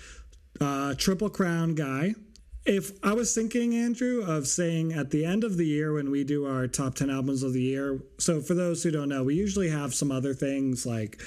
Uh, 0.61 0.93
Triple 0.95 1.29
Crown 1.29 1.75
guy. 1.75 2.15
if 2.65 2.91
I 3.03 3.13
was 3.13 3.35
thinking, 3.35 3.75
Andrew, 3.75 4.23
of 4.23 4.47
saying 4.47 4.93
at 4.93 5.11
the 5.11 5.25
end 5.25 5.43
of 5.43 5.57
the 5.57 5.65
year 5.65 5.91
when 5.93 6.09
we 6.09 6.23
do 6.23 6.45
our 6.45 6.67
top 6.67 6.95
10 6.95 7.09
albums 7.09 7.43
of 7.43 7.51
the 7.51 7.61
year. 7.61 7.99
So, 8.17 8.39
for 8.39 8.53
those 8.53 8.81
who 8.83 8.91
don't 8.91 9.09
know, 9.09 9.23
we 9.23 9.35
usually 9.35 9.69
have 9.69 9.93
some 9.93 10.11
other 10.11 10.33
things 10.33 10.85
like 10.85 11.21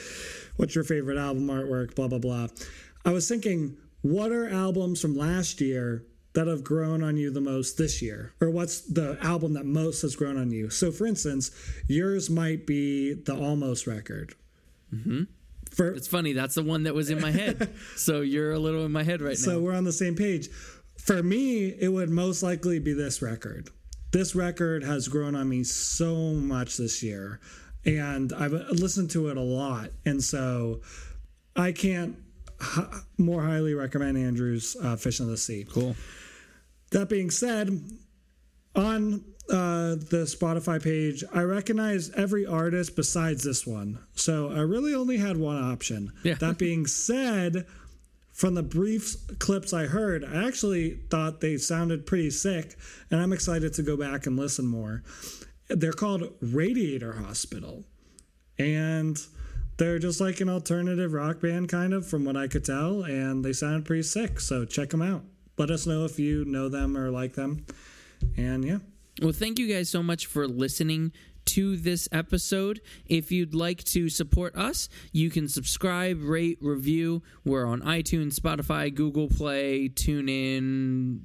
what's 0.56 0.74
your 0.74 0.84
favorite 0.84 1.18
album 1.18 1.48
artwork, 1.48 1.94
blah, 1.94 2.08
blah, 2.08 2.18
blah. 2.18 2.46
I 3.04 3.12
was 3.12 3.28
thinking, 3.28 3.76
what 4.00 4.32
are 4.32 4.48
albums 4.48 5.00
from 5.02 5.16
last 5.16 5.60
year 5.60 6.04
that 6.36 6.46
have 6.46 6.62
grown 6.62 7.02
on 7.02 7.16
you 7.16 7.30
the 7.30 7.40
most 7.40 7.78
this 7.78 8.00
year? 8.02 8.34
Or 8.40 8.50
what's 8.50 8.82
the 8.82 9.18
album 9.22 9.54
that 9.54 9.64
most 9.64 10.02
has 10.02 10.14
grown 10.14 10.36
on 10.36 10.50
you? 10.50 10.68
So, 10.70 10.92
for 10.92 11.06
instance, 11.06 11.50
yours 11.88 12.28
might 12.30 12.66
be 12.66 13.14
the 13.14 13.34
Almost 13.34 13.86
record. 13.86 14.34
Mm-hmm. 14.94 15.22
For, 15.74 15.88
It's 15.92 16.06
funny. 16.06 16.34
That's 16.34 16.54
the 16.54 16.62
one 16.62 16.82
that 16.84 16.94
was 16.94 17.08
in 17.10 17.20
my 17.20 17.30
head. 17.32 17.74
so 17.96 18.20
you're 18.20 18.52
a 18.52 18.58
little 18.58 18.84
in 18.84 18.92
my 18.92 19.02
head 19.02 19.20
right 19.22 19.36
So 19.36 19.50
now. 19.50 19.56
So, 19.56 19.62
we're 19.62 19.74
on 19.74 19.84
the 19.84 19.92
same 19.92 20.14
page. 20.14 20.48
For 20.98 21.22
me, 21.22 21.68
it 21.68 21.88
would 21.88 22.10
most 22.10 22.42
likely 22.42 22.78
be 22.80 22.92
this 22.92 23.22
record. 23.22 23.70
This 24.12 24.34
record 24.34 24.84
has 24.84 25.08
grown 25.08 25.34
on 25.34 25.48
me 25.48 25.64
so 25.64 26.14
much 26.32 26.76
this 26.76 27.02
year, 27.02 27.40
and 27.84 28.32
I've 28.32 28.52
listened 28.52 29.10
to 29.12 29.28
it 29.28 29.36
a 29.36 29.42
lot. 29.42 29.90
And 30.04 30.22
so 30.22 30.80
I 31.54 31.72
can't 31.72 32.16
h- 32.62 32.84
more 33.18 33.42
highly 33.42 33.74
recommend 33.74 34.16
Andrew's 34.18 34.76
uh, 34.82 34.96
Fish 34.96 35.20
in 35.20 35.28
the 35.28 35.36
Sea. 35.36 35.66
Cool. 35.70 35.96
That 36.90 37.08
being 37.08 37.30
said, 37.30 37.82
on 38.74 39.24
uh, 39.48 39.94
the 39.96 40.26
Spotify 40.26 40.82
page, 40.82 41.24
I 41.32 41.42
recognize 41.42 42.10
every 42.10 42.46
artist 42.46 42.96
besides 42.96 43.44
this 43.44 43.66
one. 43.66 43.98
So 44.14 44.50
I 44.50 44.60
really 44.60 44.94
only 44.94 45.18
had 45.18 45.36
one 45.36 45.56
option. 45.56 46.12
Yeah. 46.22 46.34
That 46.34 46.58
being 46.58 46.86
said, 46.86 47.66
from 48.32 48.54
the 48.54 48.62
brief 48.62 49.16
clips 49.38 49.72
I 49.72 49.86
heard, 49.86 50.24
I 50.24 50.46
actually 50.46 50.98
thought 51.10 51.40
they 51.40 51.56
sounded 51.56 52.06
pretty 52.06 52.30
sick, 52.30 52.76
and 53.10 53.20
I'm 53.20 53.32
excited 53.32 53.72
to 53.74 53.82
go 53.82 53.96
back 53.96 54.26
and 54.26 54.36
listen 54.36 54.66
more. 54.66 55.02
They're 55.68 55.92
called 55.92 56.32
Radiator 56.40 57.14
Hospital, 57.14 57.84
and 58.58 59.18
they're 59.78 59.98
just 59.98 60.20
like 60.20 60.40
an 60.40 60.48
alternative 60.48 61.12
rock 61.12 61.40
band, 61.40 61.68
kind 61.68 61.92
of, 61.94 62.06
from 62.06 62.24
what 62.24 62.36
I 62.36 62.46
could 62.46 62.64
tell, 62.64 63.02
and 63.02 63.44
they 63.44 63.52
sounded 63.52 63.84
pretty 63.84 64.02
sick. 64.02 64.38
So 64.40 64.64
check 64.64 64.90
them 64.90 65.02
out. 65.02 65.22
Let 65.58 65.70
us 65.70 65.86
know 65.86 66.04
if 66.04 66.18
you 66.18 66.44
know 66.44 66.68
them 66.68 66.96
or 66.96 67.10
like 67.10 67.34
them. 67.34 67.64
And 68.36 68.64
yeah, 68.64 68.78
Well, 69.22 69.32
thank 69.32 69.58
you 69.58 69.66
guys 69.72 69.88
so 69.88 70.02
much 70.02 70.26
for 70.26 70.46
listening 70.46 71.12
to 71.46 71.76
this 71.76 72.08
episode. 72.12 72.80
If 73.06 73.30
you'd 73.30 73.54
like 73.54 73.84
to 73.84 74.08
support 74.08 74.54
us, 74.56 74.88
you 75.12 75.30
can 75.30 75.48
subscribe, 75.48 76.22
rate, 76.22 76.58
review. 76.60 77.22
We're 77.44 77.66
on 77.66 77.80
iTunes, 77.82 78.34
Spotify, 78.34 78.92
Google 78.92 79.28
Play, 79.28 79.88
TuneIn, 79.88 81.20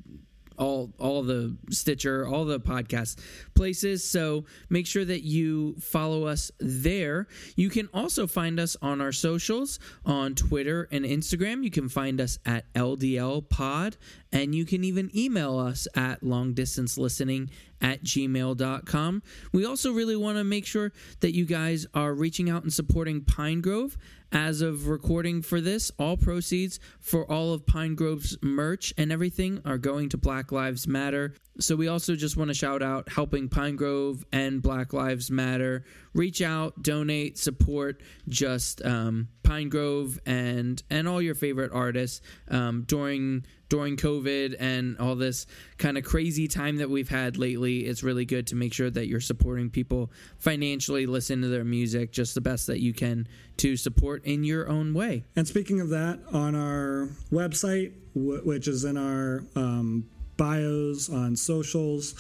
all 0.58 0.94
all 1.00 1.24
the 1.24 1.56
Stitcher, 1.70 2.28
all 2.28 2.46
the 2.46 2.60
podcast 2.60 3.18
places. 3.56 4.04
So 4.04 4.46
make 4.70 4.88
sure 4.88 5.06
that 5.06 5.24
you 5.24 5.76
follow 5.80 6.26
us 6.26 6.52
there. 6.60 7.28
You 7.56 7.70
can 7.70 7.90
also 7.94 8.28
find 8.28 8.60
us 8.60 8.76
on 8.82 9.02
our 9.02 9.12
socials 9.12 9.80
on 10.06 10.36
Twitter 10.36 10.88
and 10.92 11.06
Instagram. 11.06 11.64
You 11.64 11.72
can 11.72 11.90
find 11.90 12.22
us 12.22 12.40
at 12.46 12.72
LDL 12.74 13.50
Pod, 13.50 13.98
and 14.32 14.54
you 14.56 14.66
can 14.66 14.84
even 14.84 15.10
email 15.16 15.58
us 15.58 15.88
at 15.96 16.24
long 16.24 16.54
distance 16.54 16.98
listening 16.98 17.50
at 17.82 18.04
gmail.com. 18.04 19.24
We 19.52 19.66
also 19.66 19.92
really 19.92 20.16
want 20.16 20.38
to 20.38 20.44
make 20.44 20.66
sure 20.66 20.92
that 21.22 21.36
you 21.36 21.46
guys 21.46 21.86
are 21.94 22.14
reaching 22.14 22.50
out 22.50 22.64
and 22.64 22.72
supporting 22.72 23.22
Pinegrove. 23.22 23.98
As 24.34 24.62
of 24.62 24.88
recording 24.88 25.42
for 25.42 25.60
this, 25.60 25.92
all 26.00 26.16
proceeds 26.16 26.80
for 27.02 27.30
all 27.30 27.54
of 27.54 27.66
Pinegrove's 27.66 28.38
merch 28.42 28.94
and 28.98 29.12
everything 29.12 29.62
are 29.66 29.78
going 29.78 30.08
to 30.10 30.18
Black 30.18 30.54
Lives 30.54 30.88
Matter. 30.88 31.34
So 31.60 31.76
we 31.76 31.90
also 31.90 32.16
just 32.16 32.38
want 32.38 32.48
to 32.48 32.54
shout 32.54 32.82
out 32.82 33.10
helping 33.10 33.50
Pinegrove 33.50 34.24
and 34.32 34.62
Black 34.62 34.94
Lives 34.94 35.30
Matter. 35.30 35.84
Reach 36.14 36.42
out, 36.42 36.82
donate, 36.82 37.38
support 37.38 38.02
just 38.30 38.82
um, 38.86 39.28
Pinegrove 39.44 40.18
and 40.26 40.82
and 40.90 41.10
all 41.10 41.22
your 41.22 41.36
favorite 41.36 41.72
artists 41.74 42.22
um, 42.48 42.84
during 42.88 43.44
during 43.72 43.96
COVID 43.96 44.58
and 44.60 44.98
all 45.00 45.16
this 45.16 45.46
kind 45.78 45.98
of 45.98 46.04
crazy 46.04 46.48
time 46.48 46.78
that 46.78 46.90
we've 46.90 47.08
had 47.08 47.38
lately. 47.38 47.86
It's 47.86 48.04
really 48.04 48.26
good 48.26 48.48
to 48.48 48.56
make 48.56 48.74
sure 48.74 48.90
that 48.90 49.08
you're 49.08 49.22
supporting 49.22 49.70
people 49.70 50.12
financially, 50.40 51.06
listen 51.06 51.42
to 51.42 51.48
their 51.48 51.64
music, 51.64 52.12
just 52.12 52.36
the 52.36 52.42
best 52.42 52.68
that 52.68 52.82
you 52.82 52.94
can 52.94 53.30
to 53.62 53.78
support 53.78 54.26
in 54.26 54.44
your 54.44 54.68
own 54.68 54.92
way. 54.92 55.24
And 55.36 55.48
speaking 55.48 55.80
of 55.82 55.90
that, 55.90 56.20
on 56.34 56.56
our 56.56 57.10
website, 57.32 57.94
w- 58.16 58.42
which 58.42 58.68
is 58.68 58.86
in 58.86 58.98
our 58.98 59.44
um, 59.56 60.10
bios 60.36 61.12
on 61.12 61.36
socials, 61.36 62.16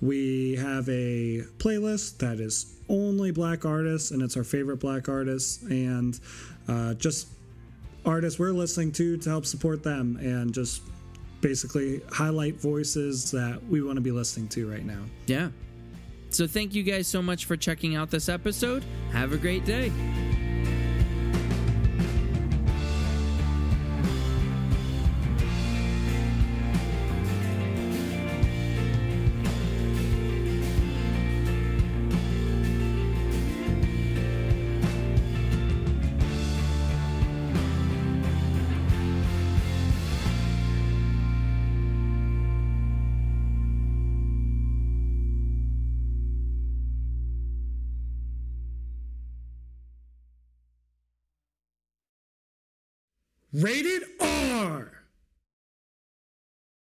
we 0.00 0.54
have 0.54 0.88
a 0.88 1.42
playlist 1.58 2.18
that 2.18 2.38
is 2.38 2.76
only 2.88 3.32
black 3.32 3.64
artists, 3.64 4.12
and 4.12 4.22
it's 4.22 4.36
our 4.36 4.44
favorite 4.44 4.76
black 4.76 5.08
artists, 5.08 5.64
and 5.64 6.20
uh, 6.68 6.94
just 6.94 7.26
artists 8.06 8.38
we're 8.38 8.52
listening 8.52 8.92
to 8.92 9.16
to 9.16 9.28
help 9.28 9.46
support 9.46 9.82
them, 9.82 10.16
and 10.20 10.54
just 10.54 10.80
basically 11.40 12.02
highlight 12.12 12.60
voices 12.60 13.32
that 13.32 13.60
we 13.68 13.82
want 13.82 13.96
to 13.96 14.00
be 14.00 14.12
listening 14.12 14.46
to 14.48 14.70
right 14.70 14.84
now. 14.84 15.02
Yeah. 15.26 15.48
So 16.30 16.46
thank 16.46 16.72
you 16.72 16.84
guys 16.84 17.08
so 17.08 17.20
much 17.20 17.46
for 17.46 17.56
checking 17.56 17.96
out 17.96 18.10
this 18.10 18.28
episode. 18.28 18.84
Have 19.10 19.32
a 19.32 19.36
great 19.36 19.64
day. 19.64 19.90
Rated. 53.54 53.93